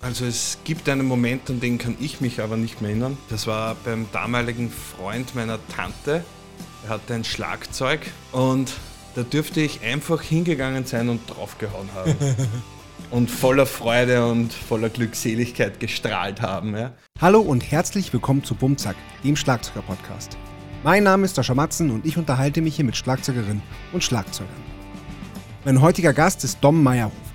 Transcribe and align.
Also 0.00 0.26
es 0.26 0.58
gibt 0.62 0.88
einen 0.88 1.08
Moment, 1.08 1.50
an 1.50 1.58
den 1.58 1.76
kann 1.76 1.96
ich 1.98 2.20
mich 2.20 2.40
aber 2.40 2.56
nicht 2.56 2.80
mehr 2.80 2.90
erinnern. 2.90 3.18
Das 3.30 3.48
war 3.48 3.74
beim 3.84 4.06
damaligen 4.12 4.70
Freund 4.70 5.34
meiner 5.34 5.58
Tante. 5.74 6.24
Er 6.84 6.90
hatte 6.90 7.14
ein 7.14 7.24
Schlagzeug 7.24 8.02
und 8.30 8.74
da 9.16 9.24
dürfte 9.24 9.60
ich 9.60 9.80
einfach 9.82 10.22
hingegangen 10.22 10.86
sein 10.86 11.08
und 11.08 11.22
draufgehauen 11.28 11.88
haben. 11.94 12.14
und 13.10 13.28
voller 13.28 13.66
Freude 13.66 14.24
und 14.24 14.52
voller 14.52 14.88
Glückseligkeit 14.88 15.80
gestrahlt 15.80 16.42
haben. 16.42 16.76
Ja. 16.76 16.92
Hallo 17.20 17.40
und 17.40 17.68
herzlich 17.68 18.12
willkommen 18.12 18.44
zu 18.44 18.54
Bumzack, 18.54 18.94
dem 19.24 19.34
Schlagzeuger-Podcast. 19.34 20.38
Mein 20.84 21.02
Name 21.02 21.24
ist 21.24 21.34
Sascha 21.34 21.54
Matzen 21.54 21.90
und 21.90 22.06
ich 22.06 22.16
unterhalte 22.16 22.60
mich 22.60 22.76
hier 22.76 22.84
mit 22.84 22.96
Schlagzeugerinnen 22.96 23.62
und 23.92 24.04
Schlagzeugern. 24.04 24.62
Mein 25.64 25.80
heutiger 25.80 26.12
Gast 26.12 26.44
ist 26.44 26.58
Dom 26.60 26.84
Meyerhofer. 26.84 27.27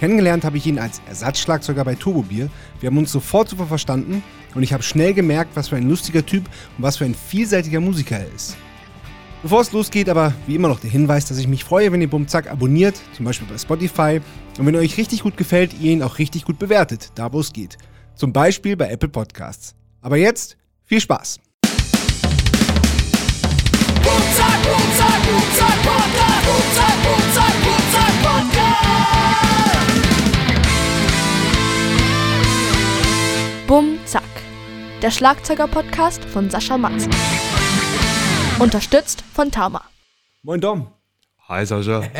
Kennengelernt 0.00 0.44
habe 0.46 0.56
ich 0.56 0.66
ihn 0.66 0.78
als 0.78 1.02
Ersatzschlagzeuger 1.06 1.84
bei 1.84 1.94
Turbobier. 1.94 2.48
Wir 2.80 2.86
haben 2.86 2.96
uns 2.96 3.12
sofort 3.12 3.50
super 3.50 3.66
verstanden 3.66 4.22
und 4.54 4.62
ich 4.62 4.72
habe 4.72 4.82
schnell 4.82 5.12
gemerkt, 5.12 5.50
was 5.56 5.68
für 5.68 5.76
ein 5.76 5.86
lustiger 5.86 6.24
Typ 6.24 6.46
und 6.78 6.82
was 6.82 6.96
für 6.96 7.04
ein 7.04 7.14
vielseitiger 7.14 7.80
Musiker 7.80 8.16
er 8.16 8.34
ist. 8.34 8.56
Bevor 9.42 9.60
es 9.60 9.72
losgeht, 9.72 10.08
aber 10.08 10.32
wie 10.46 10.54
immer 10.54 10.68
noch 10.68 10.80
der 10.80 10.88
Hinweis, 10.88 11.26
dass 11.26 11.36
ich 11.36 11.48
mich 11.48 11.64
freue, 11.64 11.92
wenn 11.92 12.00
ihr 12.00 12.08
Bumzack 12.08 12.50
abonniert, 12.50 12.98
zum 13.14 13.26
Beispiel 13.26 13.46
bei 13.46 13.58
Spotify. 13.58 14.22
Und 14.58 14.64
wenn 14.64 14.74
euch 14.74 14.96
richtig 14.96 15.22
gut 15.22 15.36
gefällt, 15.36 15.74
ihr 15.78 15.92
ihn 15.92 16.02
auch 16.02 16.18
richtig 16.18 16.46
gut 16.46 16.58
bewertet, 16.58 17.12
da 17.14 17.30
wo 17.30 17.40
es 17.40 17.52
geht. 17.52 17.76
Zum 18.14 18.32
Beispiel 18.32 18.78
bei 18.78 18.88
Apple 18.88 19.10
Podcasts. 19.10 19.74
Aber 20.00 20.16
jetzt 20.16 20.56
viel 20.86 21.02
Spaß! 21.02 21.40
Bumzack, 24.02 24.39
Bumm 33.70 34.00
Zack. 34.04 34.24
Der 35.00 35.12
Schlagzeuger-Podcast 35.12 36.24
von 36.24 36.50
Sascha 36.50 36.76
Matzen. 36.76 37.12
Unterstützt 38.58 39.22
von 39.22 39.52
Tama. 39.52 39.84
Moin 40.42 40.60
Dom. 40.60 40.88
Hi 41.46 41.64
Sascha. 41.64 42.02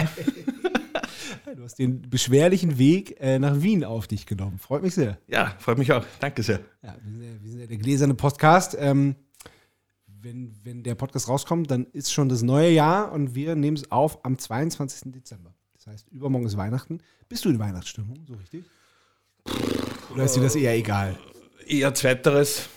Du 1.56 1.64
hast 1.64 1.80
den 1.80 2.08
beschwerlichen 2.08 2.78
Weg 2.78 3.20
äh, 3.20 3.40
nach 3.40 3.60
Wien 3.62 3.84
auf 3.84 4.06
dich 4.06 4.26
genommen. 4.26 4.60
Freut 4.60 4.84
mich 4.84 4.94
sehr. 4.94 5.18
Ja, 5.26 5.52
freut 5.58 5.76
mich 5.76 5.92
auch. 5.92 6.06
Danke 6.20 6.44
sehr. 6.44 6.60
Ja, 6.82 6.94
wir 7.02 7.10
sind 7.10 7.22
ja, 7.24 7.42
wir 7.42 7.50
sind 7.50 7.60
ja 7.60 7.66
der 7.66 7.78
gläserne 7.78 8.14
Podcast. 8.14 8.76
Ähm, 8.78 9.16
wenn, 10.06 10.54
wenn 10.62 10.84
der 10.84 10.94
Podcast 10.94 11.28
rauskommt, 11.28 11.68
dann 11.68 11.86
ist 11.86 12.12
schon 12.12 12.28
das 12.28 12.42
neue 12.42 12.70
Jahr 12.70 13.10
und 13.10 13.34
wir 13.34 13.56
nehmen 13.56 13.76
es 13.76 13.90
auf 13.90 14.24
am 14.24 14.38
22. 14.38 15.12
Dezember. 15.12 15.52
Das 15.74 15.88
heißt, 15.88 16.08
übermorgen 16.10 16.46
ist 16.46 16.56
Weihnachten. 16.56 17.00
Bist 17.28 17.44
du 17.44 17.48
in 17.48 17.58
Weihnachtsstimmung, 17.58 18.24
so 18.28 18.34
richtig? 18.34 18.64
Oder 20.12 20.24
ist 20.24 20.36
dir 20.36 20.42
das 20.42 20.54
eher 20.54 20.76
egal? 20.76 21.18
Eher 21.70 21.94
zweiteres. 21.94 22.68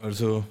Also 0.00 0.44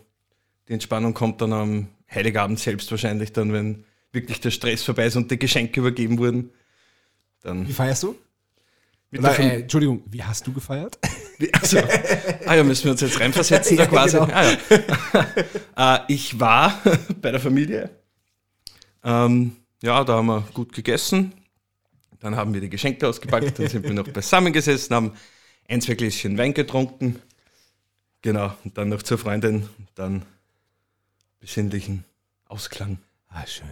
die 0.68 0.74
Entspannung 0.74 1.14
kommt 1.14 1.42
dann 1.42 1.54
am 1.54 1.88
Heiligabend 2.14 2.60
selbst 2.60 2.90
wahrscheinlich 2.92 3.34
dann, 3.34 3.54
wenn 3.54 3.86
wirklich 4.12 4.40
der 4.42 4.52
Stress 4.52 4.84
vorbei 4.84 5.06
ist 5.06 5.16
und 5.16 5.32
die 5.32 5.40
Geschenke 5.40 5.80
übergeben 5.80 6.18
wurden. 6.18 6.52
Dann 7.42 7.68
Wie 7.68 7.74
feierst 7.74 8.04
du? 8.04 8.16
Oder, 9.18 9.38
äh, 9.40 9.62
Entschuldigung, 9.62 10.04
wie 10.10 10.24
hast 10.24 10.48
du 10.48 10.54
gefeiert? 10.54 10.98
Also, 11.54 11.80
ah 12.46 12.56
ja, 12.56 12.64
müssen 12.64 12.86
wir 12.86 12.92
uns 12.92 13.02
jetzt 13.02 13.20
reinversetzen 13.20 13.76
da 13.76 13.84
Ja, 13.86 13.90
quasi. 13.90 14.18
genau. 14.20 14.32
Ah, 14.32 14.52
ja. 15.76 15.96
äh, 15.96 16.00
ich 16.14 16.40
war 16.40 16.80
bei 17.22 17.32
der 17.32 17.40
Familie. 17.40 17.90
Ähm, 19.04 19.56
ja, 19.82 20.04
da 20.04 20.18
haben 20.18 20.28
wir 20.28 20.48
gut 20.54 20.72
gegessen. 20.72 21.34
Dann 22.20 22.36
haben 22.36 22.54
wir 22.54 22.62
die 22.62 22.70
Geschenke 22.70 23.08
ausgepackt. 23.08 23.58
Dann 23.58 23.68
sind 23.68 23.84
wir 23.84 23.94
noch 23.94 24.08
beisammen 24.08 24.54
gesessen, 24.54 24.94
haben 24.94 25.14
ein, 25.68 25.82
zwei 25.82 25.96
Gläschen 25.96 26.38
Wein 26.38 26.54
getrunken. 26.54 27.20
Genau, 28.22 28.54
und 28.64 28.78
dann 28.78 28.90
noch 28.90 29.02
zur 29.04 29.18
Freundin. 29.18 29.68
Dann 29.96 30.26
besinnlichen 31.40 32.06
Ausklang. 32.46 33.00
Ah, 33.28 33.46
schön. 33.48 33.68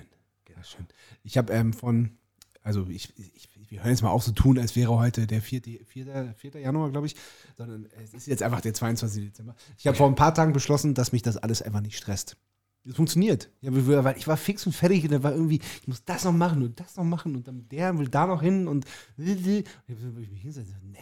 Ja, 0.49 0.63
schön. 0.63 0.87
Ich 1.23 1.37
habe 1.37 1.53
ähm, 1.53 1.73
von, 1.73 2.17
also 2.63 2.87
ich, 2.89 3.13
ich, 3.17 3.47
wir 3.69 3.79
hören 3.81 3.91
jetzt 3.91 4.01
mal 4.01 4.09
auch 4.09 4.21
so 4.23 4.31
tun, 4.31 4.57
als 4.57 4.75
wäre 4.75 4.97
heute 4.97 5.27
der 5.27 5.41
4. 5.41 5.61
4. 5.85 6.33
4. 6.35 6.59
Januar, 6.61 6.89
glaube 6.89 7.07
ich, 7.07 7.15
sondern 7.55 7.87
es 8.03 8.13
ist 8.13 8.27
jetzt 8.27 8.41
einfach 8.41 8.61
der 8.61 8.73
22. 8.73 9.25
Dezember. 9.25 9.55
Ich 9.77 9.85
habe 9.85 9.95
vor 9.97 10.07
ein 10.07 10.15
paar 10.15 10.33
Tagen 10.33 10.53
beschlossen, 10.53 10.95
dass 10.95 11.11
mich 11.11 11.21
das 11.21 11.37
alles 11.37 11.61
einfach 11.61 11.81
nicht 11.81 11.97
stresst. 11.97 12.37
Es 12.85 12.95
funktioniert. 12.95 13.49
Ja, 13.61 13.73
wir- 13.75 14.03
weil 14.03 14.17
ich 14.17 14.27
war 14.27 14.37
fix 14.37 14.65
und 14.65 14.71
fertig 14.73 15.03
und 15.03 15.11
da 15.11 15.21
war 15.21 15.33
irgendwie, 15.33 15.59
ich 15.81 15.87
muss 15.87 16.03
das 16.05 16.23
noch 16.23 16.31
machen 16.33 16.63
und 16.63 16.79
das 16.79 16.95
noch 16.95 17.03
machen 17.03 17.35
und 17.35 17.47
dann 17.47 17.67
der 17.69 17.95
will 17.99 18.07
da 18.07 18.25
noch 18.25 18.41
hin 18.41 18.67
und 18.67 18.85
ich 19.17 19.35
mich 19.35 20.55
so, 20.55 20.61
nee, 20.83 20.97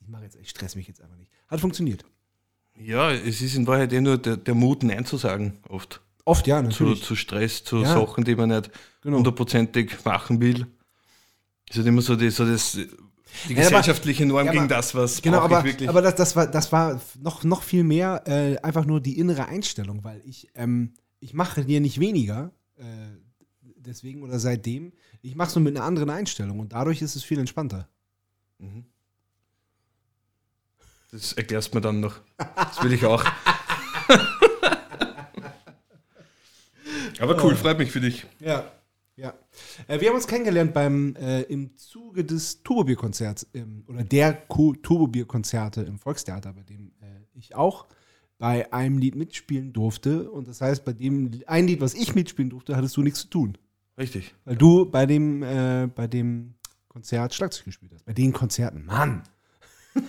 ich 0.00 0.08
mache 0.08 0.22
jetzt, 0.22 0.36
ich 0.36 0.48
stress 0.48 0.74
mich 0.76 0.86
jetzt 0.88 1.02
einfach 1.02 1.16
nicht. 1.16 1.30
Hat 1.48 1.60
funktioniert. 1.60 2.04
Ja, 2.80 3.10
es 3.10 3.40
ist 3.40 3.54
in 3.56 3.66
Wahrheit 3.66 3.92
eh 3.92 4.00
nur 4.00 4.18
der, 4.18 4.36
der 4.36 4.54
Mut, 4.54 4.82
Nein 4.82 5.04
zu 5.04 5.16
sagen, 5.16 5.58
oft. 5.68 6.00
Oft, 6.24 6.46
ja, 6.46 6.58
zu, 6.58 6.64
natürlich. 6.68 7.02
zu 7.02 7.16
Stress, 7.16 7.64
zu 7.64 7.78
Ja. 7.78 7.94
Sachen, 7.94 8.24
die 8.24 8.36
man 8.36 8.50
nicht 8.50 8.70
Genau. 9.00 9.16
hundertprozentig 9.18 10.04
machen 10.04 10.40
will. 10.40 10.66
Es 11.68 11.76
ist 11.76 11.78
halt 11.78 11.86
immer 11.88 12.02
so, 12.02 12.16
die, 12.16 12.30
so 12.30 12.44
das, 12.46 12.78
die 13.48 13.54
gesellschaftliche 13.54 14.26
Norm 14.26 14.46
ja, 14.46 14.52
gegen 14.52 14.64
aber- 14.64 14.74
das, 14.74 14.94
was 14.94 15.22
Genau, 15.22 15.40
aber, 15.40 15.60
ich 15.60 15.64
wirklich. 15.64 15.88
aber 15.88 16.02
das, 16.02 16.14
das 16.16 16.36
war, 16.36 16.46
das 16.46 16.70
war 16.72 17.00
noch, 17.20 17.44
noch 17.44 17.62
viel 17.62 17.84
mehr 17.84 18.22
äh, 18.26 18.56
einfach 18.58 18.84
nur 18.84 19.00
die 19.00 19.18
innere 19.18 19.46
Einstellung, 19.46 20.04
weil 20.04 20.20
ich, 20.24 20.48
ähm, 20.54 20.94
ich 21.20 21.34
mache 21.34 21.64
dir 21.64 21.80
nicht 21.80 21.98
weniger, 22.00 22.52
äh, 22.76 22.84
deswegen 23.76 24.22
oder 24.22 24.38
seitdem, 24.38 24.92
ich 25.22 25.34
mache 25.34 25.48
es 25.48 25.54
nur 25.56 25.62
mit 25.64 25.76
einer 25.76 25.84
anderen 25.86 26.10
Einstellung 26.10 26.58
und 26.60 26.72
dadurch 26.72 27.00
ist 27.02 27.16
es 27.16 27.22
viel 27.24 27.38
entspannter. 27.38 27.88
Mhm. 28.58 28.84
Das 31.10 31.32
erklärst 31.32 31.72
du 31.72 31.78
mir 31.78 31.80
dann 31.82 32.00
noch. 32.00 32.20
Das 32.36 32.82
will 32.82 32.92
ich 32.92 33.04
auch. 33.06 33.24
aber 37.20 37.42
cool, 37.44 37.54
freut 37.56 37.78
mich 37.78 37.90
für 37.90 38.00
dich. 38.00 38.26
Ja. 38.40 38.70
Ja. 39.16 39.34
Äh, 39.88 40.00
wir 40.00 40.08
haben 40.08 40.14
uns 40.16 40.28
kennengelernt 40.28 40.72
beim, 40.72 41.16
äh, 41.16 41.42
im 41.42 41.76
Zuge 41.76 42.24
des 42.24 42.62
Turbobier-Konzerts 42.62 43.48
ähm, 43.54 43.82
oder 43.88 44.04
der 44.04 44.32
Ko- 44.32 44.74
Turbobier-Konzerte 44.74 45.82
im 45.82 45.98
Volkstheater, 45.98 46.52
bei 46.52 46.62
dem 46.62 46.92
äh, 47.00 47.06
ich 47.34 47.56
auch 47.56 47.86
bei 48.38 48.72
einem 48.72 48.98
Lied 48.98 49.16
mitspielen 49.16 49.72
durfte. 49.72 50.30
Und 50.30 50.46
das 50.46 50.60
heißt, 50.60 50.84
bei 50.84 50.92
dem 50.92 51.32
ein 51.48 51.66
Lied, 51.66 51.80
was 51.80 51.94
ich 51.94 52.14
mitspielen 52.14 52.50
durfte, 52.50 52.76
hattest 52.76 52.96
du 52.96 53.02
nichts 53.02 53.22
zu 53.22 53.28
tun. 53.28 53.58
Richtig. 53.98 54.34
Weil 54.44 54.54
du 54.56 54.84
bei 54.88 55.04
dem, 55.06 55.42
äh, 55.42 55.88
bei 55.92 56.06
dem 56.06 56.54
Konzert 56.86 57.34
Schlagzeug 57.34 57.64
gespielt 57.64 57.90
hast. 57.94 58.04
Bei 58.04 58.12
den 58.12 58.32
Konzerten. 58.32 58.84
Mann. 58.84 59.24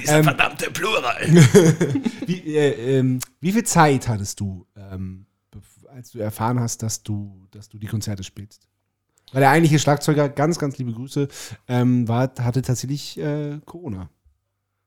Dieser 0.00 0.18
Ähm, 0.18 0.24
verdammte 0.24 0.70
Plural. 0.70 1.26
Wie, 2.26 2.56
äh, 2.56 2.98
ähm, 2.98 3.18
wie 3.40 3.52
viel 3.52 3.64
Zeit 3.64 4.08
hattest 4.08 4.38
du, 4.40 4.66
ähm, 4.76 5.26
als 5.88 6.10
du 6.12 6.18
erfahren 6.18 6.60
hast, 6.60 6.82
dass 6.82 7.02
du, 7.02 7.46
dass 7.50 7.68
du 7.68 7.78
die 7.78 7.86
Konzerte 7.86 8.22
spielst? 8.22 8.68
Weil 9.32 9.40
der 9.40 9.50
eigentliche 9.50 9.78
Schlagzeuger, 9.78 10.28
ganz, 10.28 10.58
ganz 10.58 10.76
liebe 10.78 10.92
Grüße, 10.92 11.26
ähm, 11.68 12.06
war, 12.06 12.32
hatte 12.40 12.60
tatsächlich 12.62 13.18
äh, 13.18 13.60
Corona. 13.64 14.10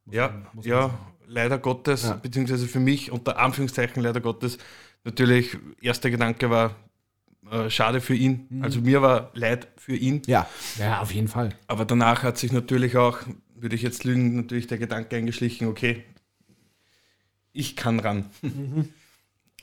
Muss 0.05 0.15
Ja, 0.15 0.29
man- 0.29 0.43
muss 0.53 0.65
man 0.65 0.71
ja, 0.71 0.81
sagen. 0.83 0.97
leider 1.27 1.57
Gottes, 1.57 2.03
Ja. 2.03 2.13
beziehungsweise 2.13 2.67
für 2.67 2.79
mich 2.79 3.11
unter 3.11 3.37
Anführungszeichen 3.39 4.01
leider 4.03 4.21
Gottes, 4.21 4.57
natürlich 5.03 5.57
erster 5.81 6.11
Gedanke 6.11 6.49
war, 6.51 6.75
äh, 7.51 7.69
schade 7.71 8.01
für 8.01 8.15
ihn. 8.15 8.45
Mhm. 8.49 8.63
Also 8.63 8.81
mir 8.81 9.01
war 9.01 9.31
leid 9.33 9.67
für 9.77 9.95
ihn. 9.95 10.21
Ja, 10.27 10.47
ja, 10.77 11.01
auf 11.01 11.11
jeden 11.11 11.27
Fall. 11.27 11.49
Aber 11.67 11.85
danach 11.85 12.21
hat 12.23 12.37
sich 12.37 12.51
natürlich 12.51 12.97
auch, 12.97 13.19
würde 13.55 13.75
ich 13.75 13.81
jetzt 13.81 14.03
lügen, 14.03 14.35
natürlich 14.35 14.67
der 14.67 14.77
Gedanke 14.77 15.15
eingeschlichen, 15.15 15.67
okay, 15.67 16.03
ich 17.53 17.75
kann 17.75 17.99
ran. 17.99 18.29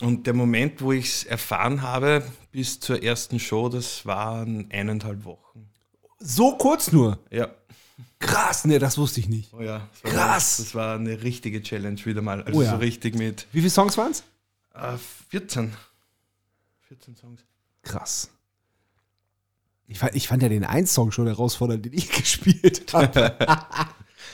Und 0.01 0.27
der 0.27 0.35
Moment, 0.35 0.81
wo 0.81 0.93
ich 0.93 1.07
es 1.07 1.25
erfahren 1.25 1.83
habe, 1.83 2.25
bis 2.51 2.81
zur 2.81 3.03
ersten 3.03 3.39
Show, 3.39 3.69
das 3.69 4.05
waren 4.07 4.71
eineinhalb 4.71 5.25
Wochen. 5.25 5.69
So 6.19 6.57
kurz 6.57 6.93
nur. 6.93 7.19
Ja, 7.31 7.49
Krass, 8.19 8.65
ne, 8.65 8.79
das 8.79 8.99
wusste 8.99 9.21
ich 9.21 9.29
nicht. 9.29 9.53
oh 9.53 9.61
ja. 9.61 9.89
Das 9.93 10.05
war, 10.05 10.11
Krass. 10.13 10.57
Das 10.59 10.75
war 10.75 10.95
eine 10.97 11.23
richtige 11.23 11.61
Challenge 11.63 12.05
wieder 12.05 12.23
mal. 12.23 12.43
Also 12.43 12.59
Oh 12.59 12.63
ja. 12.63 12.71
so 12.71 12.77
richtig 12.77 13.17
mit 13.17 13.47
Wie 13.53 13.59
viele 13.59 13.71
Songs 13.71 13.97
waren 13.99 14.13
es? 14.13 14.23
äh, 14.75 14.97
14. 15.31 15.73
14 16.89 17.17
Songs. 17.17 17.43
Krass. 17.83 18.31
Ich 19.93 19.99
fand, 19.99 20.15
ich 20.15 20.27
fand 20.29 20.43
ja 20.43 20.49
den 20.49 20.65
einen 20.65 20.87
Song 20.87 21.13
schon 21.13 21.27
herausfordernd, 21.27 21.85
den 21.85 21.93
ich 21.93 22.09
gespielt 22.19 22.93
habe. 22.93 23.37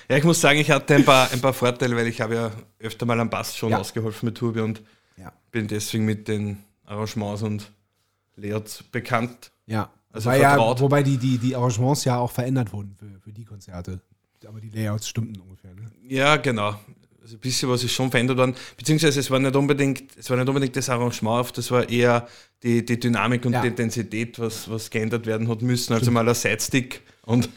Ja, 0.08 0.16
ich 0.16 0.24
muss 0.24 0.40
sagen, 0.40 0.58
ich 0.58 0.70
hatte 0.70 0.94
ein 0.94 1.04
paar, 1.04 1.30
ein 1.32 1.40
paar 1.40 1.52
Vorteile, 1.52 1.96
weil 1.96 2.06
ich 2.06 2.20
habe 2.20 2.34
ja 2.34 2.50
öfter 2.78 3.04
mal 3.06 3.18
am 3.20 3.28
Bass 3.28 3.56
schon 3.56 3.70
Ja. 3.70 3.78
ausgeholfen 3.78 4.26
mit 4.26 4.36
Turbi 4.38 4.60
und 4.60 4.82
ja. 5.16 5.32
bin 5.50 5.66
deswegen 5.68 6.04
mit 6.04 6.28
den 6.28 6.62
Arrangements 6.86 7.42
und 7.42 7.72
Layouts 8.36 8.84
bekannt. 8.84 9.50
Ja. 9.66 9.90
Also 10.10 10.30
ja, 10.30 10.50
vertraut. 10.50 10.80
wobei 10.80 11.02
die, 11.02 11.18
die, 11.18 11.38
die 11.38 11.54
Arrangements 11.54 12.04
ja 12.04 12.18
auch 12.18 12.30
verändert 12.30 12.72
wurden 12.72 12.94
für, 12.98 13.20
für 13.20 13.32
die 13.32 13.44
Konzerte. 13.44 14.00
Aber 14.46 14.60
die 14.60 14.70
Layouts 14.70 15.08
stimmten 15.08 15.40
ungefähr. 15.40 15.74
Ne? 15.74 15.90
Ja, 16.08 16.36
genau. 16.36 16.76
Also 17.28 17.36
ein 17.36 17.40
bisschen 17.40 17.68
was 17.68 17.84
ist 17.84 17.92
schon 17.92 18.10
verändert 18.10 18.38
worden. 18.38 18.54
Beziehungsweise 18.78 19.20
es 19.20 19.30
war 19.30 19.38
nicht 19.38 19.54
unbedingt, 19.54 20.16
es 20.16 20.30
war 20.30 20.38
nicht 20.38 20.48
unbedingt 20.48 20.74
das 20.74 20.88
Arrangement, 20.88 21.40
auf, 21.40 21.52
das 21.52 21.70
war 21.70 21.86
eher 21.86 22.26
die, 22.62 22.82
die 22.82 22.98
Dynamik 22.98 23.44
und 23.44 23.52
Ja. 23.52 23.60
die 23.60 23.68
Intensität, 23.68 24.38
was, 24.38 24.70
was 24.70 24.88
geändert 24.88 25.26
werden 25.26 25.46
hat 25.46 25.60
müssen. 25.60 25.92
Also 25.92 26.10
mal 26.10 26.26
ein 26.26 26.34
Sidestick 26.34 27.02
und 27.26 27.50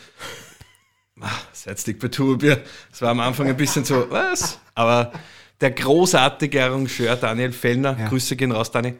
Sidestick 1.53 1.99
bei 1.99 2.09
Turbier. 2.09 2.61
Es 2.91 3.01
war 3.01 3.11
am 3.11 3.21
Anfang 3.21 3.47
ein 3.47 3.55
bisschen 3.55 3.85
so, 3.85 4.07
was? 4.09 4.59
Aber 4.75 5.13
der 5.61 5.71
großartige 5.71 6.61
Arrangeur 6.65 7.15
Daniel 7.15 7.53
Fellner, 7.53 7.97
Ja. 7.97 8.09
Grüße 8.09 8.35
gehen 8.35 8.51
raus, 8.51 8.71
Dani, 8.71 8.89
äh, 8.89 8.93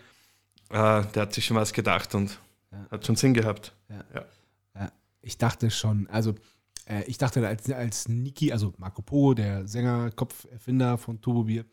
der 0.69 1.03
hat 1.17 1.33
sich 1.33 1.43
schon 1.45 1.57
was 1.57 1.73
gedacht 1.73 2.15
und 2.15 2.39
hat 2.89 3.05
schon 3.05 3.17
Sinn 3.17 3.33
gehabt. 3.33 3.73
Ja. 3.89 4.03
Ja. 4.13 4.25
Ja, 4.75 4.91
ich 5.21 5.37
dachte 5.37 5.69
schon, 5.69 6.07
also 6.09 6.33
äh, 6.91 7.03
ich 7.05 7.17
dachte 7.17 7.47
als, 7.47 7.69
als 7.71 8.07
Niki, 8.07 8.51
also 8.51 8.73
Marco 8.77 9.01
Pogo, 9.01 9.33
der 9.33 9.67
Sänger, 9.67 10.11
Kopferfinder 10.11 10.97
von 10.97 11.21
Turbo 11.21 11.43
Bier, 11.43 11.65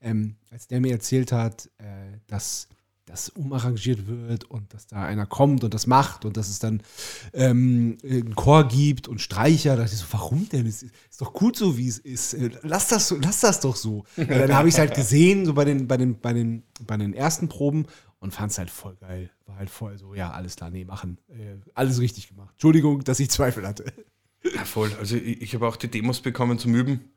ähm, 0.00 0.36
als 0.50 0.68
der 0.68 0.80
mir 0.80 0.92
erzählt 0.92 1.32
hat, 1.32 1.68
äh, 1.78 2.18
dass 2.26 2.68
das 3.06 3.28
umarrangiert 3.28 4.06
wird 4.06 4.44
und 4.44 4.72
dass 4.72 4.86
da 4.86 5.04
einer 5.04 5.26
kommt 5.26 5.64
und 5.64 5.74
das 5.74 5.88
macht 5.88 6.24
und 6.24 6.36
dass 6.36 6.48
es 6.48 6.60
dann 6.60 6.80
ähm, 7.32 7.98
einen 8.04 8.36
Chor 8.36 8.68
gibt 8.68 9.08
und 9.08 9.20
Streicher, 9.20 9.74
da 9.74 9.82
dachte 9.82 9.94
ich 9.94 10.00
so, 10.00 10.06
warum 10.12 10.48
denn? 10.48 10.64
Es 10.66 10.84
ist, 10.84 10.94
doch 11.20 11.32
gut 11.32 11.56
so, 11.56 11.76
wie 11.76 11.88
es 11.88 11.98
ist. 11.98 12.34
Äh, 12.34 12.50
Lass 12.62 12.86
das, 12.86 13.08
so, 13.08 13.16
lass 13.16 13.40
das 13.40 13.60
doch 13.60 13.74
so. 13.74 14.04
Und 14.16 14.30
dann 14.30 14.54
habe 14.54 14.68
ich 14.68 14.74
es 14.74 14.78
halt 14.78 14.94
gesehen, 14.94 15.44
so 15.44 15.54
bei 15.54 15.64
den, 15.64 15.88
bei 15.88 15.96
den, 15.96 16.20
bei 16.20 16.32
den, 16.32 16.62
bei 16.86 16.96
den 16.96 17.12
ersten 17.12 17.48
Proben 17.48 17.86
und 18.20 18.32
fand 18.32 18.52
es 18.52 18.58
halt 18.58 18.70
voll 18.70 18.96
geil. 18.96 19.30
War 19.46 19.56
halt 19.56 19.70
voll 19.70 19.98
so, 19.98 20.14
ja, 20.14 20.30
alles 20.30 20.56
klar, 20.56 20.70
nee, 20.70 20.84
machen. 20.84 21.18
Äh, 21.28 21.56
alles 21.74 22.00
richtig 22.00 22.28
gemacht. 22.28 22.50
Entschuldigung, 22.52 23.02
dass 23.02 23.18
ich 23.18 23.28
Zweifel 23.28 23.66
hatte. 23.66 23.92
Ja, 24.42 24.64
voll. 24.64 24.92
Also 24.98 25.16
ich, 25.16 25.42
ich 25.42 25.54
habe 25.54 25.66
auch 25.66 25.76
die 25.76 25.88
Demos 25.88 26.20
bekommen 26.20 26.58
zum 26.58 26.74
Üben 26.74 27.12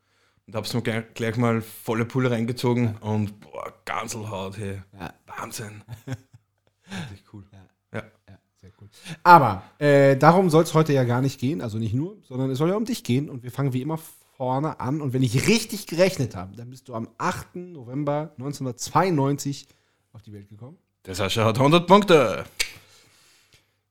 und 0.46 0.54
habe 0.54 0.66
es 0.66 0.74
mir 0.74 0.82
gleich, 0.82 1.04
gleich 1.14 1.36
mal 1.36 1.62
volle 1.62 2.04
Pulle 2.04 2.30
reingezogen 2.30 2.96
und 2.98 3.40
boah, 3.40 3.72
Ganselhaut, 3.84 4.58
hey. 4.58 4.82
Ja. 4.98 5.14
Wahnsinn. 5.26 5.82
Wirklich 6.06 7.24
cool. 7.32 7.44
Ja. 7.52 8.02
Ja, 8.28 8.38
sehr 8.60 8.70
cool. 8.80 8.88
Aber 9.22 9.62
äh, 9.78 10.16
darum 10.16 10.50
soll 10.50 10.64
es 10.64 10.74
heute 10.74 10.92
ja 10.92 11.04
gar 11.04 11.22
nicht 11.22 11.40
gehen, 11.40 11.60
also 11.60 11.78
nicht 11.78 11.94
nur, 11.94 12.18
sondern 12.22 12.50
es 12.50 12.58
soll 12.58 12.68
ja 12.68 12.76
um 12.76 12.84
dich 12.84 13.04
gehen 13.04 13.30
und 13.30 13.42
wir 13.42 13.50
fangen 13.50 13.72
wie 13.72 13.82
immer 13.82 13.98
vorne 14.36 14.80
an. 14.80 15.00
Und 15.00 15.12
wenn 15.12 15.22
ich 15.22 15.46
richtig 15.48 15.86
gerechnet 15.86 16.34
habe, 16.36 16.56
dann 16.56 16.70
bist 16.70 16.88
du 16.88 16.94
am 16.94 17.08
8. 17.18 17.56
November 17.56 18.32
1992 18.38 19.68
auf 20.12 20.22
die 20.22 20.32
Welt 20.32 20.48
gekommen. 20.48 20.76
Der 21.06 21.14
Sascha 21.14 21.44
hat 21.44 21.56
100 21.56 21.86
Punkte. 21.86 22.44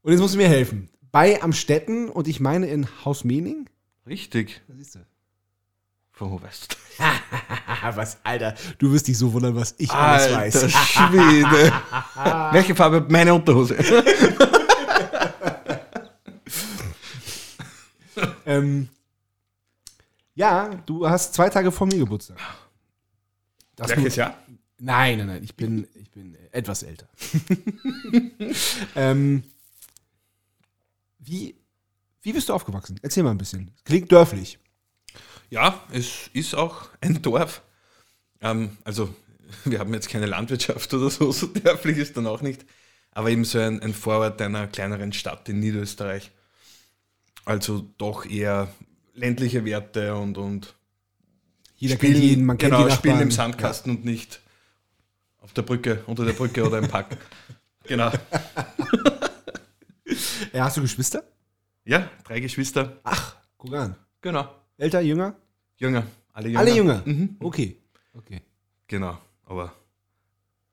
Und 0.01 0.11
jetzt 0.11 0.21
musst 0.21 0.33
du 0.33 0.37
mir 0.37 0.49
helfen. 0.49 0.89
Bei 1.13 1.43
Amstetten 1.43 2.09
und 2.09 2.27
ich 2.27 2.39
meine 2.39 2.65
in 2.65 2.87
Hausmening. 3.05 3.69
Richtig. 4.07 4.63
Da 4.67 4.73
siehst 4.75 4.95
du. 4.95 4.99
Von 6.11 6.31
wo 6.31 6.41
weißt 6.41 6.73
du? 6.73 7.03
Haha, 7.03 7.95
was, 7.95 8.17
Alter, 8.23 8.55
du 8.79 8.91
wirst 8.91 9.07
dich 9.07 9.15
so 9.15 9.31
wundern, 9.31 9.55
was 9.55 9.75
ich 9.77 9.91
alles 9.91 10.35
weiß. 10.35 10.63
Alter 10.63 10.69
Schwede. 10.69 11.71
Welche 12.51 12.73
Farbe 12.73 12.95
hat 12.97 13.11
meine 13.11 13.33
Unterhose? 13.33 13.77
Ähm, 18.45 18.89
ja, 20.35 20.69
du 20.85 21.09
hast 21.09 21.33
zwei 21.33 21.49
Tage 21.49 21.71
vor 21.71 21.87
mir 21.87 21.97
Geburtstag. 21.97 22.37
Das 23.77 23.89
Welches 23.89 24.17
Jahr? 24.17 24.37
Nein, 24.77 25.19
nein, 25.19 25.27
nein, 25.27 25.43
ich 25.43 25.55
bin, 25.55 25.87
ich 25.95 26.11
bin 26.11 26.37
etwas 26.51 26.83
älter. 26.83 27.07
ähm, 28.95 29.43
wie, 31.25 31.55
wie 32.21 32.33
bist 32.33 32.49
du 32.49 32.53
aufgewachsen? 32.53 32.99
Erzähl 33.01 33.23
mal 33.23 33.31
ein 33.31 33.37
bisschen. 33.37 33.71
Klingt 33.85 34.11
dörflich. 34.11 34.59
Ja, 35.49 35.81
es 35.91 36.29
ist 36.33 36.55
auch 36.55 36.89
ein 37.01 37.21
Dorf. 37.21 37.61
Ähm, 38.41 38.77
also, 38.83 39.13
wir 39.65 39.79
haben 39.79 39.93
jetzt 39.93 40.09
keine 40.09 40.25
Landwirtschaft 40.25 40.93
oder 40.93 41.09
so, 41.09 41.31
so 41.31 41.47
dörflich 41.47 41.97
ist 41.97 42.17
dann 42.17 42.27
auch 42.27 42.41
nicht. 42.41 42.65
Aber 43.11 43.29
eben 43.29 43.45
so 43.45 43.59
ein, 43.59 43.81
ein 43.81 43.93
Vorort 43.93 44.41
einer 44.41 44.67
kleineren 44.67 45.13
Stadt 45.13 45.47
in 45.47 45.59
Niederösterreich. 45.59 46.31
Also 47.45 47.85
doch 47.97 48.25
eher 48.25 48.73
ländliche 49.13 49.65
Werte 49.65 50.15
und, 50.15 50.37
und 50.37 50.73
Jeder 51.75 51.97
kennt 51.97 52.17
jeden, 52.17 52.45
man 52.45 52.57
kennt 52.57 52.73
genau, 52.73 52.89
spielen 52.89 53.19
im 53.19 53.31
Sandkasten 53.31 53.97
und 53.97 54.05
nicht 54.05 54.41
auf 55.41 55.53
der 55.53 55.63
Brücke, 55.63 56.03
unter 56.07 56.25
der 56.25 56.33
Brücke 56.33 56.65
oder 56.65 56.79
im 56.79 56.87
Park. 56.87 57.17
Genau. 57.85 58.09
Ja, 60.53 60.65
hast 60.65 60.77
du 60.77 60.81
Geschwister? 60.81 61.23
Ja, 61.85 62.09
drei 62.23 62.39
Geschwister. 62.39 62.99
Ach, 63.03 63.35
guck 63.57 63.73
an. 63.73 63.95
Genau. 64.21 64.47
Älter, 64.77 65.01
jünger? 65.01 65.35
Jünger. 65.77 66.05
Alle 66.33 66.47
Jünger. 66.49 66.59
Alle 66.59 66.75
jünger. 66.75 67.01
Mhm. 67.05 67.35
Okay. 67.39 67.77
Okay. 68.13 68.41
Genau. 68.87 69.17
Aber 69.45 69.73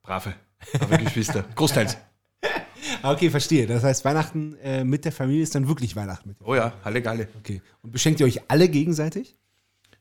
brave, 0.03 0.35
brave 0.73 0.99
Geschwister. 1.05 1.45
Großteils. 1.55 1.97
Ah, 3.03 3.13
Okay, 3.13 3.31
verstehe. 3.31 3.67
Das 3.67 3.83
heißt, 3.85 4.05
Weihnachten 4.05 4.57
äh, 4.63 4.85
mit 4.85 5.05
der 5.05 5.13
Familie 5.13 5.43
ist 5.43 5.55
dann 5.55 5.69
wirklich 5.69 5.97
Weihnachten 5.97 6.29
mit 6.29 6.41
dir. 6.41 6.47
Oh 6.47 6.55
ja, 6.55 6.73
Halligalli. 6.85 7.27
Okay. 7.39 7.63
Und 7.83 7.93
beschenkt 7.93 8.21
ihr 8.21 8.27
euch 8.27 8.41
alle 8.51 8.69
gegenseitig? 8.69 9.37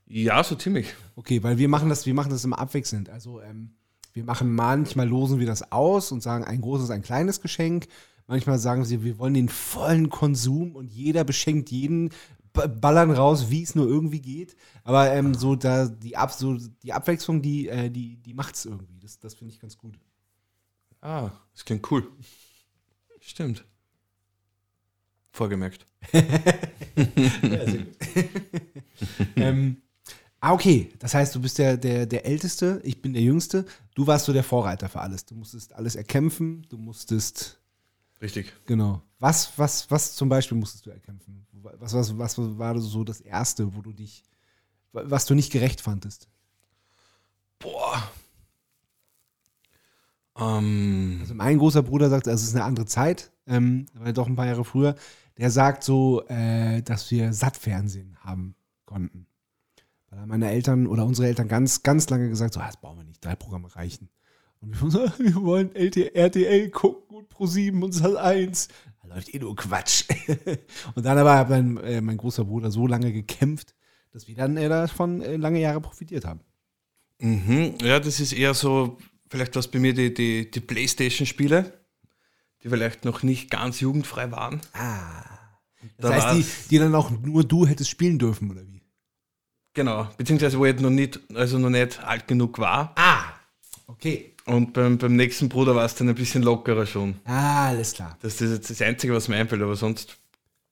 Ja, 0.06 0.44
so 0.44 0.56
ziemlich. 0.56 0.94
Okay, 1.16 1.44
weil 1.44 1.58
wir 1.58 1.70
machen 1.70 1.90
das, 1.90 2.06
wir 2.06 2.14
machen 2.14 2.32
das 2.32 2.44
immer 2.44 2.58
abwechselnd. 2.60 3.10
Also 3.10 3.42
ähm, 3.42 3.76
wir 4.14 4.24
machen 4.24 4.54
manchmal 4.54 5.08
losen 5.08 5.40
wir 5.40 5.46
das 5.48 5.72
aus 5.72 6.12
und 6.12 6.22
sagen 6.24 6.44
ein 6.46 6.62
großes, 6.62 6.90
ein 6.90 7.02
kleines 7.04 7.42
Geschenk. 7.42 7.88
Manchmal 8.30 8.60
sagen 8.60 8.86
sie, 8.86 9.04
wir 9.04 9.18
wollen 9.18 9.34
den 9.34 9.50
vollen 9.50 10.12
Konsum 10.12 10.76
und 10.76 10.92
jeder 10.92 11.24
beschenkt 11.24 11.72
jeden, 11.72 12.12
ballern 12.54 13.10
raus, 13.10 13.50
wie 13.50 13.64
es 13.64 13.74
nur 13.74 13.88
irgendwie 13.88 14.22
geht. 14.22 14.56
Aber 14.84 15.12
ähm, 15.12 15.34
so 15.34 15.56
da 15.56 15.88
die, 15.88 16.16
Ab 16.16 16.32
so 16.32 16.56
die 16.84 16.94
Abwechslung, 16.94 17.42
die, 17.42 17.70
äh, 17.70 17.90
die, 17.90 18.18
die 18.18 18.36
macht 18.36 18.54
es 18.54 18.66
irgendwie. 18.66 19.00
Das, 19.00 19.18
das 19.18 19.34
finde 19.34 19.56
ich 19.56 19.60
ganz 19.60 19.80
gut. 19.80 19.98
Ah, 21.02 21.32
das 21.54 21.66
klingt 21.66 21.92
cool. 21.92 22.08
Stimmt. 23.20 23.66
Vorgemerkt. 25.32 25.88
ähm, 29.38 29.78
ah, 30.40 30.54
okay. 30.54 30.92
Das 31.00 31.16
heißt, 31.16 31.34
du 31.34 31.42
bist 31.42 31.58
der, 31.58 31.78
der, 31.78 32.06
der 32.06 32.28
Älteste, 32.28 32.80
ich 32.84 33.02
bin 33.02 33.14
der 33.14 33.24
Jüngste. 33.24 33.66
Du 33.96 34.06
warst 34.06 34.26
so 34.26 34.34
der 34.34 34.44
Vorreiter 34.44 34.88
für 34.88 35.00
alles. 35.00 35.26
Du 35.26 35.34
musstest 35.34 35.74
alles 35.74 35.96
erkämpfen, 35.96 36.68
du 36.70 36.78
musstest 36.78 37.59
Richtig. 38.22 38.54
Genau. 38.66 39.02
Was, 39.20 39.58
was, 39.58 39.90
was 39.92 40.16
zum 40.16 40.30
Beispiel 40.30 40.58
musstest 40.58 40.86
du 40.86 40.90
erkämpfen? 40.92 41.46
Was, 41.52 41.94
was, 41.94 42.18
was 42.18 42.38
war 42.58 42.80
so 42.80 43.04
das 43.04 43.22
Erste, 43.22 43.76
wo 43.76 43.82
du 43.82 43.92
dich, 43.92 44.24
was 44.92 45.26
du 45.26 45.36
nicht 45.36 45.52
gerecht 45.52 45.82
fandest? 45.82 46.28
Boah. 47.60 48.10
Ähm, 50.38 51.20
Also 51.22 51.34
mein 51.34 51.58
großer 51.58 51.84
Bruder 51.84 52.10
sagt, 52.10 52.28
also 52.28 52.42
es 52.42 52.50
ist 52.50 52.56
eine 52.56 52.64
andere 52.64 52.86
Zeit, 52.86 53.32
ähm, 53.48 53.86
weil 53.94 54.14
doch 54.14 54.28
ein 54.28 54.36
paar 54.36 54.48
Jahre 54.48 54.64
früher, 54.64 54.96
der 55.38 55.52
sagt 55.52 55.84
so, 55.84 56.26
äh, 56.28 56.82
dass 56.82 57.12
wir 57.12 57.34
Sattfernsehen 57.34 58.18
haben 58.22 58.56
konnten. 58.86 59.28
Weil 60.10 60.26
meine 60.26 60.50
Eltern 60.50 60.88
oder 60.88 61.06
unsere 61.06 61.28
Eltern 61.28 61.48
ganz, 61.48 61.84
ganz 61.84 62.10
lange 62.10 62.30
gesagt, 62.30 62.54
so, 62.54 62.60
ah, 62.60 62.68
das 62.68 62.78
brauchen 62.78 63.00
wir 63.00 63.06
nicht, 63.06 63.24
drei 63.24 63.36
Programme 63.36 63.74
reichen. 63.76 64.10
Und 64.62 64.82
wir 64.82 64.92
so, 64.92 65.00
wir 65.18 65.36
wollen 65.36 65.76
RTL 65.76 66.70
gucken 66.70 67.18
und 67.18 67.32
Pro7 67.32 67.82
und 67.82 67.92
Sat 67.94 68.16
1. 68.16 68.68
Da 69.02 69.16
läuft 69.16 69.34
eh 69.34 69.40
nur 69.40 69.56
Quatsch. 69.56 70.06
und 70.96 71.06
dann 71.06 71.18
aber 71.18 71.38
hat 71.38 71.50
mein, 71.50 71.78
äh, 71.78 72.02
mein 72.02 72.18
großer 72.18 72.46
Bruder 72.46 72.72
so 72.72 72.88
lange 72.88 73.12
gekämpft, 73.12 73.74
dass 74.12 74.28
wir 74.28 74.36
dann 74.36 74.58
äh, 74.58 74.70
davon 74.70 75.22
äh, 75.22 75.38
lange 75.38 75.60
Jahre 75.60 75.82
profitiert 75.82 76.26
haben. 76.26 76.42
mhm. 77.20 77.76
Ja, 77.82 78.00
das 78.00 78.20
ist 78.20 78.34
eher 78.34 78.54
so, 78.54 78.98
vielleicht 79.30 79.56
was 79.56 79.68
bei 79.70 79.80
mir 79.80 79.94
die, 79.94 80.14
die, 80.14 80.52
die 80.52 80.60
Playstation-Spiele, 80.60 81.74
die 82.64 82.70
vielleicht 82.70 83.06
noch 83.06 83.24
nicht 83.24 83.50
ganz 83.50 83.80
jugendfrei 83.80 84.32
waren. 84.32 84.60
Das 85.98 86.12
Da 86.12 86.14
heißt, 86.14 86.38
die, 86.38 86.70
die 86.72 86.80
dann 86.80 86.94
auch 86.96 87.10
nur 87.10 87.44
du 87.46 87.66
hättest 87.66 87.90
spielen 87.90 88.20
dürfen, 88.20 88.52
oder 88.52 88.68
wie? 88.68 88.82
Genau, 89.74 90.10
beziehungsweise 90.18 90.60
wo 90.60 90.66
ich 90.66 90.80
noch 90.80 90.90
nicht, 90.90 91.22
also 91.34 91.58
noch 91.58 91.70
nicht 91.70 92.04
alt 92.04 92.28
genug 92.28 92.60
war. 92.60 92.94
Ah, 92.98 93.39
okay. 93.90 94.34
Und 94.46 94.74
beim, 94.74 94.98
beim 94.98 95.16
nächsten 95.16 95.50
Bruder 95.50 95.76
war 95.76 95.86
es 95.86 95.96
dann 95.96 96.10
ein 96.10 96.16
bisschen 96.16 96.44
lockerer 96.44 96.86
schon. 96.86 97.20
Ah, 97.26 97.68
alles 97.68 97.94
klar. 97.94 98.18
Das 98.22 98.42
ist 98.42 98.52
jetzt 98.52 98.70
das 98.70 98.82
Einzige, 98.82 99.14
was 99.14 99.28
mir 99.28 99.36
einfällt, 99.36 99.62
aber 99.62 99.76
sonst 99.76 100.18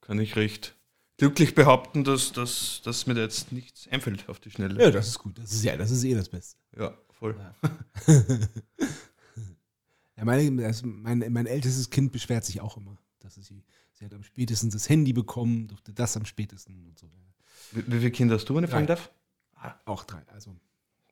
kann 0.01 0.19
ich 0.19 0.35
recht 0.35 0.75
glücklich 1.17 1.55
behaupten, 1.55 2.03
dass, 2.03 2.31
dass, 2.31 2.81
dass 2.83 3.07
mir 3.07 3.15
da 3.15 3.21
jetzt 3.21 3.51
nichts 3.51 3.87
einfällt 3.87 4.29
auf 4.29 4.39
die 4.39 4.51
Schnelle. 4.51 4.81
Ja, 4.81 4.91
das 4.91 5.07
ist 5.07 5.19
gut. 5.19 5.37
Das 5.37 5.51
ist 5.51 5.63
ja, 5.63 5.75
das 5.75 5.91
ist 5.91 6.03
eh 6.03 6.13
das 6.13 6.29
Beste. 6.29 6.57
Ja, 6.77 6.95
voll. 7.09 7.35
Ja, 8.07 8.23
meine, 10.23 10.63
das, 10.63 10.83
mein, 10.83 11.25
mein 11.29 11.45
ältestes 11.45 11.89
Kind 11.89 12.11
beschwert 12.11 12.45
sich 12.45 12.61
auch 12.61 12.77
immer, 12.77 12.97
dass 13.19 13.35
sie, 13.35 13.63
sie 13.93 14.05
hat 14.05 14.13
am 14.13 14.23
spätesten 14.23 14.69
das 14.69 14.89
Handy 14.89 15.13
bekommen, 15.13 15.67
durfte 15.67 15.93
das 15.93 16.15
am 16.17 16.25
spätesten 16.25 16.85
und 16.85 16.97
so. 16.97 17.09
Wie, 17.71 17.85
wie 17.87 17.99
viele 17.99 18.11
Kinder 18.11 18.35
hast 18.35 18.45
du, 18.45 18.55
wenn 18.55 18.63
ich 18.63 18.69
fragen 18.69 18.87
darf? 18.87 19.11
Auch 19.85 20.03
drei. 20.03 20.21
Also 20.27 20.55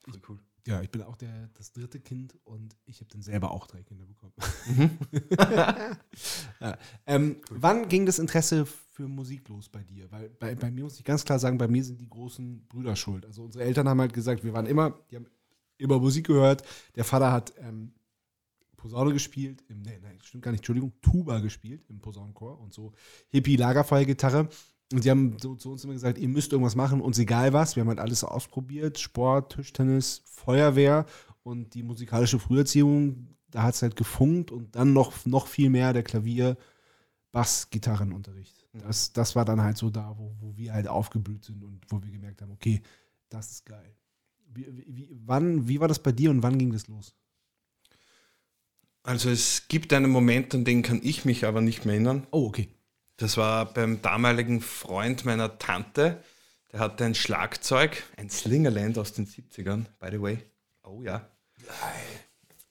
Voll 0.06 0.22
cool. 0.30 0.40
Ja, 0.68 0.82
ich 0.82 0.90
bin 0.90 1.04
auch 1.04 1.16
der, 1.16 1.50
das 1.54 1.72
dritte 1.72 2.00
Kind 2.00 2.36
und 2.44 2.76
ich 2.86 3.00
habe 3.00 3.10
dann 3.12 3.22
selber 3.22 3.52
auch 3.52 3.68
drei 3.68 3.84
Kinder 3.84 4.06
bekommen. 4.06 4.34
ja. 6.60 6.78
ähm, 7.06 7.38
Wann 7.52 7.88
ging 7.88 8.06
das 8.06 8.18
Interesse 8.18 8.66
für 8.66 9.08
Musik 9.08 9.48
los 9.48 9.70
bei 9.70 9.84
dir? 9.84 10.12
Weil 10.12 10.30
bei, 10.30 10.56
bei 10.56 10.72
mir 10.72 10.84
muss 10.84 10.98
ich 10.98 11.04
ganz 11.04 11.24
klar 11.24 11.38
sagen, 11.38 11.60
bei 11.60 11.68
mir 11.68 11.84
sind 11.84 12.02
die 12.02 12.10
großen 12.10 12.68
Brüder 12.68 12.96
schuld. 12.96 13.26
Also 13.26 13.44
unsere 13.44 13.64
Eltern 13.64 13.88
haben 13.88 14.02
halt 14.02 14.14
gesagt, 14.14 14.44
wir 14.44 14.54
waren 14.54 14.66
immer, 14.66 15.00
die 15.12 15.18
haben 15.18 15.28
immer 15.78 16.00
Musik 16.00 16.28
gehört. 16.28 16.64
Der 16.96 17.04
Vater 17.04 17.32
hat 17.32 17.54
ähm, 17.60 17.94
Posaune 18.76 19.14
gespielt, 19.14 19.64
im, 19.68 19.82
nee, 19.82 20.00
nein, 20.02 20.20
stimmt 20.22 20.44
gar 20.44 20.52
nicht, 20.52 20.60
Entschuldigung, 20.60 20.94
Tuba 21.02 21.40
gespielt 21.40 21.86
im 21.90 22.00
Posaunenchor 22.02 22.60
und 22.60 22.74
so 22.74 22.94
Hippie-Lagerfeuergitarre. 23.30 24.50
Und 24.94 25.02
sie 25.02 25.10
haben 25.10 25.38
so, 25.40 25.56
zu 25.56 25.72
uns 25.72 25.84
immer 25.84 25.94
gesagt, 25.94 26.18
ihr 26.18 26.28
müsst 26.28 26.52
irgendwas 26.52 26.76
machen, 26.76 27.02
uns 27.02 27.18
egal 27.18 27.54
was. 27.54 27.76
Wir 27.76 27.82
haben 27.82 27.90
halt 27.90 28.00
alles 28.00 28.24
ausprobiert. 28.24 29.00
Sport, 29.00 29.54
Tischtennis, 29.54 30.22
Feuerwehr 30.26 31.06
und 31.44 31.74
die 31.74 31.84
musikalische 31.84 32.40
Früherziehung, 32.40 33.36
da 33.50 33.64
hat 33.64 33.76
es 33.76 33.82
halt 33.82 33.96
gefunkt 33.96 34.52
und 34.52 34.76
dann 34.76 34.94
noch, 34.94 35.26
noch 35.26 35.48
viel 35.48 35.70
mehr 35.70 35.94
der 35.94 36.04
Klavier, 36.04 36.58
Bass, 37.32 37.70
Gitarrenunterricht. 37.70 38.68
Das, 38.74 39.14
das 39.14 39.36
war 39.36 39.46
dann 39.46 39.62
halt 39.62 39.78
so 39.78 39.90
da, 39.90 40.16
wo, 40.18 40.36
wo 40.40 40.56
wir 40.58 40.74
halt 40.74 40.88
aufgeblüht 40.88 41.44
sind 41.44 41.64
und 41.64 41.82
wo 41.90 42.02
wir 42.04 42.12
gemerkt 42.12 42.42
haben, 42.42 42.52
okay, 42.52 42.82
das 43.30 43.52
ist 43.52 43.66
geil. 43.66 43.96
Wie, 44.54 44.68
wie, 44.88 45.10
wann, 45.26 45.68
wie 45.68 45.80
war 45.80 45.88
das 45.88 46.00
bei 46.00 46.12
dir 46.12 46.30
und 46.30 46.44
wann 46.44 46.58
ging 46.58 46.72
das 46.72 46.88
los? 46.88 47.14
Also 49.04 49.30
es 49.30 49.68
gibt 49.68 49.94
einen 49.94 50.12
Moment, 50.12 50.56
an 50.56 50.66
den 50.66 50.82
kann 50.82 51.00
ich 51.04 51.26
mich 51.26 51.46
aber 51.46 51.62
nicht 51.62 51.86
mehr 51.86 51.96
erinnern. 51.96 52.26
Oh, 52.32 52.48
okay. 52.48 52.70
Das 53.18 53.38
war 53.38 53.74
beim 53.74 54.02
damaligen 54.02 54.62
Freund 54.62 55.26
meiner 55.26 55.58
Tante. 55.58 56.22
Der 56.72 56.80
hatte 56.80 57.06
ein 57.06 57.16
Schlagzeug, 57.16 58.04
ein 58.18 58.30
Slingerland 58.30 58.98
aus 58.98 59.14
den 59.14 59.26
70ern, 59.26 59.86
by 60.00 60.08
the 60.12 60.22
way. 60.22 60.38
Oh 60.84 61.02
ja. 61.02 61.30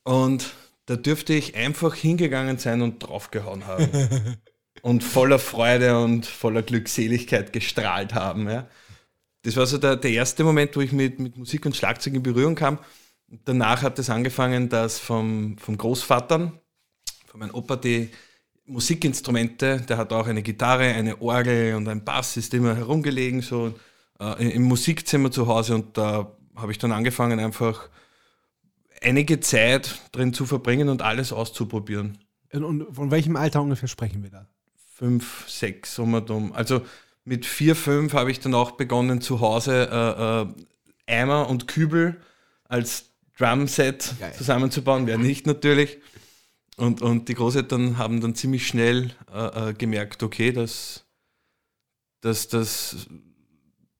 Und 0.02 0.52
da 0.86 0.96
dürfte 0.96 1.32
ich 1.32 1.56
einfach 1.56 1.94
hingegangen 1.94 2.58
sein 2.58 2.82
und 2.82 2.98
draufgehauen 2.98 3.66
haben. 3.66 4.36
und 4.82 5.02
voller 5.02 5.38
Freude 5.38 5.98
und 5.98 6.26
voller 6.26 6.62
Glückseligkeit 6.62 7.54
gestrahlt 7.54 8.12
haben. 8.12 8.48
Ja. 8.48 8.68
Das 9.42 9.56
war 9.56 9.66
so 9.66 9.78
der, 9.78 9.96
der 9.96 10.10
erste 10.10 10.44
Moment, 10.44 10.76
wo 10.76 10.82
ich 10.82 10.92
mit, 10.92 11.18
mit 11.18 11.38
Musik 11.38 11.64
und 11.64 11.74
Schlagzeug 11.74 12.14
in 12.14 12.22
Berührung 12.22 12.54
kam. 12.54 12.78
Und 13.30 13.40
danach 13.46 13.82
hat 13.82 13.98
es 13.98 14.10
angefangen, 14.10 14.68
dass 14.68 14.98
vom, 14.98 15.56
vom 15.56 15.78
Großvater, 15.78 16.52
von 17.26 17.40
meinem 17.40 17.54
Opa, 17.54 17.76
die 17.76 18.10
Musikinstrumente, 18.66 19.82
der 19.88 19.98
hat 19.98 20.12
auch 20.12 20.26
eine 20.26 20.42
Gitarre, 20.42 20.84
eine 20.84 21.20
Orgel 21.20 21.74
und 21.74 21.86
ein 21.88 22.04
Bass, 22.04 22.36
ist 22.36 22.54
immer 22.54 22.74
herumgelegen, 22.74 23.42
so 23.42 23.74
äh, 24.20 24.54
im 24.54 24.62
Musikzimmer 24.62 25.30
zu 25.30 25.46
Hause. 25.46 25.74
Und 25.74 25.98
da 25.98 26.32
habe 26.56 26.72
ich 26.72 26.78
dann 26.78 26.92
angefangen, 26.92 27.38
einfach 27.40 27.88
einige 29.02 29.40
Zeit 29.40 30.00
drin 30.12 30.32
zu 30.32 30.46
verbringen 30.46 30.88
und 30.88 31.02
alles 31.02 31.32
auszuprobieren. 31.32 32.18
Und, 32.52 32.94
von 32.94 33.10
welchem 33.10 33.36
Alter 33.36 33.60
ungefähr 33.60 33.88
sprechen 33.88 34.22
wir 34.22 34.30
da? 34.30 34.46
Fünf, 34.94 35.48
sechs, 35.48 35.98
um 35.98 36.14
und 36.14 36.30
um. 36.30 36.52
Also 36.52 36.82
mit 37.24 37.46
vier, 37.46 37.74
fünf 37.74 38.12
habe 38.14 38.30
ich 38.30 38.40
dann 38.40 38.54
auch 38.54 38.72
begonnen, 38.72 39.20
zu 39.20 39.40
Hause 39.40 39.88
äh, 39.90 41.12
äh, 41.12 41.20
Eimer 41.20 41.48
und 41.48 41.68
Kübel 41.68 42.20
als 42.68 43.10
Drumset 43.36 44.14
Geil. 44.20 44.32
zusammenzubauen. 44.34 45.06
Wer 45.06 45.18
nicht 45.18 45.46
natürlich. 45.46 45.98
Und, 46.76 47.02
und 47.02 47.28
die 47.28 47.34
Großeltern 47.34 47.98
haben 47.98 48.20
dann 48.20 48.34
ziemlich 48.34 48.66
schnell 48.66 49.12
äh, 49.32 49.70
äh, 49.70 49.74
gemerkt, 49.74 50.22
okay, 50.22 50.52
das, 50.52 51.04
das, 52.20 52.48
das, 52.48 53.06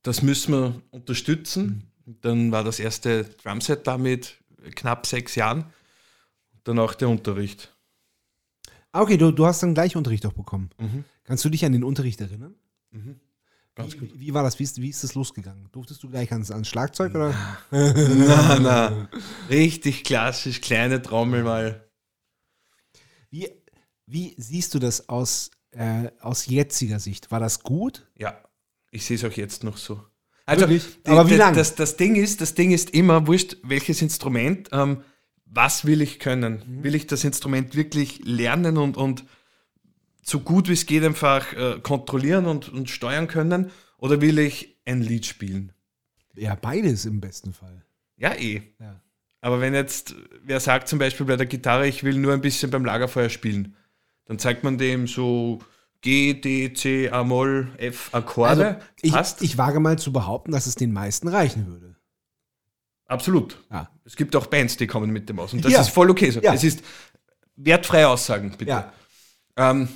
das 0.01 0.21
müssen 0.21 0.53
wir 0.53 0.81
unterstützen. 0.91 1.91
Dann 2.05 2.51
war 2.51 2.63
das 2.63 2.79
erste 2.79 3.23
Drumset 3.23 3.87
da 3.87 3.97
mit 3.97 4.37
knapp 4.75 5.07
sechs 5.07 5.35
Jahren. 5.35 5.65
Danach 6.63 6.95
der 6.95 7.09
Unterricht. 7.09 7.75
Ah, 8.91 9.01
okay, 9.01 9.17
du, 9.17 9.31
du 9.31 9.45
hast 9.45 9.61
dann 9.63 9.73
gleich 9.73 9.95
Unterricht 9.95 10.25
auch 10.25 10.33
bekommen. 10.33 10.69
Mhm. 10.79 11.03
Kannst 11.23 11.43
du 11.45 11.49
dich 11.49 11.65
an 11.65 11.71
den 11.71 11.83
Unterricht 11.83 12.21
erinnern? 12.21 12.55
Ganz 13.75 13.97
gut. 13.97 14.13
Wie, 14.13 14.19
wie 14.21 14.33
war 14.33 14.43
das? 14.43 14.57
Wie 14.57 14.63
ist, 14.63 14.81
wie 14.81 14.89
ist 14.89 15.03
das 15.03 15.15
losgegangen? 15.15 15.67
Durftest 15.71 16.01
du 16.01 16.09
gleich 16.09 16.31
ans, 16.31 16.49
ans 16.49 16.67
Schlagzeug 16.67 17.13
oder? 17.13 17.33
Na, 17.71 18.59
na. 18.59 19.09
Richtig 19.49 20.03
klassisch, 20.05 20.61
kleine 20.61 21.01
Trommel 21.01 21.43
mal. 21.43 21.84
Wie, 23.35 23.49
wie 24.07 24.33
siehst 24.37 24.73
du 24.73 24.79
das 24.79 25.09
aus, 25.09 25.51
äh, 25.71 26.09
aus 26.21 26.45
jetziger 26.45 26.99
Sicht? 26.99 27.31
War 27.31 27.39
das 27.41 27.61
gut? 27.63 28.07
Ja, 28.17 28.41
ich 28.91 29.05
sehe 29.05 29.17
es 29.17 29.23
auch 29.25 29.31
jetzt 29.33 29.63
noch 29.65 29.75
so. 29.75 30.01
Also, 30.45 30.67
die- 30.67 30.79
Aber 31.05 31.25
wie 31.27 31.31
das, 31.31 31.39
lang? 31.39 31.53
Das, 31.55 31.75
das, 31.75 31.97
Ding 31.97 32.15
ist, 32.15 32.39
das 32.39 32.53
Ding 32.53 32.71
ist 32.71 32.91
immer, 32.91 33.27
wurscht, 33.27 33.57
welches 33.63 34.01
Instrument, 34.01 34.69
ähm, 34.71 35.03
was 35.45 35.83
will 35.85 36.01
ich 36.01 36.19
können? 36.19 36.63
Mhm. 36.65 36.83
Will 36.83 36.95
ich 36.95 37.07
das 37.07 37.23
Instrument 37.25 37.75
wirklich 37.75 38.19
lernen 38.23 38.77
und, 38.77 38.95
und 38.95 39.25
so 40.21 40.39
gut 40.39 40.69
wie 40.69 40.73
es 40.73 40.85
geht 40.85 41.03
einfach 41.03 41.51
äh, 41.53 41.79
kontrollieren 41.81 42.45
und, 42.45 42.69
und 42.69 42.89
steuern 42.89 43.27
können? 43.27 43.71
Oder 43.97 44.21
will 44.21 44.39
ich 44.39 44.77
ein 44.85 45.01
Lied 45.01 45.25
spielen? 45.25 45.73
Ja, 46.35 46.55
beides 46.55 47.05
im 47.05 47.19
besten 47.21 47.53
Fall. 47.53 47.83
Ja, 48.17 48.33
eh. 48.35 48.61
Ja. 48.79 49.01
Aber 49.45 49.61
wenn 49.61 49.75
jetzt, 49.75 50.15
wer 50.43 50.59
sagt 50.59 50.87
zum 50.87 50.97
Beispiel 50.97 51.27
bei 51.27 51.35
der 51.35 51.45
Gitarre, 51.45 51.87
ich 51.87 52.03
will 52.03 52.17
nur 52.17 52.33
ein 52.33 52.41
bisschen 52.41 52.71
beim 52.71 52.83
Lagerfeuer 52.83 53.29
spielen, 53.29 53.75
dann 54.25 54.39
zeigt 54.39 54.63
man 54.63 54.79
dem 54.79 55.05
so 55.05 55.59
G, 56.01 56.33
D, 56.33 56.73
C, 56.73 57.11
A-Moll, 57.11 57.71
F 57.77 58.09
Akkorde. 58.11 58.49
Also, 58.67 58.79
ich, 59.03 59.11
Passt. 59.11 59.43
ich 59.43 59.55
wage 59.59 59.79
mal 59.79 59.99
zu 59.99 60.11
behaupten, 60.11 60.51
dass 60.51 60.65
es 60.65 60.73
den 60.73 60.91
meisten 60.91 61.27
reichen 61.27 61.67
würde. 61.67 61.95
Absolut. 63.05 63.63
Ja. 63.71 63.91
Es 64.03 64.15
gibt 64.15 64.35
auch 64.35 64.47
Bands, 64.47 64.77
die 64.77 64.87
kommen 64.87 65.11
mit 65.11 65.29
dem 65.29 65.37
aus. 65.39 65.53
Und 65.53 65.63
das 65.63 65.71
Ja. 65.73 65.81
ist 65.81 65.89
voll 65.89 66.09
okay 66.09 66.31
so. 66.31 66.41
Ja. 66.41 66.51
Es 66.55 66.63
ist 66.63 66.83
wertfreie 67.55 68.07
Aussagen, 68.07 68.49
bitte. 68.57 68.71
Ja. 68.71 68.93
Ähm, 69.57 69.89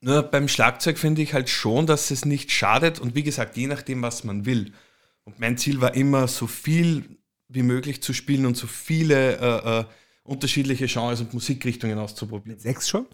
nur 0.00 0.22
beim 0.22 0.46
Schlagzeug 0.46 0.96
finde 0.96 1.22
ich 1.22 1.34
halt 1.34 1.48
schon, 1.50 1.88
dass 1.88 2.12
es 2.12 2.24
nicht 2.24 2.52
schadet. 2.52 3.00
Und 3.00 3.16
wie 3.16 3.24
gesagt, 3.24 3.56
je 3.56 3.66
nachdem, 3.66 4.00
was 4.02 4.22
man 4.22 4.46
will. 4.46 4.74
Und 5.24 5.40
mein 5.40 5.58
Ziel 5.58 5.80
war 5.80 5.94
immer, 5.96 6.28
so 6.28 6.46
viel 6.46 7.16
wie 7.50 7.62
möglich 7.62 8.02
zu 8.02 8.12
spielen 8.12 8.46
und 8.46 8.56
so 8.56 8.66
viele 8.66 9.36
äh, 9.38 9.80
äh, 9.80 9.84
unterschiedliche 10.22 10.86
Genres 10.86 11.20
und 11.20 11.34
Musikrichtungen 11.34 11.98
auszuprobieren. 11.98 12.58
Sechs 12.58 12.88
schon? 12.88 13.06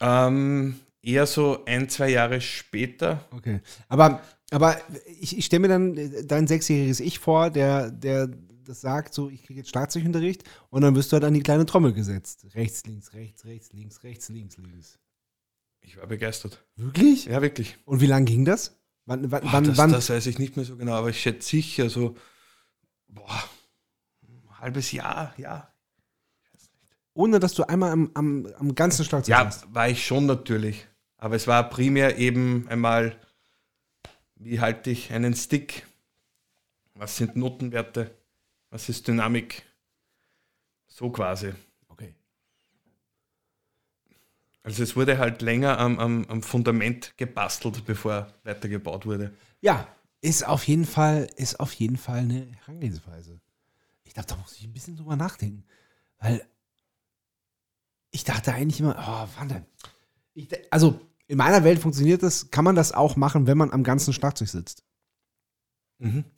Ähm, 0.00 0.78
eher 1.02 1.26
so 1.26 1.64
ein, 1.64 1.88
zwei 1.88 2.10
Jahre 2.10 2.40
später. 2.40 3.24
Okay. 3.30 3.60
Aber, 3.88 4.22
aber 4.50 4.76
ich, 5.20 5.38
ich 5.38 5.46
stelle 5.46 5.60
mir 5.60 5.68
dann 5.68 6.26
dein 6.26 6.46
sechsjähriges 6.46 7.00
Ich 7.00 7.18
vor, 7.18 7.50
der, 7.50 7.90
der 7.90 8.28
das 8.64 8.80
sagt, 8.80 9.14
so, 9.14 9.30
ich 9.30 9.44
kriege 9.44 9.60
jetzt 9.60 9.70
Schlagzeugunterricht 9.70 10.44
und 10.70 10.82
dann 10.82 10.94
wirst 10.94 11.12
du 11.12 11.14
halt 11.14 11.24
an 11.24 11.34
die 11.34 11.42
kleine 11.42 11.66
Trommel 11.66 11.92
gesetzt. 11.92 12.46
Rechts, 12.54 12.84
links, 12.84 13.12
rechts, 13.14 13.44
rechts, 13.44 13.72
links, 13.72 14.02
rechts, 14.02 14.28
links, 14.28 14.56
links. 14.56 14.98
Ich 15.80 15.96
war 15.96 16.06
begeistert. 16.06 16.64
Wirklich? 16.74 17.26
Ja, 17.26 17.40
wirklich. 17.42 17.78
Und 17.84 18.00
wie 18.00 18.06
lang 18.06 18.24
ging 18.24 18.44
das? 18.44 18.76
Wann, 19.06 19.30
wann, 19.30 19.42
Boah, 19.42 19.52
wann, 19.52 19.64
das, 19.64 19.78
wann? 19.78 19.92
das 19.92 20.10
weiß 20.10 20.26
ich 20.26 20.38
nicht 20.38 20.56
mehr 20.56 20.64
so 20.64 20.76
genau, 20.76 20.94
aber 20.94 21.10
ich 21.10 21.20
schätze 21.20 21.48
sicher 21.48 21.88
so 21.88 22.16
boah, 23.08 23.44
ein 24.22 24.60
halbes 24.60 24.90
Jahr, 24.92 25.32
ja. 25.38 25.72
ohne 27.14 27.38
dass 27.38 27.54
du 27.54 27.62
einmal 27.64 27.92
am, 27.92 28.10
am, 28.14 28.46
am 28.58 28.74
ganzen 28.74 29.04
Schlagzeug 29.04 29.30
Ja, 29.30 29.44
warst? 29.44 29.72
war 29.72 29.88
ich 29.88 30.04
schon 30.04 30.26
natürlich. 30.26 30.86
Aber 31.18 31.36
es 31.36 31.46
war 31.46 31.70
primär 31.70 32.18
eben 32.18 32.66
einmal, 32.68 33.18
wie 34.34 34.60
halte 34.60 34.90
ich 34.90 35.12
einen 35.12 35.34
Stick? 35.34 35.86
Was 36.94 37.16
sind 37.16 37.36
Notenwerte? 37.36 38.10
Was 38.70 38.88
ist 38.88 39.06
Dynamik? 39.08 39.62
So 40.88 41.10
quasi. 41.10 41.52
Also 44.66 44.82
es 44.82 44.96
wurde 44.96 45.18
halt 45.18 45.42
länger 45.42 45.78
am, 45.78 46.00
am, 46.00 46.24
am 46.24 46.42
Fundament 46.42 47.16
gebastelt, 47.16 47.84
bevor 47.84 48.34
weitergebaut 48.42 49.06
wurde. 49.06 49.32
Ja, 49.60 49.86
ist 50.20 50.44
auf 50.44 50.66
jeden 50.66 50.84
Fall, 50.84 51.28
ist 51.36 51.60
auf 51.60 51.72
jeden 51.74 51.96
Fall 51.96 52.18
eine 52.18 52.48
Herangehensweise. 52.64 53.40
Ich 54.02 54.12
dachte, 54.12 54.34
da 54.34 54.40
muss 54.40 54.56
ich 54.56 54.64
ein 54.64 54.72
bisschen 54.72 54.96
drüber 54.96 55.14
nachdenken. 55.14 55.62
Weil 56.18 56.44
ich 58.10 58.24
dachte 58.24 58.52
eigentlich 58.54 58.80
immer, 58.80 59.28
oh, 59.38 59.44
de- 60.34 60.66
also 60.72 60.98
in 61.28 61.38
meiner 61.38 61.62
Welt 61.62 61.78
funktioniert 61.78 62.24
das, 62.24 62.50
kann 62.50 62.64
man 62.64 62.74
das 62.74 62.90
auch 62.90 63.14
machen, 63.14 63.46
wenn 63.46 63.56
man 63.58 63.70
am 63.70 63.84
ganzen 63.84 64.12
Schlagzeug 64.12 64.48
sitzt. 64.48 64.82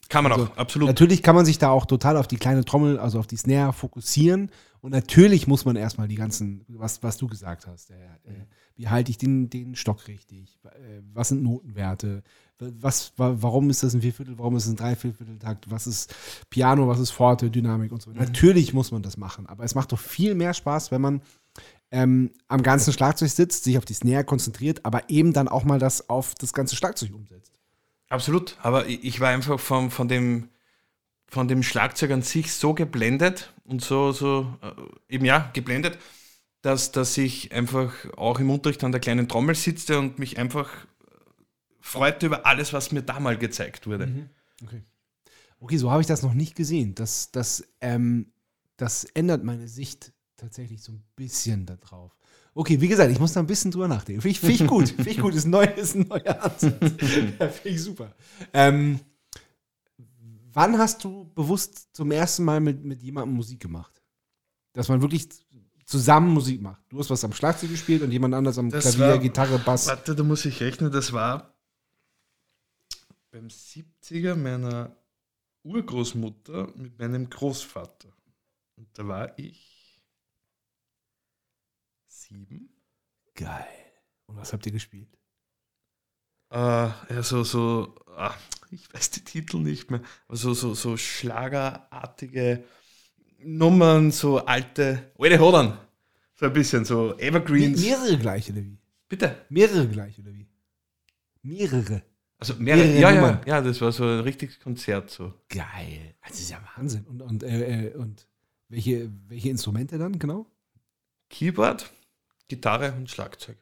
Kann 0.08 0.22
man 0.22 0.32
Also, 0.32 0.44
auch, 0.46 0.56
absolut. 0.56 0.86
Natürlich 0.88 1.22
kann 1.22 1.34
man 1.34 1.44
sich 1.44 1.58
da 1.58 1.70
auch 1.70 1.84
total 1.86 2.16
auf 2.16 2.28
die 2.28 2.36
kleine 2.36 2.64
Trommel, 2.64 2.98
also 2.98 3.18
auf 3.18 3.26
die 3.26 3.36
Snare 3.36 3.72
fokussieren. 3.72 4.50
Und 4.80 4.92
natürlich 4.92 5.48
muss 5.48 5.64
man 5.64 5.74
erstmal 5.74 6.06
die 6.06 6.14
ganzen, 6.14 6.64
was, 6.68 7.02
was 7.02 7.16
du 7.16 7.26
gesagt 7.26 7.66
hast. 7.66 7.90
Äh, 7.90 7.94
äh, 7.94 8.44
wie 8.76 8.86
halte 8.88 9.10
ich 9.10 9.18
den, 9.18 9.50
den 9.50 9.74
Stock 9.74 10.06
richtig? 10.06 10.60
Äh, 10.64 11.00
was 11.12 11.28
sind 11.30 11.42
Notenwerte? 11.42 12.22
Was, 12.60 13.12
wa- 13.16 13.34
warum 13.40 13.68
ist 13.70 13.82
das 13.82 13.94
ein 13.94 14.02
Vierviertel? 14.02 14.38
Warum 14.38 14.54
ist 14.56 14.66
es 14.66 14.70
ein 14.70 14.76
Dreivierteltakt? 14.76 15.68
Was 15.70 15.88
ist 15.88 16.14
Piano? 16.50 16.86
Was 16.86 17.00
ist 17.00 17.10
Forte, 17.10 17.50
Dynamik 17.50 17.90
und 17.90 18.00
so? 18.00 18.12
Natürlich 18.12 18.72
muss 18.72 18.92
man 18.92 19.02
das 19.02 19.16
machen. 19.16 19.46
Aber 19.46 19.64
es 19.64 19.74
macht 19.74 19.90
doch 19.90 19.98
viel 19.98 20.36
mehr 20.36 20.54
Spaß, 20.54 20.92
wenn 20.92 21.00
man 21.00 21.22
ähm, 21.90 22.30
am 22.46 22.62
ganzen 22.62 22.92
Schlagzeug 22.92 23.30
sitzt, 23.30 23.64
sich 23.64 23.76
auf 23.78 23.84
die 23.84 23.94
Snare 23.94 24.22
konzentriert, 24.22 24.84
aber 24.84 25.10
eben 25.10 25.32
dann 25.32 25.48
auch 25.48 25.64
mal 25.64 25.80
das 25.80 26.08
auf 26.08 26.34
das 26.36 26.52
ganze 26.52 26.76
Schlagzeug 26.76 27.12
umsetzt. 27.14 27.57
Absolut, 28.08 28.56
aber 28.62 28.86
ich 28.86 29.20
war 29.20 29.28
einfach 29.28 29.60
von, 29.60 29.90
von, 29.90 30.08
dem, 30.08 30.48
von 31.26 31.46
dem 31.46 31.62
Schlagzeug 31.62 32.10
an 32.10 32.22
sich 32.22 32.52
so 32.52 32.72
geblendet 32.72 33.52
und 33.64 33.82
so, 33.82 34.12
so 34.12 34.56
äh, 34.62 35.14
eben 35.14 35.26
ja, 35.26 35.50
geblendet, 35.52 35.98
dass, 36.62 36.90
dass 36.90 37.16
ich 37.18 37.52
einfach 37.52 37.92
auch 38.16 38.40
im 38.40 38.50
Unterricht 38.50 38.82
an 38.82 38.92
der 38.92 39.00
kleinen 39.00 39.28
Trommel 39.28 39.54
sitze 39.54 39.98
und 39.98 40.18
mich 40.18 40.38
einfach 40.38 40.70
freute 41.80 42.26
über 42.26 42.46
alles, 42.46 42.72
was 42.72 42.92
mir 42.92 43.02
da 43.02 43.20
mal 43.20 43.36
gezeigt 43.36 43.86
wurde. 43.86 44.28
Okay. 44.62 44.82
Okay, 45.60 45.76
so 45.76 45.90
habe 45.90 46.00
ich 46.00 46.06
das 46.06 46.22
noch 46.22 46.34
nicht 46.34 46.54
gesehen. 46.54 46.94
Das, 46.94 47.30
das, 47.30 47.64
ähm, 47.80 48.32
das 48.76 49.04
ändert 49.04 49.44
meine 49.44 49.68
Sicht 49.68 50.12
tatsächlich 50.36 50.82
so 50.82 50.92
ein 50.92 51.02
bisschen 51.16 51.66
da 51.66 51.76
drauf. 51.76 52.16
Okay, 52.58 52.80
wie 52.80 52.88
gesagt, 52.88 53.12
ich 53.12 53.20
muss 53.20 53.32
da 53.34 53.38
ein 53.38 53.46
bisschen 53.46 53.70
drüber 53.70 53.86
nachdenken. 53.86 54.20
Finde 54.20 54.32
ich, 54.32 54.40
find 54.40 54.60
ich 54.60 54.66
gut. 54.66 54.88
Finde 54.96 55.10
ich 55.10 55.20
gut. 55.20 55.32
Ist 55.32 55.44
ein, 55.44 55.50
neu, 55.50 55.62
ist 55.64 55.94
ein 55.94 56.08
neuer 56.08 56.42
Ansatz. 56.42 56.62
ja, 57.38 57.48
Finde 57.50 57.68
ich 57.68 57.80
super. 57.80 58.12
Ähm, 58.52 58.98
wann 60.52 60.76
hast 60.76 61.04
du 61.04 61.30
bewusst 61.36 61.94
zum 61.94 62.10
ersten 62.10 62.42
Mal 62.42 62.58
mit, 62.58 62.82
mit 62.84 63.00
jemandem 63.00 63.36
Musik 63.36 63.60
gemacht? 63.60 64.02
Dass 64.72 64.88
man 64.88 65.00
wirklich 65.00 65.28
zusammen 65.84 66.32
Musik 66.34 66.60
macht. 66.60 66.82
Du 66.88 66.98
hast 66.98 67.10
was 67.10 67.22
am 67.22 67.32
Schlagzeug 67.32 67.70
gespielt 67.70 68.02
und 68.02 68.10
jemand 68.10 68.34
anders 68.34 68.58
am 68.58 68.70
Das 68.70 68.82
Klavier, 68.96 69.12
war- 69.14 69.18
Gitarre, 69.18 69.58
Bass. 69.60 69.86
Warte, 69.86 70.16
da 70.16 70.24
muss 70.24 70.44
ich 70.44 70.60
rechnen, 70.60 70.90
das 70.90 71.12
war 71.12 71.54
beim 73.30 73.46
70er 73.46 74.34
meiner 74.34 74.96
Urgroßmutter 75.62 76.72
mit 76.74 76.98
meinem 76.98 77.30
Großvater. 77.30 78.08
Und 78.74 78.88
da 78.94 79.06
war 79.06 79.38
ich 79.38 79.67
sieben. 82.28 82.68
Geil. 83.34 83.66
Und 84.26 84.36
was 84.36 84.52
habt 84.52 84.66
ihr 84.66 84.72
gespielt? 84.72 85.08
Äh, 86.50 86.56
ja, 86.56 87.22
so, 87.22 87.44
so, 87.44 87.94
ah, 88.16 88.34
ich 88.70 88.92
weiß 88.92 89.10
die 89.10 89.24
Titel 89.24 89.58
nicht 89.58 89.90
mehr, 89.90 90.02
aber 90.26 90.36
so, 90.36 90.54
so, 90.54 90.74
so 90.74 90.96
schlagerartige 90.96 92.64
Nummern, 93.40 94.10
so 94.10 94.38
alte, 94.44 95.12
alte 95.18 95.38
Hodern. 95.38 95.78
So 96.34 96.46
ein 96.46 96.52
bisschen, 96.52 96.84
so 96.84 97.16
Evergreens. 97.18 97.80
mehrere 97.80 98.16
gleich, 98.18 98.50
oder 98.50 98.62
wie? 98.62 98.78
Bitte. 99.08 99.44
Mehrere 99.48 99.88
gleich, 99.88 100.18
oder 100.18 100.32
wie? 100.34 100.46
Mehrere. 101.42 102.02
Also 102.38 102.54
mehrere, 102.54 102.84
Mehrere 102.86 103.00
ja, 103.00 103.10
ja, 103.10 103.20
Nummern. 103.20 103.40
ja, 103.46 103.60
das 103.60 103.80
war 103.80 103.90
so 103.90 104.04
ein 104.04 104.20
richtiges 104.20 104.60
Konzert 104.60 105.10
so. 105.10 105.34
Geil. 105.48 106.14
Das 106.26 106.38
ist 106.38 106.50
ja 106.50 106.60
Wahnsinn. 106.76 107.04
Und, 107.04 107.22
und, 107.22 107.42
äh, 107.42 107.88
äh, 107.88 107.94
und 107.94 108.28
welche, 108.68 109.10
welche 109.26 109.48
Instrumente 109.48 109.98
dann 109.98 110.18
genau? 110.18 110.46
Keyboard, 111.30 111.90
Gitarre 112.48 112.92
und 112.92 113.10
Schlagzeug. 113.10 113.58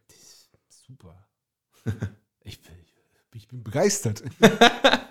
Super. 0.68 1.26
ich, 2.44 2.60
bin, 2.62 2.72
ich 3.34 3.48
bin 3.48 3.62
begeistert. 3.62 4.22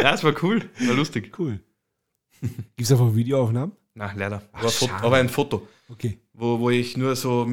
Ja, 0.00 0.14
es 0.14 0.24
war 0.24 0.34
cool, 0.42 0.68
war 0.80 0.94
lustig. 0.94 1.38
Cool. 1.38 1.60
Gibt 2.40 2.80
es 2.80 2.88
davon 2.88 3.14
Videoaufnahmen? 3.14 3.76
Na, 3.94 4.10
leider. 4.16 4.42
Ach, 4.50 4.58
Aber, 4.58 4.66
ein 4.66 4.70
Foto, 4.72 4.94
aber 4.94 5.16
ein 5.18 5.28
Foto, 5.28 5.68
Okay. 5.90 6.18
wo, 6.32 6.58
wo 6.58 6.70
ich 6.70 6.96
nur 6.96 7.14
so 7.14 7.46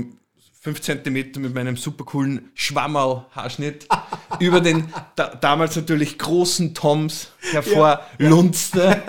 fünf 0.61 0.81
Zentimeter 0.81 1.39
mit 1.41 1.53
meinem 1.53 1.75
super 1.77 2.05
coolen 2.05 2.49
Schwammerl-Haarschnitt 2.55 3.87
über 4.39 4.61
den 4.61 4.91
da, 5.15 5.35
damals 5.35 5.75
natürlich 5.75 6.17
großen 6.17 6.73
Toms 6.73 7.33
hervorlunzte. 7.51 9.03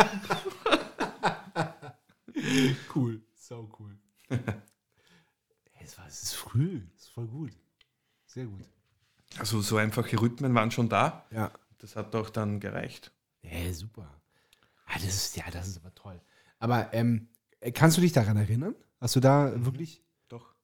Cool. 2.95 3.23
Sau 3.37 3.71
cool. 3.79 3.97
Es, 5.91 5.99
war, 5.99 6.07
es 6.07 6.23
ist 6.23 6.35
früh. 6.35 6.81
Es 6.97 7.03
ist 7.03 7.09
voll 7.11 7.27
gut. 7.27 7.53
Sehr 8.27 8.47
gut. 8.47 8.65
Also 9.39 9.61
so 9.61 9.77
einfache 9.77 10.21
Rhythmen 10.21 10.55
waren 10.55 10.71
schon 10.71 10.89
da. 10.89 11.27
Ja. 11.31 11.53
Das 11.79 11.97
hat 11.97 12.15
auch 12.15 12.31
dann 12.31 12.61
gereicht. 12.61 13.11
Ja, 13.43 13.73
super. 13.73 14.09
Ah, 14.87 14.95
das 14.95 15.15
ist, 15.15 15.37
ja, 15.37 15.45
das 15.51 15.69
ist 15.69 15.79
aber 15.79 15.95
toll. 15.95 16.21
Aber 16.59 16.93
ähm, 16.93 17.29
kannst 17.75 17.97
du 17.97 18.01
dich 18.01 18.13
daran 18.13 18.37
erinnern? 18.37 18.75
Hast 19.01 19.17
du 19.17 19.21
da 19.21 19.53
wirklich. 19.65 20.03
Doch. 20.29 20.55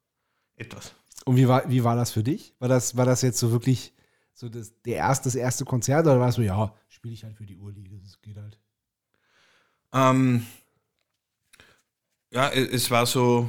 Etwas. 0.56 0.94
Und 1.24 1.36
wie 1.36 1.48
war, 1.48 1.68
wie 1.68 1.84
war 1.84 1.96
das 1.96 2.10
für 2.10 2.22
dich? 2.22 2.54
War 2.58 2.68
das, 2.68 2.96
war 2.96 3.06
das 3.06 3.22
jetzt 3.22 3.38
so 3.38 3.50
wirklich 3.50 3.94
so 4.34 4.50
das, 4.50 4.74
der 4.82 4.96
erste, 4.96 5.24
das 5.24 5.34
erste 5.34 5.64
Konzert 5.64 6.06
oder 6.06 6.20
war 6.20 6.28
es 6.28 6.34
so, 6.34 6.42
ja, 6.42 6.74
spiele 6.88 7.14
ich 7.14 7.24
halt 7.24 7.36
für 7.36 7.46
die 7.46 7.56
Urliga, 7.56 7.96
das 8.02 8.20
geht 8.20 8.36
halt. 8.36 8.60
Ähm, 9.92 10.46
ja, 12.30 12.50
es 12.50 12.90
war 12.90 13.06
so, 13.06 13.48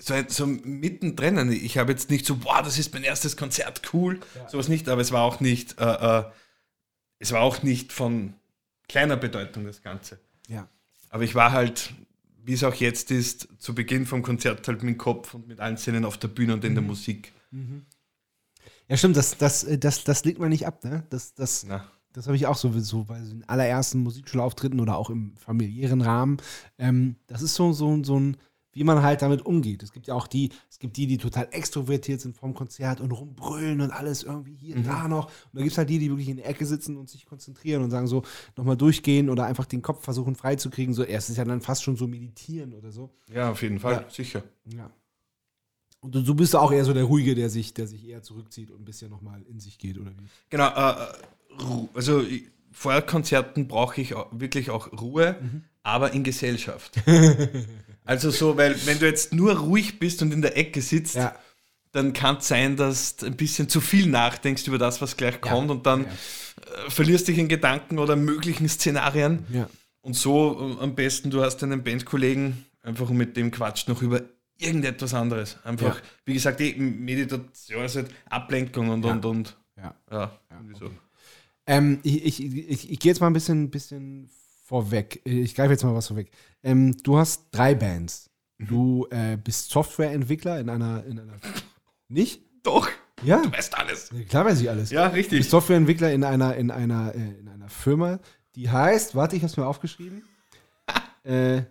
so, 0.00 0.14
so 0.28 0.46
mittendrin. 0.46 1.50
Ich 1.52 1.78
habe 1.78 1.92
jetzt 1.92 2.10
nicht 2.10 2.26
so, 2.26 2.36
boah, 2.36 2.62
das 2.62 2.78
ist 2.78 2.92
mein 2.92 3.04
erstes 3.04 3.36
Konzert, 3.36 3.82
cool, 3.92 4.20
sowas 4.48 4.68
nicht, 4.68 4.88
aber 4.88 5.00
es 5.00 5.12
war 5.12 5.22
auch 5.22 5.40
nicht, 5.40 5.78
äh, 5.80 5.84
äh, 6.20 6.24
es 7.18 7.32
war 7.32 7.40
auch 7.40 7.62
nicht 7.62 7.92
von 7.92 8.34
kleiner 8.88 9.16
Bedeutung, 9.16 9.64
das 9.64 9.82
Ganze. 9.82 10.18
Ja. 10.48 10.68
Aber 11.10 11.22
ich 11.22 11.34
war 11.34 11.52
halt, 11.52 11.94
wie 12.42 12.52
es 12.52 12.64
auch 12.64 12.74
jetzt 12.74 13.10
ist, 13.10 13.48
zu 13.58 13.74
Beginn 13.74 14.06
vom 14.06 14.22
Konzert 14.22 14.66
halt 14.68 14.82
mit 14.82 14.94
dem 14.94 14.98
Kopf 14.98 15.34
und 15.34 15.48
mit 15.48 15.60
allen 15.60 15.76
Szenen 15.76 16.04
auf 16.04 16.18
der 16.18 16.28
Bühne 16.28 16.54
und 16.54 16.64
in 16.64 16.74
der 16.74 16.82
Musik. 16.82 17.32
Ja, 18.88 18.96
stimmt, 18.96 19.16
das, 19.16 19.36
das, 19.38 19.64
äh, 19.64 19.78
das, 19.78 20.04
das 20.04 20.24
legt 20.24 20.38
man 20.38 20.50
nicht 20.50 20.66
ab, 20.66 20.84
ne? 20.84 21.04
Das, 21.10 21.34
das, 21.34 21.64
Na, 21.66 21.88
das 22.12 22.26
habe 22.26 22.36
ich 22.36 22.46
auch 22.46 22.56
so, 22.56 22.78
so 22.80 23.04
bei 23.04 23.18
den 23.18 23.48
allerersten 23.48 24.00
Musikschulauftritten 24.00 24.80
oder 24.80 24.96
auch 24.96 25.10
im 25.10 25.36
familiären 25.36 26.02
Rahmen. 26.02 26.36
Ähm, 26.78 27.16
das 27.26 27.42
ist 27.42 27.54
so, 27.54 27.72
so, 27.72 28.02
so 28.04 28.18
ein, 28.18 28.36
wie 28.74 28.84
man 28.84 29.02
halt 29.02 29.22
damit 29.22 29.46
umgeht. 29.46 29.82
Es 29.82 29.92
gibt 29.92 30.06
ja 30.06 30.14
auch 30.14 30.26
die, 30.26 30.50
es 30.70 30.78
gibt 30.78 30.96
die, 30.96 31.06
die 31.06 31.16
total 31.18 31.48
extrovertiert 31.52 32.20
sind 32.20 32.36
vom 32.36 32.54
Konzert 32.54 33.00
und 33.00 33.10
rumbrüllen 33.12 33.80
und 33.80 33.90
alles 33.90 34.22
irgendwie 34.22 34.54
hier, 34.54 34.76
da 34.82 35.08
noch. 35.08 35.26
Und 35.26 35.54
da 35.54 35.60
gibt 35.62 35.72
es 35.72 35.78
halt 35.78 35.88
die, 35.88 35.98
die 35.98 36.10
wirklich 36.10 36.28
in 36.28 36.36
der 36.36 36.48
Ecke 36.48 36.66
sitzen 36.66 36.96
und 36.96 37.08
sich 37.08 37.24
konzentrieren 37.24 37.82
und 37.82 37.90
sagen 37.90 38.06
so, 38.06 38.22
nochmal 38.56 38.76
durchgehen 38.76 39.30
oder 39.30 39.46
einfach 39.46 39.64
den 39.66 39.80
Kopf 39.82 40.04
versuchen 40.04 40.34
freizukriegen. 40.34 40.92
So, 40.92 41.04
es 41.04 41.30
ist 41.30 41.36
ja 41.36 41.44
dann 41.44 41.60
fast 41.60 41.82
schon 41.82 41.96
so 41.96 42.06
meditieren 42.06 42.74
oder 42.74 42.92
so. 42.92 43.10
ja, 43.32 43.50
auf 43.50 43.62
jeden 43.62 43.78
Fall, 43.78 43.92
Ja. 43.94 44.10
sicher. 44.10 44.42
Ja. 44.74 44.90
Und 46.00 46.14
du, 46.14 46.20
du 46.22 46.34
bist 46.34 46.54
auch 46.54 46.70
eher 46.70 46.84
so 46.84 46.92
der 46.92 47.04
Ruhige, 47.04 47.34
der 47.34 47.48
sich, 47.48 47.72
der 47.72 47.86
sich 47.86 48.06
eher 48.06 48.22
zurückzieht 48.22 48.70
und 48.70 48.82
ein 48.82 48.84
bisschen 48.84 49.10
nochmal 49.10 49.40
in 49.48 49.58
sich 49.60 49.78
geht, 49.78 49.98
oder 49.98 50.10
wie? 50.10 50.26
Genau, 50.50 50.68
äh, 50.68 50.94
also 51.94 52.22
vor 52.72 53.00
Konzerten 53.02 53.68
brauche 53.68 54.00
ich 54.00 54.14
wirklich 54.32 54.68
auch 54.70 54.92
Ruhe, 55.00 55.36
aber 55.82 56.12
in 56.12 56.24
Gesellschaft. 56.24 57.00
also 58.04 58.30
so, 58.30 58.56
weil 58.56 58.74
wenn 58.86 58.98
du 58.98 59.06
jetzt 59.06 59.32
nur 59.32 59.56
ruhig 59.58 59.98
bist 59.98 60.22
und 60.22 60.32
in 60.32 60.42
der 60.42 60.56
Ecke 60.56 60.80
sitzt, 60.82 61.14
Ja. 61.16 61.34
dann 61.92 62.12
kann 62.12 62.36
es 62.38 62.48
sein, 62.48 62.76
dass 62.76 63.16
du 63.16 63.26
ein 63.26 63.36
bisschen 63.36 63.68
zu 63.68 63.80
viel 63.80 64.06
nachdenkst 64.08 64.66
über 64.66 64.78
das, 64.78 65.00
was 65.00 65.16
gleich 65.16 65.40
kommt 65.40 65.70
und 65.70 65.86
dann 65.86 66.04
äh, 66.06 66.08
verlierst 66.88 67.28
dich 67.28 67.38
in 67.38 67.48
Gedanken 67.48 67.98
oder 67.98 68.16
möglichen 68.16 68.68
Szenarien. 68.68 69.44
Ja. 69.52 69.68
Und 70.02 70.14
so 70.14 70.76
äh, 70.78 70.82
am 70.82 70.94
besten, 70.94 71.30
du 71.30 71.42
hast 71.42 71.62
einen 71.62 71.82
Bandkollegen, 71.82 72.64
einfach 72.82 73.08
und 73.10 73.16
mit 73.16 73.36
dem 73.36 73.50
quatscht 73.50 73.88
noch 73.88 74.02
über 74.02 74.22
irgendetwas 74.58 75.14
anderes. 75.14 75.56
Einfach, 75.64 75.96
Ja. 75.96 76.02
wie 76.26 76.34
gesagt, 76.34 76.60
die 76.60 76.74
Meditation 76.74 77.84
ist 77.84 77.96
halt 77.96 78.10
Ablenkung 78.28 78.88
und, 78.90 79.04
Ja. 79.04 79.12
und, 79.12 79.24
und. 79.24 79.56
Ja. 79.76 79.94
Ja, 80.10 80.38
irgendwie 80.50 80.78
so. 80.78 80.90
Ähm, 81.66 81.98
ich 82.02 82.24
ich, 82.24 82.40
ich, 82.44 82.90
ich 82.90 82.98
gehe 82.98 83.10
jetzt 83.10 83.20
mal 83.20 83.26
ein 83.28 83.32
bisschen, 83.32 83.70
bisschen 83.70 84.28
vorweg. 84.64 85.20
Ich 85.24 85.54
greife 85.54 85.72
jetzt 85.72 85.84
mal 85.84 85.94
was 85.94 86.08
vorweg. 86.08 86.30
Ähm, 86.62 86.96
du 87.02 87.16
hast 87.18 87.46
drei 87.52 87.74
Bands. 87.74 88.30
Du 88.58 89.06
äh, 89.10 89.36
bist 89.36 89.70
Softwareentwickler 89.70 90.58
in 90.60 90.68
einer, 90.70 91.04
in 91.04 91.18
einer. 91.20 91.34
Nicht? 92.08 92.42
Doch, 92.62 92.88
Ja. 93.22 93.42
du 93.42 93.52
weißt 93.52 93.76
alles. 93.76 94.10
Klar 94.28 94.46
weiß 94.46 94.60
ich 94.60 94.70
alles. 94.70 94.90
Ja, 94.90 95.08
Du 95.08 95.14
bist 95.16 95.30
richtig. 95.32 95.48
Softwareentwickler 95.50 96.12
in 96.12 96.24
einer, 96.24 96.56
in 96.56 96.70
einer, 96.70 97.14
äh, 97.14 97.18
in 97.38 97.48
einer 97.48 97.68
Firma, 97.68 98.18
die 98.54 98.70
heißt, 98.70 99.14
warte, 99.14 99.36
ich 99.36 99.42
habe 99.42 99.50
es 99.50 99.56
mir 99.56 99.66
aufgeschrieben. 99.66 100.22
äh, 101.24 101.62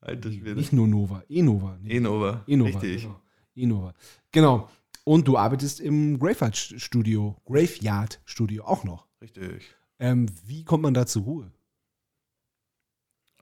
Alter 0.00 0.30
Schwede. 0.30 0.54
nicht 0.54 0.72
nur 0.72 0.86
Nova, 0.86 1.24
Enova. 1.28 1.76
Nee. 1.82 1.96
Enova. 1.96 2.44
Enova. 2.46 2.78
Richtig. 2.78 3.02
Genau. 3.02 3.20
Enova. 3.56 3.94
Genau. 4.30 4.68
Und 5.04 5.26
du 5.26 5.36
arbeitest 5.38 5.80
im 5.80 6.18
Graveyard 6.18 6.56
Studio, 6.56 7.36
Graveyard 7.46 8.20
Studio 8.24 8.64
auch 8.64 8.84
noch. 8.84 9.06
Richtig. 9.20 9.64
Ähm, 9.98 10.26
wie 10.44 10.64
kommt 10.64 10.82
man 10.82 10.94
da 10.94 11.06
zur 11.06 11.22
Ruhe? 11.22 11.50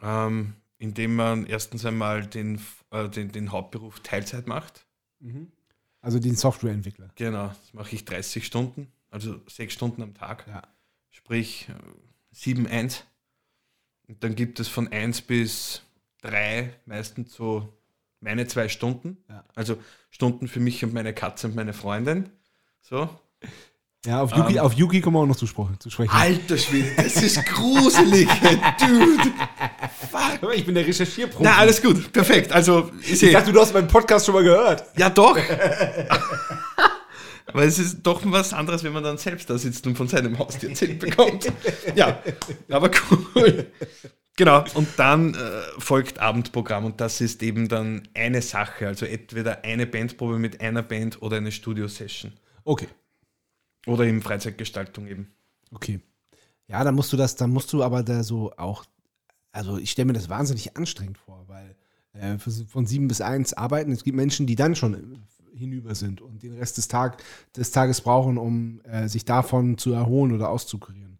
Ähm, 0.05 0.55
indem 0.79 1.17
man 1.17 1.47
erstens 1.47 1.85
einmal 1.85 2.27
den, 2.27 2.61
äh, 2.91 3.09
den, 3.09 3.33
den 3.33 3.51
Hauptberuf 3.53 4.01
Teilzeit 4.01 4.47
macht. 4.47 4.87
Also 6.01 6.19
den 6.19 6.37
Softwareentwickler. 6.37 7.09
Genau, 7.15 7.49
das 7.49 7.73
mache 7.73 7.95
ich 7.95 8.05
30 8.05 8.45
Stunden, 8.45 8.93
also 9.11 9.41
sechs 9.49 9.73
Stunden 9.73 10.03
am 10.03 10.13
Tag. 10.13 10.47
Ja. 10.47 10.63
Sprich 11.11 11.69
äh, 11.71 11.75
7, 12.33 12.67
1. 12.67 13.05
Und 14.09 14.23
dann 14.23 14.35
gibt 14.35 14.61
es 14.61 14.69
von 14.69 14.89
1 14.89 15.23
bis 15.23 15.83
3 16.21 16.75
meistens 16.85 17.33
so 17.33 17.73
meine 18.21 18.47
zwei 18.47 18.69
Stunden. 18.69 19.19
Ja. 19.29 19.45
Also 19.55 19.79
Stunden 20.11 20.49
für 20.49 20.61
mich 20.61 20.85
und 20.85 20.93
meine 20.93 21.15
Katze 21.15 21.47
und 21.47 21.55
meine 21.55 21.73
Freundin. 21.73 22.31
So. 22.81 23.09
Ja, 24.07 24.21
auf 24.21 24.33
Yuki, 24.37 24.55
Ähm. 24.55 24.59
auf 24.61 24.75
Yuki 24.75 25.01
kommen 25.01 25.17
wir 25.17 25.21
auch 25.21 25.27
noch 25.27 25.37
zu, 25.37 25.47
sprechen. 25.47 26.11
Alter 26.11 26.59
Schwede, 26.59 26.91
das 26.97 27.17
ist 27.23 27.45
gruselig, 27.47 28.29
Dude. 28.81 29.33
Aber 30.43 30.55
ich 30.55 30.67
bin 30.67 30.75
der 30.75 30.87
Recherchierprofi. 30.87 31.43
Na, 31.43 31.57
alles 31.57 31.81
gut, 31.81 32.13
perfekt. 32.13 32.53
Also, 32.53 32.91
ich 33.01 33.23
eh, 33.23 33.33
dachte, 33.33 33.51
du 33.53 33.61
hast 33.61 33.73
meinen 33.73 33.89
Podcast 33.89 34.27
schon 34.27 34.35
mal 34.35 34.45
gehört. 34.45 34.85
ja 34.97 35.09
doch. 35.09 35.39
Weil 37.53 37.69
es 37.69 37.79
ist 37.79 38.03
doch 38.03 38.21
was 38.25 38.53
anderes, 38.53 38.83
wenn 38.83 38.93
man 38.93 39.05
dann 39.05 39.17
selbst 39.17 39.49
da 39.49 39.57
sitzt 39.57 39.87
und 39.87 39.97
von 39.97 40.09
seinem 40.09 40.39
Haustier 40.39 40.71
erzählt 40.71 40.99
bekommt. 40.99 41.53
Ja, 41.95 42.19
aber 42.69 42.91
cool. 43.37 43.67
Genau, 44.37 44.65
und 44.75 44.89
dann 44.97 45.35
äh, 45.35 45.39
folgt 45.79 46.19
Abendprogramm 46.19 46.85
und 46.85 47.01
das 47.01 47.21
ist 47.21 47.41
eben 47.45 47.69
dann 47.69 48.09
eine 48.15 48.43
Sache, 48.43 48.89
also 48.89 49.07
entweder 49.07 49.63
eine 49.63 49.87
Bandprobe 49.87 50.41
mit 50.41 50.61
einer 50.61 50.83
Band 50.83 51.23
oder 51.23 51.37
eine 51.37 51.53
Studio-Session. 51.53 52.33
Okay. 52.65 52.89
Oder 53.87 54.05
eben 54.05 54.23
Freizeitgestaltung 54.23 55.07
eben. 55.07 55.31
Okay. 55.73 56.01
Ja, 56.69 56.83
dann 56.85 56.95
musst 56.95 57.13
du 57.13 57.17
das, 57.17 57.37
dann 57.37 57.51
musst 57.51 57.73
du 57.73 57.83
aber 57.83 58.03
da 58.03 58.23
so 58.23 58.53
auch, 58.57 58.85
also 59.53 59.77
ich 59.79 59.91
stelle 59.91 60.07
mir 60.07 60.13
das 60.15 60.29
wahnsinnig 60.29 60.77
anstrengend 60.77 61.19
vor, 61.19 61.45
weil 61.47 61.77
äh, 62.15 62.39
von 62.39 62.87
sieben 62.87 63.09
bis 63.09 63.21
eins 63.21 63.53
arbeiten. 63.53 63.93
Es 63.93 64.05
gibt 64.05 64.17
Menschen, 64.17 64.47
die 64.47 64.57
dann 64.57 64.75
schon 64.75 65.23
hinüber 65.55 65.95
sind 65.95 66.21
und 66.21 66.43
den 66.43 66.55
Rest 66.55 66.79
des, 66.79 66.89
Tag, 66.89 67.23
des 67.57 67.71
Tages 67.71 68.01
brauchen, 68.01 68.39
um 68.39 68.81
äh, 68.85 69.09
sich 69.09 69.25
davon 69.25 69.77
zu 69.79 69.93
erholen 69.93 70.33
oder 70.33 70.49
auszukurieren. 70.49 71.19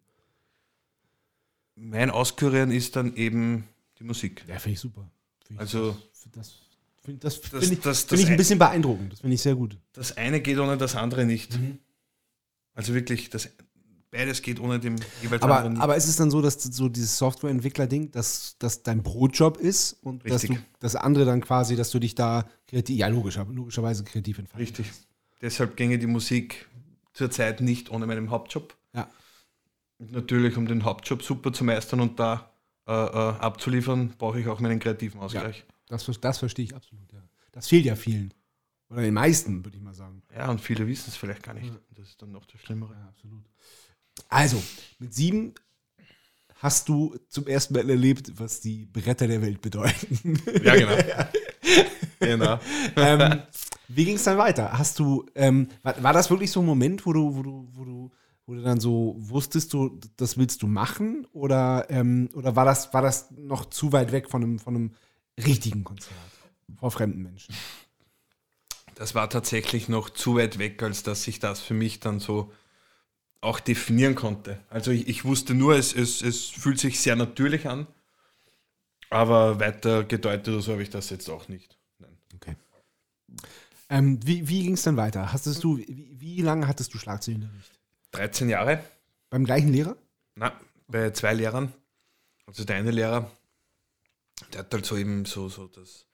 Mein 1.75 2.09
Auskurieren 2.09 2.71
ist 2.71 2.95
dann 2.95 3.15
eben 3.15 3.67
die 3.99 4.03
Musik. 4.05 4.45
Ja, 4.47 4.59
finde 4.59 4.73
ich 4.73 4.79
super. 4.79 5.09
Find 5.45 5.57
ich 5.57 5.59
Also 5.59 5.95
Das 6.33 6.55
finde 7.03 7.19
das, 7.19 7.41
Das- 7.41 7.49
find 7.51 7.73
ich, 7.73 7.79
das- 7.81 8.03
find 8.03 8.21
ich 8.21 8.27
ein 8.27 8.31
ein- 8.33 8.37
bisschen 8.37 8.59
beeindruckend. 8.59 9.13
Das 9.13 9.19
finde 9.21 9.35
ich 9.35 9.41
sehr 9.41 9.55
gut. 9.55 9.77
das 9.93 10.17
eine 10.17 10.41
geht 10.41 10.57
ohne 10.57 10.77
das 10.77 10.95
andere 10.95 11.25
nicht. 11.25 11.59
Mhm. 11.59 11.79
Also 12.75 12.93
wirklich, 12.93 13.29
das, 13.29 13.49
beides 14.11 14.41
geht 14.41 14.59
ohne 14.59 14.79
dem 14.79 14.95
jeweils 15.21 15.41
Aber, 15.41 15.57
anderen 15.57 15.81
aber 15.81 15.95
ist 15.95 16.07
es 16.07 16.17
dann 16.17 16.29
so, 16.29 16.41
dass 16.41 16.61
so 16.61 16.87
dieses 16.89 17.17
Softwareentwickler-Ding, 17.17 18.11
dass 18.11 18.55
das 18.59 18.83
dein 18.83 19.01
Brotjob 19.01 19.57
ist 19.57 19.93
und 20.03 20.29
dass 20.29 20.43
du 20.43 20.57
das 20.79 20.95
andere 20.95 21.25
dann 21.25 21.41
quasi, 21.41 21.75
dass 21.75 21.89
du 21.91 21.99
dich 21.99 22.15
da 22.15 22.47
kreativ, 22.67 22.97
ja 22.97 23.07
logisch, 23.07 23.37
logischerweise 23.37 24.03
kreativ 24.03 24.37
entfalten 24.37 24.61
Richtig. 24.61 24.91
Deshalb 25.41 25.75
ginge 25.75 25.97
die 25.97 26.07
Musik 26.07 26.67
zurzeit 27.13 27.61
nicht 27.61 27.89
ohne 27.91 28.05
meinen 28.07 28.29
Hauptjob. 28.29 28.75
Ja. 28.93 29.09
Und 29.97 30.11
natürlich, 30.11 30.57
um 30.57 30.67
den 30.67 30.83
Hauptjob 30.83 31.23
super 31.23 31.53
zu 31.53 31.63
meistern 31.63 32.01
und 32.01 32.19
da 32.19 32.51
äh, 32.87 32.91
äh, 32.91 32.95
abzuliefern, 33.39 34.13
brauche 34.17 34.39
ich 34.39 34.47
auch 34.47 34.59
meinen 34.59 34.79
kreativen 34.79 35.19
Ausgleich. 35.21 35.65
Das, 35.87 36.03
ver- 36.03 36.13
das 36.19 36.37
verstehe 36.39 36.65
ich 36.65 36.75
absolut, 36.75 37.11
ja. 37.13 37.19
Das 37.51 37.67
fehlt 37.67 37.85
ja 37.85 37.95
vielen. 37.95 38.33
Oder 38.89 39.01
den 39.01 39.13
meisten, 39.13 39.65
würde 39.65 39.77
ich 39.77 39.83
mal 39.83 39.93
sagen. 39.93 40.21
Ja, 40.35 40.49
und 40.49 40.61
viele 40.61 40.87
wissen 40.87 41.05
es 41.07 41.15
vielleicht 41.15 41.43
gar 41.43 41.53
nicht. 41.53 41.71
Das 41.95 42.07
ist 42.07 42.21
dann 42.21 42.31
noch 42.31 42.45
das 42.45 42.61
Schlimmere. 42.61 42.93
Ja, 42.93 43.07
absolut. 43.07 43.43
Also, 44.29 44.61
mit 44.99 45.13
sieben 45.13 45.53
hast 46.55 46.87
du 46.87 47.15
zum 47.29 47.47
ersten 47.47 47.73
Mal 47.73 47.89
erlebt, 47.89 48.31
was 48.39 48.61
die 48.61 48.85
Bretter 48.85 49.27
der 49.27 49.41
Welt 49.41 49.61
bedeuten. 49.61 50.41
Ja, 50.63 50.75
genau. 50.75 51.19
genau. 52.19 52.59
ähm, 52.95 53.41
wie 53.87 54.05
ging 54.05 54.15
es 54.15 54.23
dann 54.23 54.37
weiter? 54.37 54.77
Hast 54.77 54.99
du, 54.99 55.25
ähm, 55.35 55.67
war, 55.83 56.01
war 56.01 56.13
das 56.13 56.29
wirklich 56.29 56.51
so 56.51 56.61
ein 56.61 56.65
Moment, 56.65 57.05
wo 57.05 57.13
du, 57.13 57.35
wo 57.35 57.43
du, 57.43 57.67
wo 57.71 57.85
du, 57.85 58.11
wo 58.45 58.53
du 58.53 58.61
dann 58.61 58.79
so 58.79 59.15
wusstest, 59.17 59.73
du, 59.73 59.99
das 60.17 60.37
willst 60.37 60.61
du 60.61 60.67
machen? 60.67 61.27
Oder, 61.33 61.87
ähm, 61.89 62.29
oder 62.33 62.55
war, 62.55 62.65
das, 62.65 62.93
war 62.93 63.01
das 63.01 63.31
noch 63.31 63.65
zu 63.65 63.91
weit 63.91 64.11
weg 64.11 64.29
von 64.29 64.43
einem, 64.43 64.59
von 64.59 64.75
einem 64.75 64.91
richtigen 65.37 65.83
Konzert 65.83 66.13
vor 66.77 66.91
fremden 66.91 67.21
Menschen? 67.21 67.53
Das 68.95 69.13
war 69.13 69.29
tatsächlich 69.29 69.89
noch 69.89 70.09
zu 70.09 70.37
weit 70.37 70.57
weg, 70.57 70.81
als 70.81 71.03
dass 71.03 71.27
ich 71.27 71.39
das 71.39 71.61
für 71.61 71.73
mich 71.73 71.99
dann 71.99 72.19
so 72.19 72.51
auch 73.41 73.59
definieren 73.59 74.15
konnte. 74.15 74.59
Also 74.69 74.91
ich, 74.91 75.07
ich 75.07 75.25
wusste 75.25 75.53
nur, 75.53 75.75
es, 75.75 75.93
es, 75.93 76.21
es 76.21 76.45
fühlt 76.45 76.79
sich 76.79 76.99
sehr 76.99 77.15
natürlich 77.15 77.67
an, 77.67 77.87
aber 79.09 79.59
weiter 79.59 80.03
gedeutet 80.03 80.47
oder 80.47 80.61
so 80.61 80.71
habe 80.71 80.81
ich 80.83 80.89
das 80.89 81.09
jetzt 81.09 81.29
auch 81.29 81.47
nicht. 81.47 81.77
Nein. 81.99 82.17
Okay. 82.35 82.55
Ähm, 83.89 84.19
wie 84.25 84.47
wie 84.47 84.63
ging 84.63 84.73
es 84.73 84.81
dann 84.83 84.97
weiter? 84.97 85.31
Hastest 85.31 85.63
du, 85.63 85.77
wie, 85.77 86.15
wie 86.19 86.41
lange 86.41 86.67
hattest 86.67 86.93
du 86.93 86.97
Schlagzeugunterricht? 86.97 87.79
13 88.11 88.49
Jahre, 88.49 88.83
Beim 89.29 89.45
gleichen 89.45 89.71
Lehrer? 89.71 89.95
na, 90.35 90.59
bei 90.87 91.11
zwei 91.11 91.33
Lehrern. 91.33 91.73
Also 92.47 92.63
der 92.63 92.77
eine 92.77 92.91
Lehrer, 92.91 93.29
der 94.53 94.59
hat 94.61 94.73
halt 94.73 94.85
so 94.85 94.97
eben 94.97 95.25
so, 95.25 95.49
so 95.49 95.67
das 95.67 96.04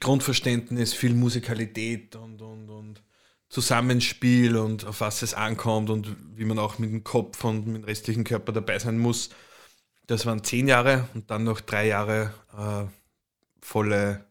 Grundverständnis, 0.00 0.94
viel 0.94 1.14
Musikalität 1.14 2.16
und, 2.16 2.42
und, 2.42 2.70
und 2.70 3.02
Zusammenspiel 3.48 4.56
und 4.56 4.84
auf 4.86 5.00
was 5.00 5.22
es 5.22 5.34
ankommt 5.34 5.90
und 5.90 6.16
wie 6.36 6.44
man 6.44 6.58
auch 6.58 6.78
mit 6.78 6.90
dem 6.90 7.04
Kopf 7.04 7.44
und 7.44 7.66
mit 7.66 7.82
dem 7.82 7.84
restlichen 7.84 8.24
Körper 8.24 8.52
dabei 8.52 8.78
sein 8.78 8.98
muss. 8.98 9.30
Das 10.06 10.26
waren 10.26 10.42
zehn 10.42 10.68
Jahre 10.68 11.08
und 11.14 11.30
dann 11.30 11.44
noch 11.44 11.60
drei 11.60 11.86
Jahre 11.86 12.32
äh, 12.56 12.86
volle 13.60 14.24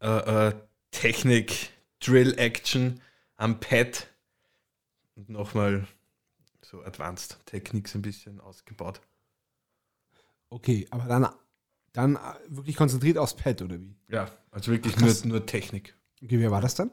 äh, 0.00 0.48
äh, 0.48 0.54
Technik, 0.90 1.70
Drill-Action 2.00 3.00
am 3.36 3.60
Pad 3.60 4.08
und 5.14 5.28
nochmal 5.28 5.86
so 6.62 6.82
Advanced 6.82 7.38
Techniques 7.46 7.94
ein 7.94 8.02
bisschen 8.02 8.40
ausgebaut. 8.40 9.00
Okay, 10.50 10.86
aber 10.90 11.04
dann, 11.04 11.28
dann 11.98 12.16
äh, 12.16 12.20
wirklich 12.48 12.76
konzentriert 12.76 13.18
aufs 13.18 13.34
Pad, 13.34 13.62
oder 13.62 13.80
wie? 13.80 13.94
Ja, 14.08 14.30
also 14.50 14.70
wirklich 14.72 14.94
Ach, 14.96 15.00
nur, 15.02 15.14
nur 15.26 15.46
Technik. 15.46 15.94
Okay, 16.22 16.38
wer 16.38 16.50
war 16.50 16.60
das 16.60 16.74
dann? 16.74 16.90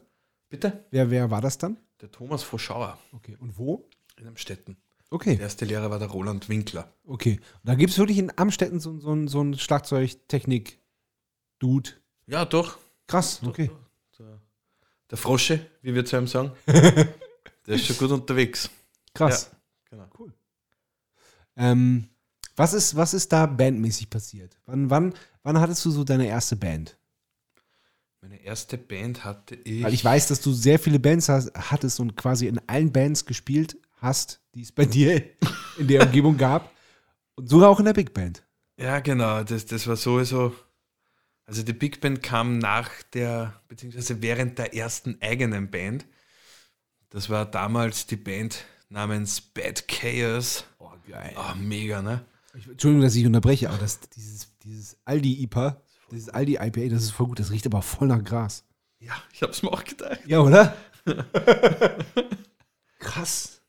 Bitte? 0.50 0.86
Wer, 0.91 1.10
wer 1.12 1.30
war 1.32 1.41
das 1.41 1.58
dann? 1.58 1.78
Der 2.02 2.12
Thomas 2.12 2.44
Vorschauer 2.44 2.98
Okay, 3.12 3.36
und 3.39 3.58
wo? 3.58 3.89
in 4.18 4.28
Amstetten. 4.28 4.78
Okay, 5.12 5.36
Der 5.36 5.44
erste 5.46 5.65
Lehrer 5.65 5.89
war 5.91 6.00
der 6.00 6.08
Roland 6.10 6.50
Winkler. 6.50 6.91
okay. 7.04 7.39
Und 7.54 7.62
da 7.70 7.76
gibt 7.76 7.91
es 7.91 7.98
wirklich 8.00 8.18
in 8.18 8.36
Amstetten 8.38 8.80
so, 8.80 9.00
so, 9.00 9.13
ein- 9.13 9.28
so 9.28 9.41
ein 9.41 9.56
Schlagzeugtechnik-Dude. 9.58 11.91
Ja, 12.28 12.44
doch. 12.46 12.78
Krass, 13.08 13.41
okay. 13.46 13.70
Der, 14.18 14.39
der 15.12 15.18
Frosche, 15.18 15.63
wie 15.84 15.94
wir 15.94 16.04
zu 16.06 16.18
ihm 16.18 16.26
sagen. 16.28 16.52
der 16.65 17.76
ist 17.76 17.86
schon 17.86 17.98
gut 17.98 18.10
unterwegs. 18.12 18.70
Krass. 19.13 19.52
Genau. 19.91 20.08
Ähm, 21.58 22.10
was, 22.56 22.74
ist, 22.74 22.96
was 22.96 23.13
ist 23.13 23.32
da 23.32 23.46
bandmäßig 23.46 24.10
passiert? 24.10 24.58
Wann, 24.65 24.89
wann, 24.89 25.13
wann 25.44 25.60
hattest 25.60 25.84
du 25.86 25.91
so 25.91 26.04
deine 26.04 26.28
erste 26.28 26.56
Band? 26.56 26.98
Meine 28.22 28.41
erste 28.41 28.78
Band 28.78 29.24
hatte 29.24 29.56
ich. 29.56 29.84
Weil 29.84 29.94
ich 29.94 30.04
weiß, 30.04 30.28
dass 30.28 30.41
du 30.41 30.52
sehr 30.52 30.80
viele 30.80 31.00
Bands 31.00 31.30
hast, 31.30 31.54
hattest 31.54 32.00
und 32.00 32.15
quasi 32.15 32.48
in 32.48 32.60
allen 32.68 32.91
Bands 32.91 33.26
gespielt 33.26 33.78
hast, 33.98 34.41
die 34.56 34.62
es 34.62 34.72
bei 34.72 34.86
dir 34.86 35.22
in 35.78 35.88
der 35.88 36.04
Umgebung 36.04 36.38
gab. 36.38 36.72
Und 37.36 37.50
sogar 37.50 37.70
auch 37.70 37.80
in 37.80 37.86
der 37.86 37.94
Big 37.94 38.13
Band. 38.13 38.44
Ja, 38.78 39.00
genau. 39.00 39.44
Das, 39.44 39.65
das 39.65 39.86
war 39.88 39.96
sowieso. 39.96 40.56
Also 41.46 41.62
die 41.62 41.74
Big 41.74 42.02
Band 42.02 42.24
kam 42.24 42.58
nach 42.58 42.89
der, 43.13 43.62
beziehungsweise 43.68 44.22
während 44.22 44.58
der 44.58 44.74
ersten 44.74 45.22
eigenen 45.22 45.70
Band. 45.70 46.06
Das 47.10 47.30
war 47.30 47.46
damals 47.46 48.08
die 48.08 48.15
Band 48.15 48.65
namens 48.89 49.39
Bad 49.39 49.88
Chaos. 49.88 50.65
Oh, 50.80 50.91
geil. 51.08 51.34
Ah, 51.36 51.54
mega, 51.56 52.02
ne? 52.02 52.26
Ich, 52.58 52.68
Entschuldigung, 52.68 53.04
dass 53.04 53.15
ich 53.15 53.26
unterbreche, 53.26 53.70
aber 53.70 53.78
das, 53.78 54.00
dieses, 54.15 54.48
dieses 54.63 54.98
Aldi-IPA, 55.06 55.82
dieses 56.12 56.30
Aldi-IPA, 56.30 56.89
das 56.89 57.04
ist 57.04 57.12
voll 57.12 57.28
gut. 57.28 57.39
Das 57.39 57.52
riecht 57.52 57.65
aber 57.65 57.82
voll 57.82 58.08
nach 58.08 58.24
Gras. 58.24 58.63
Ja, 59.00 59.13
ich 59.34 59.41
hab's 59.41 59.62
mir 59.62 59.72
auch 59.72 59.84
gedacht. 59.84 60.20
Ja, 60.26 60.39
oder? 60.39 60.76
Krass. 63.00 63.62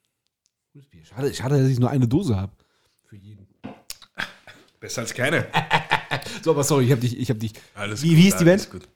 Schade, 1.03 1.35
schade, 1.35 1.61
dass 1.61 1.68
ich 1.70 1.79
nur 1.79 1.90
eine 1.90 2.07
Dose 2.09 2.37
habe. 2.37 2.53
Für 3.09 3.16
jeden. 3.16 3.46
Besser 4.81 5.03
als 5.03 5.14
keine. 5.14 5.46
So, 6.42 6.53
aber 6.53 6.62
sorry, 6.62 6.85
ich 6.85 6.92
habe 6.92 7.01
dich, 7.01 7.18
ich 7.18 7.29
habe 7.29 7.40
dich. 7.40 7.53
Alles 7.75 8.03
Wie- 8.03 8.11
gut, 8.11 8.16
wie 8.16 8.22
hieß 8.22 8.37
die 8.37 8.44
alles 8.49 8.70
Gut. 8.70 8.88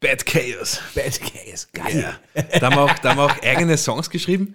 Bad 0.00 0.26
Chaos. 0.26 0.80
Bad 0.94 1.18
Case. 1.20 1.66
Geil. 1.72 2.00
Ja. 2.34 2.42
Da, 2.60 2.66
haben 2.66 2.76
wir 2.76 2.82
auch, 2.82 2.98
da 2.98 3.10
haben 3.10 3.16
wir 3.18 3.24
auch 3.24 3.42
eigene 3.42 3.78
Songs 3.78 4.10
geschrieben. 4.10 4.54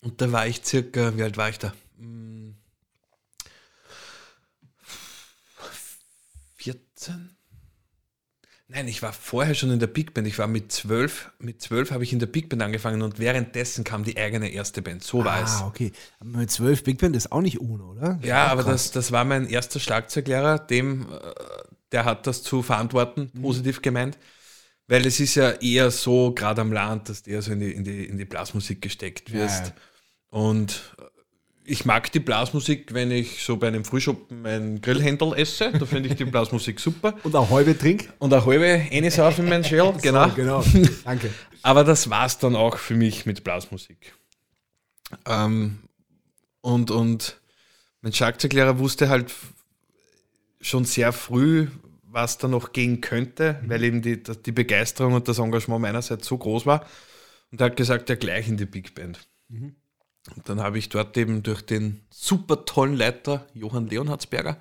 Und 0.00 0.20
da 0.20 0.30
war 0.30 0.46
ich 0.46 0.64
circa, 0.64 1.16
wie 1.16 1.22
alt 1.24 1.36
war 1.36 1.48
ich 1.50 1.58
da? 1.58 1.74
Hm, 1.98 2.54
14? 7.00 7.30
Nein, 8.68 8.86
ich 8.86 9.02
war 9.02 9.12
vorher 9.12 9.54
schon 9.54 9.72
in 9.72 9.80
der 9.80 9.88
Big 9.88 10.14
Band. 10.14 10.28
Ich 10.28 10.38
war 10.38 10.46
mit 10.46 10.70
zwölf. 10.70 11.32
Mit 11.40 11.60
zwölf 11.60 11.90
habe 11.90 12.04
ich 12.04 12.12
in 12.12 12.20
der 12.20 12.28
Big 12.28 12.48
Band 12.48 12.62
angefangen 12.62 13.02
und 13.02 13.18
währenddessen 13.18 13.82
kam 13.82 14.04
die 14.04 14.16
eigene 14.16 14.48
erste 14.50 14.80
Band. 14.80 15.02
So 15.02 15.24
war 15.24 15.42
es. 15.42 15.56
Ah, 15.56 15.66
okay. 15.66 15.90
Aber 16.20 16.38
mit 16.38 16.52
zwölf 16.52 16.84
Big 16.84 16.98
Band 16.98 17.16
ist 17.16 17.32
auch 17.32 17.40
nicht 17.40 17.60
ohne, 17.60 17.82
oder? 17.82 18.20
Ja, 18.22 18.46
Auch 18.46 18.50
aber 18.52 18.62
krass. 18.62 18.84
das, 18.84 18.92
das 18.92 19.12
war 19.12 19.24
mein 19.24 19.48
erster 19.48 19.80
Schlagzeuglehrer, 19.80 20.60
dem, 20.60 21.10
äh, 21.12 21.16
der 21.90 22.04
hat 22.04 22.28
das 22.28 22.44
zu 22.44 22.62
verantworten, 22.62 23.30
Mhm. 23.32 23.42
positiv 23.42 23.82
gemeint. 23.82 24.18
Weil 24.86 25.04
es 25.04 25.18
ist 25.18 25.34
ja 25.34 25.50
eher 25.50 25.90
so, 25.90 26.32
gerade 26.32 26.60
am 26.60 26.72
Land, 26.72 27.08
dass 27.08 27.24
du 27.24 27.30
eher 27.32 27.42
so 27.42 27.50
in 27.52 27.60
die, 27.60 27.72
in 27.72 27.82
die, 27.82 28.04
in 28.04 28.18
die 28.18 28.24
Blasmusik 28.24 28.82
gesteckt 28.82 29.32
wirst. 29.32 29.66
Ja. 29.68 29.72
Und 30.28 30.94
äh, 30.98 31.02
ich 31.70 31.84
mag 31.84 32.10
die 32.10 32.18
Blasmusik, 32.18 32.92
wenn 32.94 33.12
ich 33.12 33.44
so 33.44 33.56
bei 33.56 33.68
einem 33.68 33.84
Frühschoppen 33.84 34.44
ein 34.44 34.80
Grillhändel 34.80 35.34
esse. 35.34 35.70
Da 35.70 35.86
finde 35.86 36.08
ich 36.08 36.16
die 36.16 36.24
Blasmusik 36.24 36.80
super. 36.80 37.14
Und 37.22 37.36
auch 37.36 37.48
Häube 37.50 37.78
trink. 37.78 38.12
Und 38.18 38.32
eine 38.32 38.44
halbe 38.44 38.88
eine 38.90 39.24
auf 39.24 39.38
in 39.38 39.48
mein 39.48 39.62
Schäl, 39.62 39.92
genau. 40.02 40.28
Genau. 40.30 40.64
Danke. 41.04 41.32
Aber 41.62 41.84
das 41.84 42.10
war's 42.10 42.38
dann 42.38 42.56
auch 42.56 42.76
für 42.76 42.96
mich 42.96 43.24
mit 43.24 43.44
Blasmusik. 43.44 44.14
Ähm, 45.26 45.78
und, 46.60 46.90
und 46.90 47.40
mein 48.02 48.12
Schlagzeuglehrer 48.12 48.80
wusste 48.80 49.08
halt 49.08 49.32
schon 50.60 50.84
sehr 50.84 51.12
früh, 51.12 51.68
was 52.02 52.38
da 52.38 52.48
noch 52.48 52.72
gehen 52.72 53.00
könnte, 53.00 53.60
weil 53.66 53.84
eben 53.84 54.02
die, 54.02 54.20
die 54.20 54.52
Begeisterung 54.52 55.14
und 55.14 55.28
das 55.28 55.38
Engagement 55.38 55.82
meinerseits 55.82 56.26
so 56.26 56.36
groß 56.36 56.66
war. 56.66 56.84
Und 57.52 57.60
er 57.60 57.66
hat 57.66 57.76
gesagt, 57.76 58.08
ja 58.08 58.16
gleich 58.16 58.48
in 58.48 58.56
die 58.56 58.66
Big 58.66 58.96
Band. 58.96 59.20
Und 60.36 60.48
dann 60.48 60.60
habe 60.60 60.78
ich 60.78 60.88
dort 60.88 61.16
eben 61.16 61.42
durch 61.42 61.62
den 61.62 62.02
super 62.10 62.64
tollen 62.64 62.94
Leiter 62.94 63.46
Johann 63.54 63.88
Leonhardsberger 63.88 64.58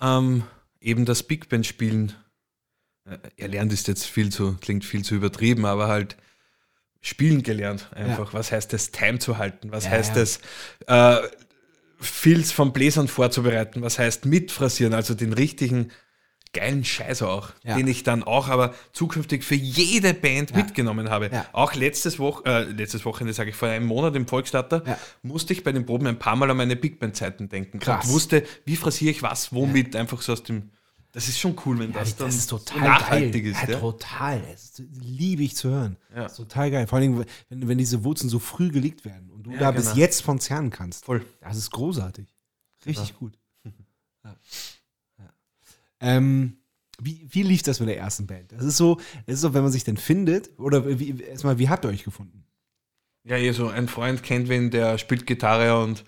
ähm, 0.00 0.44
eben 0.80 1.04
das 1.04 1.22
Big 1.22 1.48
Band 1.48 1.66
spielen 1.66 2.14
äh, 3.04 3.18
erlernt 3.36 3.72
ist 3.72 3.88
jetzt 3.88 4.06
viel 4.06 4.30
zu, 4.30 4.56
klingt 4.60 4.84
viel 4.84 5.04
zu 5.04 5.14
übertrieben, 5.14 5.66
aber 5.66 5.88
halt 5.88 6.16
spielen 7.00 7.42
gelernt 7.42 7.88
einfach. 7.94 8.34
Was 8.34 8.52
heißt 8.52 8.72
es, 8.74 8.90
Time 8.90 9.18
zu 9.18 9.38
halten? 9.38 9.72
Was 9.72 9.84
Ja, 9.84 9.90
heißt 9.92 10.16
ja. 10.16 10.22
es, 10.22 10.40
äh, 10.86 11.28
Filz 11.98 12.50
vom 12.52 12.72
Bläsern 12.72 13.08
vorzubereiten? 13.08 13.82
Was 13.82 13.98
heißt 13.98 14.24
mitfrasieren? 14.24 14.94
Also 14.94 15.14
den 15.14 15.32
richtigen 15.34 15.90
geilen 16.52 16.84
Scheiß 16.84 17.22
auch, 17.22 17.50
Ja. 17.62 17.76
den 17.76 17.86
ich 17.86 18.02
dann 18.02 18.22
auch 18.24 18.48
aber 18.48 18.74
zukünftig 18.92 19.44
für 19.44 19.54
jede 19.54 20.14
Band 20.14 20.54
mitgenommen 20.56 21.08
habe. 21.10 21.30
Ja. 21.32 21.46
Auch 21.52 21.74
letztes, 21.74 22.18
Woche, 22.18 22.44
äh, 22.44 22.62
letztes 22.64 23.04
Wochenende, 23.04 23.32
sage 23.34 23.50
ich, 23.50 23.56
vor 23.56 23.68
einem 23.68 23.86
Monat 23.86 24.16
im 24.16 24.26
Volksstatter, 24.26 24.82
Ja. 24.86 24.98
musste 25.22 25.52
ich 25.52 25.62
bei 25.62 25.70
den 25.72 25.86
Proben 25.86 26.06
ein 26.08 26.18
paar 26.18 26.34
Mal 26.36 26.50
an 26.50 26.56
meine 26.56 26.74
Big 26.76 26.98
Band-Zeiten 26.98 27.48
denken. 27.48 27.78
Krass. 27.78 28.06
Und 28.06 28.12
wusste, 28.12 28.44
wie 28.64 28.76
frasiere 28.76 29.10
ich 29.12 29.22
was, 29.22 29.52
womit, 29.52 29.94
einfach 29.94 30.20
so 30.22 30.32
aus 30.32 30.42
dem. 30.42 30.70
Das 31.12 31.26
ist 31.28 31.40
schon 31.40 31.56
cool, 31.66 31.76
wenn 31.80 31.92
das, 31.92 32.10
das, 32.10 32.16
dann 32.18 32.28
ist 32.28 32.46
total 32.46 32.80
nachhaltig 32.82 33.42
geil. 33.44 33.52
ist. 33.52 33.62
Ja, 33.64 33.70
Ja. 33.70 33.78
total. 33.80 34.40
Das 34.50 34.62
ist, 34.64 34.82
liebe 35.02 35.42
ich 35.42 35.56
zu 35.56 35.68
hören. 35.68 35.96
Ja. 36.14 36.22
Das 36.22 36.32
ist 36.32 36.38
total 36.38 36.70
geil. 36.70 36.86
Vor 36.86 36.98
allem, 37.00 37.24
wenn, 37.48 37.68
wenn 37.68 37.78
diese 37.78 38.04
Wurzeln 38.04 38.28
so 38.30 38.38
früh 38.38 38.70
gelegt 38.70 39.04
werden 39.04 39.28
und 39.30 39.42
du 39.44 39.50
Ja, 39.50 39.58
da 39.58 39.70
bis 39.72 39.86
genau. 39.86 39.96
jetzt 39.96 40.22
von 40.22 40.38
zerren 40.38 40.70
kannst. 40.70 41.04
Voll. 41.06 41.24
Das 41.40 41.56
ist 41.56 41.70
großartig. 41.72 42.26
Richtig 42.86 43.16
gut. 43.18 43.36
Ja. 44.24 44.36
Ähm, 46.00 46.56
wie, 47.00 47.26
wie 47.30 47.42
lief 47.42 47.62
das 47.62 47.80
mit 47.80 47.88
der 47.88 47.98
ersten 47.98 48.26
Band? 48.26 48.52
Das 48.52 48.64
ist 48.64 48.76
so, 48.76 48.96
das 49.26 49.36
ist 49.36 49.40
so, 49.40 49.54
wenn 49.54 49.62
man 49.62 49.72
sich 49.72 49.84
denn 49.84 49.96
findet, 49.96 50.50
oder 50.58 50.98
wie, 50.98 51.20
erstmal, 51.22 51.58
wie 51.58 51.68
habt 51.68 51.84
ihr 51.84 51.88
euch 51.88 52.04
gefunden? 52.04 52.44
Ja, 53.24 53.36
eh 53.36 53.52
so 53.52 53.68
ein 53.68 53.88
Freund 53.88 54.22
kennt 54.22 54.48
wen, 54.48 54.70
der 54.70 54.98
spielt 54.98 55.26
Gitarre 55.26 55.82
und 55.82 56.04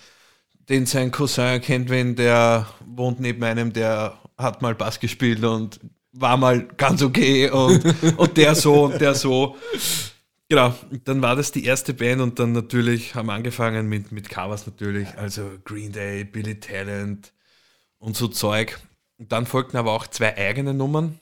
den 0.69 0.87
sein 0.87 1.11
Cousin 1.11 1.61
kennt 1.61 1.91
wen, 1.91 2.17
der 2.17 2.67
wohnt 2.87 3.21
neben 3.21 3.43
einem, 3.45 3.73
der 3.73 4.19
hat 4.39 4.63
mal 4.63 4.75
Bass 4.75 5.01
gespielt 5.01 5.43
und 5.45 5.81
war 6.13 6.37
mal 6.37 6.67
ganz 6.77 7.03
okay 7.03 7.51
und, 7.51 7.85
und 8.17 8.37
der 8.37 8.55
so 8.55 8.85
und 8.85 9.01
der 9.01 9.15
so. 9.15 9.57
Genau, 10.49 10.75
dann 11.05 11.23
war 11.23 11.37
das 11.37 11.53
die 11.53 11.65
erste 11.65 11.95
Band 11.95 12.21
und 12.21 12.39
dann 12.39 12.53
natürlich 12.53 13.15
haben 13.15 13.27
wir 13.27 13.33
angefangen 13.33 13.89
mit, 13.89 14.13
mit 14.13 14.29
Covers 14.29 14.67
natürlich, 14.67 15.09
also 15.17 15.51
Green 15.65 15.93
Day, 15.93 16.25
Billy 16.25 16.61
Talent 16.61 17.33
und 17.99 18.17
so 18.17 18.29
Zeug. 18.29 18.79
Und 19.23 19.31
dann 19.31 19.47
folgten 19.47 19.77
aber 19.77 19.93
auch 19.93 20.09
zwei 20.09 20.37
eigene 20.37 20.75
Nummern, 20.75 21.21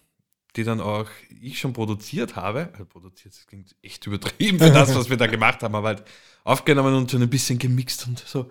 die 0.57 0.65
dann 0.65 0.81
auch 0.81 1.07
ich 1.29 1.59
schon 1.59 1.75
produziert 1.75 2.35
habe. 2.35 2.71
Also 2.73 2.87
produziert, 2.87 3.35
das 3.35 3.47
klingt 3.47 3.77
echt 3.83 4.07
übertrieben 4.07 4.59
für 4.59 4.71
das, 4.71 4.95
was 4.95 5.11
wir 5.11 5.19
da 5.19 5.27
gemacht 5.27 5.63
haben, 5.63 5.75
aber 5.75 5.89
halt 5.89 6.05
aufgenommen 6.43 6.95
und 6.95 7.11
schon 7.11 7.21
ein 7.21 7.29
bisschen 7.29 7.59
gemixt 7.59 8.07
und 8.07 8.19
so. 8.21 8.51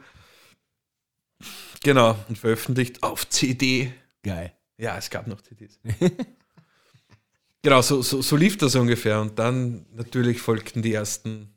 Genau, 1.82 2.16
und 2.28 2.38
veröffentlicht 2.38 3.02
auf 3.02 3.28
CD. 3.28 3.92
Geil. 4.22 4.54
Ja, 4.78 4.96
es 5.00 5.10
gab 5.10 5.26
noch 5.26 5.42
CDs. 5.42 5.80
genau, 7.64 7.82
so, 7.82 8.04
so, 8.04 8.22
so 8.22 8.36
lief 8.36 8.56
das 8.58 8.76
ungefähr. 8.76 9.20
Und 9.20 9.40
dann 9.40 9.88
natürlich 9.96 10.42
folgten 10.42 10.84
die 10.84 10.94
ersten, 10.94 11.56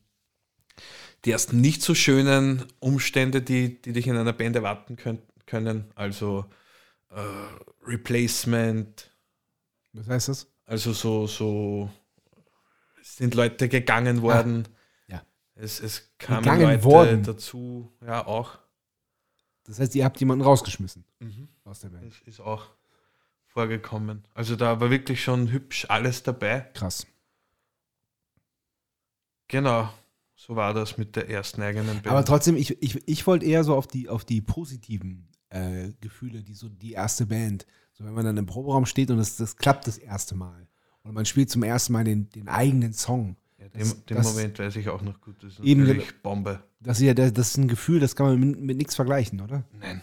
die 1.27 1.33
ersten 1.33 1.61
nicht 1.61 1.83
so 1.83 1.95
schönen 1.95 2.65
Umstände, 2.79 3.43
die, 3.43 3.83
die 3.83 3.93
dich 3.93 4.07
in 4.07 4.17
einer 4.17 4.33
Band 4.33 4.57
erwarten 4.57 4.97
können. 5.45 5.93
Also 5.95 6.47
äh, 7.15 7.21
Replacement, 7.87 9.11
Was 9.93 10.09
heißt 10.09 10.29
das? 10.29 10.47
also 10.67 10.93
so, 10.93 11.27
so 11.27 11.91
sind 13.03 13.35
Leute 13.35 13.69
gegangen 13.69 14.23
worden. 14.23 14.69
ja. 15.09 15.23
Es, 15.55 15.81
es 15.81 16.11
kamen 16.19 16.41
Gegangen 16.43 16.63
Leute 16.63 16.85
worden? 16.85 17.23
dazu, 17.25 17.93
ja 18.05 18.27
auch. 18.27 18.59
Das 19.65 19.79
heißt, 19.79 19.95
ihr 19.95 20.05
habt 20.05 20.19
jemanden 20.21 20.45
rausgeschmissen 20.45 21.05
aus 21.65 21.81
der 21.81 21.89
Band. 21.91 22.07
Das 22.07 22.21
ist 22.27 22.41
auch 22.41 22.67
vorgekommen. 23.47 24.25
Also 24.35 24.57
da 24.57 24.81
war 24.81 24.91
wirklich 24.91 25.23
schon 25.23 25.53
hübsch 25.53 25.87
alles 25.89 26.23
dabei. 26.23 26.61
Krass. 26.75 27.07
Genau, 29.49 29.93
so 30.35 30.57
war 30.57 30.73
das 30.75 30.97
mit 30.97 31.15
der 31.15 31.29
ersten 31.29 31.61
eigenen 31.63 31.87
Band. 32.03 32.07
Aber 32.09 32.25
trotzdem, 32.25 32.57
ich, 32.57 32.83
ich, 32.83 33.07
ich 33.07 33.27
wollte 33.27 33.45
eher 33.45 33.63
so 33.65 33.77
auf 33.77 33.87
die, 33.87 34.09
auf 34.09 34.25
die 34.25 34.41
positiven 34.41 35.29
äh, 35.53 35.93
Gefühle, 36.01 36.43
die 36.43 36.55
so 36.55 36.69
die 36.69 36.93
erste 36.93 37.27
Band. 37.27 37.67
So 37.93 38.05
wenn 38.05 38.15
man 38.15 38.25
dann 38.25 38.37
im 38.37 38.47
Proberaum 38.47 38.87
steht 38.87 39.11
und 39.11 39.19
das, 39.19 39.37
das 39.37 39.57
klappt 39.57 39.87
das 39.87 39.99
erste 39.99 40.35
Mal. 40.35 40.67
Und 41.03 41.15
man 41.15 41.27
spielt 41.27 41.51
zum 41.51 41.63
ersten 41.63 41.93
Mal 41.93 42.05
den, 42.05 42.31
den 42.31 42.49
eigenen 42.49 42.93
Song. 42.93 43.37
ja, 43.59 43.67
das- 43.69 44.05
den, 44.07 44.17
das- 44.17 44.35
Moment 44.35 44.59
weiß 44.59 44.77
ich 44.77 44.89
auch 44.89 45.03
noch 45.03 45.21
gut. 45.21 45.37
Das 45.43 45.55
ist 45.55 45.61
Eben, 45.65 45.83
natürlich 45.83 46.23
Bombe. 46.23 46.63
Das 46.81 46.99
ist 46.99 47.05
ja 47.07 47.15
das, 47.15 47.33
das 47.33 47.49
ist 47.51 47.57
ein 47.59 47.69
Gefühl, 47.69 48.01
das 48.01 48.17
kann 48.17 48.27
man 48.27 48.41
mit, 48.41 48.61
mit 48.61 48.77
nichts 48.77 48.95
vergleichen, 48.95 49.41
oder? 49.41 49.65
Nein. 49.79 50.01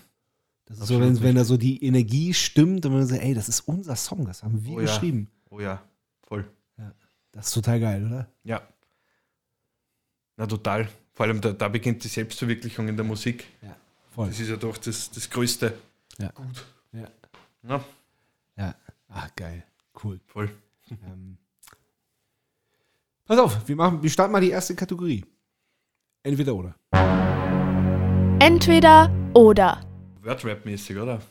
Das 0.66 0.78
ist 0.80 0.88
so, 0.88 1.00
wenn, 1.02 1.20
wenn 1.24 1.36
da 1.36 1.44
so 1.44 1.58
die 1.58 1.84
Energie 1.84 2.32
stimmt 2.34 2.86
und 2.86 2.94
man 2.94 3.06
sagt, 3.08 3.24
ey, 3.24 3.34
das 3.34 3.50
ist 3.50 3.62
unser 3.62 3.96
Song, 3.96 4.26
das 4.26 4.44
haben 4.44 4.64
wir 4.64 4.74
Oh 4.76 4.80
ja. 4.80 4.86
geschrieben. 4.86 5.30
Oh 5.50 5.60
ja, 5.60 5.82
voll. 6.28 6.46
Das 7.32 7.48
ist 7.48 7.54
total 7.54 7.80
geil, 7.80 8.06
oder? 8.06 8.28
Ja. 8.44 8.62
Na 10.38 10.46
total. 10.48 10.88
Vor 11.14 11.26
allem 11.26 11.42
da, 11.42 11.52
da 11.54 11.68
beginnt 11.68 12.04
die 12.04 12.08
Selbstverwirklichung 12.08 12.88
in 12.88 12.96
der 12.96 13.06
Musik. 13.06 13.46
Ja, 13.62 13.76
voll. 14.12 14.28
Das 14.28 14.40
ist 14.40 14.50
ja 14.50 14.56
doch 14.56 14.78
das, 14.78 15.10
das 15.12 15.30
Größte. 15.30 15.78
Ja. 16.18 16.30
Gut. 16.32 16.66
Ja. 16.92 17.08
Ja, 17.64 17.84
ja. 18.58 18.76
Ach, 19.10 19.36
geil. 19.36 19.64
Cool. 20.04 20.20
voll. 20.28 20.50
Ähm, 20.92 21.38
pass 23.26 23.38
auf, 23.38 23.68
wir, 23.68 23.76
machen, 23.76 24.02
wir 24.02 24.10
starten 24.10 24.32
mal 24.32 24.42
die 24.42 24.50
erste 24.50 24.76
Kategorie. 24.76 25.26
Entweder 26.24 26.56
oder. 26.56 26.76
Entweder 28.40 29.12
oder. 29.34 29.82
Wordrap-mäßig, 30.22 30.98
oder? 30.98 31.22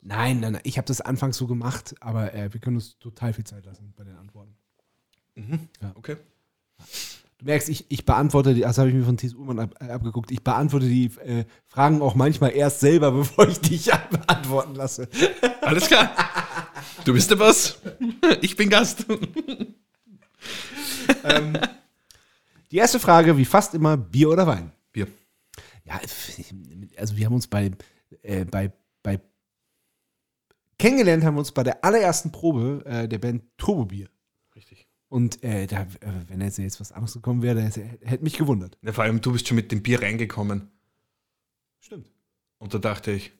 Nein, 0.00 0.40
nein, 0.40 0.52
nein. 0.52 0.62
Ich 0.64 0.78
habe 0.78 0.86
das 0.86 1.00
anfangs 1.00 1.36
so 1.36 1.46
gemacht, 1.46 1.94
aber 2.00 2.34
äh, 2.34 2.52
wir 2.52 2.60
können 2.60 2.76
uns 2.76 2.98
total 2.98 3.32
viel 3.32 3.44
Zeit 3.44 3.64
lassen 3.64 3.92
bei 3.96 4.04
den 4.04 4.16
Antworten. 4.16 4.56
Ja. 5.80 5.92
Okay. 5.94 6.16
Du 7.42 7.46
merkst, 7.46 7.68
ich, 7.68 7.86
ich 7.88 8.04
beantworte 8.04 8.54
die, 8.54 8.60
das 8.60 8.78
habe 8.78 8.88
ich 8.88 8.94
mir 8.94 9.02
von 9.02 9.16
Thies 9.16 9.34
Ullmann 9.34 9.58
ab, 9.58 9.74
äh, 9.80 9.90
abgeguckt, 9.90 10.30
ich 10.30 10.44
beantworte 10.44 10.86
die 10.86 11.06
äh, 11.24 11.44
Fragen 11.66 12.00
auch 12.00 12.14
manchmal 12.14 12.52
erst 12.52 12.78
selber, 12.78 13.10
bevor 13.12 13.48
ich 13.48 13.58
dich 13.58 13.90
beantworten 14.10 14.76
lasse. 14.76 15.08
Alles 15.60 15.88
klar. 15.88 16.14
Du 17.04 17.12
bist 17.12 17.28
der 17.32 17.36
Boss. 17.36 17.80
Ich 18.42 18.54
bin 18.54 18.70
Gast. 18.70 19.06
Die 22.70 22.76
erste 22.76 23.00
Frage, 23.00 23.36
wie 23.36 23.44
fast 23.44 23.74
immer, 23.74 23.96
Bier 23.96 24.30
oder 24.30 24.46
Wein? 24.46 24.70
Bier. 24.92 25.08
Ja, 25.84 25.98
also 26.96 27.16
wir 27.16 27.26
haben 27.26 27.34
uns 27.34 27.48
bei, 27.48 27.72
äh, 28.22 28.44
bei, 28.44 28.72
bei 29.02 29.18
kennengelernt 30.78 31.24
haben 31.24 31.34
wir 31.34 31.40
uns 31.40 31.50
bei 31.50 31.64
der 31.64 31.84
allerersten 31.84 32.30
Probe 32.30 32.84
äh, 32.84 33.08
der 33.08 33.18
Band 33.18 33.42
Turbo 33.56 33.86
Bier. 33.86 34.11
Und 35.12 35.44
äh, 35.44 35.66
da, 35.66 35.82
äh, 35.82 35.86
wenn 36.28 36.40
jetzt, 36.40 36.56
jetzt 36.56 36.80
was 36.80 36.90
anderes 36.90 37.12
gekommen 37.12 37.42
wäre, 37.42 37.60
hätte 37.60 38.24
mich 38.24 38.38
gewundert. 38.38 38.78
Ja, 38.80 38.94
vor 38.94 39.04
allem, 39.04 39.20
du 39.20 39.32
bist 39.32 39.46
schon 39.46 39.56
mit 39.56 39.70
dem 39.70 39.82
Bier 39.82 40.00
reingekommen. 40.00 40.70
Stimmt. 41.80 42.06
Und 42.56 42.72
da 42.72 42.78
dachte 42.78 43.10
ich, 43.12 43.30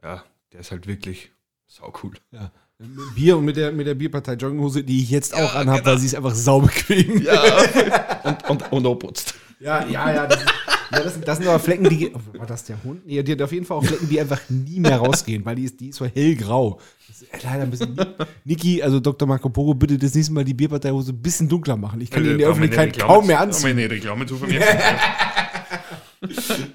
ja, 0.00 0.22
der 0.52 0.60
ist 0.60 0.70
halt 0.70 0.86
wirklich 0.86 1.32
sau 1.66 1.92
cool. 2.04 2.12
Ja. 2.30 2.52
Mit 2.78 3.14
Bier 3.16 3.36
und 3.36 3.44
mit 3.44 3.56
der, 3.56 3.72
mit 3.72 3.88
der 3.88 3.96
Bierpartei 3.96 4.34
Jogginghose, 4.34 4.84
die 4.84 5.02
ich 5.02 5.10
jetzt 5.10 5.34
auch 5.34 5.54
Ja, 5.54 5.60
anhabe, 5.60 5.78
genau. 5.80 5.90
weil 5.90 5.98
sie 5.98 6.06
ist 6.06 6.14
einfach 6.14 6.36
saubequem. 6.36 7.20
Ja. 7.22 8.20
und, 8.22 8.48
und, 8.50 8.72
und 8.72 8.86
oputzt. 8.86 9.34
Ja, 9.58 9.84
ja, 9.86 10.12
ja. 10.14 10.26
Das, 10.28 10.40
ist- 10.40 10.52
ja, 10.92 11.00
das, 11.02 11.14
sind- 11.14 11.26
das 11.26 11.38
sind 11.38 11.46
aber 11.48 11.58
Flecken, 11.58 11.88
die. 11.88 12.12
Oh, 12.14 12.38
war 12.38 12.46
das 12.46 12.64
der 12.64 12.82
Hund? 12.84 13.06
Nee, 13.06 13.22
die 13.22 13.32
hat 13.32 13.42
auf 13.42 13.52
jeden 13.52 13.64
Fall 13.66 13.78
auch 13.78 13.84
Flecken, 13.84 14.08
die 14.08 14.20
einfach 14.20 14.40
nie 14.48 14.78
mehr 14.80 14.98
rausgehen, 14.98 15.44
weil 15.44 15.56
die 15.56 15.64
ist, 15.64 15.80
die 15.80 15.88
ist 15.88 15.96
so 15.96 16.04
hellgrau. 16.06 16.78
Das 17.08 17.22
ist 17.22 17.42
leider 17.42 17.62
ein 17.64 17.70
bisschen. 17.70 17.96
Niki, 18.44 18.82
also 18.82 19.00
Dr. 19.00 19.26
Marco 19.26 19.48
Poro, 19.48 19.74
bitte 19.74 19.98
das 19.98 20.14
nächste 20.14 20.32
Mal 20.32 20.44
die 20.44 20.54
Bierparteihose 20.54 21.12
ein 21.12 21.20
bisschen 21.22 21.48
dunkler 21.48 21.76
machen. 21.76 22.00
Ich 22.00 22.10
kann 22.10 22.22
die 22.22 22.30
in 22.30 22.38
der 22.38 22.48
Öffentlichkeit 22.48 22.98
kaum 22.98 23.26
mehr 23.26 23.40
anziehen. 23.40 23.70
Eine 23.70 23.90
Reklame 23.90 24.26
von 24.28 24.48
mir. 24.48 24.60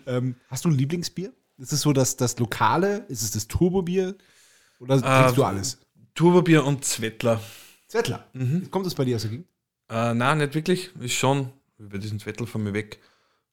Ähm, 0.06 0.36
hast 0.50 0.66
du 0.66 0.70
ein 0.70 0.76
Lieblingsbier? 0.76 1.32
Ist 1.58 1.72
es 1.74 1.82
so 1.82 1.94
das, 1.94 2.18
das 2.18 2.38
Lokale? 2.38 3.06
Ist 3.08 3.24
es 3.24 3.32
das 3.32 3.48
Turbobier? 3.48 4.16
Oder 4.80 5.02
trinkst 5.02 5.38
du 5.38 5.44
alles? 5.44 5.80
Turbobier 6.16 6.66
und 6.66 6.84
Zwettler. 6.84 7.42
Zettler. 7.88 8.28
Kommt 8.72 8.86
das 8.86 8.94
bei 8.96 9.06
dir 9.06 9.16
aus 9.16 9.22
der 9.24 9.32
Gegend? 9.32 9.48
Äh, 9.90 10.14
nein, 10.14 10.40
nicht 10.40 10.54
wirklich. 10.54 10.92
Ist 11.00 11.14
schon, 11.14 11.50
über 11.80 11.98
diesen 11.98 12.20
Zwettler 12.20 12.46
von 12.46 12.64
mir 12.64 12.74
weg, 12.74 13.00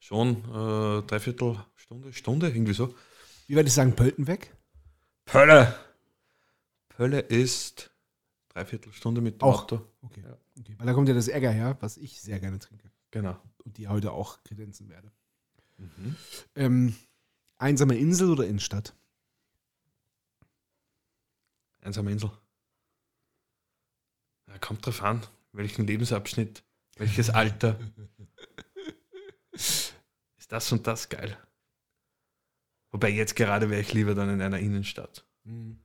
schon 0.05 0.37
äh, 0.45 1.01
dreiviertel 1.07 1.57
Stunde, 1.75 2.13
Stunde, 2.13 2.47
irgendwie 2.49 2.73
so. 2.73 2.93
Wie 3.47 3.55
weit 3.55 3.65
ist 3.65 3.73
sagen 3.73 3.95
Pölten 3.95 4.27
weg? 4.27 4.55
Pölle. 5.25 5.75
Pölle 6.89 7.19
ist 7.21 7.89
dreiviertel 8.49 8.93
Stunde 8.93 9.21
mit 9.21 9.41
dem 9.41 9.47
Auch. 9.47 9.63
Auto. 9.63 9.81
Okay. 10.03 10.23
okay. 10.59 10.75
Weil 10.77 10.85
da 10.85 10.93
kommt 10.93 11.07
ja 11.07 11.15
das 11.15 11.27
Ärger 11.27 11.49
her, 11.49 11.77
was 11.79 11.97
ich 11.97 12.21
sehr 12.21 12.39
gerne 12.39 12.59
trinke. 12.59 12.91
Genau. 13.09 13.35
Und 13.63 13.77
die 13.77 13.87
heute 13.87 14.11
auch 14.11 14.43
kredenzen 14.43 14.89
werde. 14.89 15.11
Ähm, 16.53 16.95
einsame 17.57 17.97
Insel 17.97 18.29
oder 18.29 18.45
Innenstadt? 18.45 18.95
Einsame 21.81 22.11
Insel. 22.11 22.31
Ja, 24.47 24.59
kommt 24.59 24.85
drauf 24.85 25.01
an, 25.01 25.25
welchen 25.51 25.87
Lebensabschnitt, 25.87 26.63
welches 26.95 27.31
Alter. 27.31 27.79
Ist 30.45 30.51
das 30.51 30.71
und 30.71 30.85
das 30.85 31.09
geil. 31.09 31.35
Wobei 32.91 33.09
jetzt 33.09 33.35
gerade 33.35 33.71
wäre 33.71 33.81
ich 33.81 33.93
lieber 33.93 34.13
dann 34.13 34.29
in 34.29 34.43
einer 34.43 34.59
Innenstadt. 34.59 35.25
In 35.43 35.79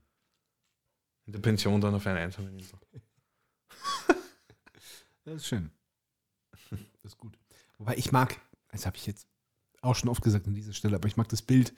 der 1.25 1.39
Pension 1.39 1.81
dann 1.81 1.95
auf 1.95 2.07
einer 2.07 2.21
einsamen 2.21 2.53
Insel. 2.53 2.79
Das 5.25 5.37
ist 5.37 5.47
schön. 5.47 5.71
Das 6.71 6.81
ist 7.05 7.17
gut. 7.17 7.39
Wobei 7.79 7.97
ich 7.97 8.13
mag, 8.13 8.39
das 8.69 8.85
habe 8.85 8.99
ich 8.99 9.07
jetzt 9.07 9.27
auch 9.81 9.95
schon 9.95 10.11
oft 10.11 10.23
gesagt 10.23 10.47
an 10.47 10.55
dieser 10.55 10.75
Stelle, 10.75 10.97
aber 10.97 11.09
ich 11.09 11.17
mag 11.17 11.29
das 11.29 11.41
Bild, 11.41 11.73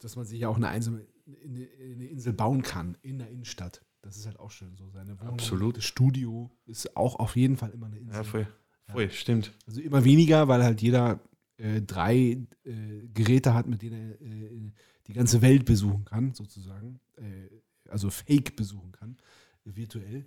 dass 0.00 0.16
man 0.16 0.24
sich 0.24 0.40
ja 0.40 0.48
auch 0.48 0.56
eine 0.56 0.68
einsame 0.68 1.06
eine, 1.26 1.68
eine 1.78 2.06
Insel 2.06 2.32
bauen 2.32 2.62
kann 2.62 2.96
in 3.02 3.18
der 3.18 3.30
Innenstadt. 3.30 3.84
Das 4.00 4.16
ist 4.16 4.26
halt 4.26 4.40
auch 4.40 4.50
schön. 4.50 4.76
So 4.76 4.88
seine 4.88 5.20
Wohnung, 5.20 5.34
Absolut. 5.34 5.76
Das 5.76 5.84
Studio 5.84 6.50
ist 6.66 6.96
auch 6.96 7.16
auf 7.16 7.36
jeden 7.36 7.56
Fall 7.56 7.70
immer 7.70 7.86
eine 7.86 7.98
Insel. 7.98 8.16
Ja, 8.16 8.24
voll. 8.24 8.48
Voll, 8.90 9.10
stimmt. 9.12 9.52
Also 9.66 9.80
immer 9.80 10.04
weniger, 10.04 10.48
weil 10.48 10.64
halt 10.64 10.82
jeder 10.82 11.20
äh, 11.56 11.82
drei 11.82 12.16
äh, 12.64 13.08
Geräte 13.12 13.54
hat, 13.54 13.66
mit 13.66 13.82
denen 13.82 14.12
er 14.12 14.20
äh, 14.20 14.72
die 15.06 15.12
ganze 15.12 15.42
Welt 15.42 15.64
besuchen 15.64 16.04
kann, 16.04 16.34
sozusagen. 16.34 17.00
Äh, 17.16 17.48
also 17.88 18.10
fake 18.10 18.56
besuchen 18.56 18.92
kann, 18.92 19.16
virtuell. 19.64 20.26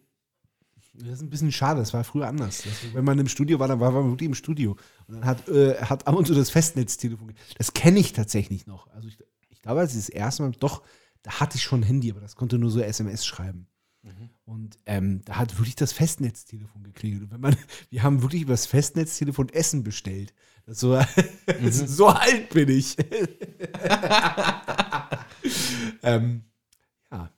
Das 0.93 1.13
ist 1.13 1.21
ein 1.21 1.29
bisschen 1.29 1.51
schade, 1.51 1.79
das 1.79 1.93
war 1.93 2.03
früher 2.03 2.27
anders. 2.27 2.63
Das, 2.63 2.93
wenn 2.93 3.03
man 3.03 3.19
im 3.19 3.27
Studio 3.27 3.59
war, 3.59 3.67
dann 3.67 3.79
war 3.79 3.91
man 3.91 4.09
wirklich 4.09 4.27
im 4.27 4.35
Studio. 4.35 4.77
Und 5.07 5.15
dann 5.15 5.25
hat, 5.25 5.47
hat 5.47 6.07
ab 6.07 6.15
und 6.15 6.25
zu 6.25 6.33
das 6.33 6.49
Festnetztelefon. 6.49 7.33
Das 7.57 7.73
kenne 7.73 7.99
ich 7.99 8.13
tatsächlich 8.13 8.65
noch. 8.67 8.87
Also 8.93 9.07
ich, 9.07 9.19
ich 9.49 9.61
glaube, 9.61 9.81
als 9.81 9.91
ich 9.91 9.97
das 9.97 10.09
erste 10.09 10.43
Mal, 10.43 10.51
doch, 10.51 10.83
da 11.23 11.39
hatte 11.39 11.57
ich 11.57 11.63
schon 11.63 11.81
ein 11.81 11.83
Handy, 11.83 12.09
aber 12.09 12.21
das 12.21 12.35
konnte 12.35 12.57
nur 12.57 12.71
so 12.71 12.79
SMS 12.79 13.25
schreiben. 13.25 13.67
Und 14.47 14.79
ähm, 14.85 15.21
da 15.25 15.35
hat 15.35 15.57
wirklich 15.57 15.75
das 15.75 15.91
Festnetztelefon 15.91 16.81
geklingelt. 16.81 17.23
Und 17.23 17.31
wenn 17.31 17.41
man, 17.41 17.57
wir 17.89 18.01
haben 18.01 18.21
wirklich 18.21 18.43
über 18.43 18.53
das 18.53 18.65
Festnetztelefon 18.65 19.49
Essen 19.49 19.83
bestellt. 19.83 20.33
So, 20.65 20.97
so 21.69 22.07
alt 22.07 22.47
bin 22.51 22.69
ich. 22.69 22.95
ähm, 26.01 26.45
ja. 27.11 27.29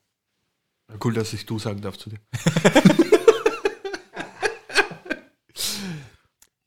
Cool, 1.04 1.16
dass 1.16 1.34
ich 1.34 1.48
du 1.48 1.58
sagen 1.58 1.82
darf 1.82 1.98
zu 1.98 2.12
dir. 2.12 2.20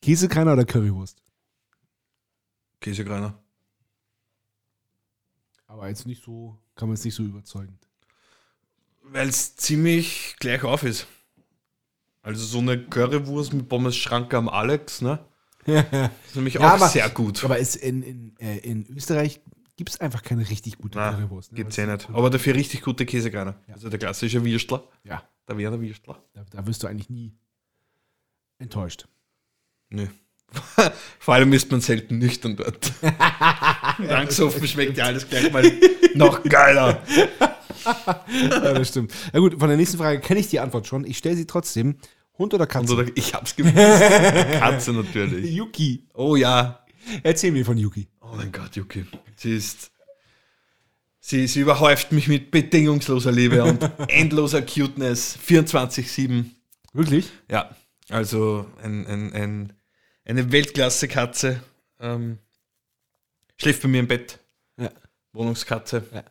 Käsekreiner 0.02 0.54
oder 0.54 0.64
Currywurst? 0.64 1.22
Käsekreiner. 2.80 3.40
Aber 5.68 5.88
jetzt 5.88 6.04
nicht 6.04 6.24
so, 6.24 6.58
kann 6.74 6.88
man 6.88 6.96
jetzt 6.96 7.04
nicht 7.04 7.14
so 7.14 7.22
überzeugend. 7.22 7.91
Weil 9.02 9.28
es 9.28 9.56
ziemlich 9.56 10.36
gleich 10.40 10.62
auf 10.64 10.82
ist. 10.84 11.06
Also 12.22 12.44
so 12.44 12.58
eine 12.58 12.78
Currywurst 12.78 13.52
mit 13.52 13.68
Pommes 13.68 13.96
Schranke 13.96 14.36
am 14.36 14.48
Alex, 14.48 15.00
ne? 15.02 15.18
ist 15.66 16.34
nämlich 16.34 16.58
auch 16.58 16.64
aber- 16.64 16.88
sehr 16.88 17.08
gut. 17.10 17.44
Aber 17.44 17.58
es 17.58 17.76
in, 17.76 18.02
in, 18.02 18.36
äh, 18.38 18.58
in 18.58 18.86
Österreich 18.96 19.40
gibt 19.76 19.90
es 19.90 20.00
einfach 20.00 20.22
keine 20.22 20.48
richtig 20.48 20.78
gute 20.78 20.98
Nein, 20.98 21.14
Currywurst. 21.16 21.52
ne? 21.52 21.56
gibt's 21.56 21.78
Weil 21.78 21.88
eh 21.88 21.92
es- 21.94 22.06
nicht. 22.08 22.16
Aber 22.16 22.30
dafür 22.30 22.54
richtig 22.54 22.82
gute 22.82 23.04
Käsekreiner. 23.06 23.54
Ja. 23.66 23.74
Also 23.74 23.88
der 23.90 23.98
klassische 23.98 24.44
Würstler. 24.44 24.84
Ja, 25.04 25.22
Der 25.48 25.58
Werner 25.58 25.80
Würstler. 25.80 26.22
da, 26.32 26.44
da 26.50 26.66
wirst 26.66 26.82
du 26.82 26.86
eigentlich 26.86 27.10
nie 27.10 27.32
enttäuscht. 28.58 29.06
Nö. 29.90 30.06
Vor 31.18 31.34
allem 31.34 31.52
ist 31.52 31.70
man 31.70 31.80
selten 31.80 32.18
nüchtern 32.18 32.56
dort. 32.56 32.92
Langsoffen 33.98 34.66
schmeckt 34.68 34.96
ja 34.98 35.06
alles 35.06 35.28
gleich 35.28 35.50
mal 35.52 35.64
noch 36.14 36.42
geiler. 36.44 37.02
Ja, 37.84 38.74
das 38.74 38.88
stimmt. 38.88 39.12
Na 39.32 39.40
gut, 39.40 39.58
von 39.58 39.68
der 39.68 39.76
nächsten 39.76 39.98
Frage 39.98 40.20
kenne 40.20 40.40
ich 40.40 40.48
die 40.48 40.60
Antwort 40.60 40.86
schon. 40.86 41.04
Ich 41.04 41.18
stelle 41.18 41.36
sie 41.36 41.46
trotzdem. 41.46 41.96
Hund 42.38 42.54
oder 42.54 42.66
Katze? 42.66 42.94
Oder, 42.94 43.06
ich 43.14 43.34
hab's 43.34 43.54
gewusst. 43.54 43.74
Katze 44.58 44.92
natürlich. 44.92 45.50
Yuki. 45.50 46.08
Oh 46.14 46.36
ja. 46.36 46.84
Erzähl 47.22 47.52
mir 47.52 47.64
von 47.64 47.76
Yuki. 47.76 48.08
Oh 48.20 48.34
mein 48.36 48.52
Gott, 48.52 48.76
Yuki. 48.76 49.04
Sie 49.36 49.56
ist. 49.56 49.90
Sie, 51.20 51.46
sie 51.46 51.60
überhäuft 51.60 52.10
mich 52.10 52.26
mit 52.26 52.50
bedingungsloser 52.50 53.30
Liebe 53.30 53.62
und 53.62 53.80
endloser 54.08 54.62
Cuteness. 54.62 55.38
24-7. 55.46 56.46
Wirklich? 56.92 57.30
Ja, 57.48 57.70
also 58.08 58.66
ein, 58.82 59.06
ein, 59.06 59.32
ein, 59.32 59.72
eine 60.24 60.50
Weltklasse-Katze. 60.50 61.62
Ähm, 62.00 62.38
schläft 63.56 63.82
bei 63.82 63.88
mir 63.88 64.00
im 64.00 64.08
Bett. 64.08 64.40
Ja. 64.78 64.90
Wohnungskatze. 65.32 66.04
Ja. 66.12 66.24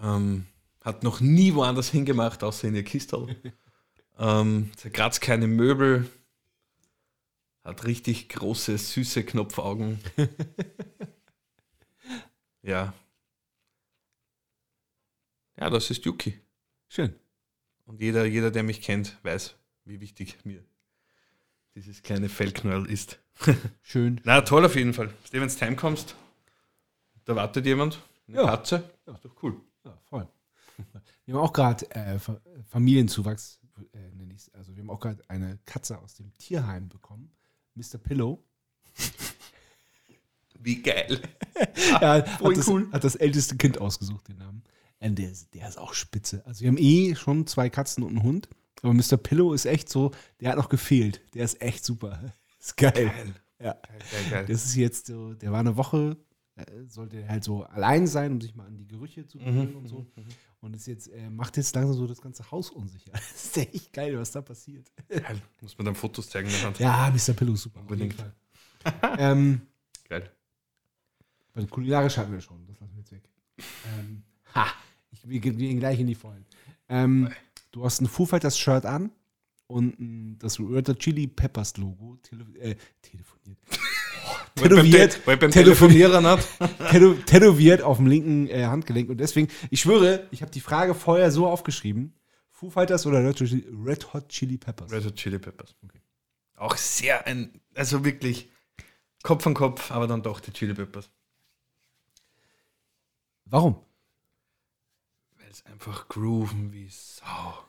Ähm, 0.00 0.46
hat 0.82 1.02
noch 1.02 1.20
nie 1.20 1.54
woanders 1.54 1.90
hingemacht, 1.90 2.42
außer 2.42 2.68
in 2.68 2.74
ihr 2.74 2.84
Kistel. 2.84 3.36
ähm, 4.18 4.70
zerkratzt 4.76 5.20
keine 5.20 5.46
Möbel. 5.46 6.08
Hat 7.64 7.84
richtig 7.84 8.30
große, 8.30 8.78
süße 8.78 9.24
Knopfaugen. 9.24 10.00
ja. 12.62 12.94
Ja, 15.58 15.68
das 15.68 15.90
ist 15.90 16.04
Yuki. 16.06 16.40
Schön. 16.88 17.14
Und 17.84 18.00
jeder, 18.00 18.24
jeder, 18.24 18.50
der 18.50 18.62
mich 18.62 18.80
kennt, 18.80 19.18
weiß, 19.24 19.54
wie 19.84 20.00
wichtig 20.00 20.38
mir 20.44 20.64
dieses 21.74 22.02
kleine 22.02 22.28
Fellknäuel 22.28 22.86
ist. 22.86 23.18
Schön. 23.82 24.20
Na, 24.24 24.40
toll 24.40 24.64
auf 24.64 24.76
jeden 24.76 24.94
Fall. 24.94 25.12
Wenn 25.30 25.46
du 25.46 25.60
heimkommst, 25.60 26.16
da 27.24 27.36
wartet 27.36 27.66
jemand, 27.66 28.00
eine 28.26 28.38
Ja. 28.38 28.46
Katze. 28.46 28.90
Ja, 29.06 29.14
ist 29.14 29.24
doch 29.24 29.42
cool. 29.42 29.60
Ja, 29.84 29.98
voll. 30.04 30.28
Wir 31.26 31.34
haben 31.34 31.42
auch 31.42 31.52
gerade 31.52 31.90
äh, 31.90 32.18
Fa- 32.18 32.40
Familienzuwachs, 32.68 33.60
äh, 33.92 33.98
nenne 34.16 34.34
ich 34.34 34.50
Also 34.54 34.74
wir 34.74 34.82
haben 34.82 34.90
auch 34.90 35.00
gerade 35.00 35.22
eine 35.28 35.58
Katze 35.64 35.98
aus 35.98 36.14
dem 36.14 36.36
Tierheim 36.38 36.88
bekommen. 36.88 37.30
Mr. 37.74 37.98
Pillow. 37.98 38.42
Wie 40.58 40.82
geil. 40.82 41.20
Ja, 42.00 42.22
voll 42.24 42.52
hat, 42.52 42.58
das, 42.58 42.68
cool. 42.68 42.88
hat 42.90 43.04
das 43.04 43.16
älteste 43.16 43.56
Kind 43.56 43.78
ausgesucht, 43.78 44.28
den 44.28 44.38
Namen. 44.38 44.62
Und 45.00 45.18
der, 45.18 45.30
ist, 45.30 45.52
der 45.52 45.68
ist 45.68 45.76
auch 45.76 45.92
spitze. 45.92 46.42
Also 46.46 46.62
wir 46.62 46.68
haben 46.68 46.78
eh 46.78 47.14
schon 47.14 47.46
zwei 47.46 47.68
Katzen 47.68 48.02
und 48.02 48.10
einen 48.10 48.22
Hund. 48.22 48.48
Aber 48.82 48.94
Mr. 48.94 49.18
Pillow 49.18 49.52
ist 49.52 49.66
echt 49.66 49.90
so, 49.90 50.10
der 50.40 50.50
hat 50.50 50.56
noch 50.56 50.70
gefehlt. 50.70 51.20
Der 51.34 51.44
ist 51.44 51.60
echt 51.60 51.84
super. 51.84 52.32
Ist 52.58 52.78
geil. 52.78 52.92
Geil. 52.94 53.34
Ja. 53.58 53.72
Geil, 53.74 53.82
geil, 54.10 54.24
geil. 54.30 54.46
Das 54.46 54.64
ist 54.64 54.74
jetzt 54.76 55.06
so, 55.08 55.34
der 55.34 55.52
war 55.52 55.60
eine 55.60 55.76
Woche, 55.76 56.16
sollte 56.88 57.26
halt 57.28 57.44
so 57.44 57.64
allein 57.64 58.06
sein, 58.06 58.32
um 58.32 58.40
sich 58.40 58.54
mal 58.54 58.66
an 58.66 58.76
die 58.76 58.86
Gerüche 58.86 59.26
zu 59.26 59.38
gewöhnen 59.38 59.74
und 59.76 59.86
so. 59.88 60.06
Und 60.60 60.76
ist 60.76 60.86
jetzt, 60.86 61.08
äh, 61.08 61.30
macht 61.30 61.56
jetzt 61.56 61.74
langsam 61.74 61.94
so 61.96 62.06
das 62.06 62.20
ganze 62.20 62.50
Haus 62.50 62.70
unsicher. 62.70 63.10
Das 63.12 63.44
ist 63.44 63.56
echt 63.56 63.92
geil, 63.92 64.18
was 64.18 64.30
da 64.30 64.42
passiert. 64.42 64.90
geil. 65.08 65.40
Muss 65.60 65.76
man 65.78 65.86
dann 65.86 65.94
Fotos 65.94 66.28
zeigen. 66.28 66.48
Ja, 66.78 67.10
Mr. 67.10 67.32
Pillow 67.34 67.54
ist 67.54 67.62
super. 67.62 67.80
Unbedingt. 67.80 68.16
Ähm, 69.18 69.60
Geil. 70.08 70.30
weil 71.52 71.66
kulinarisch 71.66 72.16
hatten 72.16 72.32
wir 72.32 72.40
schon, 72.40 72.66
das 72.66 72.80
lassen 72.80 72.92
wir 72.94 73.00
jetzt 73.00 73.12
weg. 73.12 73.28
Ähm, 73.98 74.22
ha, 74.54 74.66
ich, 75.10 75.28
wir 75.28 75.38
gehen- 75.38 75.58
wir 75.58 75.68
gehen 75.68 75.78
gleich 75.80 76.00
in 76.00 76.06
die 76.06 76.14
Vollen. 76.14 76.46
Ähm, 76.88 77.30
du 77.72 77.84
hast 77.84 78.00
ein 78.00 78.06
Foo 78.06 78.24
Fighters 78.24 78.58
Shirt 78.58 78.86
an 78.86 79.10
und 79.66 80.38
das 80.38 80.58
Red 80.58 80.98
Chili 80.98 81.26
Peppers 81.26 81.76
Logo 81.76 82.16
äh, 82.58 82.74
telefoniert. 83.02 83.58
Tätowiert, 84.54 85.26
Weil 85.26 85.36
beim 85.36 85.50
telefoniert, 85.50 86.12
Telefonieren 86.12 86.26
hat. 86.26 86.90
tätow 86.90 87.16
tätowiert 87.24 87.82
auf 87.82 87.96
dem 87.98 88.06
linken 88.06 88.48
äh, 88.48 88.64
Handgelenk. 88.64 89.10
Und 89.10 89.18
deswegen, 89.18 89.48
ich 89.70 89.80
schwöre, 89.80 90.26
ich 90.30 90.42
habe 90.42 90.50
die 90.50 90.60
Frage 90.60 90.94
vorher 90.94 91.30
so 91.30 91.46
aufgeschrieben: 91.46 92.14
Foo 92.50 92.70
Fighters 92.70 93.06
oder 93.06 93.24
Red 93.24 93.40
Hot 93.40 93.48
Chili, 93.48 93.66
Red 93.84 94.12
Hot 94.12 94.28
Chili 94.28 94.58
Peppers? 94.58 94.92
Red 94.92 95.04
Hot 95.04 95.16
Chili 95.16 95.38
Peppers. 95.38 95.74
Auch 96.56 96.76
sehr 96.76 97.26
ein, 97.26 97.60
also 97.74 98.04
wirklich 98.04 98.50
Kopf 99.22 99.46
an 99.46 99.54
Kopf, 99.54 99.90
aber 99.90 100.06
dann 100.06 100.22
doch 100.22 100.40
die 100.40 100.52
Chili 100.52 100.74
Peppers. 100.74 101.10
Warum? 103.44 103.76
Weil 105.38 105.50
es 105.50 105.64
einfach 105.66 106.08
grooven 106.08 106.72
wie 106.72 106.88
Sau. 106.88 107.64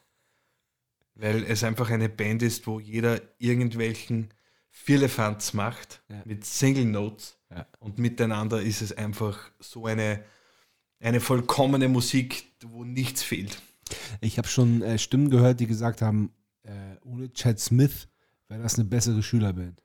Weil 1.16 1.44
es 1.44 1.64
einfach 1.64 1.90
eine 1.90 2.10
Band 2.10 2.44
ist, 2.44 2.68
wo 2.68 2.80
jeder 2.80 3.22
irgendwelchen 3.38 4.34
Firlefanz 4.72 5.54
macht 5.54 6.02
Ja. 6.10 6.22
mit 6.26 6.46
Single 6.46 6.86
Notes 6.86 7.38
Ja. 7.52 7.68
und 7.80 8.00
miteinander 8.00 8.62
ist 8.62 8.82
es 8.82 8.92
einfach 8.94 9.52
so 9.60 9.86
eine, 9.86 10.24
eine 11.00 11.20
vollkommene 11.20 11.88
Musik, 11.90 12.46
wo 12.64 12.84
nichts 12.84 13.22
fehlt. 13.22 13.62
Ich 14.22 14.38
habe 14.38 14.48
schon 14.48 14.82
äh, 14.82 14.98
Stimmen 14.98 15.30
gehört, 15.30 15.60
die 15.60 15.68
gesagt 15.68 16.02
haben, 16.02 16.32
äh, 16.64 16.72
ohne 17.04 17.32
Chad 17.34 17.60
Smith 17.60 18.08
wäre 18.48 18.62
das 18.64 18.76
eine 18.76 18.86
bessere 18.86 19.22
Schülerband. 19.22 19.84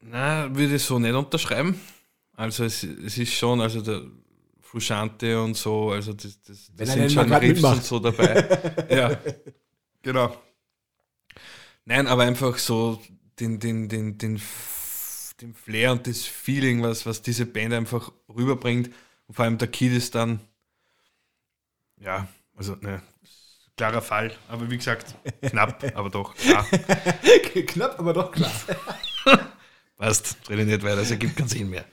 Na, 0.00 0.54
würde 0.54 0.76
ich 0.76 0.82
so 0.82 0.98
nicht 0.98 1.14
unterschreiben. 1.14 1.80
Also 2.32 2.64
es, 2.64 2.82
es 2.82 3.16
ist 3.18 3.32
schon, 3.32 3.60
also 3.60 3.80
der 3.80 4.02
Frusciante 4.60 5.40
und 5.42 5.56
so, 5.56 5.90
also 5.92 6.12
das, 6.12 6.40
das, 6.42 6.70
das 6.74 6.92
sind 6.92 7.10
schon 7.12 7.32
Riffs 7.32 7.62
und 7.62 7.84
so 7.84 7.98
dabei. 8.00 8.86
ja, 8.90 9.18
genau. 10.02 10.36
Nein, 11.84 12.06
aber 12.06 12.24
einfach 12.24 12.58
so 12.58 13.00
den, 13.40 13.58
den, 13.60 13.88
den, 13.88 14.18
den, 14.18 14.40
den 15.40 15.54
Flair 15.54 15.92
und 15.92 16.06
das 16.06 16.24
Feeling, 16.24 16.82
was, 16.82 17.06
was 17.06 17.22
diese 17.22 17.46
Band 17.46 17.74
einfach 17.74 18.12
rüberbringt. 18.28 18.90
Und 19.26 19.34
vor 19.34 19.44
allem 19.44 19.58
der 19.58 19.68
Kid 19.68 19.92
ist 19.92 20.14
dann, 20.14 20.40
ja, 22.00 22.28
also 22.56 22.76
ne, 22.80 23.02
klarer 23.76 24.02
Fall, 24.02 24.34
aber 24.48 24.70
wie 24.70 24.76
gesagt, 24.76 25.14
knapp, 25.42 25.84
aber 25.94 26.10
doch, 26.10 26.34
klar. 26.34 26.64
Knapp, 27.66 27.98
aber 27.98 28.12
doch 28.12 28.30
klar. 28.30 28.52
Passt, 29.96 30.38
rede 30.48 30.64
nicht 30.64 30.82
weiter, 30.82 30.98
es 30.98 31.10
ergibt 31.10 31.36
keinen 31.36 31.48
Sinn 31.48 31.70
mehr. 31.70 31.84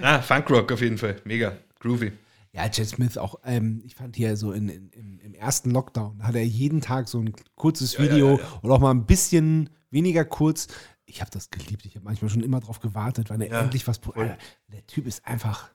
Ah, 0.00 0.20
Funkrock 0.20 0.72
auf 0.72 0.80
jeden 0.80 0.98
Fall, 0.98 1.20
mega, 1.24 1.56
groovy. 1.80 2.12
Ja, 2.58 2.68
Chad 2.68 2.86
Smith 2.88 3.16
auch, 3.18 3.36
ähm, 3.44 3.80
ich 3.84 3.94
fand 3.94 4.16
hier 4.16 4.36
so 4.36 4.50
in, 4.50 4.68
in, 4.68 4.90
im, 4.90 5.20
im 5.20 5.34
ersten 5.34 5.70
Lockdown, 5.70 6.24
hat 6.24 6.34
er 6.34 6.44
jeden 6.44 6.80
Tag 6.80 7.08
so 7.08 7.20
ein 7.20 7.32
kurzes 7.54 8.00
Video 8.00 8.36
ja, 8.36 8.42
ja. 8.42 8.58
oder 8.62 8.74
auch 8.74 8.80
mal 8.80 8.90
ein 8.90 9.06
bisschen 9.06 9.70
weniger 9.90 10.24
kurz. 10.24 10.66
Ich 11.06 11.20
habe 11.20 11.30
das 11.30 11.50
geliebt. 11.50 11.86
Ich 11.86 11.94
habe 11.94 12.04
manchmal 12.04 12.30
schon 12.30 12.42
immer 12.42 12.58
drauf 12.58 12.80
gewartet, 12.80 13.30
wann 13.30 13.40
er 13.40 13.48
Ja, 13.48 13.60
endlich 13.60 13.86
was. 13.86 14.00
Alter, 14.02 14.36
der 14.66 14.86
Typ 14.88 15.06
ist 15.06 15.24
einfach, 15.24 15.70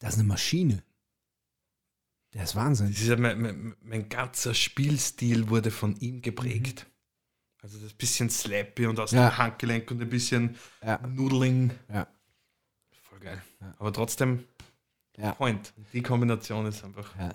das 0.00 0.14
ist 0.14 0.18
eine 0.18 0.28
Maschine. 0.28 0.82
Der 2.32 2.42
ist 2.42 2.56
Wahnsinn. 2.56 2.90
Ist 2.90 3.06
ja 3.06 3.16
mein, 3.16 3.40
mein, 3.40 3.76
mein 3.80 4.08
ganzer 4.08 4.54
Spielstil 4.54 5.48
wurde 5.50 5.70
von 5.70 5.94
ihm 5.96 6.20
geprägt. 6.20 6.86
Also 7.62 7.78
das 7.78 7.92
bisschen 7.92 8.28
slappy 8.28 8.86
und 8.86 8.98
aus 8.98 9.12
Ja. 9.12 9.30
dem 9.30 9.38
Handgelenk 9.38 9.88
und 9.92 10.02
ein 10.02 10.10
bisschen 10.10 10.56
Ja. 10.84 10.98
Noodling. 11.06 11.70
Ja. 11.92 12.08
Voll 13.02 13.20
geil. 13.20 13.40
Aber 13.78 13.92
trotzdem 13.92 14.44
Ja. 15.18 15.32
Point. 15.32 15.72
Die 15.92 16.02
Kombination 16.02 16.66
ist 16.66 16.84
einfach 16.84 17.14
Ja. 17.18 17.30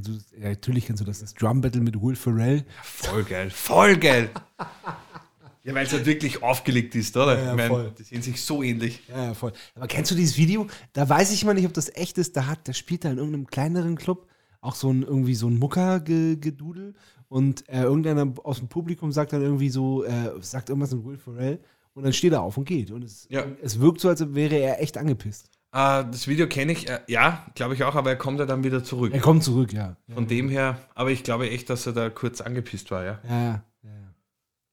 Du, 0.00 0.12
ja, 0.40 0.50
natürlich 0.50 0.86
kennst 0.86 1.00
du 1.00 1.04
das, 1.04 1.18
das 1.20 1.34
Drum 1.34 1.60
Battle 1.60 1.80
mit 1.80 2.00
Will 2.00 2.14
Ferrell. 2.14 2.64
voll 2.84 3.24
geil. 3.24 3.50
Voll 3.50 3.96
geil. 3.96 4.30
ja, 5.64 5.74
weil 5.74 5.86
es 5.86 5.92
halt 5.92 6.06
wirklich 6.06 6.40
aufgelegt 6.42 6.94
ist, 6.94 7.16
oder? 7.16 7.36
Ja, 7.36 7.44
ja, 7.46 7.50
ich 7.50 7.56
meine, 7.56 7.68
voll. 7.68 7.92
die 7.98 8.02
sehen 8.04 8.22
sich 8.22 8.40
so 8.40 8.62
ähnlich. 8.62 9.02
Ja, 9.08 9.24
ja, 9.24 9.34
voll. 9.34 9.52
Aber 9.74 9.88
kennst 9.88 10.10
du 10.12 10.14
dieses 10.14 10.36
Video? 10.36 10.68
Da 10.92 11.08
weiß 11.08 11.32
ich 11.32 11.44
mal 11.44 11.54
nicht, 11.54 11.66
ob 11.66 11.74
das 11.74 11.88
echt 11.96 12.16
ist. 12.18 12.36
Da 12.36 12.46
hat, 12.46 12.68
der 12.68 12.74
spielt 12.74 13.04
da 13.04 13.10
in 13.10 13.18
irgendeinem 13.18 13.48
kleineren 13.48 13.96
Club 13.96 14.28
auch 14.60 14.76
so 14.76 14.88
ein 14.92 15.02
irgendwie 15.02 15.34
so 15.34 15.48
ein 15.48 15.58
Mucker-Gedudel 15.58 16.94
und 17.28 17.68
äh, 17.68 17.82
irgendeiner 17.82 18.32
aus 18.44 18.58
dem 18.58 18.68
Publikum 18.68 19.10
sagt 19.10 19.32
dann 19.32 19.42
irgendwie 19.42 19.70
so, 19.70 20.04
äh, 20.04 20.30
sagt 20.40 20.68
irgendwas 20.68 20.92
mit 20.94 21.04
Will 21.04 21.18
Ferrell 21.18 21.58
und 21.94 22.04
dann 22.04 22.12
steht 22.12 22.32
er 22.32 22.42
auf 22.42 22.56
und 22.56 22.64
geht. 22.66 22.90
Und 22.92 23.02
es, 23.02 23.26
Ja. 23.30 23.44
es 23.62 23.80
wirkt 23.80 24.00
so, 24.00 24.08
als 24.08 24.34
wäre 24.34 24.56
er 24.56 24.80
echt 24.80 24.96
angepisst. 24.96 25.50
Äh, 25.72 26.04
das 26.10 26.28
Video 26.28 26.48
kenne 26.48 26.72
ich, 26.72 26.88
äh, 26.88 27.00
ja, 27.08 27.46
glaube 27.54 27.74
ich 27.74 27.84
auch, 27.84 27.94
aber 27.94 28.08
er 28.10 28.16
kommt 28.16 28.40
ja 28.40 28.46
dann 28.46 28.64
wieder 28.64 28.82
zurück. 28.82 29.12
Er 29.12 29.20
kommt 29.20 29.44
zurück, 29.44 29.70
ja. 29.72 29.96
Von 30.12 30.26
dem 30.26 30.48
her, 30.48 30.80
aber 30.94 31.10
ich 31.10 31.22
glaube 31.24 31.50
echt, 31.50 31.68
dass 31.68 31.86
er 31.86 31.92
da 31.92 32.08
kurz 32.08 32.40
angepisst 32.40 32.90
war, 32.90 33.04
ja. 33.04 33.20
Ja, 33.28 33.30
ja, 33.30 33.62
ja. 33.82 33.90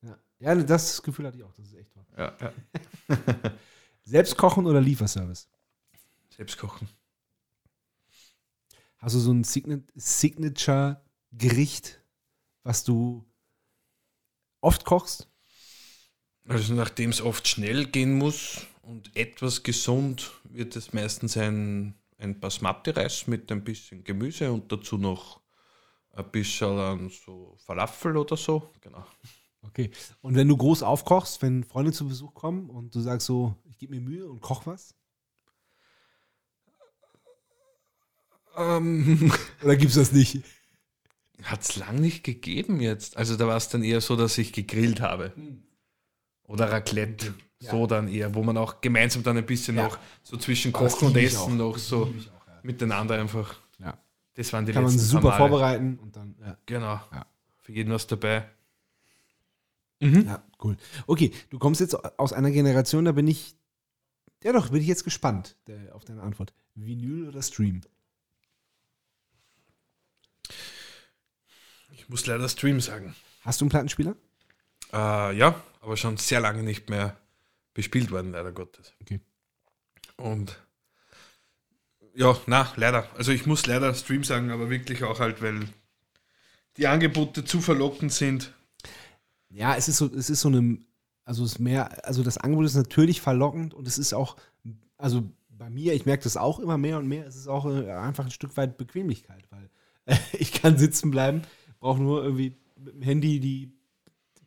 ja. 0.02 0.18
ja. 0.40 0.54
ja 0.54 0.64
das 0.64 1.04
Gefühl 1.04 1.28
hatte 1.28 1.38
ich 1.38 1.44
auch, 1.44 1.54
das 1.54 1.68
ist 1.68 1.76
echt 1.76 1.94
wahr. 1.96 2.06
Ja, 2.18 2.34
ja. 2.40 2.54
Selbst 4.04 4.38
kochen 4.38 4.66
oder 4.66 4.80
Lieferservice? 4.80 5.50
Selbst 6.30 6.58
kochen. 6.58 6.88
Hast 8.98 9.16
du 9.16 9.20
so 9.20 9.34
ein 9.34 9.44
Sign 9.44 9.86
Signature-Gericht, 9.96 12.02
was 12.64 12.84
du 12.84 13.26
oft 14.62 14.86
kochst? 14.86 15.28
Also 16.48 16.74
nachdem 16.74 17.10
es 17.10 17.22
oft 17.22 17.48
schnell 17.48 17.86
gehen 17.86 18.18
muss 18.18 18.66
und 18.86 19.16
etwas 19.16 19.64
gesund, 19.64 20.32
wird 20.44 20.76
es 20.76 20.94
meistens 20.94 21.38
ein, 21.38 21.96
ein 22.18 22.40
Basmati-Reis 22.40 23.28
mit 23.28 23.52
ein 23.52 23.64
bisschen 23.64 24.04
Gemüse 24.04 24.52
und 24.52 24.72
dazu 24.72 24.98
noch 24.98 25.42
ein 26.14 26.30
bisschen 26.32 27.10
so 27.10 27.58
Falafel 27.66 28.18
oder 28.18 28.38
so. 28.38 28.72
Genau. 28.82 29.06
Okay. 29.64 29.92
Und 30.22 30.36
wenn 30.36 30.48
du 30.48 30.56
groß 30.56 30.84
aufkochst, 30.84 31.42
wenn 31.42 31.64
Freunde 31.64 31.92
zu 31.92 32.08
Besuch 32.08 32.34
kommen 32.34 32.70
und 32.70 32.94
du 32.96 33.02
sagst 33.02 33.28
so, 33.28 33.56
ich 33.66 33.78
gebe 33.78 33.96
mir 33.96 34.02
Mühe 34.02 34.30
und 34.30 34.42
koch 34.42 34.66
was? 34.66 34.96
Ähm, 38.56 39.32
Oder 39.64 39.76
gibt's 39.76 39.96
das 39.96 40.12
nicht? 40.12 40.44
Hat 41.44 41.62
es 41.62 41.76
lang 41.76 42.00
nicht 42.00 42.24
gegeben 42.24 42.80
jetzt. 42.80 43.18
Also 43.18 43.36
da 43.36 43.48
war 43.48 43.58
es 43.58 43.68
dann 43.68 43.84
eher 43.84 44.00
so, 44.00 44.16
dass 44.16 44.38
ich 44.38 44.54
gegrillt 44.54 45.02
habe. 45.02 45.34
Oder 46.44 46.72
Raclette. 46.72 47.34
So 47.60 47.88
dann 47.88 48.08
eher, 48.08 48.34
wo 48.36 48.44
man 48.44 48.58
auch 48.58 48.82
gemeinsam 48.82 49.24
dann 49.24 49.38
ein 49.38 49.46
bisschen 49.46 49.78
Ja. 49.78 49.84
noch 49.86 49.98
so 50.24 50.38
zwischen 50.38 50.72
Kochen 50.72 51.08
und 51.08 51.18
Essen 51.18 51.38
auch. 51.40 51.50
noch 51.50 51.74
Das 51.74 51.88
so 51.88 52.04
auch, 52.04 52.08
ja. 52.48 52.60
miteinander 52.64 53.16
einfach. 53.20 53.56
Ja. 53.80 53.98
Das 54.36 54.52
waren 54.54 54.66
die 54.66 54.74
Kann 54.74 54.84
man 54.84 54.92
letzten 54.92 55.08
super 55.08 55.30
paar 55.30 55.40
Male. 55.40 55.50
vorbereiten 55.50 56.00
und 56.02 56.16
dann. 56.16 56.36
Ja. 56.42 56.58
Genau. 56.66 57.00
Ja. 57.12 57.26
Für 57.58 57.72
jeden 57.72 57.92
was 57.94 58.06
dabei. 58.08 58.48
ja, 60.02 60.44
cool. 60.64 60.78
Okay, 61.08 61.32
du 61.50 61.58
kommst 61.58 61.82
jetzt 61.82 61.96
aus 62.20 62.34
einer 62.34 62.52
Generation, 62.52 63.06
da 63.06 63.12
bin 63.14 63.28
ich. 63.28 63.56
Ja, 64.44 64.52
doch, 64.54 64.70
bin 64.70 64.82
ich 64.82 64.88
jetzt 64.88 65.04
gespannt 65.04 65.56
der, 65.68 65.96
auf 65.96 66.06
deine 66.06 66.22
Antwort. 66.22 66.54
Vinyl 66.76 67.28
oder 67.30 67.42
Stream? 67.42 67.82
Ich 71.92 72.10
muss 72.10 72.26
leider 72.28 72.48
Stream 72.50 72.82
sagen. 72.82 73.16
Hast 73.42 73.62
du 73.62 73.66
einen 73.66 73.70
Plattenspieler? 73.70 74.16
Äh, 74.94 75.36
ja, 75.38 75.60
aber 75.82 75.98
schon 75.98 76.18
sehr 76.18 76.40
lange 76.40 76.62
nicht 76.64 76.90
mehr 76.90 77.18
bespielt 77.76 78.10
worden, 78.10 78.32
leider 78.32 78.52
Gottes. 78.52 78.96
Okay. 79.02 79.20
Und 80.18 80.60
ja, 82.16 82.36
na, 82.48 82.72
leider. 82.78 83.08
Also 83.16 83.32
ich 83.32 83.46
muss 83.46 83.68
leider 83.68 83.94
Stream 83.94 84.24
sagen, 84.24 84.50
aber 84.50 84.70
wirklich 84.72 85.04
auch 85.04 85.20
halt, 85.20 85.42
weil 85.44 85.68
die 86.78 86.88
Angebote 86.88 87.44
zu 87.44 87.62
verlockend 87.62 88.12
sind. 88.12 88.54
Ja, 89.50 89.76
es 89.76 89.88
ist 89.88 89.98
so, 89.98 90.08
es 90.08 90.30
ist 90.30 90.42
so 90.42 90.48
eine, 90.48 90.80
also 91.26 91.44
es 91.44 91.54
ist 91.54 91.60
mehr, 91.60 92.06
also 92.08 92.24
das 92.24 92.38
Angebot 92.38 92.66
ist 92.66 92.76
natürlich 92.76 93.22
verlockend 93.22 93.74
und 93.74 93.88
es 93.88 93.98
ist 93.98 94.14
auch, 94.14 94.38
also 94.98 95.30
bei 95.50 95.70
mir, 95.70 95.94
ich 95.94 96.06
merke 96.06 96.24
das 96.24 96.38
auch 96.38 96.60
immer 96.60 96.78
mehr 96.78 96.98
und 96.98 97.08
mehr, 97.08 97.28
es 97.28 97.36
ist 97.36 97.48
auch 97.48 97.66
äh, 97.66 97.92
einfach 97.92 98.26
ein 98.26 98.32
Stück 98.32 98.56
weit 98.58 98.78
Bequemlichkeit, 98.78 99.46
weil 99.52 99.70
äh, 100.06 100.18
ich 100.38 100.54
kann 100.54 100.78
sitzen 100.78 101.12
bleiben, 101.12 101.42
brauche 101.80 102.02
nur 102.02 102.24
irgendwie 102.24 102.56
mit 102.78 102.96
dem 102.96 103.02
Handy 103.02 103.40
die 103.40 103.74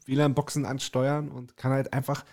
WLAN-Boxen 0.06 0.64
ansteuern 0.64 1.28
und 1.28 1.56
kann 1.56 1.72
halt 1.72 1.92
einfach 1.92 2.24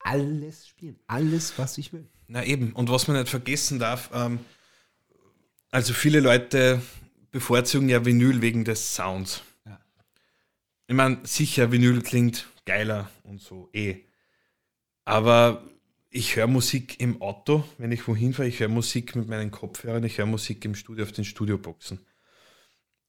alles 0.00 0.68
spielen, 0.68 0.98
alles, 1.06 1.58
was 1.58 1.78
ich 1.78 1.92
will. 1.92 2.06
Na 2.26 2.44
eben, 2.44 2.72
und 2.72 2.88
was 2.90 3.08
man 3.08 3.16
nicht 3.16 3.28
vergessen 3.28 3.78
darf, 3.78 4.10
ähm, 4.12 4.40
also 5.70 5.92
viele 5.92 6.20
Leute 6.20 6.82
bevorzugen 7.30 7.88
ja 7.88 8.04
Vinyl 8.04 8.42
wegen 8.42 8.64
des 8.64 8.94
Sounds. 8.94 9.42
Ja. 9.64 9.80
Ich 10.86 10.94
meine, 10.94 11.18
sicher, 11.24 11.70
Vinyl 11.70 12.02
klingt 12.02 12.48
geiler 12.64 13.10
und 13.24 13.40
so, 13.40 13.68
eh. 13.72 13.96
Aber 15.04 15.64
ich 16.10 16.36
höre 16.36 16.46
Musik 16.46 17.00
im 17.00 17.22
Auto, 17.22 17.64
wenn 17.78 17.92
ich 17.92 18.06
wohin 18.06 18.34
fahre, 18.34 18.48
ich 18.48 18.60
höre 18.60 18.68
Musik 18.68 19.14
mit 19.14 19.28
meinen 19.28 19.50
Kopfhörern, 19.50 20.04
ich 20.04 20.18
höre 20.18 20.26
Musik 20.26 20.64
im 20.64 20.74
Studio 20.74 21.04
auf 21.04 21.12
den 21.12 21.24
Studioboxen. 21.24 22.00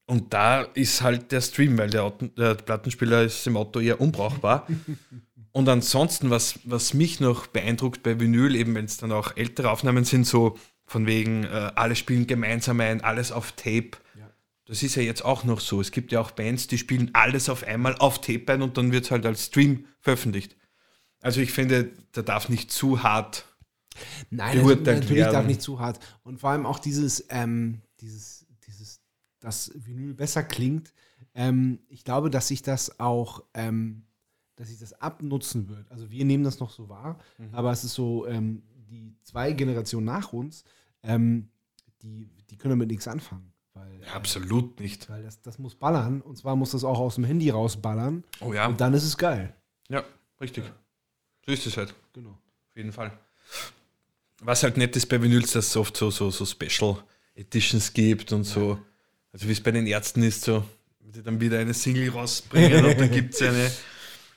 Und 0.05 0.33
da 0.33 0.61
ist 0.61 1.01
halt 1.01 1.31
der 1.31 1.41
Stream, 1.41 1.77
weil 1.77 1.89
der, 1.89 2.11
der 2.37 2.55
Plattenspieler 2.55 3.23
ist 3.23 3.47
im 3.47 3.57
Auto 3.57 3.79
eher 3.79 4.01
unbrauchbar. 4.01 4.67
Und 5.53 5.67
ansonsten, 5.67 6.29
was, 6.29 6.59
was 6.63 6.93
mich 6.93 7.19
noch 7.19 7.47
beeindruckt 7.47 8.03
bei 8.03 8.19
Vinyl, 8.19 8.55
eben 8.55 8.73
wenn 8.73 8.85
es 8.85 8.97
dann 8.97 9.11
auch 9.11 9.35
ältere 9.35 9.69
Aufnahmen 9.69 10.05
sind, 10.05 10.25
so 10.25 10.57
von 10.85 11.05
wegen, 11.07 11.43
äh, 11.43 11.71
alle 11.75 11.95
spielen 11.95 12.25
gemeinsam 12.25 12.79
ein, 12.79 13.01
alles 13.01 13.31
auf 13.31 13.51
Tape. 13.53 13.91
Das 14.71 14.83
ist 14.83 14.95
ja 14.95 15.01
jetzt 15.01 15.25
auch 15.25 15.43
noch 15.43 15.59
so. 15.59 15.81
Es 15.81 15.91
gibt 15.91 16.13
ja 16.13 16.21
auch 16.21 16.31
Bands, 16.31 16.67
die 16.67 16.77
spielen 16.77 17.09
alles 17.11 17.49
auf 17.49 17.63
einmal 17.65 17.97
auf 17.97 18.21
Tape 18.21 18.53
ein 18.53 18.61
und 18.61 18.77
dann 18.77 18.93
wird 18.93 19.03
es 19.03 19.11
halt 19.11 19.25
als 19.25 19.47
Stream 19.47 19.85
veröffentlicht. 19.99 20.55
Also 21.21 21.41
ich 21.41 21.51
finde, 21.51 21.91
da 22.13 22.21
darf 22.21 22.47
nicht 22.47 22.71
zu 22.71 23.03
hart. 23.03 23.45
Nein, 24.29 24.65
natürlich 24.65 25.25
darf 25.25 25.45
nicht 25.45 25.61
zu 25.61 25.79
hart. 25.79 25.99
Und 26.23 26.39
vor 26.39 26.51
allem 26.51 26.65
auch 26.65 26.79
dieses, 26.79 27.25
ähm, 27.29 27.81
dieses, 27.99 28.40
dass 29.41 29.71
Vinyl 29.75 30.13
besser 30.13 30.43
klingt. 30.43 30.93
Ähm, 31.35 31.79
ich 31.89 32.03
glaube, 32.05 32.29
dass 32.29 32.47
sich 32.47 32.61
das 32.61 32.99
auch, 32.99 33.43
ähm, 33.53 34.03
dass 34.55 34.69
sich 34.69 34.79
das 34.79 34.93
abnutzen 34.93 35.67
wird. 35.67 35.91
Also 35.91 36.09
wir 36.09 36.23
nehmen 36.23 36.43
das 36.45 36.59
noch 36.59 36.71
so 36.71 36.87
wahr, 36.87 37.19
aber 37.51 37.71
es 37.71 37.83
ist 37.83 37.93
so, 37.93 38.25
ähm, 38.27 38.63
die 38.89 39.15
zwei 39.23 39.51
Generationen 39.53 40.05
nach 40.05 40.31
uns, 40.33 40.63
ähm, 41.03 41.49
die, 42.01 42.29
die 42.49 42.57
können 42.57 42.71
damit 42.71 42.89
nichts 42.89 43.07
anfangen. 43.07 43.51
Weil, 43.73 44.01
Absolut 44.13 44.79
nicht. 44.79 45.09
weil 45.09 45.23
das, 45.23 45.41
das 45.41 45.57
muss 45.57 45.75
ballern 45.75 46.21
und 46.21 46.37
zwar 46.37 46.55
muss 46.55 46.71
das 46.71 46.83
auch 46.83 46.99
aus 46.99 47.15
dem 47.15 47.23
Handy 47.23 47.49
rausballern 47.49 48.23
Oh 48.41 48.53
ja. 48.53 48.67
und 48.67 48.79
dann 48.81 48.93
ist 48.93 49.03
es 49.05 49.17
geil. 49.17 49.55
Ja, 49.89 50.03
richtig. 50.41 50.65
So 51.45 51.51
ist 51.53 51.65
es 51.65 51.77
halt. 51.77 51.95
Genau. 52.13 52.31
Auf 52.31 52.75
jeden 52.75 52.91
Fall. 52.91 53.17
Was 54.43 54.63
halt 54.63 54.77
nett 54.77 54.95
ist 54.95 55.07
bei 55.07 55.21
Vinyls, 55.21 55.51
dass 55.53 55.67
es 55.67 55.77
oft 55.77 55.95
so, 55.95 56.11
so, 56.11 56.29
so 56.31 56.45
Special 56.45 56.97
Editions 57.35 57.93
gibt 57.93 58.31
und 58.33 58.43
so. 58.43 58.77
Also 59.33 59.47
wie 59.47 59.51
es 59.53 59.61
bei 59.61 59.71
den 59.71 59.87
Ärzten 59.87 60.23
ist, 60.23 60.43
so, 60.43 60.63
wenn 60.99 61.11
die 61.11 61.23
dann 61.23 61.39
wieder 61.39 61.59
eine 61.59 61.73
Single 61.73 62.09
rausbringen 62.09 62.85
und 62.85 62.99
dann 62.99 63.11
gibt 63.13 63.33
es 63.33 63.41
eine, 63.41 63.71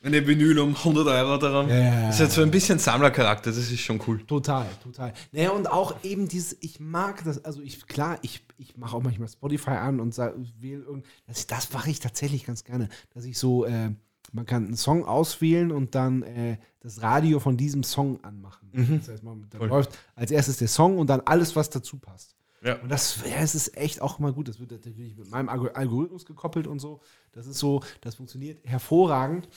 eine 0.03 0.27
Vinyl 0.27 0.59
um 0.61 0.77
100 0.77 1.07
Euro 1.07 1.39
daran. 1.39 1.69
Ja, 1.69 2.07
Das 2.07 2.17
ist 2.17 2.21
halt 2.21 2.33
so 2.33 2.43
ein 2.43 2.51
bisschen 2.51 2.79
Sammlercharakter, 2.79 3.51
das 3.51 3.59
ist 3.59 3.81
schon 3.81 4.01
cool. 4.07 4.21
Total, 4.27 4.67
total. 4.83 5.13
Naja, 5.33 5.51
und 5.51 5.71
auch 5.71 6.05
eben 6.05 6.29
dieses, 6.29 6.57
ich 6.61 6.79
mag 6.79 7.25
das, 7.25 7.45
also 7.45 7.61
ich, 7.61 7.87
klar, 7.87 8.19
ich, 8.23 8.45
ich 8.57 8.77
mache 8.77 8.97
auch 8.97 9.03
manchmal 9.03 9.29
Spotify 9.29 9.71
an 9.71 9.99
und 10.01 10.15
sag, 10.15 10.35
wähle 10.61 10.83
irgend, 10.83 11.07
das, 11.27 11.47
das 11.47 11.73
mache 11.73 11.91
ich 11.91 11.99
tatsächlich 12.01 12.45
ganz 12.45 12.65
gerne, 12.65 12.89
dass 13.15 13.25
ich 13.25 13.39
so, 13.39 13.65
äh, 13.65 13.91
man 14.33 14.47
kann 14.47 14.67
einen 14.67 14.77
Song 14.77 15.05
auswählen 15.05 15.71
und 15.73 15.95
dann 15.95 16.23
äh, 16.23 16.59
das 16.81 17.03
Radio 17.03 17.41
von 17.41 17.57
diesem 17.57 17.83
Song 17.83 18.23
anmachen. 18.25 18.71
Das 18.99 19.09
heißt, 19.09 19.23
man, 19.23 19.47
dann 19.51 19.59
Voll. 19.59 19.69
läuft 19.69 19.99
als 20.17 20.31
erstes 20.31 20.57
der 20.59 20.69
Song 20.69 20.99
und 20.99 21.09
dann 21.09 21.21
alles, 21.21 21.55
was 21.57 21.71
dazu 21.71 21.99
passt. 21.99 22.35
Ja. 22.65 22.77
Und 22.81 22.89
das, 22.89 23.19
ja, 23.29 23.37
es 23.37 23.55
ist 23.55 23.77
echt 23.77 24.01
auch 24.01 24.19
mal 24.19 24.33
gut. 24.33 24.49
Das 24.49 24.59
wird 24.59 24.71
natürlich 24.73 25.17
mit 25.17 25.31
meinem 25.31 25.49
Algo- 25.49 25.73
Algorithmus 25.75 26.25
gekoppelt 26.25 26.67
und 26.67 26.79
so. 26.79 27.01
Das 27.33 27.47
ist 27.47 27.59
so, 27.59 27.83
das 28.01 28.15
funktioniert 28.15 28.65
hervorragend. 28.65 29.49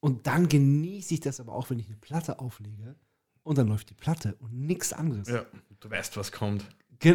Und 0.00 0.26
dann 0.26 0.48
genieße 0.48 1.14
ich 1.14 1.20
das 1.20 1.38
aber 1.40 1.52
auch, 1.52 1.70
wenn 1.70 1.78
ich 1.78 1.86
eine 1.86 1.96
Platte 1.96 2.38
auflege 2.40 2.96
und 3.44 3.58
dann 3.58 3.68
läuft 3.68 3.90
die 3.90 3.94
Platte 3.94 4.34
und 4.40 4.52
nichts 4.52 4.92
anderes. 4.92 5.28
ja. 5.28 5.44
Du 5.80 5.90
weißt, 5.90 6.16
was 6.16 6.30
kommt. 6.32 6.64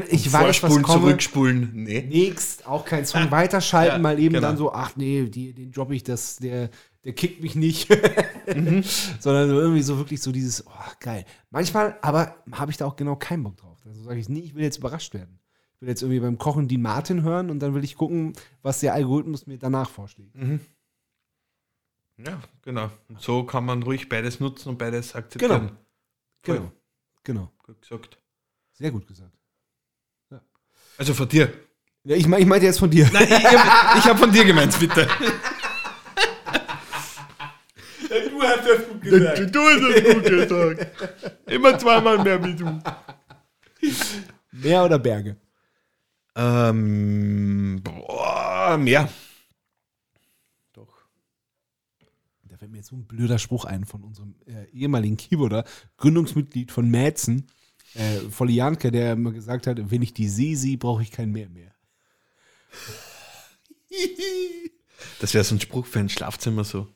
Ich 0.09 0.31
weiß, 0.33 0.61
was 0.63 0.73
kommt. 0.81 0.87
zurückspulen. 0.87 1.71
Nee. 1.73 2.01
Nix, 2.01 2.65
auch 2.65 2.83
kein 2.83 3.05
Song 3.05 3.31
weiterschalten, 3.31 3.93
Ja, 3.95 3.97
mal 3.99 4.19
eben 4.19 4.33
genau. 4.35 4.47
dann 4.49 4.57
so, 4.57 4.73
ach 4.73 4.97
nee, 4.97 5.23
die, 5.29 5.53
den 5.53 5.71
droppe 5.71 5.95
ich, 5.95 6.03
das, 6.03 6.35
der, 6.35 6.69
der 7.05 7.13
kickt 7.13 7.41
mich 7.41 7.55
nicht. 7.55 7.87
Mhm. 8.47 8.81
Sondern 9.19 9.49
so 9.49 9.59
irgendwie 9.59 9.81
so 9.81 9.97
wirklich 9.97 10.21
so 10.21 10.31
dieses, 10.31 10.65
oh, 10.65 10.71
geil. 11.01 11.25
Manchmal 11.49 11.97
aber 12.01 12.35
habe 12.53 12.71
ich 12.71 12.77
da 12.77 12.85
auch 12.85 12.95
genau 12.95 13.17
keinen 13.17 13.43
Bock 13.43 13.57
drauf. 13.57 13.76
Also 13.87 14.03
sage 14.03 14.19
ich, 14.19 14.29
nee, 14.29 14.39
ich 14.39 14.55
will 14.55 14.63
jetzt 14.63 14.77
überrascht 14.77 15.13
werden. 15.13 15.39
Ich 15.75 15.81
will 15.81 15.89
jetzt 15.89 16.01
irgendwie 16.01 16.19
beim 16.19 16.37
Kochen 16.37 16.67
die 16.67 16.77
Martin 16.77 17.23
hören 17.23 17.49
und 17.49 17.59
dann 17.59 17.73
will 17.73 17.83
ich 17.83 17.95
gucken, 17.95 18.33
was 18.61 18.79
der 18.79 18.93
Algorithmus 18.93 19.47
mir 19.47 19.57
danach 19.57 19.89
vorschlägt. 19.89 20.35
Ja, 22.17 22.41
genau. 22.63 22.89
Und 23.09 23.21
so 23.21 23.43
kann 23.43 23.63
man 23.65 23.83
ruhig 23.83 24.09
beides 24.09 24.39
nutzen 24.39 24.69
und 24.69 24.77
beides 24.77 25.13
akzeptieren. 25.13 25.77
Voll. 26.41 26.57
Genau. 26.57 26.71
Genau. 27.23 27.51
Gut 27.63 27.81
gesagt. 27.81 28.17
Sehr 28.73 28.91
gut 28.91 29.07
gesagt. 29.07 29.37
Also 30.97 31.13
von 31.13 31.29
dir. 31.29 31.53
Ja, 32.03 32.15
ich, 32.15 32.27
mein, 32.27 32.41
ich 32.41 32.47
meinte 32.47 32.65
jetzt 32.65 32.79
von 32.79 32.89
dir. 32.89 33.07
Nein, 33.13 33.27
ich, 33.27 33.31
ich 33.31 34.05
habe 34.05 34.17
von 34.17 34.31
dir 34.31 34.45
gemeint, 34.45 34.79
bitte. 34.79 35.07
du 38.09 38.41
hast 38.41 38.67
das 38.67 38.87
gut 38.87 39.03
Du 39.03 39.59
hast 39.59 39.95
es 39.95 40.13
gut 40.13 40.23
gesagt. 40.23 40.87
Immer 41.45 41.77
zweimal 41.77 42.23
mehr 42.23 42.43
wie 42.43 42.55
du. 42.55 42.79
Meer 44.51 44.85
oder 44.85 44.99
Berge? 44.99 45.37
Ähm, 46.35 47.81
boah, 47.83 48.77
mehr. 48.77 49.09
Doch. 50.73 51.05
Da 52.43 52.57
fällt 52.57 52.71
mir 52.71 52.77
jetzt 52.77 52.89
so 52.89 52.95
ein 52.95 53.07
blöder 53.07 53.39
Spruch 53.39 53.65
ein 53.65 53.85
von 53.85 54.03
unserem 54.03 54.35
äh, 54.45 54.65
ehemaligen 54.71 55.17
Keyboarder, 55.17 55.63
Gründungsmitglied 55.97 56.71
von 56.71 56.89
Mäzen, 56.89 57.47
äh, 57.95 58.19
Vollianke, 58.29 58.91
der 58.91 59.13
immer 59.13 59.31
gesagt 59.31 59.65
hat, 59.67 59.89
wenn 59.89 60.01
ich 60.01 60.13
die 60.13 60.29
See 60.29 60.55
sehe, 60.55 60.77
brauche 60.77 61.01
ich 61.01 61.11
kein 61.11 61.31
Meer 61.31 61.49
mehr. 61.49 61.73
Das 65.19 65.33
wäre 65.33 65.43
so 65.43 65.55
ein 65.55 65.61
Spruch 65.61 65.85
für 65.85 65.99
ein 65.99 66.09
Schlafzimmer 66.09 66.63
so. 66.63 66.87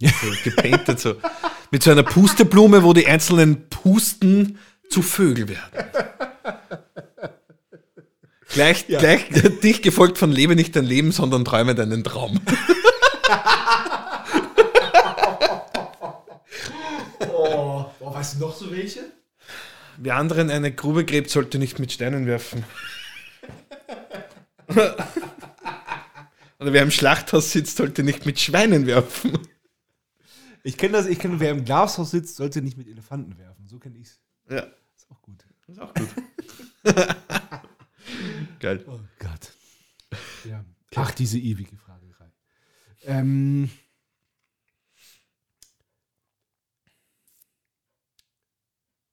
So 0.00 0.32
gepainted 0.44 0.98
so. 0.98 1.16
Mit 1.70 1.82
so 1.82 1.90
einer 1.90 2.02
Pusteblume, 2.02 2.82
wo 2.82 2.92
die 2.92 3.06
einzelnen 3.06 3.68
Pusten 3.68 4.58
zu 4.90 5.02
Vögel 5.02 5.48
werden. 5.48 5.90
Gleich, 8.52 8.88
gleich 8.88 9.28
dich 9.62 9.80
gefolgt 9.80 10.18
von 10.18 10.32
Lebe 10.32 10.56
nicht 10.56 10.74
dein 10.74 10.84
Leben, 10.84 11.12
sondern 11.12 11.44
träume 11.44 11.74
deinen 11.74 12.04
Traum. 12.04 12.40
Oh, 17.32 17.86
weißt 18.00 18.36
du 18.36 18.40
noch 18.40 18.54
so 18.54 18.70
welche? 18.70 19.00
Wer 19.96 20.16
anderen 20.16 20.50
eine 20.50 20.72
Grube 20.72 21.04
gräbt, 21.04 21.30
sollte 21.30 21.58
nicht 21.58 21.78
mit 21.78 21.92
Steinen 21.92 22.26
werfen. 22.26 22.64
Oder 24.68 24.96
wer 26.58 26.82
im 26.82 26.90
Schlachthaus 26.90 27.52
sitzt, 27.52 27.76
sollte 27.76 28.02
nicht 28.02 28.26
mit 28.26 28.38
Schweinen 28.40 28.86
werfen. 28.86 29.38
Ich 30.62 30.76
kenne 30.76 30.94
das, 30.94 31.06
ich 31.06 31.18
kenne, 31.18 31.40
wer 31.40 31.50
im 31.50 31.64
Glashaus 31.64 32.10
sitzt, 32.10 32.36
sollte 32.36 32.62
nicht 32.62 32.76
mit 32.76 32.88
Elefanten 32.88 33.38
werfen. 33.38 33.68
So 33.68 33.78
kenne 33.78 33.98
ich's. 33.98 34.20
Ja, 34.50 34.66
Ist 35.10 35.16
auch 35.16 35.22
gut. 35.22 35.44
ist 35.66 35.80
auch 35.80 35.94
gut. 35.94 36.08
Geil. 38.60 38.84
Oh 38.86 39.00
Gott. 39.18 39.52
Ja. 40.44 40.64
Ach, 40.94 41.10
diese 41.12 41.38
ewige 41.38 41.76
Fragerei. 41.76 42.30
Ähm, 43.04 43.70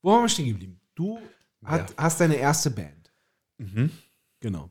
wo 0.02 0.12
waren 0.12 0.22
wir 0.24 0.28
stehen 0.28 0.48
geblieben? 0.48 0.80
Du 0.94 1.20
hat, 1.64 1.94
hast 1.96 2.20
deine 2.20 2.36
erste 2.36 2.70
Band. 2.70 3.12
Mhm. 3.58 3.90
Genau. 4.40 4.70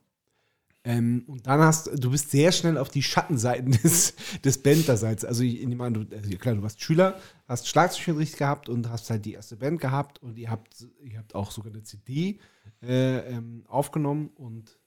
Ähm, 0.88 1.25
und 1.27 1.45
dann 1.47 1.59
hast 1.59 1.89
du 2.01 2.11
bist 2.11 2.31
sehr 2.31 2.53
schnell 2.53 2.77
auf 2.77 2.88
die 2.88 3.03
Schattenseiten 3.03 3.71
des, 3.83 4.13
des 4.45 4.63
Banddaseins. 4.63 5.25
Also 5.25 5.43
ich 5.43 5.65
nehme 5.67 5.83
an, 5.83 5.93
du, 5.93 6.15
also 6.15 6.29
klar, 6.38 6.55
du 6.55 6.61
warst 6.61 6.81
Schüler, 6.81 7.19
hast 7.45 7.67
Schlagzeugunterricht 7.67 8.38
gehabt 8.38 8.69
und 8.69 8.89
hast 8.89 9.09
halt 9.09 9.25
die 9.25 9.33
erste 9.33 9.57
Band 9.57 9.81
gehabt 9.81 10.23
und 10.23 10.38
ihr 10.38 10.49
habt, 10.49 10.88
ihr 11.01 11.19
habt 11.19 11.35
auch 11.35 11.51
sogar 11.51 11.73
eine 11.73 11.83
CD 11.83 12.39
äh, 12.81 13.17
ähm, 13.17 13.65
aufgenommen 13.67 14.29
und 14.35 14.79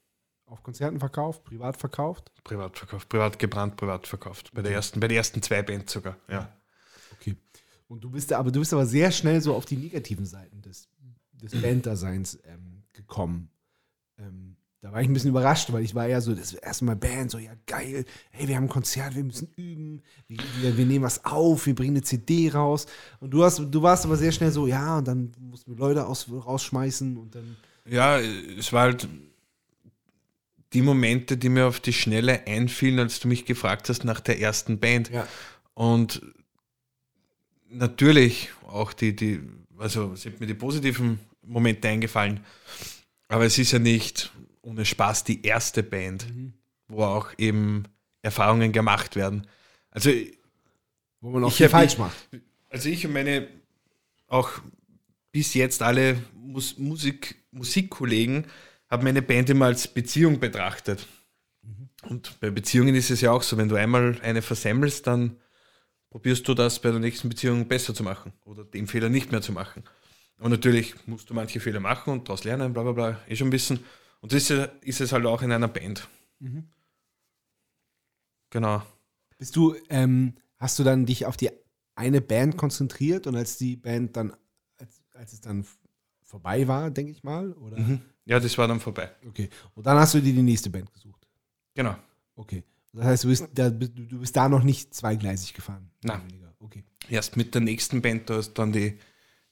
auf 0.47 0.63
Konzerten 0.63 0.99
verkauft, 0.99 1.43
privat 1.43 1.77
verkauft. 1.77 2.31
Privat 2.43 2.79
verkauft, 2.79 3.07
privat 3.07 3.37
gebrannt, 3.37 3.77
privat 3.77 4.07
verkauft. 4.07 4.51
Bei, 4.55 4.63
der 4.63 4.71
ersten, 4.71 4.99
bei 4.99 5.07
den 5.07 5.17
ersten 5.17 5.43
zwei 5.43 5.61
Bands 5.61 5.93
sogar. 5.93 6.17
Ja. 6.27 6.51
Okay. 7.13 7.35
Und 7.87 8.03
du 8.03 8.09
bist 8.09 8.31
da, 8.31 8.39
aber 8.39 8.51
du 8.51 8.59
bist 8.59 8.73
aber 8.73 8.87
sehr 8.87 9.11
schnell 9.11 9.39
so 9.39 9.53
auf 9.53 9.65
die 9.65 9.77
negativen 9.77 10.25
Seiten 10.25 10.63
des, 10.63 10.89
des 11.33 11.61
Banddaseins 11.61 12.39
ähm, 12.45 12.85
gekommen. 12.91 13.51
Ähm, 14.17 14.50
da 14.81 14.91
war 14.91 15.01
ich 15.01 15.07
ein 15.07 15.13
bisschen 15.13 15.29
überrascht, 15.29 15.71
weil 15.71 15.83
ich 15.83 15.93
war 15.93 16.07
ja 16.07 16.21
so, 16.21 16.33
das 16.33 16.53
erste 16.53 16.85
Mal 16.85 16.95
Band, 16.95 17.29
so, 17.29 17.37
ja 17.37 17.51
geil, 17.67 18.03
hey, 18.31 18.47
wir 18.47 18.55
haben 18.55 18.63
ein 18.63 18.69
Konzert, 18.69 19.15
wir 19.15 19.23
müssen 19.23 19.47
üben, 19.55 20.01
wir, 20.27 20.39
wir, 20.59 20.77
wir 20.77 20.85
nehmen 20.87 21.05
was 21.05 21.23
auf, 21.23 21.67
wir 21.67 21.75
bringen 21.75 21.95
eine 21.95 22.01
CD 22.01 22.49
raus. 22.49 22.87
Und 23.19 23.29
du 23.29 23.43
hast, 23.43 23.59
du 23.59 23.81
warst 23.83 24.05
aber 24.05 24.17
sehr 24.17 24.31
schnell 24.31 24.51
so, 24.51 24.65
ja, 24.65 24.97
und 24.97 25.07
dann 25.07 25.31
mussten 25.39 25.71
wir 25.71 25.77
Leute 25.77 26.07
aus, 26.07 26.27
rausschmeißen 26.29 27.15
und 27.15 27.35
dann. 27.35 27.57
ja, 27.85 28.19
es 28.19 28.73
war 28.73 28.81
halt 28.83 29.07
die 30.73 30.81
Momente, 30.81 31.37
die 31.37 31.49
mir 31.49 31.67
auf 31.67 31.79
die 31.79 31.93
Schnelle 31.93 32.47
einfielen, 32.47 32.97
als 32.97 33.19
du 33.19 33.27
mich 33.27 33.45
gefragt 33.45 33.87
hast 33.87 34.03
nach 34.03 34.19
der 34.19 34.39
ersten 34.39 34.79
Band. 34.79 35.11
Ja. 35.11 35.27
Und 35.75 36.23
natürlich 37.69 38.49
auch 38.67 38.93
die, 38.93 39.15
die, 39.15 39.41
also 39.77 40.15
sind 40.15 40.39
mir 40.39 40.47
die 40.47 40.55
positiven 40.55 41.19
Momente 41.43 41.87
eingefallen, 41.87 42.39
aber 43.27 43.45
es 43.45 43.59
ist 43.59 43.73
ja 43.73 43.79
nicht 43.79 44.31
ohne 44.61 44.85
Spaß 44.85 45.23
die 45.23 45.43
erste 45.45 45.83
Band, 45.83 46.25
wo 46.87 47.03
auch 47.03 47.29
eben 47.37 47.83
Erfahrungen 48.21 48.71
gemacht 48.71 49.15
werden. 49.15 49.47
Also, 49.89 50.11
Wo 51.19 51.31
man 51.31 51.43
auch 51.43 51.49
Ich 51.49 51.55
viel 51.57 51.69
falsch 51.69 51.97
macht. 51.97 52.15
also 52.69 52.89
ich 52.89 53.05
und 53.05 53.13
meine 53.13 53.47
auch 54.27 54.49
bis 55.31 55.53
jetzt 55.53 55.81
alle 55.81 56.21
Mus 56.35 56.77
Musik 56.77 57.35
Musikkollegen 57.51 58.45
haben 58.89 59.03
meine 59.03 59.21
Band 59.21 59.49
immer 59.49 59.65
als 59.65 59.87
Beziehung 59.87 60.39
betrachtet. 60.39 61.07
Und 62.03 62.39
bei 62.39 62.49
Beziehungen 62.49 62.95
ist 62.95 63.11
es 63.11 63.21
ja 63.21 63.31
auch 63.31 63.43
so, 63.43 63.57
wenn 63.57 63.69
du 63.69 63.75
einmal 63.75 64.17
eine 64.23 64.41
versemmelst, 64.41 65.05
dann 65.07 65.37
probierst 66.09 66.47
du 66.47 66.53
das 66.53 66.81
bei 66.81 66.89
der 66.91 66.99
nächsten 66.99 67.29
Beziehung 67.29 67.67
besser 67.67 67.93
zu 67.93 68.03
machen 68.03 68.33
oder 68.43 68.63
den 68.63 68.87
Fehler 68.87 69.09
nicht 69.09 69.31
mehr 69.31 69.41
zu 69.41 69.51
machen. 69.51 69.83
Aber 70.37 70.49
natürlich 70.49 70.95
musst 71.05 71.29
du 71.29 71.33
manche 71.33 71.59
Fehler 71.59 71.79
machen 71.79 72.11
und 72.11 72.27
daraus 72.27 72.43
lernen, 72.43 72.73
bla 72.73 72.83
bla 72.83 72.91
bla, 72.93 73.21
eh 73.27 73.35
schon 73.35 73.51
wissen. 73.51 73.83
Und 74.21 74.33
das 74.33 74.49
ist, 74.49 74.69
ist 74.81 75.01
es 75.01 75.11
halt 75.11 75.25
auch 75.25 75.41
in 75.41 75.51
einer 75.51 75.67
Band. 75.67 76.07
Genau. 78.49 78.83
Bist 79.37 79.55
du, 79.55 79.75
ähm, 79.89 80.35
hast 80.57 80.79
du 80.79 80.83
dann 80.83 81.05
dich 81.05 81.25
auf 81.25 81.37
die 81.37 81.49
eine 81.95 82.21
Band 82.21 82.57
konzentriert 82.57 83.27
und 83.27 83.35
als 83.35 83.57
die 83.57 83.75
Band 83.75 84.15
dann, 84.15 84.33
als, 84.77 85.01
als 85.13 85.33
es 85.33 85.41
dann 85.41 85.65
vorbei 86.23 86.67
war, 86.67 86.91
denke 86.91 87.11
ich 87.11 87.23
mal, 87.23 87.53
oder? 87.53 87.77
Ja, 88.25 88.39
das 88.39 88.57
war 88.57 88.67
dann 88.67 88.79
vorbei. 88.79 89.11
Okay. 89.27 89.49
Und 89.75 89.85
dann 89.85 89.97
hast 89.97 90.13
du 90.13 90.21
dir 90.21 90.33
die 90.33 90.41
nächste 90.41 90.69
Band 90.69 90.93
gesucht. 90.93 91.27
Genau. 91.73 91.95
Okay. 92.35 92.63
Das 92.93 93.05
heißt, 93.05 93.23
du 93.23 93.27
bist 93.29 93.47
da, 93.53 93.69
du 93.69 94.19
bist 94.19 94.35
da 94.35 94.49
noch 94.49 94.63
nicht 94.63 94.93
zweigleisig 94.93 95.53
gefahren. 95.53 95.89
Nein. 96.03 96.21
Okay. 96.59 96.83
Erst 97.09 97.37
mit 97.37 97.53
der 97.55 97.61
nächsten 97.61 98.01
Band, 98.01 98.29
da 98.29 98.39
ist 98.39 98.53
dann 98.53 98.71
die, 98.71 98.97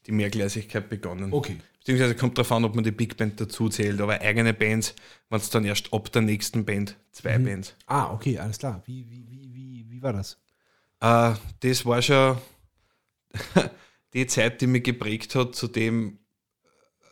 die 0.06 0.12
Mehrgleisigkeit 0.12 0.90
begonnen. 0.90 1.34
Okay. 1.34 1.58
Beziehungsweise 1.80 2.16
kommt 2.16 2.38
darauf 2.38 2.52
an, 2.52 2.66
ob 2.66 2.76
man 2.76 2.84
die 2.84 2.92
Big 2.92 3.18
Band 3.18 3.40
dazu 3.40 3.70
zählt, 3.70 4.02
aber 4.02 4.20
eigene 4.22 4.54
Bands 4.54 4.94
waren 5.30 5.40
es 5.40 5.50
dann 5.50 5.66
erst 5.66 5.94
ab 5.94 6.12
der 6.12 6.22
nächsten 6.22 6.66
Band 6.66 6.98
zwei 7.12 7.38
Bands. 7.38 7.74
Ah, 7.88 8.14
okay, 8.14 8.38
alles 8.38 8.60
klar. 8.60 8.82
Wie, 8.86 9.10
wie, 9.10 9.26
wie, 9.30 9.54
wie, 9.54 9.86
wie 9.90 10.02
war 10.02 10.14
das? 10.14 10.38
Äh, 11.00 11.34
das 11.62 11.86
war 11.86 12.02
schon 12.02 12.38
die 14.14 14.28
Zeit, 14.28 14.62
die 14.62 14.68
mich 14.68 14.84
geprägt 14.84 15.36
hat 15.36 15.56
zu 15.56 15.68
dem 15.68 16.20
äh, 17.02 17.06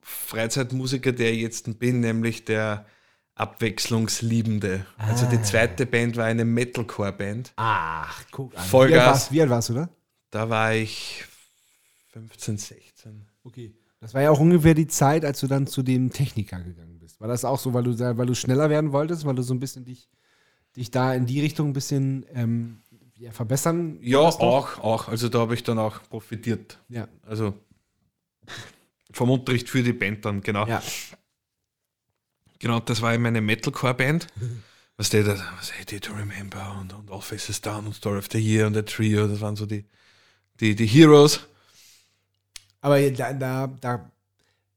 Freizeitmusiker, 0.00 1.12
der 1.12 1.32
ich 1.32 1.40
jetzt 1.40 1.78
bin, 1.78 2.00
nämlich 2.00 2.44
der 2.44 2.86
Abwechslungsliebende. 3.34 4.86
Also 4.96 5.26
die 5.26 5.40
zweite 5.42 5.84
Band 5.84 6.16
war 6.16 6.24
eine 6.24 6.44
Metalcore-Band. 6.44 7.52
Ach, 7.56 8.24
guck 8.30 8.56
an. 8.56 8.64
Vollgas. 8.64 9.30
Wie 9.30 9.42
alt 9.42 9.50
warst, 9.50 9.68
du 9.70 9.74
da? 9.74 9.88
Da 10.30 10.48
war 10.48 10.74
ich 10.74 11.24
15, 12.12 12.56
16. 12.58 13.28
Okay. 13.44 13.74
Das 14.00 14.14
war 14.14 14.22
ja 14.22 14.30
auch 14.30 14.40
ungefähr 14.40 14.74
die 14.74 14.86
Zeit, 14.86 15.24
als 15.24 15.40
du 15.40 15.46
dann 15.46 15.66
zu 15.66 15.82
dem 15.82 16.10
Techniker 16.10 16.60
gegangen 16.60 16.98
bist. 16.98 17.20
War 17.20 17.28
das 17.28 17.44
auch 17.44 17.58
so, 17.58 17.72
weil 17.74 17.84
du, 17.84 17.98
weil 17.98 18.26
du 18.26 18.34
schneller 18.34 18.68
werden 18.70 18.92
wolltest, 18.92 19.24
weil 19.24 19.34
du 19.34 19.42
so 19.42 19.54
ein 19.54 19.60
bisschen 19.60 19.84
dich, 19.84 20.08
dich 20.76 20.90
da 20.90 21.14
in 21.14 21.26
die 21.26 21.40
Richtung 21.40 21.68
ein 21.68 21.72
bisschen 21.72 22.26
ähm, 22.34 22.82
ja, 23.16 23.32
verbessern 23.32 23.98
Ja, 24.02 24.18
auch, 24.18 24.78
auch. 24.78 25.08
Also 25.08 25.28
da 25.28 25.40
habe 25.40 25.54
ich 25.54 25.62
dann 25.64 25.78
auch 25.78 26.00
profitiert. 26.08 26.78
Ja. 26.88 27.08
Also 27.22 27.54
vom 29.10 29.30
Unterricht 29.30 29.68
für 29.68 29.82
die 29.82 29.92
Band 29.92 30.24
dann, 30.24 30.42
genau. 30.42 30.66
Ja. 30.66 30.82
Genau, 32.58 32.80
das 32.80 33.02
war 33.02 33.14
eben 33.14 33.22
meine 33.22 33.40
Metalcore-Band. 33.40 34.26
Was 34.98 35.10
der 35.10 35.24
da, 35.24 35.36
was 35.58 35.74
Hey 35.74 36.00
to 36.00 36.14
Remember 36.14 36.74
und, 36.80 36.94
und 36.94 37.10
All 37.10 37.20
Faces 37.20 37.60
Down 37.60 37.86
und 37.86 37.94
Story 37.94 38.16
of 38.16 38.28
the 38.32 38.38
Year 38.38 38.66
und 38.66 38.72
The 38.72 38.82
Trio, 38.82 39.28
das 39.28 39.42
waren 39.42 39.54
so 39.54 39.66
die, 39.66 39.84
die, 40.58 40.74
die 40.74 40.86
Heroes. 40.86 41.40
Aber 42.80 43.00
da, 43.10 43.32
da, 43.32 43.66
da, 43.80 44.10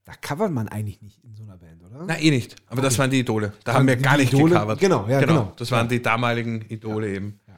da 0.05 0.13
covert 0.21 0.51
man 0.51 0.67
eigentlich 0.67 1.01
nicht 1.01 1.23
in 1.23 1.35
so 1.35 1.43
einer 1.43 1.57
Band, 1.57 1.83
oder? 1.83 2.05
Nein, 2.05 2.21
eh 2.21 2.31
nicht. 2.31 2.55
Aber 2.67 2.81
das 2.81 2.97
waren 2.97 3.09
die 3.11 3.19
Idole. 3.19 3.53
Da 3.63 3.73
haben 3.73 3.85
Die- 3.85 3.93
wir 3.93 3.97
gar 3.97 4.15
die 4.17 4.21
nicht 4.23 4.33
Idole, 4.33 4.53
gecovert. 4.55 4.79
genau, 4.79 5.07
ja, 5.07 5.19
genau. 5.19 5.53
Das 5.57 5.69
waren 5.71 5.87
die 5.87 6.01
damaligen 6.01 6.61
Idole 6.69 7.09
eben. 7.13 7.39
Ja. 7.47 7.53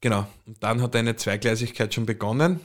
Genau. 0.00 0.26
Und 0.46 0.62
dann 0.62 0.82
hat 0.82 0.94
eine 0.96 1.16
Zweigleisigkeit 1.16 1.92
schon 1.94 2.04
begonnen. 2.06 2.60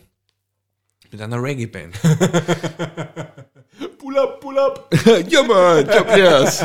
mit 1.11 1.21
einer 1.21 1.41
Reggae-Band. 1.41 1.95
Pull 3.97 4.17
up, 4.17 4.39
pull 4.41 4.57
up. 4.59 4.93
ja, 5.29 5.43
Mann, 5.43 5.85
Job 5.87 6.07
yes. 6.15 6.63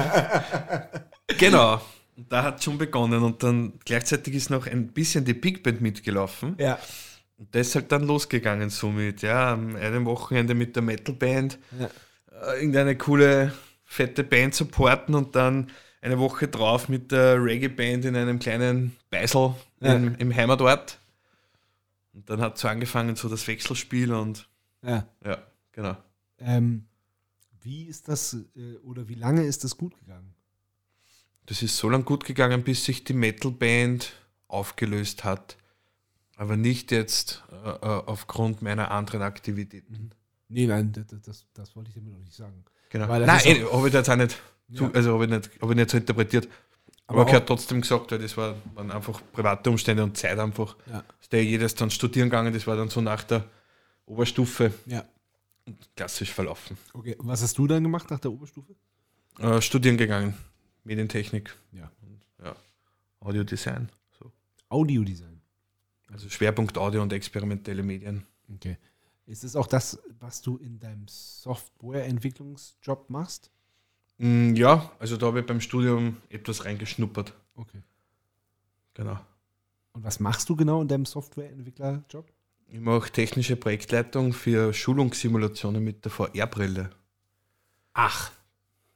Genau. 1.39 1.81
Und 2.17 2.31
da 2.31 2.43
hat 2.45 2.63
schon 2.63 2.79
begonnen 2.79 3.23
und 3.23 3.43
dann 3.43 3.73
gleichzeitig 3.85 4.35
ist 4.35 4.51
noch 4.51 4.67
ein 4.67 4.89
bisschen 4.89 5.25
die 5.25 5.35
Big 5.35 5.63
Band 5.63 5.81
mitgelaufen. 5.81 6.55
Ja. 6.59 6.79
Und 7.37 7.55
das 7.55 7.69
ist 7.69 7.75
halt 7.75 7.91
dann 7.93 8.05
losgegangen 8.07 8.71
somit, 8.71 9.23
ja, 9.23 9.53
am 9.53 9.75
einem 9.77 10.05
Wochenende 10.07 10.55
mit 10.55 10.77
der 10.77 10.83
Metal-Band 10.83 11.59
Ja. 11.79 11.91
äh, 12.53 12.59
irgendeine 12.61 12.97
coole, 12.97 13.53
fette 13.85 14.23
Band 14.25 14.55
supporten 14.55 15.15
und 15.15 15.35
dann 15.35 15.71
eine 16.01 16.19
Woche 16.19 16.49
drauf 16.49 16.89
mit 16.89 17.11
der 17.13 17.43
Reggae-Band 17.43 18.05
in 18.05 18.15
einem 18.17 18.39
kleinen 18.39 18.97
Beisel 19.11 19.55
Ja. 19.81 19.95
im, 19.95 20.15
im 20.17 20.35
Heimatort. 20.35 20.99
Und 22.13 22.31
dann 22.31 22.41
hat 22.41 22.57
so 22.59 22.69
angefangen, 22.69 23.17
so 23.17 23.29
das 23.29 23.47
Wechselspiel 23.49 24.13
und 24.13 24.49
ja. 24.83 25.07
ja, 25.25 25.39
genau. 25.73 25.97
Ähm, 26.39 26.85
wie 27.63 27.85
ist 27.85 28.07
das 28.09 28.37
äh, 28.55 28.77
oder 28.85 29.09
wie 29.09 29.15
lange 29.15 29.43
ist 29.43 29.65
das 29.65 29.77
gut 29.77 29.99
gegangen? 29.99 30.35
Das 31.47 31.63
ist 31.63 31.77
so 31.77 31.89
lange 31.89 32.05
gut 32.05 32.25
gegangen, 32.25 32.63
bis 32.63 32.85
sich 32.85 33.03
die 33.05 33.13
Metal-Band 33.15 34.13
aufgelöst 34.47 35.25
hat. 35.25 35.57
Aber 36.37 36.57
nicht 36.57 36.91
jetzt 36.91 37.43
äh, 37.53 37.69
äh, 37.71 37.77
aufgrund 37.83 38.61
meiner 38.63 38.91
anderen 38.91 39.23
Aktivitäten. 39.23 40.11
Nee, 40.49 40.67
nein, 40.67 40.93
das, 40.93 41.07
das, 41.23 41.47
das 41.55 41.77
wollte 41.77 41.91
ich 41.91 41.95
damit 41.95 42.13
noch 42.13 42.19
nicht 42.21 42.35
sagen. 42.35 42.65
Genau. 42.91 43.09
Weil 43.09 43.25
Nein, 43.27 43.41
eh, 43.45 43.65
habe 43.65 43.89
ich 43.89 43.95
jetzt 43.95 44.09
auch 44.11 44.17
nicht, 44.17 44.37
zu, 44.75 44.85
Ja. 44.85 44.91
also 44.93 45.15
habe 45.15 45.25
ich 45.25 45.31
nicht, 45.31 45.51
habe 45.63 45.73
ich 45.73 45.77
nicht 45.77 45.91
so 45.91 45.97
interpretiert. 45.97 46.49
Aber 47.07 47.21
Aber, 47.21 47.29
ich 47.31 47.35
habe 47.35 47.45
trotzdem 47.47 47.81
gesagt, 47.81 48.11
weil 48.13 48.19
das 48.19 48.37
war, 48.37 48.55
waren 48.75 48.91
einfach 48.91 49.21
private 49.33 49.69
Umstände 49.71 50.03
und 50.03 50.17
Zeit 50.17 50.39
einfach. 50.39 50.77
Ja. 50.87 51.05
Ist 51.21 51.33
der 51.33 51.45
jedes 51.45 51.75
dann 51.75 51.91
studieren 51.91 52.31
gegangen, 52.31 52.53
das 52.53 52.67
war 52.67 52.77
dann 52.77 52.89
so 52.89 53.01
nach 53.01 53.23
der 53.25 53.45
Oberstufe 54.07 54.73
Ja. 54.87 55.05
klassisch 55.97 56.33
verlaufen. 56.33 56.77
Okay. 56.93 57.15
Und 57.17 57.27
was 57.27 57.43
hast 57.43 57.57
du 57.59 57.67
dann 57.67 57.83
gemacht 57.83 58.11
nach 58.11 58.21
der 58.21 58.33
Oberstufe? 58.33 58.75
Äh, 59.39 59.61
studieren 59.61 59.97
gegangen, 59.97 60.35
Medientechnik, 60.85 61.55
Ja. 61.73 61.91
ja, 62.43 62.55
Audiodesign. 63.21 63.89
So. 64.19 64.31
Audiodesign. 64.69 65.34
Also 66.15 66.31
Schwerpunkt 66.31 66.79
Audio 66.79 67.03
und 67.03 67.13
experimentelle 67.13 67.83
Medien. 67.83 68.25
Okay. 68.55 68.79
Ist 69.27 69.43
es 69.43 69.57
auch 69.57 69.67
das, 69.67 69.99
was 70.21 70.43
du 70.43 70.59
in 70.59 70.79
deinem 70.79 71.09
Softwareentwicklungsjob 71.09 73.11
machst? 73.11 73.51
Mm, 74.19 74.55
Ja, 74.55 74.93
also 75.01 75.17
da 75.17 75.27
habe 75.27 75.41
ich 75.41 75.47
beim 75.47 75.61
Studium 75.61 76.19
etwas 76.29 76.65
reingeschnuppert. 76.65 77.35
Okay. 77.57 77.83
Genau. 78.95 79.19
Und 79.93 80.05
was 80.05 80.21
machst 80.21 80.49
du 80.49 80.55
genau 80.55 80.83
in 80.83 80.89
deinem 80.89 81.05
Softwareentwicklerjob? 81.05 82.33
Ich 82.69 82.79
mache 82.79 83.11
technische 83.11 83.57
Projektleitung 83.57 84.33
für 84.33 84.73
Schulungssimulationen 84.73 85.83
mit 85.83 86.05
der 86.05 86.13
VR-Brille. 86.13 86.91
Ach. 87.93 88.31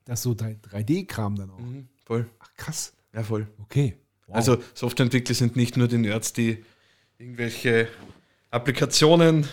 Das 0.05 0.21
ist 0.21 0.23
so 0.23 0.31
3D-Kram 0.33 1.35
dann 1.35 1.51
auch. 1.51 1.59
Mhm, 1.59 1.89
voll. 2.05 2.31
Ach, 2.39 2.55
krass. 2.55 2.95
Ja, 3.12 3.25
voll. 3.25 3.49
Okay. 3.59 3.97
Wow. 4.29 4.37
Also 4.37 4.62
Softwareentwickler 4.75 5.35
sind 5.35 5.57
nicht 5.57 5.77
nur 5.77 5.89
die 5.89 5.99
Nerds, 5.99 6.33
die 6.33 6.64
irgendwelche 7.19 7.89
Applikationen. 8.51 9.47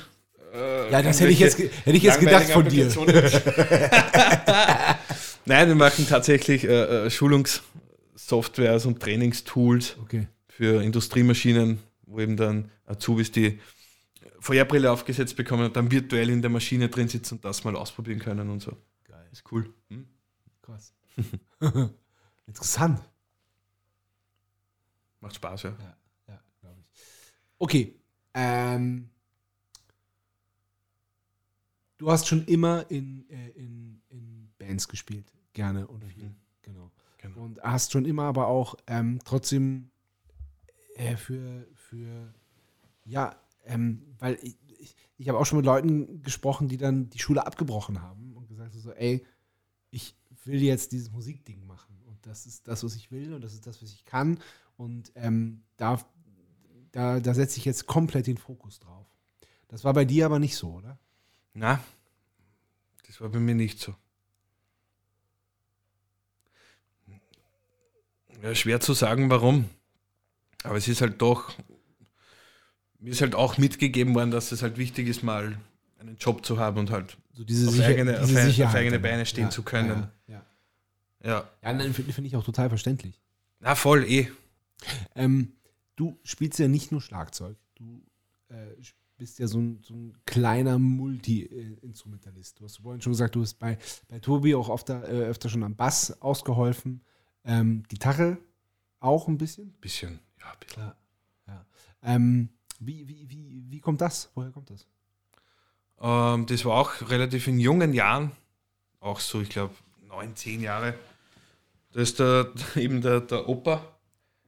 äh, 0.54 0.92
ja, 0.92 1.02
das 1.02 1.20
hätte 1.20 1.32
ich 1.32 1.40
jetzt, 1.40 1.58
hätte 1.60 1.98
ich 1.98 2.04
jetzt 2.04 2.20
gedacht 2.20 2.50
von 2.50 2.68
dir. 2.68 2.88
Nein, 5.46 5.68
wir 5.68 5.76
machen 5.76 6.08
tatsächlich 6.08 6.64
äh, 6.64 7.06
äh, 7.06 7.10
Schulungssoftwares 7.10 8.86
und 8.86 9.00
Trainingstools 9.02 9.98
Okay. 10.04 10.28
für 10.48 10.82
Industriemaschinen, 10.82 11.80
wo 12.06 12.20
eben 12.20 12.38
dann 12.38 12.72
Azubis 12.86 13.32
die 13.32 13.60
Feuerbrille 14.40 14.92
aufgesetzt 14.92 15.36
bekommen 15.36 15.66
und 15.66 15.76
dann 15.76 15.92
virtuell 15.92 16.30
in 16.30 16.42
der 16.42 16.52
Maschine 16.52 16.88
drin 16.90 17.08
sitzen 17.08 17.36
und 17.36 17.46
das 17.46 17.64
mal 17.64 17.76
ausprobieren 17.76 18.20
können 18.20 18.50
und 18.50 18.62
so. 18.62 18.78
Geil. 19.04 19.26
Ist 19.32 19.44
cool. 19.52 19.74
Hm? 19.90 20.08
Krass. 20.62 20.94
Interessant. 22.48 23.02
Macht 25.20 25.36
Spaß, 25.36 25.64
ja. 25.64 25.70
Ja. 25.70 25.98
Okay. 27.58 27.96
Ähm, 28.34 29.10
du 31.98 32.12
hast 32.12 32.28
schon 32.28 32.46
immer 32.46 32.90
in, 32.90 33.30
äh, 33.30 33.50
in, 33.50 34.02
in 34.10 34.50
Bands 34.58 34.88
gespielt. 34.88 35.32
Gerne 35.54 35.88
oder 35.88 36.08
viel. 36.08 36.26
Mhm. 36.26 36.36
Genau. 36.62 36.92
Genau. 37.18 37.42
Und 37.42 37.62
hast 37.62 37.92
schon 37.92 38.06
immer 38.06 38.24
aber 38.24 38.48
auch 38.48 38.76
ähm, 38.88 39.20
trotzdem 39.24 39.90
äh, 40.96 41.16
für, 41.16 41.68
für, 41.74 42.34
ja, 43.06 43.36
ähm, 43.66 44.02
weil 44.20 44.38
ich, 44.42 44.58
ich, 44.78 44.96
ich 45.18 45.30
habe 45.30 45.40
auch 45.40 45.46
schon 45.46 45.58
mit 45.58 45.66
Leuten 45.66 46.22
gesprochen, 46.22 46.68
die 46.68 46.78
dann 46.78 47.10
die 47.10 47.20
Schule 47.20 47.46
abgebrochen 47.46 48.02
haben 48.02 48.34
und 48.36 48.48
gesagt 48.48 48.74
haben 48.74 48.80
so, 48.82 48.92
ey, 48.92 49.26
ich 49.92 50.16
will 50.44 50.62
jetzt 50.62 50.92
dieses 50.92 51.12
Musikding 51.12 51.66
machen 51.66 51.98
und 52.06 52.26
das 52.26 52.46
ist 52.46 52.68
das, 52.68 52.84
was 52.84 52.96
ich 52.96 53.12
will 53.12 53.34
und 53.34 53.42
das 53.44 53.54
ist 53.54 53.66
das, 53.66 53.82
was 53.82 53.92
ich 53.92 54.06
kann 54.06 54.40
und 54.78 55.12
ähm, 55.16 55.64
da, 55.78 56.00
da, 56.96 57.20
da 57.20 57.34
setze 57.34 57.58
ich 57.60 57.66
jetzt 57.66 57.88
komplett 57.88 58.26
den 58.26 58.38
Fokus 58.38 58.80
drauf. 58.80 59.06
Das 59.68 59.84
war 59.84 59.94
bei 59.94 60.06
dir 60.06 60.26
aber 60.26 60.40
nicht 60.40 60.56
so, 60.56 60.72
oder? 60.76 60.98
Na, 61.54 61.84
das 63.06 63.20
war 63.20 63.28
bei 63.30 63.40
mir 63.40 63.54
nicht 63.56 63.80
so. 63.80 63.94
Ja, 68.42 68.54
schwer 68.56 68.80
zu 68.80 68.94
sagen, 68.94 69.30
warum. 69.30 69.70
Aber 70.64 70.78
es 70.78 70.88
ist 70.88 71.02
halt 71.02 71.22
doch, 71.22 71.54
mir 73.00 73.12
ist 73.12 73.22
halt 73.22 73.36
auch 73.36 73.58
mitgegeben 73.58 74.16
worden, 74.16 74.32
dass 74.32 74.52
es 74.52 74.62
halt 74.62 74.78
wichtig 74.78 75.08
ist, 75.08 75.24
mal 75.24 75.58
einen 76.00 76.18
Job 76.18 76.46
zu 76.46 76.60
haben 76.60 76.78
und 76.80 76.92
halt 76.92 77.18
So 77.34 77.44
diese, 77.44 77.68
Auf 77.68 77.74
Sicher- 77.76 77.88
eigene- 77.88 78.20
auf 78.20 78.28
diese 78.28 78.40
auf 78.40 78.46
Sicherheit 78.46 78.76
eigene. 78.76 79.00
Beine 79.00 79.26
stehen 79.26 79.52
zu 79.52 79.64
können. 79.64 80.08
Ja, 80.28 80.44
ja. 81.24 81.46
Ja. 81.64 81.74
ja 81.74 81.92
finde 81.94 82.14
finde 82.14 82.28
ich 82.28 82.36
auch 82.36 82.44
total 82.46 82.70
verständlich. 82.70 83.20
Na, 83.60 83.76
voll, 83.76 84.06
eh. 84.06 84.30
Ähm, 85.16 85.52
du 85.96 86.20
spielst 86.24 86.60
ja 86.60 86.68
nicht 86.68 86.92
nur 86.92 87.02
Schlagzeug. 87.02 87.58
Du 87.76 88.04
äh, 88.50 88.76
bist 89.18 89.40
ja 89.40 89.48
so 89.48 89.60
ein, 89.60 89.80
so 89.82 89.94
ein 89.94 90.18
kleiner 90.26 90.78
Multi-Instrumentalist. 90.78 92.60
Du 92.60 92.66
hast 92.66 92.78
vorhin 92.78 93.02
schon 93.02 93.14
gesagt, 93.14 93.36
du 93.36 93.42
hast 93.42 93.56
bei, 93.56 93.78
bei 94.08 94.20
Tobi 94.20 94.56
auch 94.56 94.70
öfter, 94.70 95.08
äh, 95.08 95.26
öfter 95.26 95.50
schon 95.50 95.64
am 95.64 95.76
Bass 95.76 96.22
ausgeholfen. 96.22 97.04
Ähm, 97.44 97.84
Gitarre 97.88 98.38
auch 99.00 99.28
ein 99.28 99.38
bisschen. 99.38 99.74
Bisschen, 99.80 100.20
ja, 100.40 100.52
ein 100.52 100.60
bisschen. 100.60 100.84
Ja. 100.84 100.96
ja. 101.48 101.66
Ähm, 102.04 102.50
wie, 102.80 103.08
wie, 103.08 103.30
wie, 103.30 103.64
wie 103.70 103.80
kommt 103.80 104.02
das? 104.02 104.32
Woher 104.36 104.52
kommt 104.52 104.70
das? 104.70 104.88
Ähm, 106.00 106.46
das 106.46 106.66
war 106.66 106.74
auch 106.74 107.10
relativ 107.10 107.48
in 107.48 107.60
jungen 107.60 107.94
Jahren, 107.94 108.32
auch 109.00 109.20
so, 109.20 109.42
ich 109.42 109.50
glaube, 109.50 109.74
neun, 110.08 110.36
zehn 110.36 110.62
Jahre. 110.62 110.96
Da 111.94 112.02
ist 112.02 112.20
der, 112.20 112.52
eben 112.76 113.02
der, 113.02 113.22
der 113.22 113.48
Opa 113.48 113.95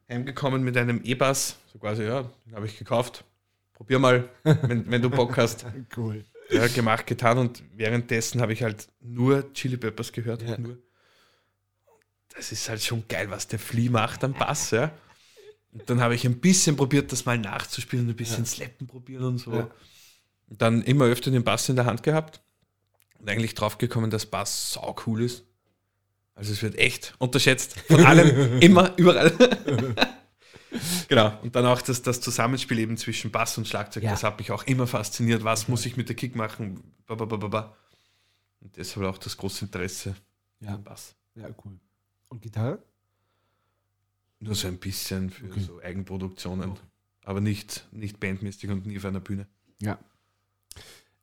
heimgekommen 0.10 0.64
mit 0.64 0.78
einem 0.78 1.02
E-Bass, 1.04 1.58
so 1.72 1.80
quasi, 1.80 2.04
ja, 2.04 2.30
den 2.46 2.56
habe 2.56 2.66
ich 2.66 2.78
gekauft. 2.78 3.24
Probier 3.74 4.00
mal, 4.00 4.30
wenn, 4.44 4.90
wenn 4.90 5.02
du 5.02 5.10
Bock 5.10 5.38
hast. 5.38 5.66
Cool. 5.96 6.26
Ja, 6.50 6.68
gemacht, 6.68 7.06
getan 7.08 7.38
und 7.38 7.62
währenddessen 7.76 8.40
habe 8.40 8.54
ich 8.54 8.64
halt 8.64 8.88
nur 9.02 9.52
Chili 9.54 9.76
Peppers 9.76 10.14
gehört. 10.14 10.44
Ja. 10.44 10.58
Nur. 10.58 10.78
Das 12.34 12.54
ist 12.54 12.70
halt 12.70 12.82
schon 12.82 13.04
geil, 13.10 13.30
was 13.30 13.48
der 13.48 13.60
Flea 13.60 13.90
macht 13.90 14.24
am 14.24 14.34
Bass, 14.34 14.72
ja. 14.72 14.92
Und 15.74 15.90
dann 15.90 16.00
habe 16.00 16.16
ich 16.16 16.26
ein 16.26 16.40
bisschen 16.40 16.78
probiert, 16.78 17.12
das 17.12 17.26
mal 17.26 17.38
nachzuspielen 17.38 18.08
ein 18.08 18.16
bisschen 18.16 18.46
Slappen 18.46 18.88
probieren 18.88 19.26
und 19.26 19.38
so. 19.40 19.54
Ja. 19.54 19.70
Und 20.50 20.62
dann 20.62 20.82
immer 20.84 21.06
öfter 21.06 21.32
den 21.32 21.44
Bass 21.44 21.68
in 21.68 21.76
der 21.76 21.86
Hand 21.86 22.04
gehabt 22.04 22.42
und 23.20 23.30
eigentlich 23.30 23.54
draufgekommen, 23.54 24.10
dass 24.10 24.26
Bass 24.26 24.74
sau 24.74 24.96
cool 25.06 25.24
ist. 25.24 25.44
Also 26.38 26.54
es 26.54 26.62
wird 26.62 26.76
echt 26.76 27.16
unterschätzt. 27.18 27.80
Von 27.88 28.06
allem, 28.06 28.60
immer, 28.62 28.96
überall. 28.98 29.32
genau. 31.08 31.40
Und 31.42 31.56
dann 31.56 31.66
auch 31.66 31.82
das, 31.82 32.02
das 32.04 32.22
Zusammenspiel 32.22 32.78
eben 32.80 32.96
zwischen 32.98 33.32
Bass 33.32 33.58
und 33.58 33.68
Schlagzeug, 33.68 34.04
Ja. 34.04 34.12
das 34.12 34.24
hat 34.24 34.38
mich 34.38 34.52
auch 34.52 34.64
immer 34.64 34.86
fasziniert. 34.88 35.44
Was 35.44 35.68
muss 35.68 35.86
ich 35.86 35.98
mit 35.98 36.10
der 36.10 36.16
Kick 36.16 36.36
machen? 36.36 36.94
Ba, 37.08 37.16
ba, 37.16 37.26
ba. 37.26 37.76
Und 38.62 38.78
deshalb 38.78 39.06
auch 39.08 39.18
das 39.18 39.36
große 39.38 39.66
Interesse 39.66 40.16
Ja. 40.60 40.76
am 40.76 40.84
Bass. 40.84 41.16
ja, 41.36 41.48
cool. 41.66 41.80
Und 42.30 42.42
Gitarre? 42.42 42.84
Nur 44.40 44.54
so 44.54 44.68
ein 44.68 44.78
bisschen 44.78 45.32
für 45.32 45.48
Okay. 45.48 45.62
so 45.62 45.82
Eigenproduktionen. 45.82 46.74
Aber 47.24 47.42
nicht, 47.42 47.88
nicht 47.92 48.20
bandmäßig 48.20 48.70
und 48.70 48.86
nie 48.86 48.98
auf 48.98 49.06
einer 49.06 49.20
Bühne. 49.20 49.48
Ja. 49.82 49.98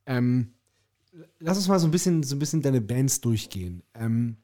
Ähm, 0.06 0.52
lass 1.38 1.56
uns 1.56 1.68
mal 1.68 1.78
so 1.78 1.86
ein 1.86 1.90
bisschen, 1.92 2.22
so 2.24 2.34
ein 2.34 2.38
bisschen 2.40 2.62
deine 2.62 2.80
Bands 2.80 3.20
durchgehen. 3.20 3.82
Ähm, 3.94 4.36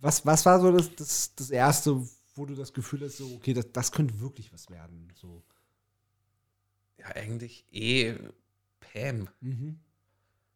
was, 0.00 0.24
was 0.24 0.46
war 0.46 0.60
so 0.60 0.72
das, 0.72 0.94
das, 0.94 1.34
das 1.34 1.50
Erste, 1.50 2.02
wo 2.34 2.46
du 2.46 2.54
das 2.54 2.72
Gefühl 2.72 3.00
hast, 3.02 3.18
so, 3.18 3.34
okay, 3.34 3.52
das, 3.52 3.72
das 3.72 3.92
könnte 3.92 4.20
wirklich 4.20 4.52
was 4.52 4.70
werden? 4.70 5.12
So. 5.14 5.42
Ja, 6.98 7.06
eigentlich 7.08 7.64
eh 7.72 8.14
Pam. 8.80 9.28
Mhm. 9.40 9.78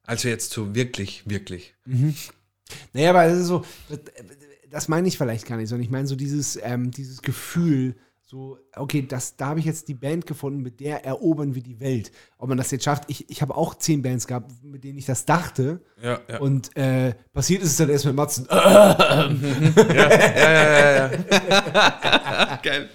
Also 0.05 0.29
jetzt 0.29 0.51
so 0.51 0.75
wirklich, 0.75 1.29
wirklich. 1.29 1.75
Mhm. 1.85 2.15
Naja, 2.93 3.11
aber 3.11 3.25
es 3.25 3.41
ist 3.41 3.47
so, 3.47 3.65
das, 3.89 4.01
das 4.71 4.89
meine 4.89 5.07
ich 5.07 5.19
vielleicht 5.19 5.47
gar 5.47 5.57
nicht, 5.57 5.69
sondern 5.69 5.85
ich 5.85 5.91
meine 5.91 6.07
so 6.07 6.17
dieses, 6.17 6.59
ähm, 6.63 6.91
dieses 6.91 7.23
Gefühl, 7.23 7.97
so, 8.33 8.59
okay, 8.77 9.07
das, 9.07 9.37
da 9.37 9.49
habe 9.49 9.61
ich 9.61 9.67
jetzt 9.67 9.89
die 9.89 9.95
Band 9.95 10.27
gefunden, 10.27 10.63
mit 10.63 10.81
der 10.81 11.05
erobern 11.05 11.55
wir 11.55 11.63
die 11.63 11.79
Welt. 11.81 12.11
Ob 12.39 12.49
man 12.49 12.57
das 12.57 12.71
jetzt 12.71 12.83
schafft, 12.85 13.05
ich, 13.09 13.29
ich 13.29 13.43
habe 13.43 13.55
auch 13.55 13.75
zehn 13.75 14.01
Bands 14.01 14.27
gehabt, 14.27 14.51
mit 14.65 14.85
denen 14.85 14.97
ich 14.97 15.05
das 15.05 15.27
dachte. 15.27 15.83
Ja, 16.03 16.19
ja. 16.27 16.39
Und 16.41 16.75
äh, 16.75 17.13
passiert 17.35 17.63
ist 17.63 17.73
es 17.73 17.77
dann 17.77 17.91
erst 17.91 18.07
mit 18.07 18.15
Matzen. 18.17 18.47
Geil. 22.63 22.89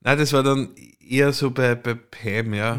Nein, 0.00 0.18
das 0.18 0.32
war 0.34 0.42
dann 0.42 0.74
eher 1.00 1.32
so 1.32 1.50
bei, 1.50 1.74
bei 1.76 1.94
Pam, 1.94 2.52
ja. 2.52 2.78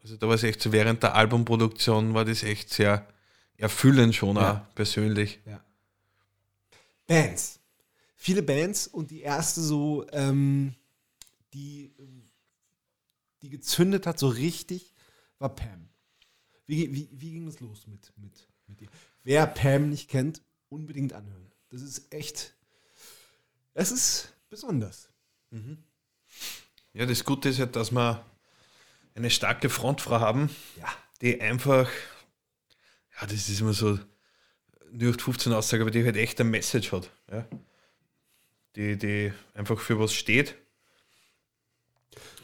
Also 0.00 0.16
da 0.16 0.28
war 0.28 0.36
es 0.36 0.44
echt 0.44 0.62
so, 0.62 0.70
während 0.70 1.02
der 1.02 1.16
Albumproduktion 1.16 2.14
war 2.14 2.24
das 2.24 2.44
echt 2.44 2.70
sehr 2.72 3.04
erfüllend 3.56 4.14
schon 4.14 4.36
Ja. 4.36 4.52
auch 4.52 4.74
persönlich. 4.76 5.40
Bands. 7.08 7.57
Viele 8.20 8.42
Bands 8.42 8.88
und 8.88 9.12
die 9.12 9.20
erste 9.20 9.60
so, 9.60 10.04
ähm, 10.10 10.74
die, 11.54 11.92
die 13.42 13.48
gezündet 13.48 14.06
hat, 14.06 14.18
so 14.18 14.26
richtig, 14.28 14.92
war 15.38 15.54
Pam. 15.54 15.88
Wie, 16.66 16.92
wie, 16.92 17.08
wie 17.12 17.30
ging 17.30 17.46
es 17.46 17.60
los 17.60 17.86
mit, 17.86 18.12
mit, 18.16 18.48
mit 18.66 18.80
dir? 18.80 18.88
Wer 19.22 19.46
Pam 19.46 19.88
nicht 19.88 20.10
kennt, 20.10 20.42
unbedingt 20.68 21.12
anhören. 21.12 21.46
Das 21.70 21.80
ist 21.80 22.12
echt, 22.12 22.54
es 23.74 23.92
ist 23.92 24.34
besonders. 24.50 25.08
Ja, 26.92 27.06
das 27.06 27.24
Gute 27.24 27.50
ist 27.50 27.60
halt, 27.60 27.76
dass 27.76 27.92
wir 27.92 28.24
eine 29.14 29.30
starke 29.30 29.70
Frontfrau 29.70 30.18
haben, 30.18 30.50
Ja. 30.76 30.88
die 31.22 31.40
einfach, 31.40 31.88
ja, 33.20 33.26
das 33.28 33.48
ist 33.48 33.60
immer 33.60 33.72
so 33.74 33.98
0815 34.92 35.52
Aussage, 35.52 35.82
aber 35.82 35.92
die 35.92 36.04
halt 36.04 36.16
echt 36.16 36.40
eine 36.40 36.50
Message 36.50 36.90
hat. 36.90 37.10
Ja. 37.30 37.46
Die, 38.78 38.96
die 38.96 39.32
einfach 39.54 39.78
für 39.80 39.98
was 39.98 40.14
steht. 40.14 40.54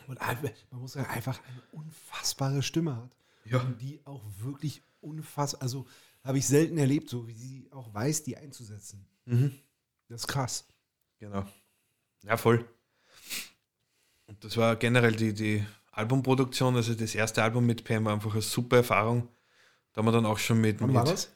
Und 0.06 0.20
einfach- 0.20 0.50
man 0.70 0.80
muss 0.80 0.92
sagen, 0.92 1.08
einfach 1.08 1.40
eine 1.46 1.62
unfassbare 1.72 2.62
Stimme 2.62 2.96
hat. 2.96 3.10
Ja. 3.44 3.60
Und 3.60 3.80
die 3.80 4.00
auch 4.04 4.22
wirklich 4.40 4.82
unfassbar, 5.00 5.62
also 5.62 5.86
habe 6.24 6.38
ich 6.38 6.46
selten 6.46 6.76
erlebt, 6.76 7.08
so 7.08 7.26
wie 7.28 7.34
sie 7.34 7.68
auch 7.70 7.92
weiß, 7.94 8.24
die 8.24 8.36
einzusetzen. 8.36 9.06
Das 10.08 10.22
ist 10.22 10.26
krass. 10.26 10.66
Genau. 11.18 11.46
Ja, 12.24 12.36
voll. 12.36 12.68
Und 14.26 14.42
das 14.44 14.56
war 14.56 14.76
generell 14.76 15.14
die, 15.14 15.32
die 15.34 15.64
Albumproduktion, 15.92 16.74
also 16.76 16.94
das 16.94 17.14
erste 17.14 17.42
Album 17.42 17.66
mit 17.66 17.84
Pam 17.84 18.04
war 18.06 18.14
einfach 18.14 18.32
eine 18.32 18.42
super 18.42 18.78
Erfahrung. 18.78 19.28
Da 19.92 19.98
haben 20.00 20.06
wir 20.06 20.12
dann 20.12 20.26
auch 20.26 20.38
schon 20.38 20.60
mit. 20.60 20.80
Wann 20.80 20.88
mit 20.88 20.96
war 20.96 21.04
das? 21.04 21.30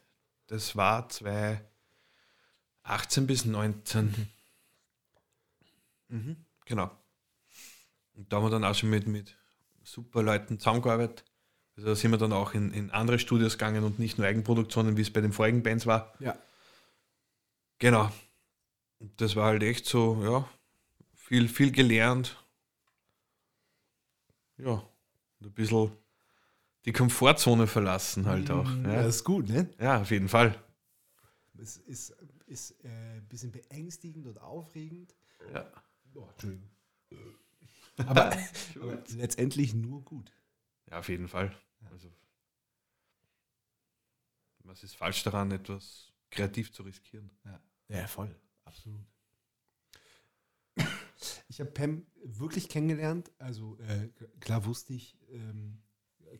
Das 0.48 0.74
war 0.76 1.08
2018 1.08 3.26
bis 3.26 3.44
19. 3.44 4.28
Mhm, 6.08 6.36
genau. 6.64 6.90
Und 8.14 8.32
da 8.32 8.36
haben 8.38 8.44
wir 8.44 8.50
dann 8.50 8.64
auch 8.64 8.74
schon 8.74 8.90
mit, 8.90 9.06
mit 9.06 9.36
super 9.82 10.22
Leuten 10.22 10.58
zusammengearbeitet. 10.58 11.24
Also 11.76 11.88
da 11.88 11.94
sind 11.94 12.10
wir 12.10 12.18
dann 12.18 12.32
auch 12.32 12.54
in, 12.54 12.72
in 12.72 12.90
andere 12.90 13.18
Studios 13.18 13.52
gegangen 13.52 13.84
und 13.84 13.98
nicht 13.98 14.18
nur 14.18 14.26
Eigenproduktionen, 14.26 14.96
wie 14.96 15.02
es 15.02 15.12
bei 15.12 15.20
den 15.20 15.32
vorigen 15.32 15.62
Bands 15.62 15.86
war. 15.86 16.12
Ja. 16.18 16.36
Genau. 17.78 18.10
Und 18.98 19.20
das 19.20 19.36
war 19.36 19.46
halt 19.46 19.62
echt 19.62 19.86
so, 19.86 20.20
ja, 20.24 20.48
viel, 21.14 21.48
viel 21.48 21.70
gelernt. 21.70 22.36
Ja, 24.56 24.70
und 25.40 25.46
ein 25.46 25.52
bisschen 25.52 25.92
die 26.84 26.92
Komfortzone 26.92 27.66
verlassen 27.66 28.26
halt 28.26 28.50
auch. 28.50 28.68
Ja, 28.68 28.94
Ja, 28.94 29.02
das 29.02 29.16
ist 29.16 29.24
gut, 29.24 29.48
ne? 29.48 29.70
ja 29.78 30.00
auf 30.00 30.10
jeden 30.10 30.28
Fall. 30.28 30.60
Es 31.60 31.76
ist, 31.76 32.16
ist 32.46 32.72
äh, 32.84 33.18
ein 33.18 33.28
bisschen 33.28 33.52
beängstigend 33.52 34.26
und 34.26 34.40
aufregend. 34.40 35.14
Ja. 35.52 35.70
Oh, 36.14 36.28
Entschuldigung. 36.32 36.70
Aber, 38.06 38.32
aber 38.80 39.02
letztendlich 39.16 39.74
nur 39.74 40.02
gut. 40.04 40.32
ja, 40.90 40.98
auf 40.98 41.08
jeden 41.08 41.28
Fall. 41.28 41.54
Also, 41.90 42.12
was 44.64 44.82
ist 44.82 44.94
falsch 44.96 45.22
daran, 45.22 45.50
etwas 45.50 46.12
kreativ 46.30 46.72
zu 46.72 46.82
riskieren? 46.82 47.30
Ja, 47.44 47.60
ja 47.88 48.06
voll. 48.06 48.34
Absolut. 48.64 49.00
Ich 51.48 51.58
habe 51.60 51.70
Pam 51.70 52.06
wirklich 52.22 52.68
kennengelernt. 52.68 53.32
Also 53.38 53.78
äh, 53.80 54.08
klar 54.40 54.64
wusste 54.66 54.92
ich, 54.92 55.16
ähm, 55.30 55.80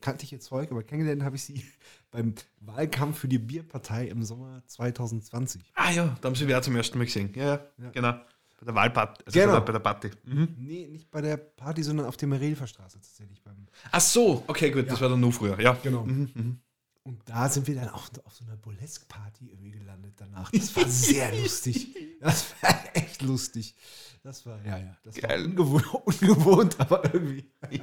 kannte 0.01 0.25
ich 0.25 0.33
ihr 0.33 0.41
Zeug, 0.41 0.71
aber 0.71 0.85
kennengelernt 0.85 1.23
habe 1.25 1.37
ich 1.37 1.43
sie 1.45 1.65
beim 2.11 2.35
Wahlkampf 2.61 3.19
für 3.19 3.29
die 3.29 3.39
Bierpartei 3.39 4.07
im 4.09 4.23
Sommer 4.23 4.63
2020. 4.67 5.73
Ah 5.75 5.91
ja, 5.91 6.17
da 6.21 6.29
haben 6.29 6.37
sie 6.37 6.47
wer 6.47 6.63
zum 6.63 6.77
ersten 6.77 6.99
Mal 6.99 7.05
gesehen. 7.07 7.33
Ja, 7.35 7.45
ja, 7.45 7.71
Ja. 7.79 7.91
genau. 7.91 8.21
Bei 8.59 8.67
der 8.67 8.75
Wahlparty. 8.75 9.23
Also 9.27 9.39
Genau. 9.39 9.61
bei, 9.61 9.73
der, 9.73 9.79
Party. 9.79 10.11
Mhm. 10.25 10.55
Nee, 10.59 10.89
nicht 10.89 11.11
bei 11.11 11.21
der 11.21 11.37
Party, 11.37 11.83
sondern 11.83 12.07
auf 12.07 12.17
der 12.17 12.27
Merelferstraße 12.29 12.99
tatsächlich. 12.99 13.41
Beim, 13.43 13.67
Ach 13.93 14.01
so, 14.01 14.43
okay, 14.49 14.71
gut, 14.71 14.87
das 14.91 14.97
Ja. 14.99 15.03
war 15.03 15.11
dann 15.11 15.21
nur 15.21 15.33
früher. 15.33 15.61
Ja, 15.61 15.75
Genau. 15.83 16.05
Mhm, 16.05 16.31
mhm. 16.35 16.61
Und 17.05 17.23
da 17.27 17.49
sind 17.49 17.67
wir 17.67 17.75
dann 17.75 17.89
auch 17.89 18.09
auf 18.25 18.35
so 18.35 18.45
einer 18.45 18.57
Burlesque-Party 18.57 19.49
irgendwie 19.51 19.71
gelandet 19.71 20.13
danach. 20.19 20.51
Das 20.51 20.77
war 20.77 20.87
sehr 20.89 21.35
lustig. 21.41 21.97
Das 22.21 22.53
war 22.61 22.75
echt 22.95 23.23
lustig. 23.23 23.75
Das 24.23 24.45
war, 24.45 24.63
ja, 24.67 24.77
ja. 24.77 24.95
Das 25.05 25.15
Geil. 25.15 25.41
war 25.41 25.47
ungewohnt, 25.47 25.87
ungewohnt 26.21 26.81
aber 26.81 27.03
irgendwie. 27.15 27.51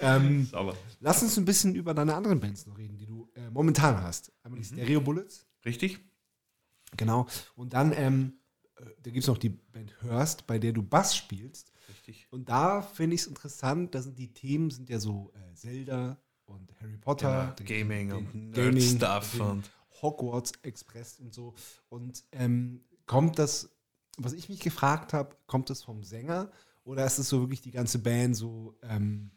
ähm, 0.00 0.44
Sauber. 0.46 0.76
lass 1.00 1.22
uns 1.22 1.36
ein 1.38 1.44
bisschen 1.44 1.74
über 1.74 1.94
deine 1.94 2.14
anderen 2.14 2.38
Bands 2.38 2.66
noch 2.66 2.78
reden, 2.78 2.96
die 2.98 3.06
du 3.06 3.28
äh, 3.34 3.50
momentan 3.50 4.00
hast. 4.02 4.30
Einmal 4.42 4.60
die 4.60 4.66
Stereo 4.66 5.00
Bullets. 5.00 5.46
Richtig? 5.64 5.98
Genau. 6.96 7.26
Und 7.56 7.72
dann, 7.72 7.92
ähm, 7.96 8.34
äh, 8.34 8.41
da 9.02 9.10
gibt 9.10 9.18
es 9.22 9.26
noch 9.28 9.38
die 9.38 9.50
Band 9.50 9.94
Hörst, 10.02 10.46
bei 10.46 10.58
der 10.58 10.72
du 10.72 10.82
Bass 10.82 11.16
spielst. 11.16 11.72
Richtig. 11.88 12.26
Und 12.30 12.48
da 12.48 12.82
finde 12.82 13.14
ich 13.14 13.22
es 13.22 13.26
interessant, 13.26 13.94
da 13.94 14.02
sind 14.02 14.18
die 14.18 14.32
Themen 14.32 14.70
sind 14.70 14.88
ja 14.88 14.98
so 14.98 15.32
äh, 15.34 15.54
Zelda 15.54 16.20
und 16.46 16.72
Harry 16.80 16.96
Potter, 16.96 17.42
Genau, 17.44 17.54
den- 17.54 17.66
Gaming 17.66 18.08
den 18.08 18.16
und 18.18 18.52
Gaming, 18.52 18.98
den 18.98 19.40
und- 19.40 19.70
Hogwarts 20.02 20.52
Express 20.62 21.20
und 21.20 21.32
so. 21.32 21.54
Und 21.88 22.24
ähm, 22.32 22.84
kommt 23.06 23.38
das, 23.38 23.70
was 24.18 24.32
ich 24.32 24.48
mich 24.48 24.60
gefragt 24.60 25.12
habe, 25.12 25.36
kommt 25.46 25.70
das 25.70 25.82
vom 25.82 26.02
Sänger 26.02 26.50
oder 26.84 27.06
ist 27.06 27.18
es 27.18 27.28
so 27.28 27.40
wirklich 27.40 27.60
die 27.62 27.70
ganze 27.70 27.98
Band 28.00 28.36
so, 28.36 28.76
ähm, 28.82 29.30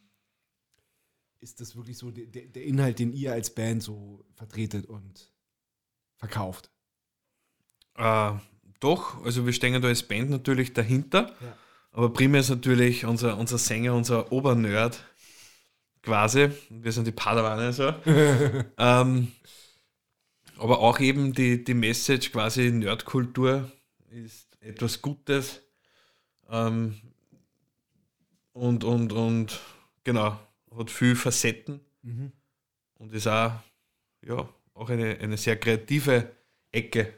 ist 1.40 1.62
das 1.62 1.76
wirklich 1.76 1.98
so 1.98 2.10
der, 2.10 2.26
der 2.48 2.64
Inhalt, 2.64 2.98
den 3.00 3.14
ihr 3.14 3.32
als 3.34 3.54
Band 3.54 3.84
so 3.84 4.26
vertretet 4.34 4.88
und 4.88 5.32
verkauft? 6.16 6.72
Äh, 7.96 8.34
doch, 8.86 9.24
also 9.26 9.46
wir 9.46 9.54
stehen 9.54 9.82
da 9.82 9.88
als 9.88 10.04
Band 10.04 10.30
natürlich 10.30 10.74
dahinter, 10.74 11.34
Ja. 11.42 11.58
aber 11.92 12.14
primär 12.14 12.42
ist 12.42 12.50
natürlich 12.50 13.04
unser, 13.06 13.38
unser 13.38 13.58
Sänger, 13.58 13.96
unser 13.96 14.32
Obernerd 14.32 15.04
quasi. 16.04 16.50
Wir 16.70 16.92
sind 16.92 17.08
die 17.08 17.12
Padawane 17.12 17.74
so. 17.74 17.94
ähm, 18.78 19.32
aber 20.58 20.80
auch 20.80 21.00
eben 21.00 21.34
die, 21.34 21.64
die 21.64 21.74
Message 21.74 22.32
quasi 22.32 22.72
Nerdkultur 22.72 23.72
ist 24.12 24.56
etwas 24.62 25.02
Gutes. 25.02 25.62
Ähm, 26.50 26.96
und, 28.54 28.84
und, 28.84 29.12
und 29.12 29.60
genau, 30.04 30.40
hat 30.78 30.92
viel 30.92 31.16
Facetten 31.16 31.80
und 33.00 33.14
ist 33.14 33.28
auch, 33.28 33.52
ja, 34.22 34.48
auch 34.76 34.90
eine, 34.90 35.18
eine 35.20 35.38
sehr 35.38 35.58
kreative 35.58 36.32
Ecke 36.72 37.14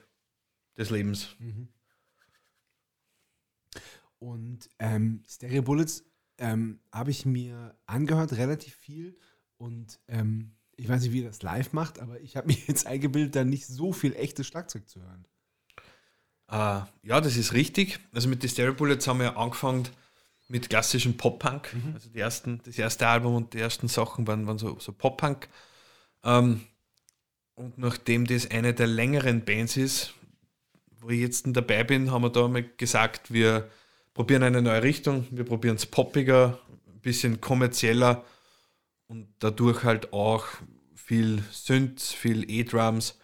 des 0.77 0.89
Lebens. 0.89 1.35
Und 4.19 4.69
ähm, 4.79 5.23
Stereo 5.27 5.61
Bullets 5.61 6.03
ähm, 6.37 6.79
habe 6.91 7.11
ich 7.11 7.25
mir 7.25 7.77
angehört, 7.85 8.33
relativ 8.33 8.75
viel. 8.75 9.17
Und 9.57 9.99
ähm, 10.07 10.55
ich 10.75 10.87
weiß 10.87 11.01
nicht, 11.01 11.11
wie 11.11 11.21
ihr 11.21 11.27
das 11.27 11.41
live 11.41 11.73
macht, 11.73 11.99
aber 11.99 12.19
ich 12.21 12.37
habe 12.37 12.47
mir 12.53 12.57
jetzt 12.67 12.87
eingebildet, 12.87 13.35
da 13.35 13.43
nicht 13.43 13.67
so 13.67 13.93
viel 13.93 14.13
echtes 14.15 14.47
Schlagzeug 14.47 14.87
zu 14.87 15.01
hören. 15.01 15.25
Äh, 16.49 16.81
ja, 17.07 17.21
das 17.21 17.35
ist 17.35 17.53
richtig. 17.53 17.99
Also 18.13 18.29
mit 18.29 18.43
den 18.43 18.49
Stereo 18.49 18.73
Bullets 18.73 19.07
haben 19.07 19.19
wir 19.19 19.37
angefangen 19.37 19.87
mit 20.47 20.69
klassischem 20.69 21.17
Pop-Punk. 21.17 21.75
Also 21.93 22.09
die 22.09 22.19
ersten, 22.19 22.61
das 22.63 22.77
erste 22.79 23.07
Album 23.07 23.35
und 23.35 23.53
die 23.53 23.59
ersten 23.59 23.87
Sachen 23.87 24.25
waren, 24.27 24.47
waren 24.47 24.57
so, 24.57 24.79
so 24.79 24.93
Pop-Punk. 24.93 25.49
Ähm, 26.23 26.61
und 27.55 27.77
nachdem 27.77 28.25
das 28.25 28.49
eine 28.49 28.73
der 28.73 28.87
längeren 28.87 29.43
Bands 29.43 29.77
ist, 29.77 30.13
wo 30.99 31.09
ich 31.09 31.19
jetzt 31.19 31.45
dabei 31.47 31.83
bin, 31.83 32.11
haben 32.11 32.23
wir 32.23 32.29
da 32.29 32.47
mal 32.47 32.63
gesagt, 32.77 33.31
wir 33.31 33.69
probieren 34.13 34.43
eine 34.43 34.61
neue 34.61 34.83
Richtung, 34.83 35.27
wir 35.31 35.43
probieren 35.43 35.75
es 35.75 35.85
poppiger, 35.85 36.59
ein 36.87 36.99
bisschen 37.01 37.39
kommerzieller 37.39 38.25
und 39.07 39.27
dadurch 39.39 39.83
halt 39.83 40.13
auch 40.13 40.45
viel 40.95 41.43
Synths, 41.51 42.13
viel 42.13 42.49
E-Drums, 42.49 43.19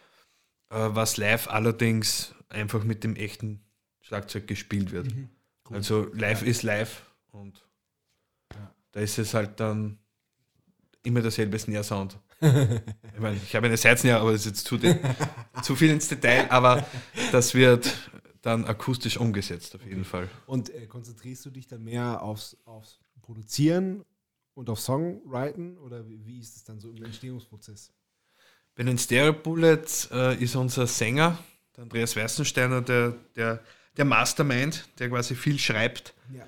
äh, 0.69 0.75
was 0.75 1.17
live 1.17 1.47
allerdings 1.49 2.33
einfach 2.49 2.83
mit 2.83 3.03
dem 3.03 3.15
echten 3.15 3.63
Schlagzeug 4.01 4.47
gespielt 4.47 4.91
wird. 4.91 5.07
Also 5.69 6.07
live 6.13 6.43
ist 6.43 6.63
live 6.63 7.03
und 7.31 7.65
da 8.91 8.99
ist 8.99 9.17
es 9.17 9.33
halt 9.33 9.59
dann 9.59 9.97
immer 11.01 11.21
derselbe 11.21 11.57
Snare-Sound. 11.57 12.17
Ich 12.43 13.19
meine, 13.19 13.37
ich 13.37 13.55
habe 13.55 13.67
eine 13.67 13.77
Seitensnare, 13.77 14.19
aber 14.19 14.31
das 14.31 14.41
ist 14.41 14.47
jetzt 14.47 14.67
zu, 14.67 14.77
zu 15.63 15.75
viel 15.75 15.91
ins 15.91 16.07
Detail, 16.07 16.49
aber 16.51 16.85
das 17.31 17.53
wird 17.53 17.93
dann 18.41 18.65
akustisch 18.65 19.17
umgesetzt, 19.17 19.73
auf 19.75 19.85
jeden 19.85 20.03
Fall. 20.03 20.29
Und 20.45 20.69
äh, 20.69 20.85
konzentrierst 20.85 21.45
du 21.45 21.49
dich 21.49 21.67
dann 21.67 21.83
mehr 21.83 22.21
aufs, 22.21 22.57
aufs 22.65 22.99
Produzieren 23.21 24.03
und 24.53 24.69
auf 24.69 24.79
Songwriting 24.79 25.77
oder 25.77 26.07
wie, 26.07 26.25
wie 26.25 26.39
ist 26.39 26.57
es 26.57 26.63
dann 26.63 26.79
so 26.79 26.89
im 26.89 27.03
Entstehungsprozess? 27.03 27.93
Bei 28.75 28.83
den 28.83 28.97
Stereo 28.97 29.33
Bullets 29.33 30.09
äh, 30.11 30.35
ist 30.43 30.55
unser 30.55 30.87
Sänger, 30.87 31.37
der 31.77 31.83
Andreas 31.83 32.15
Weißensteiner, 32.15 32.81
der, 32.81 33.15
der, 33.35 33.63
der 33.95 34.05
Mastermind, 34.05 34.89
der 34.99 35.09
quasi 35.09 35.35
viel 35.35 35.57
schreibt. 35.57 36.13
Ja. 36.33 36.45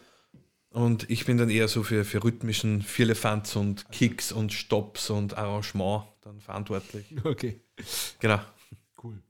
Und 0.76 1.10
ich 1.10 1.26
bin 1.26 1.38
dann 1.38 1.50
eher 1.50 1.70
so 1.70 1.84
für, 1.84 2.04
für 2.04 2.22
rhythmischen 2.22 2.82
Vierlefanz 2.82 3.56
und 3.56 3.90
Kicks 3.94 4.34
und 4.34 4.52
Stops 4.52 5.10
und 5.10 5.38
Arrangement 5.38 6.04
dann 6.20 6.42
verantwortlich. 6.42 7.16
Okay, 7.24 7.62
Genau. 8.20 8.42
cool. 9.02 9.24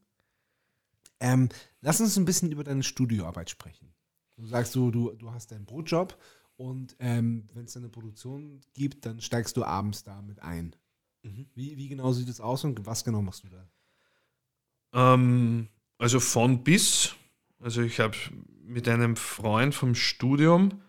Ähm, 1.20 1.50
lass 1.82 2.02
uns 2.02 2.18
ein 2.18 2.26
bisschen 2.26 2.52
über 2.52 2.64
deine 2.64 2.82
Studioarbeit 2.82 3.52
sprechen. 3.52 3.94
Du 4.38 4.48
sagst 4.48 4.74
so, 4.74 4.90
du, 4.90 5.12
du 5.12 5.32
hast 5.32 5.52
deinen 5.52 5.66
Brotjob 5.66 6.18
und 6.58 6.96
ähm, 6.98 7.48
wenn 7.54 7.66
es 7.66 7.78
eine 7.78 7.90
Produktion 7.90 8.62
gibt, 8.74 9.06
dann 9.06 9.22
steigst 9.22 9.56
du 9.56 9.64
abends 9.64 10.04
da 10.04 10.24
mit 10.24 10.42
ein. 10.42 10.76
Wie, 11.22 11.78
wie 11.78 11.90
genau 11.90 12.12
sieht 12.12 12.28
es 12.28 12.42
aus 12.42 12.64
und 12.64 12.88
was 12.88 13.04
genau 13.04 13.22
machst 13.22 13.44
du 13.44 13.50
da? 13.50 15.14
Ähm, 15.14 15.68
also 16.00 16.20
von 16.20 16.64
bis. 16.64 17.14
Also 17.60 17.84
ich 17.84 18.00
habe 18.00 18.18
mit 18.64 18.88
einem 18.90 19.16
Freund 19.16 19.76
vom 19.76 19.94
Studium, 19.94 20.82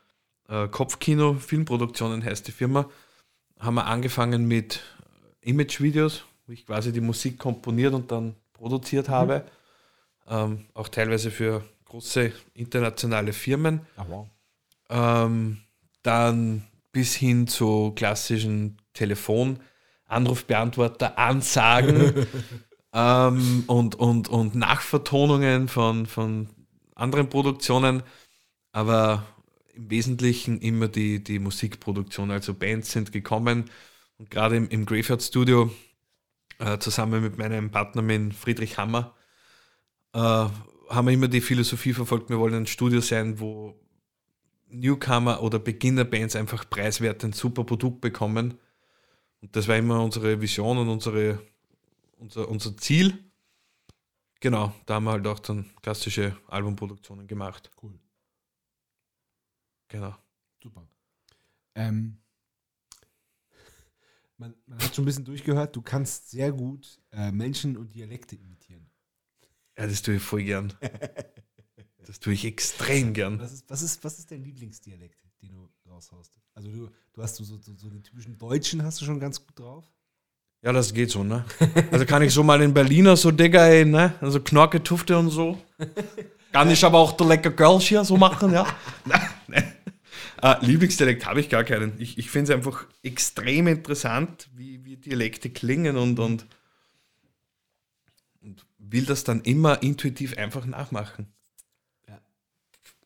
äh, 0.48 0.68
Kopfkino 0.68 1.34
Filmproduktionen 1.34 2.24
heißt 2.24 2.46
die 2.46 2.52
Firma, 2.52 2.88
haben 3.58 3.74
wir 3.74 3.86
angefangen 3.86 4.46
mit 4.46 4.82
Imagevideos, 5.40 6.24
wo 6.46 6.52
ich 6.52 6.64
quasi 6.66 6.92
die 6.92 7.00
Musik 7.00 7.38
komponiert 7.38 7.94
und 7.94 8.10
dann 8.10 8.36
produziert 8.52 9.08
habe. 9.08 9.46
Ähm, 10.28 10.66
auch 10.74 10.88
teilweise 10.88 11.30
für 11.30 11.62
große 11.86 12.32
internationale 12.54 13.32
Firmen. 13.32 13.80
Ah, 13.96 14.04
wow. 14.08 14.26
Ähm, 14.88 15.58
dann 16.02 16.64
bis 16.92 17.14
hin 17.14 17.46
zu 17.46 17.92
klassischen 17.94 18.78
Telefon-Anrufbeantworter, 18.92 21.18
Ansagen 21.18 22.26
ähm, 22.92 23.64
und, 23.66 23.94
und, 23.96 24.28
und 24.28 24.54
Nachvertonungen 24.54 25.68
von, 25.68 26.06
von 26.06 26.48
anderen 26.94 27.28
Produktionen, 27.28 28.02
aber 28.72 29.26
im 29.76 29.90
Wesentlichen 29.90 30.60
immer 30.60 30.88
die, 30.88 31.22
die 31.22 31.38
Musikproduktion. 31.38 32.30
Also 32.30 32.54
Bands 32.54 32.92
sind 32.92 33.12
gekommen 33.12 33.70
und 34.18 34.30
gerade 34.30 34.56
im, 34.56 34.68
im 34.68 34.86
Graveyard 34.86 35.22
Studio 35.22 35.70
äh, 36.58 36.78
zusammen 36.78 37.22
mit 37.22 37.38
meinem 37.38 37.70
Partner, 37.70 38.02
mit 38.02 38.34
Friedrich 38.34 38.78
Hammer, 38.78 39.14
äh, 40.14 40.18
haben 40.18 41.06
wir 41.06 41.12
immer 41.12 41.28
die 41.28 41.40
Philosophie 41.40 41.92
verfolgt, 41.92 42.30
wir 42.30 42.38
wollen 42.38 42.54
ein 42.54 42.66
Studio 42.66 43.00
sein, 43.00 43.38
wo 43.40 43.78
Newcomer 44.68 45.42
oder 45.42 45.58
Beginnerbands 45.58 46.36
einfach 46.36 46.68
preiswert 46.68 47.24
ein 47.24 47.32
super 47.32 47.64
Produkt 47.64 48.00
bekommen. 48.00 48.58
Und 49.40 49.54
das 49.54 49.68
war 49.68 49.76
immer 49.76 50.02
unsere 50.02 50.40
Vision 50.40 50.78
und 50.78 50.88
unsere, 50.88 51.40
unser, 52.18 52.48
unser 52.48 52.76
Ziel. 52.76 53.18
Genau, 54.40 54.72
da 54.86 54.94
haben 54.94 55.04
wir 55.04 55.12
halt 55.12 55.26
auch 55.26 55.38
dann 55.38 55.66
klassische 55.82 56.36
Albumproduktionen 56.48 57.26
gemacht. 57.26 57.70
Cool. 57.82 57.98
Genau. 59.88 60.14
Super. 60.62 60.88
Ähm, 61.74 62.18
man, 64.38 64.54
man 64.66 64.78
hat 64.78 64.94
schon 64.94 65.04
ein 65.04 65.06
bisschen 65.06 65.24
durchgehört, 65.24 65.76
du 65.76 65.82
kannst 65.82 66.30
sehr 66.30 66.52
gut 66.52 67.00
äh, 67.12 67.30
Menschen 67.30 67.76
und 67.76 67.94
Dialekte 67.94 68.36
imitieren. 68.36 68.90
Ja, 69.78 69.86
das 69.86 70.02
tue 70.02 70.16
ich 70.16 70.22
voll 70.22 70.42
gern. 70.42 70.72
Das 72.06 72.20
tue 72.20 72.32
ich 72.32 72.44
extrem 72.44 73.12
gern. 73.12 73.40
Was 73.40 73.52
ist, 73.52 73.68
was 73.68 73.82
ist, 73.82 74.04
was 74.04 74.18
ist 74.18 74.30
dein 74.30 74.44
Lieblingsdialekt, 74.44 75.18
den 75.42 75.50
du 75.50 75.68
raushaust? 75.90 76.38
Also 76.54 76.70
du, 76.70 76.88
du 77.12 77.22
hast 77.22 77.36
so, 77.36 77.44
so, 77.44 77.58
so, 77.58 77.90
den 77.90 78.02
typischen 78.02 78.38
Deutschen 78.38 78.82
hast 78.84 79.00
du 79.00 79.04
schon 79.04 79.18
ganz 79.18 79.44
gut 79.44 79.58
drauf. 79.58 79.84
Ja, 80.62 80.72
das 80.72 80.94
geht 80.94 81.10
so, 81.10 81.24
ne? 81.24 81.44
Also 81.90 82.06
kann 82.06 82.22
ich 82.22 82.32
so 82.32 82.42
mal 82.42 82.62
in 82.62 82.72
Berliner 82.72 83.16
so, 83.16 83.30
Digga, 83.30 83.66
ey, 83.66 83.84
ne? 83.84 84.14
Also 84.20 84.40
Knorke, 84.40 84.82
Tufte 84.82 85.18
und 85.18 85.30
so. 85.30 85.58
Kann 86.52 86.70
ich 86.70 86.82
aber 86.84 86.98
auch 86.98 87.12
der 87.12 87.26
lecker 87.26 87.50
Girls 87.50 87.84
hier 87.84 88.04
so 88.04 88.16
machen, 88.16 88.52
ja? 88.52 88.66
Äh, 90.42 90.64
Lieblingsdialekt 90.64 91.26
habe 91.26 91.40
ich 91.40 91.48
gar 91.48 91.64
keinen. 91.64 92.00
Ich, 92.00 92.18
ich 92.18 92.30
finde 92.30 92.52
es 92.52 92.56
einfach 92.56 92.86
extrem 93.02 93.66
interessant, 93.66 94.48
wie, 94.54 94.84
wie 94.84 94.96
Dialekte 94.96 95.50
klingen 95.50 95.96
und, 95.96 96.18
und, 96.18 96.46
und 98.42 98.66
will 98.78 99.04
das 99.04 99.24
dann 99.24 99.40
immer 99.42 99.82
intuitiv 99.82 100.36
einfach 100.36 100.66
nachmachen. 100.66 101.26
Ja. 102.08 102.20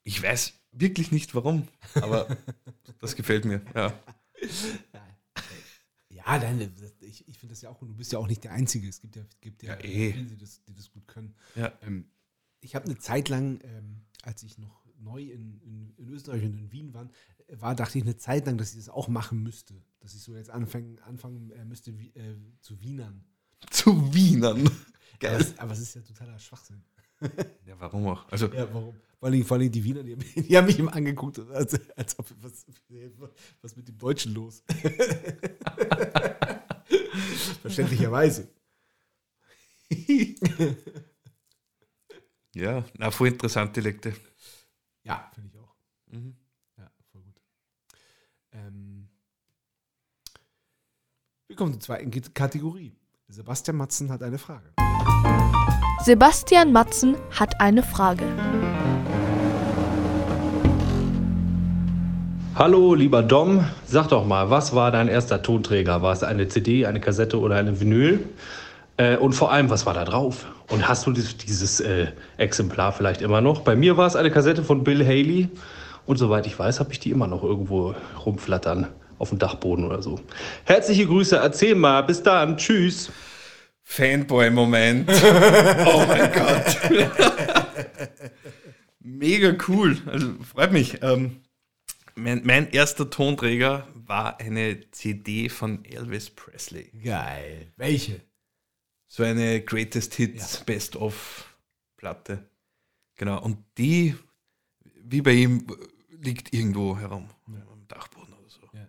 Ich 0.02 0.22
weiß 0.22 0.54
wirklich 0.72 1.12
nicht 1.12 1.34
warum, 1.34 1.68
aber 1.94 2.36
das 3.00 3.16
gefällt 3.16 3.44
mir, 3.44 3.60
ja. 3.74 3.92
Ja, 6.08 6.38
nein, 6.38 6.72
ich, 7.00 7.26
ich 7.28 7.38
finde 7.38 7.54
das 7.54 7.62
ja 7.62 7.70
auch, 7.70 7.80
und 7.80 7.88
du 7.88 7.94
bist 7.94 8.12
ja 8.12 8.18
auch 8.18 8.26
nicht 8.26 8.44
der 8.44 8.52
Einzige. 8.52 8.88
Es 8.88 9.00
gibt 9.00 9.16
ja, 9.16 9.22
gibt 9.40 9.62
ja, 9.62 9.74
Ja, 9.74 9.84
eh. 9.84 10.12
viele, 10.12 10.26
die 10.26 10.36
das, 10.36 10.62
die 10.64 10.74
das 10.74 10.90
gut 10.90 11.06
können. 11.08 11.34
Ja. 11.56 11.72
Ähm, 11.82 12.10
ich 12.60 12.74
habe 12.74 12.84
eine 12.84 12.98
Zeit 12.98 13.28
lang, 13.28 13.60
ähm, 13.64 14.02
als 14.22 14.42
ich 14.42 14.58
noch 14.58 14.79
neu 15.00 15.22
in, 15.22 15.60
in, 15.62 15.94
in 15.96 16.08
Österreich 16.08 16.44
und 16.44 16.54
in 16.54 16.70
Wien 16.72 16.92
war, 16.94 17.08
war, 17.48 17.74
dachte 17.74 17.98
ich 17.98 18.04
eine 18.04 18.16
Zeit 18.16 18.46
lang, 18.46 18.58
dass 18.58 18.70
ich 18.72 18.76
das 18.78 18.88
auch 18.88 19.08
machen 19.08 19.42
müsste. 19.42 19.74
Dass 20.00 20.14
ich 20.14 20.22
so 20.22 20.34
jetzt 20.36 20.50
anfangen, 20.50 20.98
anfangen 21.00 21.50
äh, 21.50 21.64
müsste, 21.64 21.98
wie, 21.98 22.08
äh, 22.14 22.36
zu 22.60 22.80
Wienern. 22.80 23.24
Zu 23.70 24.14
Wienern. 24.14 24.66
Aber 24.66 24.70
Geil. 25.18 25.40
es, 25.40 25.58
aber 25.58 25.72
es 25.72 25.80
ist 25.80 25.94
ja 25.94 26.00
totaler 26.02 26.38
Schwachsinn. 26.38 26.82
Ja, 27.66 27.78
warum 27.78 28.06
auch? 28.06 28.26
Also, 28.32 28.46
Ja, 28.52 28.72
warum? 28.72 28.94
Vor 29.18 29.28
allem, 29.28 29.44
vor 29.44 29.58
allem 29.58 29.70
die 29.70 29.84
Wiener, 29.84 30.02
die, 30.02 30.12
haben- 30.12 30.24
die 30.48 30.56
haben 30.56 30.64
mich 30.66 30.78
immer 30.78 30.94
angeguckt, 30.94 31.38
als, 31.38 31.78
als 31.94 32.18
ob 32.18 32.26
was, 32.40 32.64
was 33.60 33.76
mit 33.76 33.86
dem 33.86 33.98
Deutschen 33.98 34.32
los. 34.32 34.64
Verständlicherweise. 37.60 38.48
ja, 42.54 42.84
na, 42.98 43.10
voll 43.10 43.28
interessant, 43.28 43.76
Dialekte. 43.76 44.14
Ja, 45.10 45.24
finde 45.34 45.50
ich 45.52 45.58
auch. 45.58 45.74
Mhm. 46.06 46.36
Ja, 46.78 46.84
voll 47.10 47.22
gut. 47.22 47.42
Ähm, 48.52 49.08
wir 51.48 51.56
kommen 51.56 51.72
zur 51.72 51.80
zweiten 51.80 52.12
Kategorie. 52.32 52.92
Sebastian 53.26 53.76
Matzen 53.76 54.08
hat 54.12 54.22
eine 54.22 54.38
Frage. 54.38 54.70
Sebastian 56.04 56.70
Matzen 56.70 57.16
hat 57.36 57.60
eine 57.60 57.82
Frage. 57.82 58.24
Hallo, 62.54 62.94
lieber 62.94 63.24
Dom, 63.24 63.64
sag 63.86 64.10
doch 64.10 64.24
mal, 64.24 64.50
was 64.50 64.76
war 64.76 64.92
dein 64.92 65.08
erster 65.08 65.42
Tonträger? 65.42 66.02
War 66.02 66.12
es 66.12 66.22
eine 66.22 66.46
CD, 66.46 66.86
eine 66.86 67.00
Kassette 67.00 67.40
oder 67.40 67.56
eine 67.56 67.80
Vinyl? 67.80 68.28
Äh, 68.96 69.16
und 69.16 69.32
vor 69.32 69.50
allem, 69.50 69.70
was 69.70 69.86
war 69.86 69.94
da 69.94 70.04
drauf? 70.04 70.46
Und 70.70 70.86
hast 70.86 71.06
du 71.06 71.12
dieses, 71.12 71.80
äh, 71.80 72.12
Exemplar 72.36 72.92
vielleicht 72.92 73.22
immer 73.22 73.40
noch? 73.40 73.62
Bei 73.62 73.74
mir 73.74 73.96
war 73.96 74.06
es 74.06 74.16
eine 74.16 74.30
Kassette 74.30 74.62
von 74.62 74.84
Bill 74.84 75.04
Haley. 75.04 75.48
Und 76.06 76.16
soweit 76.16 76.46
ich 76.46 76.58
weiß, 76.58 76.80
habe 76.80 76.92
ich 76.92 77.00
die 77.00 77.10
immer 77.10 77.26
noch 77.26 77.42
irgendwo 77.42 77.94
rumflattern 78.24 78.86
auf 79.18 79.30
dem 79.30 79.38
Dachboden 79.38 79.84
oder 79.84 80.00
so. 80.00 80.20
Herzliche 80.64 81.06
Grüße, 81.06 81.36
erzähl 81.36 81.74
mal, 81.74 82.02
bis 82.02 82.22
dann, 82.22 82.56
tschüss. 82.56 83.10
Fanboy-Moment. 83.82 85.10
oh 85.86 86.04
mein 86.06 86.32
Gott. 86.32 86.78
Mega 89.00 89.52
cool. 89.68 89.96
Also 90.06 90.28
freut 90.54 90.72
mich. 90.72 91.02
Ähm, 91.02 91.40
mein, 92.14 92.42
mein 92.44 92.70
erster 92.70 93.10
Tonträger 93.10 93.88
war 93.94 94.38
eine 94.38 94.80
CD 94.92 95.48
von 95.48 95.84
Elvis 95.84 96.30
Presley. 96.30 96.92
Geil. 97.04 97.72
Welche? 97.76 98.20
So 99.12 99.24
eine 99.24 99.60
Greatest 99.60 100.14
Hits 100.14 100.64
Best-of-Platte. 100.64 102.48
Genau. 103.16 103.42
Und 103.42 103.58
die, 103.76 104.14
wie 105.02 105.20
bei 105.20 105.32
ihm, 105.32 105.66
liegt 106.10 106.54
irgendwo 106.54 106.96
herum. 106.96 107.28
Am 107.48 107.88
Dachboden 107.88 108.32
oder 108.34 108.48
so. 108.48 108.60
Ja. 108.72 108.86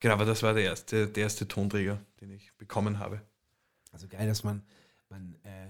Genau, 0.00 0.14
aber 0.14 0.26
das 0.26 0.42
war 0.42 0.52
der 0.52 0.64
erste, 0.64 1.08
der 1.08 1.22
erste 1.22 1.48
Tonträger, 1.48 1.98
den 2.20 2.30
ich 2.30 2.52
bekommen 2.58 2.98
habe. 2.98 3.22
Also 3.90 4.06
geil, 4.06 4.26
dass 4.26 4.44
man, 4.44 4.62
man 5.08 5.34
äh, 5.44 5.68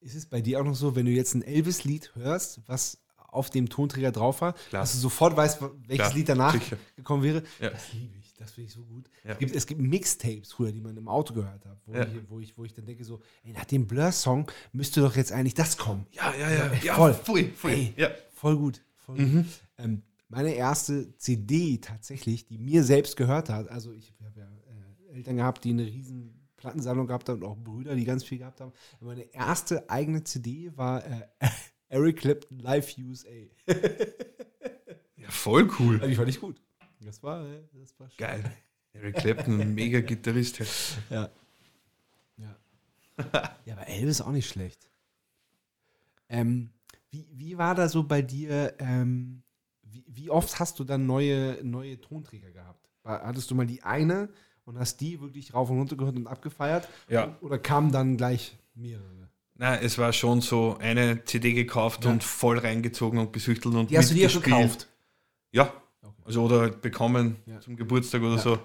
ist 0.00 0.16
es 0.16 0.26
bei 0.26 0.40
dir 0.40 0.60
auch 0.60 0.64
noch 0.64 0.74
so, 0.74 0.96
wenn 0.96 1.06
du 1.06 1.12
jetzt 1.12 1.34
ein 1.34 1.42
Elvis-Lied 1.42 2.16
hörst, 2.16 2.60
was 2.66 2.98
auf 3.16 3.50
dem 3.50 3.68
Tonträger 3.68 4.10
drauf 4.10 4.40
war, 4.40 4.54
Klar. 4.54 4.82
dass 4.82 4.94
du 4.94 4.98
sofort 4.98 5.36
weißt, 5.36 5.60
welches 5.86 6.06
Klar, 6.06 6.14
Lied 6.14 6.28
danach 6.28 6.54
sicher. 6.54 6.76
gekommen 6.96 7.22
wäre? 7.22 7.44
Ja. 7.60 7.70
Das 7.70 7.92
liebe 7.92 8.18
ich, 8.18 8.27
das 8.38 8.52
finde 8.52 8.68
ich 8.68 8.72
so 8.74 8.84
gut. 8.84 9.10
Ja. 9.24 9.32
Es, 9.32 9.38
gibt, 9.38 9.54
es 9.56 9.66
gibt 9.66 9.80
Mixtapes 9.80 10.52
früher, 10.52 10.72
die 10.72 10.80
man 10.80 10.96
im 10.96 11.08
Auto 11.08 11.34
gehört 11.34 11.64
hat, 11.66 11.78
wo, 11.86 11.92
Ja. 11.94 12.02
ich, 12.04 12.30
wo, 12.30 12.40
ich, 12.40 12.56
wo 12.56 12.64
ich 12.64 12.72
dann 12.72 12.86
denke 12.86 13.04
so, 13.04 13.20
ey, 13.44 13.52
nach 13.52 13.64
dem 13.66 13.86
Blur-Song 13.86 14.50
müsste 14.72 15.00
doch 15.00 15.16
jetzt 15.16 15.32
eigentlich 15.32 15.54
das 15.54 15.76
kommen. 15.76 16.06
Ja, 16.12 16.34
ja, 16.34 16.50
ja. 16.50 16.72
ja 16.82 16.94
voll. 16.94 17.14
Voll, 17.14 17.50
voll. 17.50 17.70
Ey, 17.72 17.94
Ja. 17.96 18.10
voll 18.32 18.56
gut. 18.56 18.82
Voll 18.96 19.16
gut. 19.16 19.44
Ähm, 19.78 20.02
meine 20.28 20.52
erste 20.54 21.16
CD 21.16 21.78
tatsächlich, 21.78 22.46
die 22.46 22.58
mir 22.58 22.84
selbst 22.84 23.16
gehört 23.16 23.48
hat, 23.48 23.68
also 23.70 23.92
ich 23.92 24.12
habe 24.24 24.40
ja 24.40 24.46
äh, 25.12 25.16
Eltern 25.16 25.36
gehabt, 25.36 25.64
die 25.64 25.70
eine 25.70 25.86
riesen 25.86 26.34
Plattensammlung 26.56 27.06
gehabt 27.06 27.28
haben 27.28 27.42
und 27.42 27.48
auch 27.48 27.56
Brüder, 27.56 27.94
die 27.94 28.04
ganz 28.04 28.24
viel 28.24 28.38
gehabt 28.38 28.60
haben. 28.60 28.72
Meine 29.00 29.22
erste 29.32 29.88
eigene 29.88 30.24
CD 30.24 30.70
war 30.76 31.04
äh, 31.06 31.22
Eric 31.88 32.18
Clapton 32.18 32.58
Live 32.58 32.96
USA. 32.98 33.28
Ja, 35.16 35.30
voll 35.30 35.68
cool. 35.78 35.94
Also, 35.96 36.06
die 36.08 36.14
fand 36.14 36.28
ich 36.28 36.40
gut. 36.40 36.60
Das 37.00 37.22
war, 37.22 37.44
das 37.72 37.98
war 37.98 38.08
schön. 38.10 38.18
Geil. 38.18 38.52
Eric 38.92 39.16
Clapton, 39.16 39.74
mega 39.74 40.00
Gitarrist. 40.00 40.60
Ja. 41.10 41.28
Ja. 42.36 42.56
ja, 43.64 43.72
aber 43.74 43.86
Elvis 43.88 44.20
auch 44.20 44.30
nicht 44.32 44.48
schlecht. 44.48 44.88
Ähm, 46.28 46.70
wie, 47.10 47.26
wie 47.32 47.58
war 47.58 47.74
da 47.74 47.88
so 47.88 48.02
bei 48.02 48.22
dir, 48.22 48.74
ähm, 48.78 49.42
wie, 49.82 50.04
wie 50.08 50.30
oft 50.30 50.58
hast 50.58 50.78
du 50.78 50.84
dann 50.84 51.06
neue, 51.06 51.58
neue 51.62 52.00
Tonträger 52.00 52.50
gehabt? 52.50 52.88
Hattest 53.04 53.50
du 53.50 53.54
mal 53.54 53.66
die 53.66 53.82
eine 53.82 54.28
und 54.64 54.78
hast 54.78 55.00
die 55.00 55.20
wirklich 55.20 55.54
rauf 55.54 55.70
und 55.70 55.78
runter 55.78 55.96
gehört 55.96 56.16
und 56.16 56.26
abgefeiert? 56.26 56.88
Ja. 57.08 57.36
Oder 57.40 57.58
kamen 57.58 57.90
dann 57.90 58.16
gleich 58.16 58.56
mehrere? 58.74 59.28
Na, 59.54 59.76
es 59.80 59.98
war 59.98 60.12
schon 60.12 60.40
so 60.40 60.76
eine 60.78 61.24
CD 61.24 61.52
gekauft 61.52 62.04
Ja. 62.04 62.10
und 62.12 62.22
voll 62.22 62.58
reingezogen 62.58 63.18
und 63.18 63.32
gesüchtelt 63.32 63.74
und 63.74 63.90
Die 63.90 63.98
hast 63.98 64.10
du 64.10 64.14
dir 64.14 64.28
gekauft? 64.28 64.88
Ja. 65.50 65.72
Also 66.28 66.44
oder 66.44 66.60
halt 66.60 66.80
bekommen 66.82 67.36
Ja. 67.46 67.60
zum 67.60 67.76
Geburtstag 67.76 68.22
oder 68.22 68.36
Ja. 68.36 68.42
so. 68.42 68.58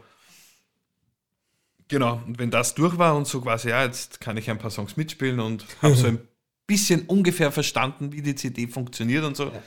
Genau. 1.88 2.22
Und 2.26 2.40
wenn 2.40 2.50
das 2.52 2.76
durch 2.76 2.98
war 2.98 3.16
und 3.16 3.28
so 3.28 3.42
quasi, 3.42 3.70
ja, 3.70 3.84
jetzt 3.84 4.20
kann 4.20 4.38
ich 4.38 4.50
ein 4.50 4.58
paar 4.58 4.72
Songs 4.72 4.98
mitspielen 4.98 5.40
und 5.40 5.66
habe 5.82 5.96
so 5.96 6.08
ein 6.08 6.20
bisschen 6.68 7.06
ungefähr 7.08 7.52
verstanden, 7.52 8.12
wie 8.12 8.22
die 8.22 8.36
CD 8.36 8.68
funktioniert 8.68 9.24
und 9.26 9.36
so, 9.36 9.46
Ja. 9.46 9.62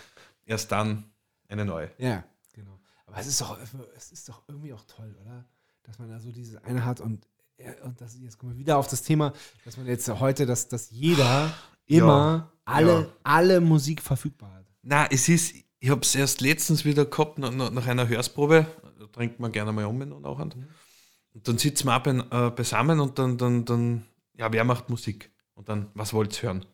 erst 0.46 0.72
dann 0.72 1.04
eine 1.48 1.64
neue. 1.64 1.90
Ja, 1.98 2.24
genau. 2.52 2.78
Aber 3.06 3.18
es 3.18 3.26
ist 3.26 3.40
doch, 3.40 3.58
es 3.96 4.12
ist 4.12 4.28
doch 4.28 4.42
irgendwie 4.48 4.72
auch 4.72 4.84
toll, 4.86 5.14
oder? 5.20 5.44
Dass 5.84 5.98
man 5.98 6.08
da 6.08 6.18
so 6.18 6.32
dieses 6.32 6.56
eine 6.64 6.84
hat 6.84 7.00
und, 7.00 7.26
und 7.84 8.00
das, 8.00 8.18
jetzt 8.18 8.38
kommen 8.38 8.52
wir 8.52 8.58
wieder 8.58 8.76
auf 8.78 8.88
das 8.88 9.02
Thema, 9.02 9.32
dass 9.64 9.76
man 9.76 9.86
jetzt 9.86 10.08
heute, 10.08 10.46
dass, 10.46 10.68
dass 10.68 10.90
jeder 10.90 11.52
immer 11.86 12.50
alle, 12.64 13.12
alle 13.22 13.60
Musik 13.60 14.02
verfügbar 14.02 14.52
hat. 14.54 14.66
Na, 14.82 15.06
es 15.10 15.28
ist, 15.28 15.54
ich 15.86 15.90
habe 15.90 16.00
es 16.00 16.16
erst 16.16 16.40
letztens 16.40 16.84
wieder 16.84 17.04
gehabt, 17.04 17.38
nach, 17.38 17.52
nach 17.52 17.86
einer 17.86 18.08
Hörsprobe, 18.08 18.66
da 18.98 19.06
trinkt 19.06 19.38
man 19.38 19.52
gerne 19.52 19.70
mal 19.70 19.84
um 19.84 20.00
und 20.00 20.24
auch 20.24 20.40
an. 20.40 20.52
Und 21.32 21.46
dann 21.46 21.58
sitzen 21.58 21.86
wir 21.86 21.96
auch 21.96 22.04
äh, 22.06 22.50
beisammen 22.50 22.98
und 22.98 23.20
dann, 23.20 23.38
dann, 23.38 23.64
dann, 23.64 24.04
ja, 24.36 24.52
wer 24.52 24.64
macht 24.64 24.90
Musik? 24.90 25.30
Und 25.54 25.68
dann, 25.68 25.86
was 25.94 26.12
wollt 26.12 26.42
ihr 26.42 26.48
hören? 26.48 26.66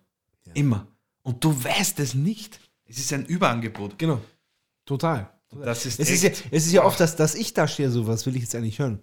Immer. 0.55 0.87
Und 1.21 1.45
du 1.45 1.63
weißt 1.63 2.01
es 2.01 2.15
nicht. 2.15 2.59
Es 2.87 2.97
ist 2.97 3.13
ein 3.13 3.27
Überangebot. 3.27 3.99
Genau. 3.99 4.19
Total. 4.87 5.31
Und 5.51 5.61
das 5.61 5.85
ist 5.85 6.01
Es 6.01 6.09
ist, 6.09 6.23
ja, 6.23 6.31
es 6.51 6.65
ist 6.65 6.73
ja 6.73 6.83
oft, 6.83 6.99
dass, 6.99 7.15
dass 7.15 7.35
ich 7.35 7.53
da 7.53 7.69
stehe, 7.69 7.91
so 7.91 8.07
was 8.07 8.25
will 8.25 8.35
ich 8.37 8.43
jetzt 8.43 8.55
eigentlich 8.55 8.79
hören. 8.79 9.03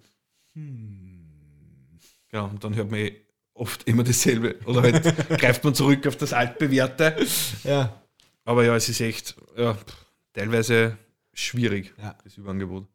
Ja, 2.32 2.40
und 2.42 2.64
dann 2.64 2.74
hört 2.74 2.90
man 2.90 2.98
eh 2.98 3.16
oft 3.54 3.84
immer 3.84 4.02
dasselbe. 4.02 4.58
Oder 4.64 4.82
halt 4.82 5.28
greift 5.38 5.62
man 5.62 5.76
zurück 5.76 6.04
auf 6.08 6.16
das 6.16 6.32
altbewährte. 6.32 7.14
Ja. 7.62 8.02
Aber 8.42 8.64
ja, 8.64 8.74
es 8.74 8.88
ist 8.88 9.00
echt 9.00 9.36
ja, 9.56 9.74
pff, 9.74 9.99
teilweise 10.32 10.98
schwierig, 11.32 11.94
Ja. 11.98 12.16
das 12.24 12.36
Überangebot. 12.36 12.86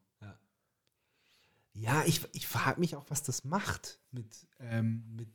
Ja, 1.78 2.04
ich, 2.06 2.22
ich 2.32 2.46
frage 2.46 2.80
mich 2.80 2.96
auch, 2.96 3.04
was 3.08 3.22
das 3.22 3.44
macht 3.44 4.00
mit, 4.10 4.46
ähm, 4.60 5.04
mit, 5.14 5.28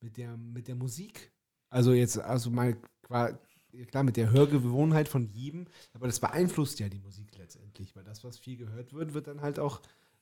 mit, 0.00 0.16
der, 0.16 0.36
mit 0.36 0.68
der 0.68 0.76
Musik. 0.76 1.32
Also 1.70 1.92
jetzt, 1.92 2.18
also 2.18 2.50
mal 2.50 2.76
klar, 3.02 4.04
mit 4.04 4.16
der 4.16 4.30
Hörgewohnheit 4.30 5.08
von 5.08 5.26
jedem, 5.26 5.66
aber 5.92 6.06
das 6.06 6.20
beeinflusst 6.20 6.78
ja 6.78 6.88
die 6.88 7.00
Musik 7.00 7.36
letztendlich, 7.36 7.96
weil 7.96 8.04
das, 8.04 8.22
was 8.22 8.38
viel 8.38 8.56
gehört 8.58 8.92
wird, 8.92 9.12
wird 9.12 9.26
dann 9.26 9.40
halt 9.40 9.58
auch 9.58 9.80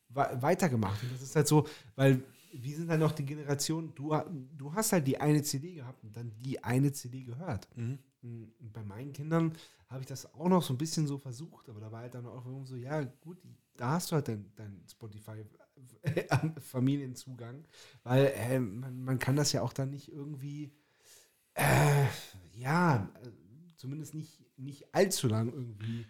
weitergemacht. 0.09 1.03
Und 1.03 1.13
das 1.13 1.21
ist 1.21 1.37
halt 1.37 1.47
so, 1.47 1.69
weil 1.95 2.23
wir 2.53 2.77
sind 2.77 2.91
halt 2.91 3.01
noch 3.01 3.13
die 3.13 3.25
Generation, 3.25 3.95
du, 3.95 4.15
du 4.57 4.75
hast 4.75 4.93
halt 4.93 5.07
die 5.07 5.19
eine 5.21 5.43
CD 5.43 5.75
gehabt 5.75 6.03
und 6.05 6.15
dann 6.17 6.33
die 6.41 6.63
eine 6.63 6.93
CD 6.93 7.23
gehört. 7.23 7.69
Und 8.23 8.73
bei 8.73 8.85
meinen 8.85 9.13
Kindern 9.13 9.53
habe 9.89 10.01
ich 10.01 10.07
das 10.07 10.33
auch 10.35 10.49
noch 10.49 10.63
so 10.63 10.73
ein 10.75 10.79
bisschen 10.79 11.07
so 11.07 11.19
versucht, 11.19 11.69
aber 11.69 11.81
da 11.81 11.93
war 11.93 12.01
halt 12.01 12.15
dann 12.15 12.27
auch 12.27 12.45
so, 12.65 12.77
ja 12.77 13.03
gut, 13.03 13.39
da 13.77 13.91
hast 13.93 14.11
du 14.11 14.17
halt 14.17 14.29
dein, 14.29 14.51
dein 14.57 14.83
Spotify-Familienzugang, 14.91 17.65
weil 18.03 18.33
äh, 18.35 18.59
man, 18.59 19.05
man 19.05 19.19
kann 19.19 19.37
das 19.37 19.53
ja 19.53 19.63
auch 19.63 19.73
dann 19.73 19.91
nicht 19.91 20.09
irgendwie, 20.09 20.73
äh, 21.55 22.07
ja, 22.55 23.09
äh, 23.23 23.31
zumindest 23.77 24.15
nicht, 24.15 24.45
nicht 24.59 24.93
allzu 24.95 25.29
lang 25.29 25.53
irgendwie 25.53 26.07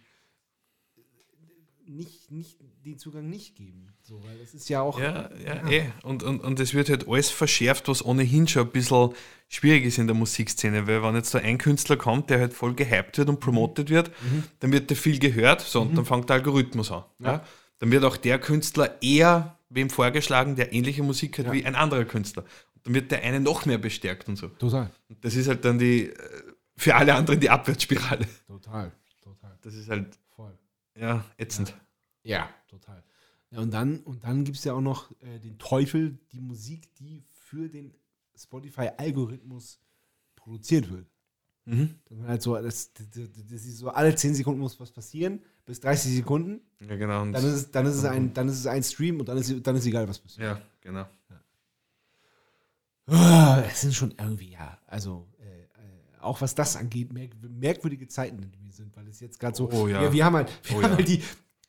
nicht, 1.89 2.31
nicht 2.31 2.57
den 2.85 2.97
Zugang 2.97 3.29
nicht 3.29 3.55
geben. 3.55 3.87
So, 4.01 4.23
weil 4.23 4.37
das 4.37 4.53
ist 4.53 4.69
ja 4.69 4.81
auch. 4.81 4.99
Ja, 4.99 5.29
ja, 5.43 5.67
eh. 5.69 5.85
Und, 6.03 6.23
und, 6.23 6.39
und 6.39 6.59
es 6.59 6.73
wird 6.73 6.89
halt 6.89 7.07
alles 7.07 7.29
verschärft, 7.29 7.87
was 7.87 8.03
ohnehin 8.05 8.47
schon 8.47 8.67
ein 8.67 8.71
bisschen 8.71 9.13
schwierig 9.47 9.85
ist 9.85 9.97
in 9.97 10.07
der 10.07 10.15
Musikszene, 10.15 10.87
weil 10.87 11.01
wenn 11.03 11.15
jetzt 11.15 11.33
da 11.33 11.39
ein 11.39 11.57
Künstler 11.57 11.97
kommt, 11.97 12.29
der 12.29 12.39
halt 12.39 12.53
voll 12.53 12.75
gehypt 12.75 13.17
wird 13.17 13.29
und 13.29 13.39
promotet 13.39 13.89
wird, 13.89 14.11
dann 14.59 14.71
wird 14.71 14.89
der 14.89 14.97
viel 14.97 15.19
gehört, 15.19 15.61
so, 15.61 15.81
und 15.81 15.95
dann 15.97 16.05
fängt 16.05 16.29
der 16.29 16.35
Algorithmus 16.37 16.91
an. 16.91 17.03
Ja. 17.19 17.43
Dann 17.79 17.91
wird 17.91 18.03
auch 18.03 18.17
der 18.17 18.39
Künstler 18.39 19.01
eher 19.01 19.57
wem 19.69 19.89
vorgeschlagen, 19.89 20.55
der 20.55 20.73
ähnliche 20.73 21.01
Musik 21.03 21.39
hat 21.39 21.47
Ja. 21.47 21.53
wie 21.53 21.65
ein 21.65 21.75
anderer 21.75 22.05
Künstler. 22.05 22.43
Und 22.75 22.85
dann 22.85 22.93
wird 22.93 23.11
der 23.11 23.23
eine 23.23 23.39
noch 23.39 23.65
mehr 23.65 23.77
bestärkt 23.77 24.27
und 24.27 24.35
so. 24.35 24.47
Total. 24.49 24.91
Und 25.09 25.23
das 25.23 25.35
ist 25.35 25.47
halt 25.47 25.65
dann 25.65 25.79
die, 25.79 26.09
äh, 26.09 26.15
für 26.75 26.95
alle 26.95 27.15
anderen 27.15 27.39
die 27.39 27.49
Abwärtsspirale. 27.49 28.27
Total. 28.47 28.91
Total. 29.23 29.57
Das 29.61 29.73
ist 29.73 29.89
halt. 29.89 30.18
Ja, 30.99 31.25
ätzend. 31.37 31.73
Ja, 32.23 32.49
total. 32.67 33.03
Ja, 33.51 33.59
und 33.59 33.73
dann, 33.73 33.99
und 34.01 34.23
dann 34.23 34.43
gibt 34.43 34.57
es 34.57 34.63
ja 34.63 34.73
auch 34.73 34.81
noch 34.81 35.11
äh, 35.21 35.39
den 35.39 35.57
Teufel, 35.57 36.19
die 36.31 36.39
Musik, 36.39 36.93
die 36.95 37.23
für 37.29 37.67
den 37.67 37.93
Spotify-Algorithmus 38.35 39.79
produziert 40.35 40.91
wird. 40.91 41.07
Mhm. 41.65 41.95
Man 42.09 42.27
halt 42.27 42.45
das, 42.45 42.93
das, 42.93 43.07
das, 43.13 43.65
ist 43.65 43.77
so 43.77 43.89
alle 43.89 44.13
10 44.15 44.33
Sekunden 44.35 44.59
muss 44.59 44.79
was 44.79 44.91
passieren, 44.91 45.41
bis 45.65 45.79
30 45.79 46.15
Sekunden, 46.15 46.61
Ja, 46.79 46.95
genau. 46.95 47.19
Dann 47.25 47.35
ist 47.35 47.43
es, 47.43 47.71
dann 47.71 47.85
ist 47.85 47.95
es, 47.95 48.05
ein, 48.05 48.33
dann 48.33 48.49
ist 48.49 48.59
es 48.59 48.65
ein 48.65 48.83
Stream 48.83 49.19
und 49.19 49.29
dann 49.29 49.37
ist, 49.37 49.53
dann 49.65 49.75
ist 49.75 49.85
egal, 49.85 50.07
was 50.07 50.19
passiert. 50.19 50.47
ja, 50.47 50.61
genau. 50.81 51.05
Ah, 53.11 53.63
Es 53.67 53.81
sind 53.81 53.93
schon 53.95 54.13
irgendwie, 54.17 54.51
ja, 54.51 54.79
also 54.85 55.27
auch 56.21 56.41
was 56.41 56.55
das 56.55 56.75
angeht, 56.75 57.11
merk 57.13 57.31
merkwürdige 57.41 58.07
Zeiten, 58.07 58.41
in 58.41 58.51
denen 58.51 58.65
wir 58.65 58.73
sind, 58.73 58.95
weil 58.95 59.07
es 59.07 59.19
jetzt 59.19 59.39
gerade 59.39 59.55
so, 59.55 59.69
Oh 59.71 59.87
ja. 59.87 60.01
wir, 60.01 60.13
wir 60.13 60.25
haben 60.25 60.35
halt, 60.35 60.51
wir 60.63 60.77
Oh 60.77 60.83
haben 60.83 60.91
ja. 60.91 60.97
halt 60.97 61.07
die, 61.07 61.21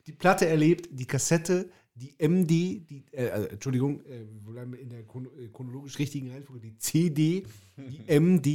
die 0.07 0.13
Platte 0.13 0.47
erlebt, 0.47 0.89
die 0.91 1.07
Kassette, 1.07 1.71
die 1.95 2.15
MD, 2.19 2.49
die, 2.49 3.05
äh, 3.13 3.27
äh, 3.27 3.49
Entschuldigung, 3.51 4.01
äh, 4.07 4.25
wir 4.43 4.53
bleiben 4.53 4.75
in 4.75 4.89
der 4.89 5.01
äh, 5.01 5.49
chronologisch 5.53 5.99
richtigen 5.99 6.31
Reihenfolge, 6.31 6.61
die 6.61 6.79
CD, 6.79 7.47
die 7.77 8.03
MD, 8.21 8.47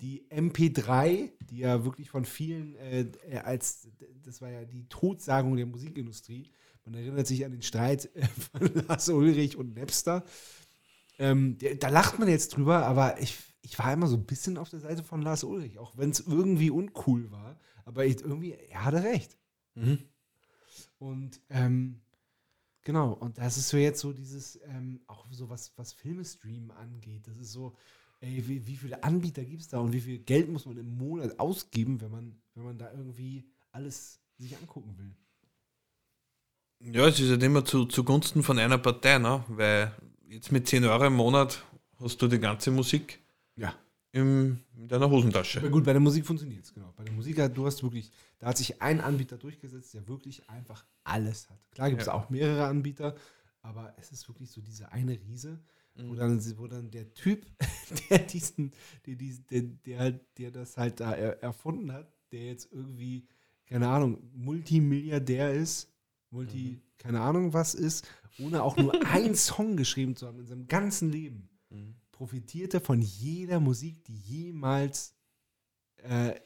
die 0.00 0.26
MP3, 0.30 1.30
die 1.50 1.58
ja 1.58 1.84
wirklich 1.84 2.10
von 2.10 2.24
vielen 2.24 2.76
äh, 2.76 3.06
äh, 3.30 3.38
als, 3.38 3.88
das 4.22 4.40
war 4.42 4.50
ja 4.50 4.64
die 4.64 4.86
Totsagung 4.88 5.56
der 5.56 5.66
Musikindustrie. 5.66 6.50
Man 6.84 6.94
erinnert 6.94 7.26
sich 7.26 7.44
an 7.44 7.52
den 7.52 7.62
Streit 7.62 8.10
äh, 8.14 8.26
von 8.26 8.70
Lars 8.88 9.08
Ulrich 9.08 9.56
und 9.56 9.74
Napster. 9.76 10.24
Ähm, 11.18 11.56
da 11.80 11.88
lacht 11.88 12.18
man 12.18 12.28
jetzt 12.28 12.56
drüber, 12.56 12.84
aber 12.84 13.20
ich, 13.20 13.38
ich 13.64 13.78
war 13.78 13.92
immer 13.92 14.06
so 14.06 14.16
ein 14.16 14.26
bisschen 14.26 14.58
auf 14.58 14.68
der 14.68 14.80
Seite 14.80 15.02
von 15.02 15.22
Lars 15.22 15.42
Ulrich, 15.42 15.78
auch 15.78 15.96
wenn 15.96 16.10
es 16.10 16.20
irgendwie 16.20 16.70
uncool 16.70 17.30
war. 17.30 17.58
Aber 17.86 18.04
ich, 18.04 18.20
irgendwie, 18.20 18.52
er 18.52 18.84
hatte 18.84 19.02
recht. 19.02 19.38
Und 20.98 21.40
ähm, 21.48 22.02
genau, 22.82 23.12
und 23.14 23.38
das 23.38 23.56
ist 23.56 23.70
so 23.70 23.78
jetzt 23.78 24.00
so 24.00 24.12
dieses, 24.12 24.60
ähm, 24.66 25.00
auch 25.06 25.26
so 25.30 25.48
was, 25.48 25.72
was 25.76 25.94
Filme 25.94 26.24
streamen 26.24 26.70
angeht. 26.72 27.26
Das 27.26 27.38
ist 27.38 27.52
so, 27.52 27.74
ey, 28.20 28.46
wie, 28.46 28.66
wie 28.66 28.76
viele 28.76 29.02
Anbieter 29.02 29.44
gibt 29.44 29.62
es 29.62 29.68
da 29.68 29.78
und 29.78 29.94
wie 29.94 30.00
viel 30.00 30.18
Geld 30.18 30.50
muss 30.50 30.66
man 30.66 30.76
im 30.76 30.98
Monat 30.98 31.38
ausgeben, 31.40 32.02
wenn 32.02 32.10
man, 32.10 32.42
wenn 32.54 32.64
man 32.64 32.78
da 32.78 32.92
irgendwie 32.92 33.48
alles 33.72 34.20
sich 34.36 34.56
angucken 34.58 34.94
will. 34.98 35.16
Ja, 36.92 37.08
es 37.08 37.18
ist 37.18 37.30
halt 37.30 37.42
immer 37.42 37.64
zu, 37.64 37.86
zugunsten 37.86 38.42
von 38.42 38.58
einer 38.58 38.76
Partei, 38.76 39.18
ne? 39.18 39.42
weil 39.48 39.96
jetzt 40.28 40.52
mit 40.52 40.68
10 40.68 40.84
Euro 40.84 41.06
im 41.06 41.14
Monat 41.14 41.64
hast 41.98 42.20
du 42.20 42.28
die 42.28 42.38
ganze 42.38 42.70
Musik 42.70 43.23
Ja. 43.56 43.74
in 44.12 44.58
deiner 44.74 45.10
Hosentasche. 45.10 45.58
Aber 45.60 45.70
gut, 45.70 45.84
bei 45.84 45.92
der 45.92 46.00
Musik 46.00 46.24
funktioniert 46.24 46.64
es, 46.64 46.72
genau. 46.72 46.92
Bei 46.96 47.02
der 47.04 47.12
Musik, 47.12 47.38
hat- 47.40 47.56
du 47.56 47.66
hast 47.66 47.82
wirklich, 47.82 48.10
da 48.38 48.46
hat 48.48 48.56
sich 48.58 48.80
ein 48.80 49.00
Anbieter 49.00 49.36
durchgesetzt, 49.38 49.92
der 49.94 50.06
wirklich 50.06 50.48
einfach 50.48 50.84
alles 51.02 51.50
hat. 51.50 51.58
Klar 51.72 51.88
gibt 51.90 52.02
es 52.02 52.06
Ja. 52.06 52.14
auch 52.14 52.30
mehrere 52.30 52.66
Anbieter, 52.66 53.16
aber 53.62 53.92
es 53.98 54.12
ist 54.12 54.28
wirklich 54.28 54.50
so 54.52 54.60
diese 54.60 54.92
eine 54.92 55.18
Riese, 55.20 55.58
Mhm. 55.96 56.08
wo, 56.10 56.14
dann, 56.14 56.58
wo 56.58 56.66
dann 56.68 56.90
der 56.90 57.12
Typ, 57.14 57.44
der 58.10 58.18
diesen, 58.20 58.72
der, 59.06 59.16
diesen- 59.16 59.46
der, 59.48 59.62
der, 59.62 59.98
halt, 59.98 60.20
der 60.38 60.50
das 60.52 60.76
halt 60.76 61.00
da 61.00 61.12
er, 61.14 61.42
erfunden 61.42 61.92
hat, 61.92 62.12
der 62.32 62.46
jetzt 62.46 62.68
irgendwie, 62.72 63.26
keine 63.66 63.88
Ahnung, 63.88 64.18
Multimilliardär 64.34 65.52
ist, 65.54 65.88
Multi, 66.30 66.72
Mhm. 66.78 66.80
keine 66.98 67.20
Ahnung 67.20 67.52
was 67.52 67.74
ist, 67.74 68.06
ohne 68.38 68.62
auch 68.62 68.76
nur 68.76 68.92
einen 69.32 69.34
Song 69.34 69.76
geschrieben 69.76 70.16
zu 70.16 70.26
haben 70.26 70.38
in 70.40 70.46
seinem 70.46 70.66
ganzen 70.66 71.10
Leben 71.12 71.48
Mhm. 71.70 71.94
Profitierte 72.14 72.80
von 72.80 73.02
jeder 73.02 73.58
Musik, 73.60 74.04
die 74.04 74.16
jemals 74.16 75.14
äh, 75.96 76.38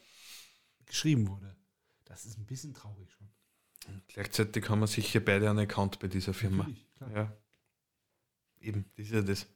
geschrieben 0.87 1.29
wurde. 1.29 1.55
Das 2.07 2.25
ist 2.25 2.39
ein 2.39 2.47
bisschen 2.47 2.73
traurig 2.73 3.11
schon. 3.13 3.29
Gleichzeitig 4.09 4.69
haben 4.69 4.81
wir 4.81 4.87
sicher 4.87 5.21
beide 5.21 5.49
einen 5.49 5.59
Account 5.61 5.99
bei 5.99 6.09
dieser 6.09 6.33
Firma. 6.35 6.65
Natürlich, 6.65 6.91
klar. 6.97 7.11
Ja. 7.13 7.37
Eben, 8.61 8.85
das 8.97 9.07
ist 9.07 9.13
ja 9.13 9.23
das. 9.23 9.47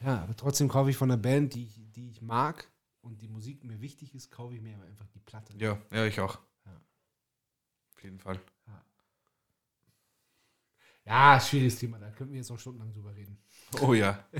Ja, 0.00 0.22
aber 0.22 0.36
trotzdem 0.36 0.68
kaufe 0.68 0.90
ich 0.90 0.96
von 0.96 1.10
einer 1.10 1.20
Band, 1.20 1.54
die, 1.54 1.64
ich- 1.64 1.80
die 1.92 2.08
ich 2.10 2.22
mag 2.22 2.70
und 3.00 3.20
die 3.20 3.26
Musik 3.28 3.64
mir 3.64 3.80
wichtig 3.80 4.14
ist, 4.14 4.30
kaufe 4.30 4.54
ich 4.54 4.60
mir 4.60 4.80
einfach 4.82 5.08
die 5.08 5.18
Platte. 5.18 5.52
Ja, 5.56 5.80
ja, 5.90 6.04
ich 6.06 6.20
auch. 6.20 6.38
Ja. 6.66 6.80
Auf 7.96 8.02
jeden 8.04 8.20
Fall. 8.20 8.40
Ja, 11.08 11.40
schwieriges 11.40 11.76
Thema, 11.78 11.98
da 11.98 12.10
könnten 12.10 12.32
wir 12.34 12.38
jetzt 12.40 12.50
noch 12.50 12.58
stundenlang 12.60 12.92
drüber 12.92 13.14
reden. 13.14 13.38
Oh 13.80 13.94
ja. 13.94 14.24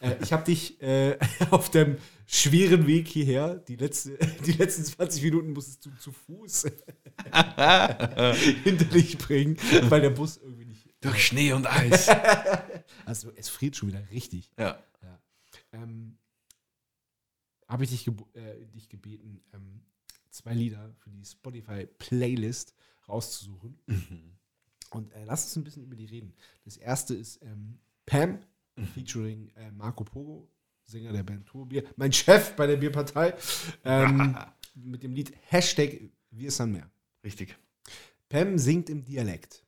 Äh, 0.00 0.16
ich 0.22 0.32
habe 0.34 0.44
dich 0.44 0.80
äh, 0.82 1.18
auf 1.50 1.70
dem 1.70 1.96
schweren 2.26 2.86
Weg 2.86 3.08
hierher, 3.08 3.56
die, 3.56 3.76
letzte, 3.76 4.18
die 4.46 4.52
letzten 4.52 4.84
20 4.84 5.22
Minuten 5.22 5.52
musstest 5.52 5.86
du 5.86 5.90
zu 5.96 6.12
Fuß 6.12 6.64
hinter 8.64 8.84
dich 8.84 9.16
bringen, 9.18 9.56
weil 9.90 10.00
der 10.02 10.10
Bus 10.10 10.36
irgendwie 10.38 10.66
nicht. 10.66 10.86
Durch 11.00 11.26
Schnee 11.26 11.52
und 11.54 11.66
Eis. 11.66 12.08
Also 13.06 13.32
es 13.34 13.48
friert 13.48 13.76
schon 13.76 13.88
wieder 13.88 14.02
richtig. 14.10 14.50
ja. 14.58 14.78
Ähm, 15.72 16.18
habe 17.66 17.84
ich 17.84 17.90
dich, 17.90 18.04
gebo- 18.06 18.32
äh, 18.36 18.66
dich 18.66 18.88
gebeten, 18.88 19.42
ähm, 19.54 19.82
zwei 20.30 20.52
Lieder 20.54 20.92
für 20.98 21.10
die 21.10 21.24
Spotify-Playlist 21.24 22.74
rauszusuchen. 23.08 23.78
Und 24.90 25.12
äh, 25.12 25.24
lass 25.24 25.44
uns 25.44 25.56
ein 25.56 25.64
bisschen 25.64 25.84
über 25.84 25.96
die 25.96 26.06
reden. 26.06 26.34
Das 26.64 26.76
erste 26.76 27.14
ist 27.14 27.42
ähm, 27.42 27.78
Pam, 28.06 28.40
featuring 28.94 29.50
äh, 29.56 29.70
Marco 29.70 30.04
Pogo, 30.04 30.48
Sänger 30.84 31.12
der 31.12 31.22
Band 31.22 31.46
Turbier, 31.46 31.84
mein 31.96 32.12
Chef 32.12 32.56
bei 32.56 32.66
der 32.66 32.76
Bierpartei, 32.76 33.34
ähm, 33.84 34.36
mit 34.74 35.02
dem 35.02 35.14
Lied 35.14 35.32
Hashtag 35.48 36.10
Wir 36.30 36.50
sind 36.50 36.72
mehr. 36.72 36.90
Richtig. 37.22 37.56
Pam 38.28 38.58
singt 38.58 38.90
im 38.90 39.04
Dialekt. 39.04 39.64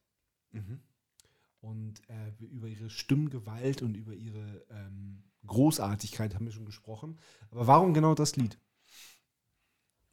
Und 1.60 2.02
äh, 2.08 2.44
über 2.44 2.66
ihre 2.66 2.90
Stimmgewalt 2.90 3.82
und 3.82 3.94
über 3.94 4.12
ihre 4.12 4.66
ähm, 4.70 5.22
Großartigkeit 5.46 6.34
haben 6.34 6.46
wir 6.46 6.52
schon 6.52 6.66
gesprochen. 6.66 7.18
Aber 7.50 7.66
warum 7.66 7.94
genau 7.94 8.14
das 8.14 8.36
Lied? 8.36 8.58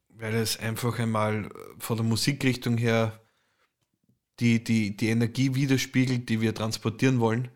Weil 0.10 0.36
es 0.36 0.58
einfach 0.58 1.00
einmal 1.00 1.46
äh, 1.46 1.50
von 1.80 1.98
der 1.98 2.06
Musikrichtung 2.06 2.78
her 2.78 3.20
die, 4.40 4.64
die, 4.64 4.96
die 4.96 5.10
Energie 5.10 5.56
widerspiegelt, 5.56 6.30
die 6.30 6.42
wir 6.42 6.54
transportieren 6.54 7.20
wollen. 7.20 7.50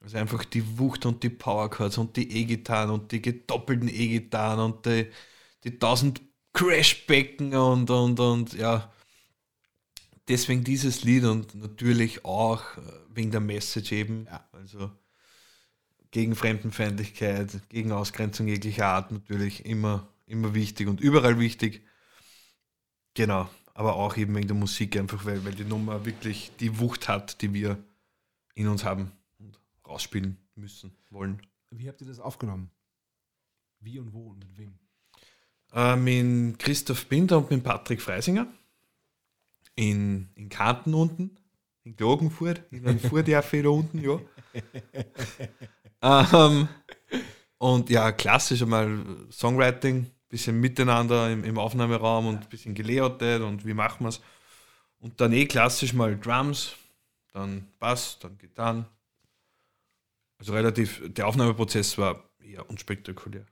Also 0.00 0.18
einfach 0.18 0.44
die 0.44 0.78
Wucht 0.78 1.06
und 1.06 1.22
die 1.22 1.30
Powerchords 1.30 1.98
und 1.98 2.16
die 2.16 2.30
E-Gitarren 2.30 2.90
und 2.90 3.12
die 3.12 3.22
gedoppelten 3.22 3.88
E-Gitarren 3.88 4.60
und 4.60 4.86
die, 4.86 5.10
die 5.64 5.78
tausend 5.78 6.20
Crashbecken 6.52 7.54
und, 7.54 7.90
und, 7.90 8.20
und 8.20 8.52
ja. 8.54 8.92
Deswegen 10.28 10.64
dieses 10.64 11.04
Lied 11.04 11.24
und 11.24 11.54
natürlich 11.54 12.24
auch 12.24 12.62
äh, 12.76 12.80
wegen 13.10 13.30
der 13.30 13.40
Message 13.40 13.92
eben. 13.92 14.26
Ja. 14.26 14.48
Also 14.52 14.90
gegen 16.10 16.34
Fremdenfeindlichkeit, 16.34 17.68
gegen 17.68 17.92
Ausgrenzung 17.92 18.48
jeglicher 18.48 18.86
Art 18.86 19.12
natürlich 19.12 19.66
immer, 19.66 20.08
immer 20.26 20.54
wichtig 20.54 20.88
und 20.88 21.00
überall 21.00 21.38
wichtig. 21.38 21.84
Genau, 23.14 23.48
aber 23.76 23.96
auch 23.96 24.16
eben 24.16 24.34
wegen 24.34 24.46
der 24.48 24.56
Musik 24.56 24.96
einfach, 24.96 25.26
weil, 25.26 25.44
weil 25.44 25.54
die 25.54 25.64
Nummer 25.64 26.06
wirklich 26.06 26.50
die 26.58 26.78
Wucht 26.78 27.08
hat, 27.08 27.42
die 27.42 27.52
wir 27.52 27.76
in 28.54 28.68
uns 28.68 28.84
haben 28.84 29.12
und 29.38 29.60
rausspielen 29.86 30.38
müssen, 30.54 30.96
wollen. 31.10 31.42
Wie 31.70 31.86
habt 31.86 32.00
ihr 32.00 32.06
das 32.06 32.18
aufgenommen? 32.18 32.70
Wie 33.80 33.98
und 33.98 34.14
wo 34.14 34.30
und 34.30 34.38
mit 34.38 34.56
wem? 34.56 34.78
Äh, 35.74 35.96
mit 35.96 36.58
Christoph 36.58 37.06
Binder 37.06 37.36
und 37.36 37.50
mit 37.50 37.62
Patrick 37.62 38.00
Freisinger 38.00 38.46
in, 39.74 40.30
in 40.36 40.48
Kanten 40.48 40.94
unten, 40.94 41.36
in 41.84 41.96
Klagenfurt, 41.96 42.62
in 42.70 42.88
einem 42.88 42.98
Furdjaffe 43.00 43.62
da 43.62 43.68
unten, 43.68 44.00
ja. 44.02 44.18
ähm, 46.32 46.68
und 47.58 47.90
ja, 47.90 48.10
klassisch 48.12 48.62
einmal 48.62 49.04
Songwriting, 49.30 50.10
bisschen 50.28 50.60
miteinander 50.60 51.30
im, 51.30 51.44
im 51.44 51.58
Aufnahmeraum 51.58 52.26
und 52.26 52.42
ein 52.42 52.48
bisschen 52.48 52.74
gelayoutet 52.74 53.42
und 53.42 53.64
wie 53.64 53.74
machen 53.74 54.04
wir 54.04 54.08
es. 54.08 54.20
Und 54.98 55.20
dann 55.20 55.32
eh 55.32 55.46
klassisch 55.46 55.92
mal 55.92 56.18
Drums, 56.18 56.74
dann 57.32 57.68
Bass, 57.78 58.18
dann 58.20 58.36
Gitarren. 58.38 58.86
Also 60.38 60.52
relativ, 60.52 61.02
der 61.04 61.26
Aufnahmeprozess 61.26 61.96
war 61.98 62.24
eher 62.40 62.68
unspektakulär. 62.68 63.46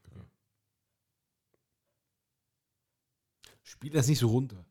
Spiel 3.62 3.91
das 3.91 4.07
nicht 4.09 4.18
so 4.18 4.29
runter. 4.29 4.64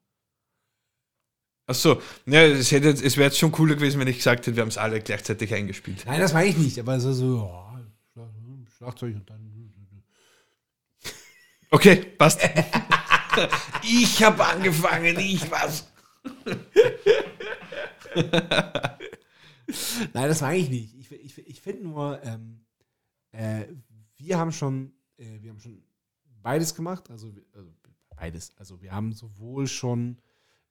Achso, 1.66 2.01
ja, 2.26 2.41
es, 2.43 2.72
hätte, 2.72 2.89
es 2.89 3.18
wäre 3.18 3.30
jetzt 3.30 3.39
schon 3.39 3.51
cooler 3.51 3.76
gewesen, 3.76 3.99
wenn 3.99 4.08
ich 4.08 4.18
gesagt 4.18 4.45
hätte, 4.45 4.56
wir 4.56 4.62
haben 4.62 4.70
es 4.70 4.78
alle 4.78 4.99
gleichzeitig 5.01 5.54
eingespielt. 5.54 6.04
Nein, 6.06 6.20
das 6.20 6.34
meine 6.34 6.49
ich 6.49 6.58
nicht, 6.58 6.78
aber 6.80 6.99
so, 6.99 7.14
so 7.14 7.38
ja, 7.38 7.82
Schlag- 8.14 8.72
Schlagzeug 8.78 9.16
und 9.16 9.30
dann. 9.30 9.62
Okay, 11.74 11.95
passt. 12.19 12.39
ich 13.84 14.24
habe 14.24 14.45
angefangen, 14.45 15.17
ich 15.17 15.49
was. 15.49 15.88
Nein, 20.13 20.28
das 20.30 20.41
meine 20.41 20.57
ich 20.59 20.69
nicht. 20.69 20.93
Ich, 20.99 21.11
ich, 21.11 21.38
ich 21.47 21.61
finde 21.61 21.84
nur, 21.84 22.21
ähm, 22.24 22.63
äh, 23.32 23.65
wir 24.17 24.38
haben 24.38 24.51
schon, 24.51 24.93
äh, 25.17 25.41
wir 25.41 25.49
haben 25.49 25.59
schon 25.59 25.84
beides 26.43 26.76
gemacht, 26.76 27.09
also, 27.09 27.36
wir- 27.36 27.45
also 27.53 27.74
beides. 28.15 28.55
Also 28.57 28.80
wir 28.82 28.91
haben 28.91 29.11
sowohl 29.13 29.65
schon, 29.67 30.21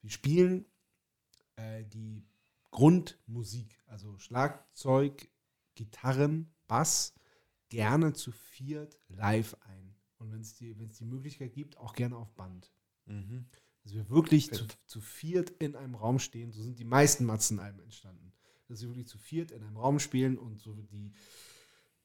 wir 0.03 0.11
spielen 0.11 0.66
äh, 1.57 1.82
die 1.84 2.24
Grundmusik, 2.70 3.76
also 3.88 4.16
Schlagzeug, 4.18 5.28
Gitarren, 5.74 6.55
Bass, 6.68 7.12
gerne 7.70 8.12
zu 8.12 8.30
viert 8.30 9.00
live 9.09 9.57
ein. 9.66 9.82
Und 10.23 10.33
wenn 10.33 10.41
es 10.41 10.55
die, 10.55 10.79
wenn's 10.79 10.99
die 10.99 11.05
Möglichkeit 11.05 11.53
gibt, 11.53 11.77
auch 11.79 11.95
gerne 11.95 12.16
auf 12.16 12.33
Band. 12.35 12.73
Dass 13.83 13.93
wir 13.93 14.09
wirklich 14.09 14.53
zu, 14.53 14.64
zu 14.87 15.01
viert 15.01 15.51
in 15.59 15.75
einem 15.75 15.97
Raum 15.97 16.20
stehen, 16.20 16.53
so 16.53 16.62
sind 16.62 16.79
die 16.79 16.85
meisten 16.85 17.25
Matzenalben 17.25 17.83
entstanden. 17.83 18.33
Dass 18.68 18.81
wir 18.81 18.89
wirklich 18.89 19.09
zu 19.09 19.18
viert 19.18 19.51
in 19.51 19.62
einem 19.62 19.77
Raum 19.77 19.99
spielen 19.99 20.39
und 20.39 20.61
so 20.61 20.73
die, 20.75 21.12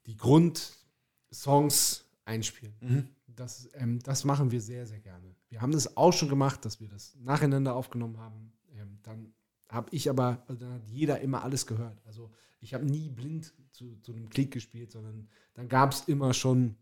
die 0.07 0.18
Grundsongs 0.18 2.05
einspielen. 2.26 3.09
Das, 3.28 3.70
ähm, 3.76 3.99
das 3.99 4.24
machen 4.24 4.49
wir 4.51 4.61
sehr, 4.61 4.88
sehr 4.88 4.99
gerne. 4.99 5.36
Wir 5.49 5.61
haben 5.61 5.72
das 5.72 5.95
auch 5.95 6.11
schon 6.11 6.30
gemacht, 6.30 6.65
dass 6.65 6.82
wir 6.82 6.88
das 6.88 7.15
nacheinander 7.15 7.76
aufgenommen 7.76 8.18
haben. 8.18 8.51
Ähm, 8.74 8.97
dann 9.03 9.34
habe 9.70 9.89
ich 9.91 10.09
aber, 10.09 10.43
also 10.47 10.59
dann 10.59 10.74
hat 10.74 10.88
jeder 10.88 11.22
immer 11.22 11.43
alles 11.43 11.68
gehört. 11.68 12.01
Also 12.05 12.32
ich 12.59 12.74
habe 12.74 12.86
nie 12.86 13.09
blind 13.09 13.53
zu, 13.72 13.95
zu 13.97 14.13
einem 14.13 14.30
Klick 14.30 14.51
gespielt, 14.51 14.91
sondern 14.91 15.30
dann 15.53 15.70
gab 15.70 15.91
es 15.91 16.01
immer 16.07 16.34
schon 16.34 16.76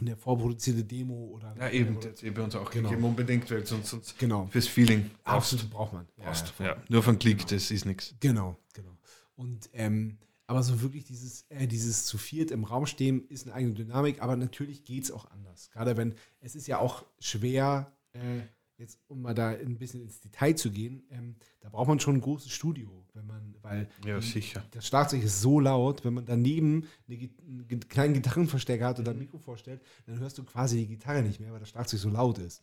eine 0.00 0.16
vorproduzierte 0.16 0.84
Demo 0.84 1.14
oder 1.34 1.54
Ja, 1.58 1.70
eben, 1.70 1.96
oder, 1.96 2.10
ist 2.10 2.34
bei 2.34 2.42
uns 2.42 2.54
auch 2.54 2.70
Genau. 2.70 2.88
gegeben, 2.88 3.04
unbedingt, 3.04 3.50
weil 3.50 3.64
sonst, 3.66 3.90
sonst 3.90 4.18
genau. 4.18 4.46
fürs 4.46 4.66
Feeling. 4.66 5.10
Absolut 5.24 5.70
braucht 5.70 5.92
man. 5.92 6.06
brauchst. 6.16 6.54
Ja, 6.58 6.66
Ja, 6.66 6.76
nur 6.88 7.02
von 7.02 7.18
Klick, 7.18 7.46
das 7.46 7.70
ist 7.70 7.84
nichts. 7.84 8.14
Genau, 8.20 8.56
genau. 8.72 8.96
Und 9.36 9.68
ähm, 9.72 10.18
aber 10.48 10.62
so 10.62 10.80
wirklich 10.80 11.04
dieses, 11.04 11.44
äh, 11.48 11.66
dieses 11.66 12.06
zu 12.06 12.18
viert 12.18 12.50
im 12.50 12.64
Raum 12.64 12.86
stehen 12.86 13.26
ist 13.28 13.46
eine 13.46 13.54
eigene 13.54 13.74
Dynamik, 13.74 14.22
aber 14.22 14.36
natürlich 14.36 14.84
geht 14.84 15.04
es 15.04 15.10
auch 15.10 15.28
anders. 15.30 15.70
Gerade 15.70 15.96
wenn, 15.96 16.14
es 16.40 16.54
ist 16.54 16.68
ja 16.68 16.78
auch 16.78 17.04
schwer, 17.18 17.92
äh, 18.12 18.42
jetzt 18.78 18.98
um 19.08 19.22
mal 19.22 19.34
da 19.34 19.48
ein 19.50 19.78
bisschen 19.78 20.02
ins 20.02 20.20
Detail 20.20 20.54
zu 20.54 20.70
gehen, 20.70 21.02
ähm, 21.10 21.36
da 21.60 21.68
braucht 21.68 21.88
man 21.88 22.00
schon 22.00 22.16
ein 22.16 22.20
großes 22.20 22.50
Studio, 22.50 23.04
wenn 23.14 23.26
man, 23.26 23.54
weil 23.62 23.88
Ja, 24.04 24.20
sicher. 24.20 24.64
das 24.72 24.86
Schlagzeug 24.86 25.22
ist 25.22 25.40
so 25.40 25.60
laut, 25.60 26.04
wenn 26.04 26.14
man 26.14 26.26
daneben 26.26 26.84
eine, 27.08 27.30
einen 27.70 27.80
kleinen 27.88 28.14
Gitarrenverstärker 28.14 28.86
hat 28.86 29.00
oder 29.00 29.12
ein 29.12 29.18
Mikro 29.18 29.38
vorstellt, 29.38 29.80
dann 30.06 30.18
hörst 30.18 30.38
du 30.38 30.44
quasi 30.44 30.76
die 30.78 30.88
Gitarre 30.88 31.22
nicht 31.22 31.40
mehr, 31.40 31.52
weil 31.52 31.60
das 31.60 31.70
Schlagzeug 31.70 32.00
so 32.00 32.10
laut 32.10 32.38
ist. 32.38 32.62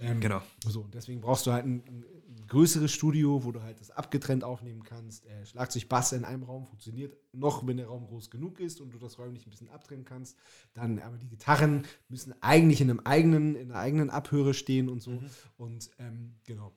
Ähm, 0.00 0.20
Genau. 0.20 0.40
so, 0.66 0.80
und 0.80 0.94
deswegen 0.94 1.20
brauchst 1.20 1.46
du 1.46 1.52
halt 1.52 1.66
ein, 1.66 1.82
ein 1.86 2.04
größeres 2.50 2.92
Studio, 2.92 3.44
wo 3.44 3.52
du 3.52 3.62
halt 3.62 3.80
das 3.80 3.90
abgetrennt 3.90 4.44
aufnehmen 4.44 4.82
kannst. 4.82 5.24
Äh, 5.26 5.46
Schlagzeug, 5.46 5.88
Bass 5.88 6.12
in 6.12 6.24
einem 6.24 6.42
Raum 6.42 6.66
funktioniert 6.66 7.16
noch, 7.32 7.66
wenn 7.66 7.78
der 7.78 7.86
Raum 7.86 8.06
groß 8.06 8.30
genug 8.30 8.60
ist 8.60 8.80
und 8.80 8.90
du 8.90 8.98
das 8.98 9.18
räumlich 9.18 9.46
ein 9.46 9.50
bisschen 9.50 9.70
abtrennen 9.70 10.04
kannst. 10.04 10.36
Dann, 10.74 10.98
aber 10.98 11.16
die 11.16 11.28
Gitarren 11.28 11.86
müssen 12.08 12.34
eigentlich 12.42 12.80
in 12.80 12.90
einem 12.90 13.00
eigenen, 13.00 13.54
in 13.54 13.70
einer 13.70 13.80
eigenen 13.80 14.10
Abhöre 14.10 14.52
stehen 14.52 14.88
und 14.88 15.00
so. 15.00 15.22
Und 15.56 15.90
ähm, 15.98 16.34
genau. 16.44 16.74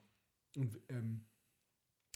Und 0.56 0.80
ähm, 0.90 1.26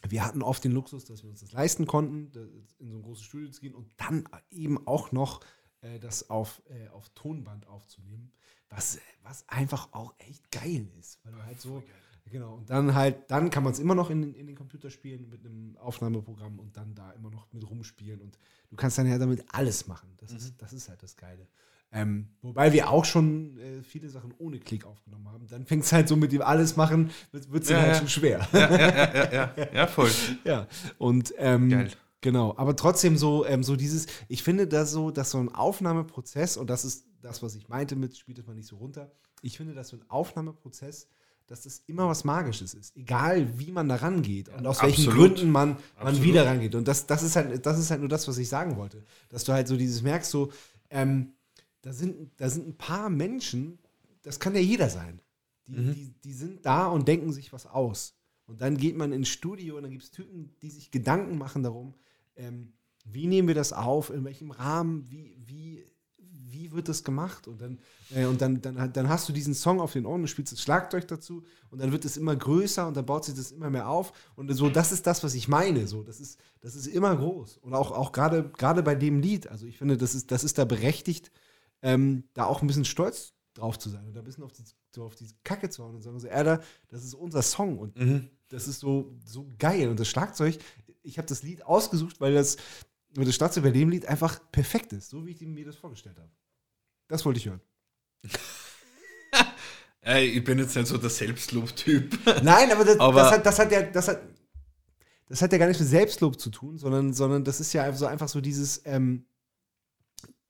wir 0.08 0.24
hatten 0.24 0.44
oft 0.44 0.64
den 0.64 0.72
Luxus, 0.72 1.06
dass 1.06 1.24
wir 1.24 1.30
uns 1.30 1.40
das 1.40 1.52
leisten 1.52 1.88
konnten, 1.88 2.32
in 2.78 2.92
so 2.92 2.98
ein 2.98 3.02
großes 3.02 3.26
Studio 3.26 3.50
zu 3.50 3.62
gehen 3.62 3.74
und 3.74 3.92
dann 3.98 4.30
eben 4.52 4.86
auch 4.88 5.12
noch 5.12 5.42
äh, 5.82 6.00
das 6.00 6.30
auf, 6.30 6.62
äh, 6.70 6.90
auf 6.90 7.10
Tonband 7.10 7.66
aufzunehmen, 7.66 8.32
was, 8.70 9.00
was 9.24 9.50
einfach 9.50 9.94
auch 9.94 10.14
echt 10.20 10.52
geil 10.52 10.88
ist. 11.00 11.20
Weil 11.24 11.34
du 11.34 11.44
halt 11.44 11.60
so, 11.60 11.84
genau, 12.32 12.56
und 12.56 12.70
dann 12.70 12.94
halt, 12.96 13.30
dann 13.32 13.50
kann 13.50 13.64
man 13.64 13.74
es 13.74 13.80
immer 13.80 13.96
noch 13.96 14.10
in, 14.10 14.34
in 14.34 14.48
den 14.48 14.56
Computer 14.56 14.90
spielen 14.90 15.30
mit 15.30 15.46
einem 15.46 15.78
Aufnahmeprogramm 15.78 16.60
und 16.60 16.76
dann 16.78 16.94
da 16.96 17.12
immer 17.12 17.30
noch 17.30 17.52
mit 17.54 17.68
rumspielen 17.70 18.22
und 18.22 18.38
du 18.70 18.76
kannst 18.76 18.98
dann 18.98 19.08
ja 19.08 19.18
damit 19.18 19.46
alles 19.52 19.88
machen. 19.88 20.10
Das, 20.18 20.32
ist, 20.32 20.56
das 20.62 20.74
ist 20.74 20.90
halt 20.90 21.02
das 21.04 21.16
Geile. 21.18 21.48
Ähm, 21.92 22.28
wobei 22.42 22.74
wir 22.74 22.90
auch 22.90 23.06
schon 23.06 23.58
äh, 23.58 23.82
viele 23.82 24.10
Sachen 24.10 24.34
ohne 24.40 24.60
Klick 24.60 24.86
aufgenommen 24.86 25.30
haben. 25.30 25.48
Dann 25.48 25.66
fängt 25.66 25.84
es 25.86 25.94
halt 25.94 26.10
so 26.10 26.18
mit 26.18 26.34
dem 26.34 26.42
alles 26.42 26.76
machen, 26.76 27.12
wird 27.32 27.64
es 27.64 27.70
Ja, 27.70 27.78
halt 27.80 27.94
ja. 27.94 28.00
schon 28.00 28.10
schwer. 28.10 28.48
Ja, 28.52 28.78
ja, 28.78 29.14
ja, 29.16 29.54
ja, 29.56 29.74
ja, 29.74 29.88
voll. 29.88 30.12
Ja, 30.44 30.68
und 30.98 31.34
ähm, 31.38 31.70
Geil. 31.70 31.92
genau, 32.20 32.54
aber 32.58 32.76
trotzdem 32.76 33.18
so, 33.18 33.46
ähm, 33.46 33.64
so 33.64 33.78
dieses, 33.78 34.08
ich 34.28 34.44
finde 34.44 34.68
das 34.68 34.92
so, 34.92 35.12
dass 35.12 35.32
so 35.32 35.38
ein 35.40 35.54
Aufnahmeprozess, 35.54 36.58
und 36.58 36.70
das 36.70 36.84
ist 36.84 37.06
das, 37.22 37.42
was 37.42 37.56
ich 37.56 37.70
meinte 37.70 37.96
mit, 37.96 38.18
spielt 38.18 38.38
das 38.38 38.46
mal 38.48 38.54
nicht 38.56 38.68
so 38.68 38.76
runter. 38.78 39.12
Ich 39.42 39.56
finde, 39.56 39.74
dass 39.74 39.88
so 39.90 39.98
ein 39.98 40.04
Aufnahmeprozess, 40.10 41.08
dass 41.48 41.62
das 41.62 41.82
immer 41.88 42.08
was 42.08 42.24
Magisches 42.24 42.74
ist. 42.74 42.96
Egal, 42.96 43.58
wie 43.58 43.72
man 43.72 43.88
da 43.88 43.96
rangeht 43.96 44.50
und 44.50 44.68
aus 44.68 44.82
welchen 44.84 45.08
absolut. 45.08 45.36
Gründen 45.36 45.52
man, 45.52 45.70
man 45.70 45.80
Absolut. 45.96 46.24
wieder 46.24 46.46
rangeht. 46.46 46.76
Und 46.76 46.88
das, 46.88 47.08
das, 47.08 47.24
ist 47.24 47.36
halt, 47.36 47.66
das 47.66 47.80
ist 47.80 47.90
halt 47.90 48.02
nur 48.02 48.10
das, 48.10 48.28
was 48.28 48.38
ich 48.38 48.50
sagen 48.50 48.76
wollte. 48.76 49.04
Dass 49.30 49.46
du 49.46 49.54
halt 49.54 49.68
so 49.68 49.78
dieses 49.78 50.02
merkst, 50.02 50.30
so, 50.30 50.52
ähm, 50.90 51.34
da, 51.82 51.94
sind, 51.94 52.32
da 52.38 52.50
sind 52.50 52.68
ein 52.68 52.78
paar 52.78 53.10
Menschen, 53.10 53.80
das 54.24 54.40
kann 54.40 54.54
ja 54.56 54.62
jeder 54.62 54.90
sein. 54.90 55.22
Die, 55.68 55.72
Mhm. 55.74 55.94
die, 55.94 56.14
die 56.24 56.34
sind 56.34 56.66
da 56.66 56.88
und 56.88 57.08
denken 57.08 57.32
sich 57.32 57.52
was 57.54 57.66
aus. 57.66 58.16
Und 58.46 58.62
dann 58.62 58.78
geht 58.78 58.98
man 58.98 59.12
ins 59.12 59.30
Studio 59.30 59.78
und 59.78 59.84
dann 59.84 59.92
gibt 59.92 60.04
es 60.04 60.12
Typen, 60.12 60.56
die 60.62 60.70
sich 60.70 60.92
Gedanken 60.92 61.38
machen 61.38 61.64
darum, 61.64 61.94
ähm, 62.36 62.74
wie 63.06 63.28
nehmen 63.28 63.48
wir 63.48 63.56
das 63.56 63.74
auf, 63.74 64.10
in 64.10 64.24
welchem 64.26 64.52
Rahmen, 64.52 65.10
wie, 65.10 65.38
wie, 65.46 65.86
wie 66.50 66.72
wird 66.72 66.88
das 66.90 67.04
gemacht? 67.04 67.48
Und 67.48 67.62
dann, 67.62 67.80
äh, 68.16 68.26
und 68.26 68.42
dann, 68.42 68.62
dann, 68.62 68.92
dann 68.94 69.10
hast 69.10 69.28
du 69.30 69.34
diesen 69.34 69.54
Song 69.54 69.80
auf 69.82 69.94
den 69.94 70.06
Ohren 70.06 70.22
und 70.22 70.28
spielst 70.28 70.54
das 70.54 70.62
Schlagzeug 70.62 71.08
dazu 71.08 71.44
und 71.70 71.80
dann 71.80 71.92
wird 71.92 72.06
es 72.06 72.18
immer 72.18 72.36
größer 72.36 72.88
und 72.88 72.96
dann 72.96 73.06
baut 73.06 73.26
sich 73.26 73.36
das 73.36 73.52
immer 73.52 73.70
mehr 73.70 73.90
auf. 73.90 74.14
Und 74.36 74.52
so, 74.54 74.70
das 74.70 74.92
ist 74.92 75.06
das, 75.08 75.24
was 75.24 75.36
ich 75.36 75.48
meine. 75.48 75.88
So, 75.88 76.04
das 76.04 76.20
ist, 76.20 76.40
das 76.62 76.76
ist 76.76 76.88
immer 76.88 77.16
groß. 77.16 77.58
Und 77.58 77.74
auch, 77.74 77.92
auch 77.92 78.12
gerade, 78.12 78.50
gerade 78.58 78.84
bei 78.84 78.96
dem 78.96 79.20
Lied, 79.20 79.48
also 79.48 79.66
ich 79.66 79.78
finde, 79.78 79.98
das 79.98 80.16
ist, 80.16 80.32
das 80.32 80.44
ist 80.44 80.58
da 80.58 80.66
berechtigt, 80.66 81.32
ähm, 81.82 82.24
da 82.34 82.46
auch 82.46 82.62
ein 82.62 82.68
bisschen 82.68 82.86
stolz 82.86 83.34
drauf 83.54 83.78
zu 83.80 83.90
sein 83.90 84.06
und 84.08 84.14
da 84.16 84.20
ein 84.22 84.26
bisschen 84.26 84.44
auf 84.44 84.54
die, 84.54 84.64
so 84.94 85.04
auf 85.04 85.16
die 85.16 85.28
Kacke 85.44 85.70
zu 85.70 85.84
hauen 85.84 85.96
und 85.96 86.02
sagen 86.02 86.20
so, 86.20 86.30
Alter, 86.30 86.62
das 86.90 87.04
ist 87.04 87.14
unser 87.14 87.42
Song 87.42 87.78
und 87.80 87.98
Mhm. 87.98 88.30
das 88.50 88.68
ist 88.68 88.80
so, 88.80 89.16
so 89.26 89.48
geil. 89.60 89.90
Und 89.90 90.00
das 90.00 90.08
Schlagzeug, 90.08 90.58
ich 91.04 91.18
habe 91.18 91.28
das 91.28 91.44
Lied 91.44 91.64
ausgesucht, 91.66 92.20
weil 92.20 92.34
das, 92.34 92.58
weil 93.16 93.26
das 93.26 93.36
Schlagzeug 93.36 93.64
bei 93.64 93.72
dem 93.72 93.90
Lied 93.90 94.06
einfach 94.06 94.40
perfekt 94.52 94.94
ist, 94.94 95.10
so 95.10 95.26
wie 95.26 95.32
ich 95.32 95.42
mir 95.42 95.66
das 95.66 95.76
vorgestellt 95.76 96.18
habe. 96.18 96.32
Das 97.08 97.26
wollte 97.26 97.40
ich 97.40 97.48
hören. 97.48 97.62
Ey, 100.02 100.26
ich 100.28 100.44
bin 100.44 100.58
jetzt 100.60 100.76
nicht 100.76 100.88
so 100.88 100.98
der 100.98 101.10
Selbstlob-Typ. 101.10 102.18
Nein, 102.44 102.72
aber 102.72 102.86
das, 102.86 103.00
Aber- 103.00 103.22
das, 103.22 103.32
hat, 103.32 103.46
das 103.46 103.60
hat 103.60 103.72
ja, 103.72 103.82
das 103.84 104.08
hat, 104.08 104.22
das 105.28 105.42
hat 105.42 105.52
ja 105.52 105.58
gar 105.58 105.68
nichts 105.68 105.82
mit 105.82 105.90
Selbstlob 105.90 106.40
zu 106.40 106.50
tun, 106.50 106.78
sondern, 106.78 107.14
sondern 107.14 107.44
das 107.44 107.60
ist 107.60 107.74
ja 107.74 107.84
einfach 107.84 108.00
so, 108.00 108.06
einfach 108.06 108.30
so 108.30 108.40
dieses 108.40 108.82
ähm, 108.86 109.26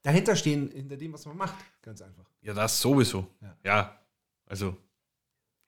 dahinterstehen 0.03 0.69
hinter 0.69 0.95
dem, 0.97 1.13
was 1.13 1.25
man 1.25 1.38
macht. 1.38 1.55
Ganz 1.81 2.01
einfach. 2.01 2.29
Ja, 2.41 2.53
das 2.53 2.79
sowieso. 2.79 3.27
Ja. 3.41 3.57
Ja. 3.63 3.99
Also, 4.45 4.77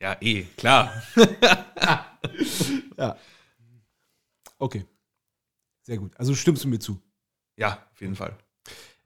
ja, 0.02 0.18
eh, 0.22 0.44
klar. 0.56 1.02
Ja. 2.98 3.18
Okay. 4.58 4.86
Sehr 5.90 5.98
gut. 5.98 6.16
Also 6.20 6.36
stimmst 6.36 6.64
du 6.64 6.68
mir 6.68 6.78
zu. 6.78 7.02
Ja, 7.56 7.84
auf 7.92 8.00
jeden 8.00 8.16
Fall. 8.16 8.38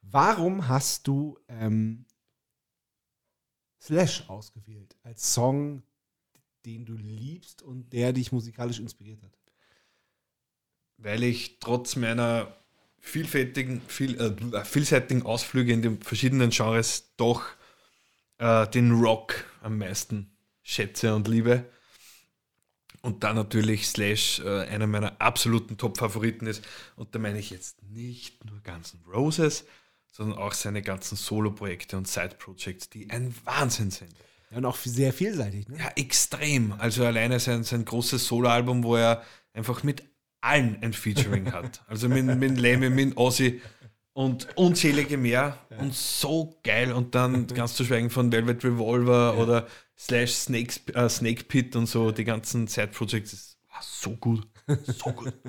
Warum 0.01 0.68
hast 0.68 1.07
du 1.07 1.39
ähm, 1.47 2.03
Slash 3.80 4.27
ausgewählt 4.27 4.97
als 5.01 5.34
Song, 5.34 5.84
den 6.65 6.84
du 6.84 6.97
liebst 6.97 7.61
und 7.61 7.93
der 7.93 8.11
dich 8.11 8.34
musikalisch 8.34 8.80
inspiriert 8.80 9.23
hat? 9.23 9.31
Weil 10.97 11.23
ich 11.23 11.61
trotz 11.61 11.95
meiner 11.95 12.53
vielfältigen, 12.99 13.80
viel, 13.88 14.19
äh, 14.19 14.65
vielseitigen 14.65 15.23
Ausflüge 15.23 15.72
in 15.72 15.84
den 15.84 16.01
verschiedenen 16.01 16.49
Genres 16.49 17.14
doch 17.15 17.45
äh, 18.39 18.68
den 18.68 18.91
Rock 18.91 19.45
am 19.61 19.77
meisten 19.77 20.35
schätze 20.64 21.15
und 21.15 21.30
liebe. 21.30 21.64
Und 23.05 23.23
da 23.25 23.34
natürlich 23.34 23.88
Slash 23.88 24.39
äh, 24.39 24.61
einer 24.61 24.88
meiner 24.88 25.21
absoluten 25.21 25.77
Top-Favoriten 25.77 26.47
ist. 26.47 26.63
Und 26.95 27.13
da 27.13 27.19
meine 27.19 27.38
ich 27.38 27.49
jetzt 27.49 27.84
nicht 27.91 28.43
nur 28.45 28.61
Guns 28.63 28.93
N' 28.93 29.01
Roses, 29.13 29.65
sondern 30.09 30.38
auch 30.38 30.53
seine 30.53 30.81
ganzen 30.81 31.17
Solo-Projekte 31.17 31.97
und 31.97 32.07
Side-Projects, 32.07 32.89
die 32.89 33.09
ein 33.09 33.35
Wahnsinn 33.43 33.91
sind. 33.91 34.13
Ja, 34.51 34.59
und 34.59 34.65
auch 34.65 34.77
sehr 34.77 35.11
vielseitig, 35.11 35.67
ne? 35.67 35.80
Ja, 35.80 35.91
extrem. 35.97 36.71
Also 36.80 37.03
alleine 37.05 37.41
sein, 37.41 37.63
sein 37.63 37.84
großes 37.84 38.25
Soloalbum, 38.25 38.85
wo 38.85 38.95
er 38.95 39.21
einfach 39.51 39.84
mit 39.84 40.03
allen 40.39 40.81
ein 40.81 40.93
Featuring 40.93 41.51
hat. 41.51 41.84
Also 41.88 42.07
mit, 42.07 42.25
mit 42.25 42.57
Lemmy, 42.57 42.89
mit 42.89 43.17
Ozzy 43.17 43.61
und 44.13 44.47
unzählige 44.55 45.17
mehr. 45.17 45.57
Und 45.77 45.93
so 45.93 46.57
geil. 46.63 46.93
Und 46.93 47.15
dann 47.15 47.47
ganz 47.53 47.73
zu 47.73 47.84
schweigen 47.84 48.09
von 48.09 48.31
Velvet 48.31 48.63
Revolver 48.63 49.38
oder 49.38 49.67
Slash 50.05 50.31
Snakes, 50.34 50.81
äh, 50.93 51.09
Snake 51.09 51.45
Pit 51.45 51.75
und 51.75 51.85
so, 51.88 52.11
die 52.11 52.23
ganzen 52.25 52.67
Side-Projects. 52.67 53.31
Das 53.31 53.57
war 53.69 53.81
so 53.84 54.15
gut. 54.17 54.47
So 54.85 55.11
gut. 55.13 55.34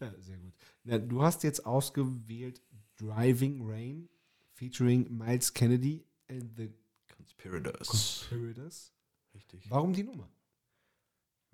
Ja, 0.00 0.12
sehr 0.18 0.38
gut. 0.38 0.52
Na, 0.84 0.98
du 0.98 1.22
hast 1.22 1.42
jetzt 1.42 1.66
ausgewählt 1.66 2.62
Driving 2.96 3.60
Rain 3.68 4.08
featuring 4.54 5.06
Miles 5.16 5.52
Kennedy 5.52 6.04
and 6.30 6.56
the 6.56 6.70
Conspirators. 7.14 7.88
Conspirators. 7.88 8.92
Richtig. 9.34 9.70
Warum 9.70 9.92
die 9.92 10.04
Nummer? 10.04 10.28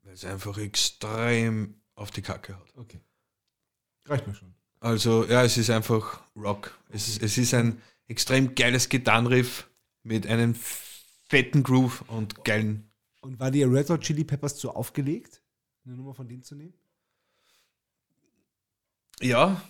Weil 0.02 0.14
es 0.14 0.24
einfach 0.24 0.56
extrem 0.58 1.74
auf 1.96 2.10
die 2.10 2.22
Kacke 2.22 2.54
hat. 2.56 2.76
Okay. 2.76 3.00
Reicht 4.06 4.26
mir 4.26 4.34
schon. 4.34 4.54
Also, 4.80 5.24
ja, 5.24 5.42
es 5.42 5.56
ist 5.56 5.70
einfach 5.70 6.22
Rock. 6.36 6.78
Es, 6.90 7.08
ist- 7.08 7.22
es 7.22 7.36
ist 7.38 7.54
ein 7.54 7.80
extrem 8.06 8.54
geiles 8.54 8.88
Gitarrenriff 8.88 9.68
mit 10.02 10.26
einem 10.26 10.54
fetten 11.35 11.65
Groove 11.65 12.02
und 12.02 12.44
geilen. 12.44 12.89
Und 13.20 13.40
war 13.40 13.51
dir 13.51 13.69
Red 13.69 13.90
Hot 13.90 14.02
Chili 14.02 14.23
Peppers 14.23 14.55
zu 14.56 14.70
aufgelegt, 14.70 15.43
eine 15.85 15.97
Nummer 15.97 16.15
von 16.15 16.28
denen 16.28 16.44
zu 16.44 16.55
nehmen? 16.55 16.74
Ja, 19.20 19.61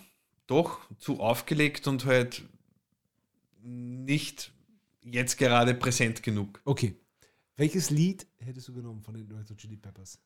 doch, 0.45 0.79
zu 0.99 1.19
aufgelegt 1.19 1.87
und 1.87 2.05
halt 2.05 2.43
nicht 3.63 4.53
jetzt 5.01 5.39
gerade 5.39 5.73
präsent 5.73 6.21
genug. 6.21 6.61
Okay. 6.65 6.93
Welches 7.55 7.89
Lied 7.89 8.27
hättest 8.37 8.67
du 8.67 8.73
genommen 8.73 9.01
von 9.01 9.15
den 9.15 9.31
Red 9.31 9.49
Hot 9.49 9.57
Chili 9.57 9.77
Peppers? 9.77 10.19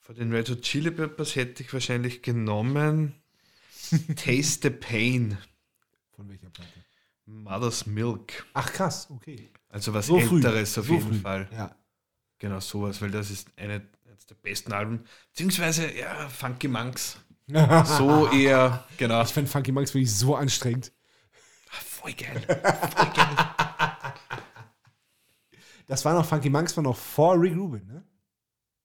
Von 0.00 0.16
den 0.16 0.34
Red 0.34 0.50
Hot 0.50 0.60
Chili 0.60 0.90
Peppers 0.90 1.34
hätte 1.34 1.62
ich 1.62 1.72
wahrscheinlich 1.72 2.20
genommen 2.20 3.14
Taste 4.16 4.68
the 4.68 4.70
Pain, 4.70 5.38
Von 6.10 6.28
welcher 6.28 6.50
Platte? 6.50 6.85
Mother's 7.26 7.86
Milk. 7.86 8.44
Ach 8.54 8.72
krass, 8.72 9.08
okay. 9.10 9.50
Also 9.68 9.92
was 9.92 10.06
So 10.06 10.18
früh. 10.20 10.36
Älteres 10.36 10.78
auf 10.78 10.86
So 10.86 10.92
jeden 10.94 11.08
früh. 11.12 11.18
Fall. 11.18 11.48
Ja. 11.52 11.74
Genau 12.38 12.60
sowas, 12.60 13.00
weil 13.02 13.10
das 13.10 13.30
ist 13.30 13.48
eine, 13.56 13.82
eines 14.08 14.26
der 14.26 14.34
besten 14.36 14.72
Alben. 14.72 15.04
Beziehungsweise, 15.30 15.92
ja, 15.96 16.28
Funky 16.28 16.68
Monks. 16.68 17.18
So 17.84 18.28
eher, 18.32 18.84
genau. 18.96 19.22
Ich 19.22 19.28
fand 19.32 19.48
Funky 19.48 19.70
Monks 19.72 19.94
wirklich 19.94 20.12
so 20.12 20.34
anstrengend. 20.34 20.92
Voll 21.68 22.12
geil. 22.14 22.42
Voll 22.46 23.12
geil. 23.14 23.36
Das 25.86 26.04
war 26.04 26.14
noch, 26.14 26.26
Funky 26.26 26.50
Monks 26.50 26.76
war 26.76 26.82
noch 26.82 26.96
vor 26.96 27.40
Rick 27.40 27.54
Rubin, 27.56 27.86
ne? 27.86 28.02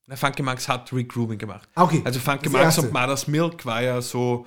Na, 0.06 0.16
Funky 0.16 0.44
Monks 0.44 0.68
hat 0.68 0.92
Rick 0.94 1.16
Rubin 1.16 1.38
gemacht. 1.40 1.68
Ah, 1.76 1.84
okay. 1.84 2.02
Also 2.06 2.20
Funky 2.20 2.44
Das 2.44 2.52
Monks 2.54 2.66
erste. 2.66 2.82
und 2.84 2.94
Mother's 2.94 3.28
Milk 3.28 3.66
war 3.66 3.82
ja 3.82 4.02
so, 4.02 4.46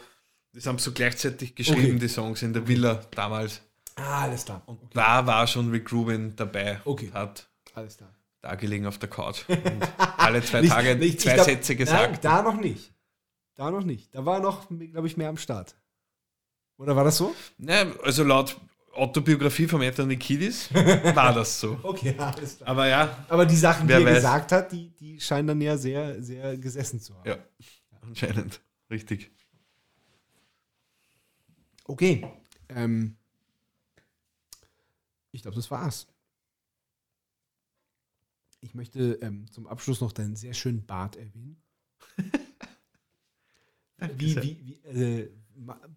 das 0.52 0.66
haben 0.66 0.78
so 0.78 0.92
gleichzeitig 0.92 1.54
geschrieben, 1.56 1.80
Okay. 1.96 1.98
die 1.98 2.08
Songs 2.08 2.42
in 2.42 2.52
der 2.52 2.66
Villa 2.68 3.04
damals. 3.12 3.60
Ah, 3.96 4.22
alles 4.22 4.44
klar. 4.44 4.62
Und 4.66 4.80
da 4.94 5.26
war 5.26 5.46
schon 5.46 5.70
Rick 5.70 5.92
Rubin 5.92 6.34
dabei. 6.36 6.80
Okay. 6.84 7.10
Hat 7.12 7.48
Alles 7.74 7.96
klar. 7.96 8.12
da 8.42 8.54
gelegen 8.56 8.86
auf 8.86 8.98
der 8.98 9.08
Couch 9.08 9.48
und 9.48 9.60
alle 10.18 10.42
zwei 10.42 10.60
Nicht- 10.62 10.70
Tage 10.72 10.96
nicht- 10.96 11.14
ich 11.14 11.20
zwei 11.20 11.34
glaub- 11.34 11.46
Sätze 11.46 11.72
Nein, 11.72 11.78
gesagt. 11.78 12.24
da 12.24 12.42
noch 12.42 12.56
nicht. 12.60 12.92
Da 13.54 13.70
noch 13.70 13.84
nicht. 13.84 14.12
Da 14.14 14.24
war 14.26 14.40
noch, 14.40 14.68
glaube 14.68 15.06
ich, 15.06 15.16
mehr 15.16 15.28
am 15.28 15.36
Start. 15.36 15.76
Oder 16.76 16.96
war 16.96 17.04
das 17.04 17.16
so? 17.18 17.34
Ne, 17.58 17.94
also 18.02 18.24
laut 18.24 18.56
Autobiografie 18.94 19.66
von 19.68 19.80
Anthony 19.82 20.16
Kiedis 20.16 20.72
war 20.74 21.32
das 21.32 21.60
so. 21.60 21.78
Okay, 21.82 22.14
alles 22.18 22.56
klar. 22.58 22.68
Aber 22.70 22.88
ja, 22.88 23.24
Aber 23.28 23.46
die 23.46 23.56
Sachen, 23.56 23.86
die 23.86 23.92
er 23.92 24.04
weiß. 24.04 24.16
gesagt 24.16 24.50
hat, 24.52 24.72
die, 24.72 24.90
die 24.90 25.20
scheinen 25.20 25.46
dann 25.48 25.60
ja 25.60 25.76
sehr, 25.76 26.20
sehr 26.22 26.56
gesessen 26.56 26.98
zu 27.00 27.14
haben. 27.16 27.28
ja, 27.28 27.36
anscheinend. 28.02 28.60
Richtig. 28.90 29.30
Okay. 31.84 32.26
Ähm, 32.68 33.16
ich 35.34 35.42
glaube, 35.42 35.56
das 35.56 35.70
war's. 35.70 36.06
Ich 38.60 38.74
möchte 38.74 39.18
ähm, 39.20 39.50
zum 39.50 39.66
Abschluss 39.66 40.00
noch 40.00 40.12
deinen 40.12 40.36
sehr 40.36 40.54
schönen 40.54 40.86
Bart 40.86 41.16
erwähnen. 41.16 41.60
wie, 44.16 44.36
wie, 44.42 44.58
wie, 44.66 44.74
äh, 44.88 45.30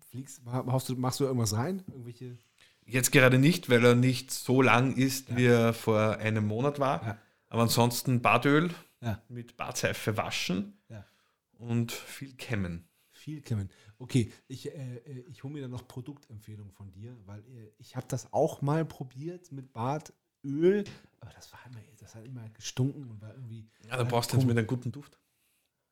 fliegst, 0.09 0.43
ma- 0.43 0.65
haust 0.65 0.89
du, 0.89 0.95
machst 0.95 1.19
du 1.19 1.26
irgendwas 1.26 1.53
rein? 1.53 1.84
Irgendwelche. 1.88 2.38
Jetzt 2.85 3.11
gerade 3.11 3.38
nicht, 3.38 3.69
weil 3.69 3.84
er 3.84 3.95
nicht 3.95 4.31
so 4.31 4.61
lang 4.61 4.95
ist, 4.95 5.35
wie 5.35 5.45
er 5.45 5.73
vor 5.73 6.18
einem 6.18 6.45
Monat 6.47 6.80
war. 6.80 7.03
Ja. 7.05 7.18
Aber 7.49 7.61
ansonsten 7.64 8.22
Badöl 8.22 8.73
Ja. 9.01 9.22
mit 9.30 9.57
Badseife 9.57 10.15
waschen 10.18 10.77
Ja. 10.89 11.05
und 11.53 11.91
viel 11.91 12.34
kämmen. 12.35 12.88
Viel 13.11 13.41
kämmen. 13.41 13.69
Okay, 13.99 14.32
ich, 14.48 14.68
äh, 14.68 14.98
äh, 14.98 15.24
ich 15.28 15.44
hole 15.44 15.53
mir 15.53 15.61
dann 15.61 15.72
noch 15.72 15.88
Produktempfehlungen 15.88 16.72
von 16.72 16.91
dir, 16.91 17.15
weil 17.26 17.40
äh, 17.40 17.72
ich 17.78 17.95
habe 17.95 18.07
das 18.07 18.32
auch 18.32 18.61
mal 18.61 18.86
probiert 18.86 19.52
mit 19.52 19.74
Bartöl, 19.74 20.84
aber 21.19 21.32
das 21.34 21.52
war 21.52 21.60
immer, 21.65 21.80
das 21.98 22.14
hat 22.15 22.26
immer 22.26 22.48
gestunken 22.49 23.10
und 23.10 23.22
war 23.22 23.34
irgendwie. 23.34 23.68
Ja, 23.88 23.98
dann 23.98 24.07
brauchst 24.07 24.32
du 24.32 24.38
jetzt 24.38 24.45
mit 24.45 24.57
einem 24.57 24.68
guten 24.68 24.91
Duft. 24.91 25.18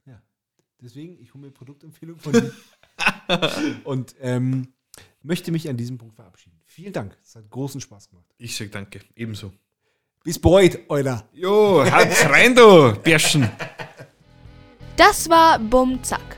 Ja. 0.05 0.21
Deswegen, 0.79 1.19
ich 1.19 1.33
hole 1.33 1.45
mir 1.45 1.51
Produktempfehlungen 1.51 2.21
von 2.21 2.33
dir. 2.33 2.53
und 3.85 4.15
ähm, 4.19 4.73
Möchte 5.25 5.51
mich 5.51 5.67
an 5.67 5.75
diesem 5.75 5.97
Punkt 5.97 6.15
verabschieden. 6.15 6.61
Vielen 6.65 6.93
Dank. 6.93 7.17
Es 7.23 7.35
hat 7.35 7.49
großen 7.49 7.81
Spaß 7.81 8.09
gemacht. 8.09 8.27
Ich 8.37 8.55
sag 8.55 8.71
danke, 8.71 9.01
ebenso. 9.15 9.51
Bis 10.23 10.37
bald, 10.37 10.87
Euler. 10.87 11.27
Jo, 11.33 11.83
hat's 11.83 12.23
rein, 12.29 12.53
du, 12.53 12.93
Bärschen. 13.01 13.49
Das 14.95 15.27
war 15.27 15.57
Bum 15.57 16.03
Zack. 16.03 16.37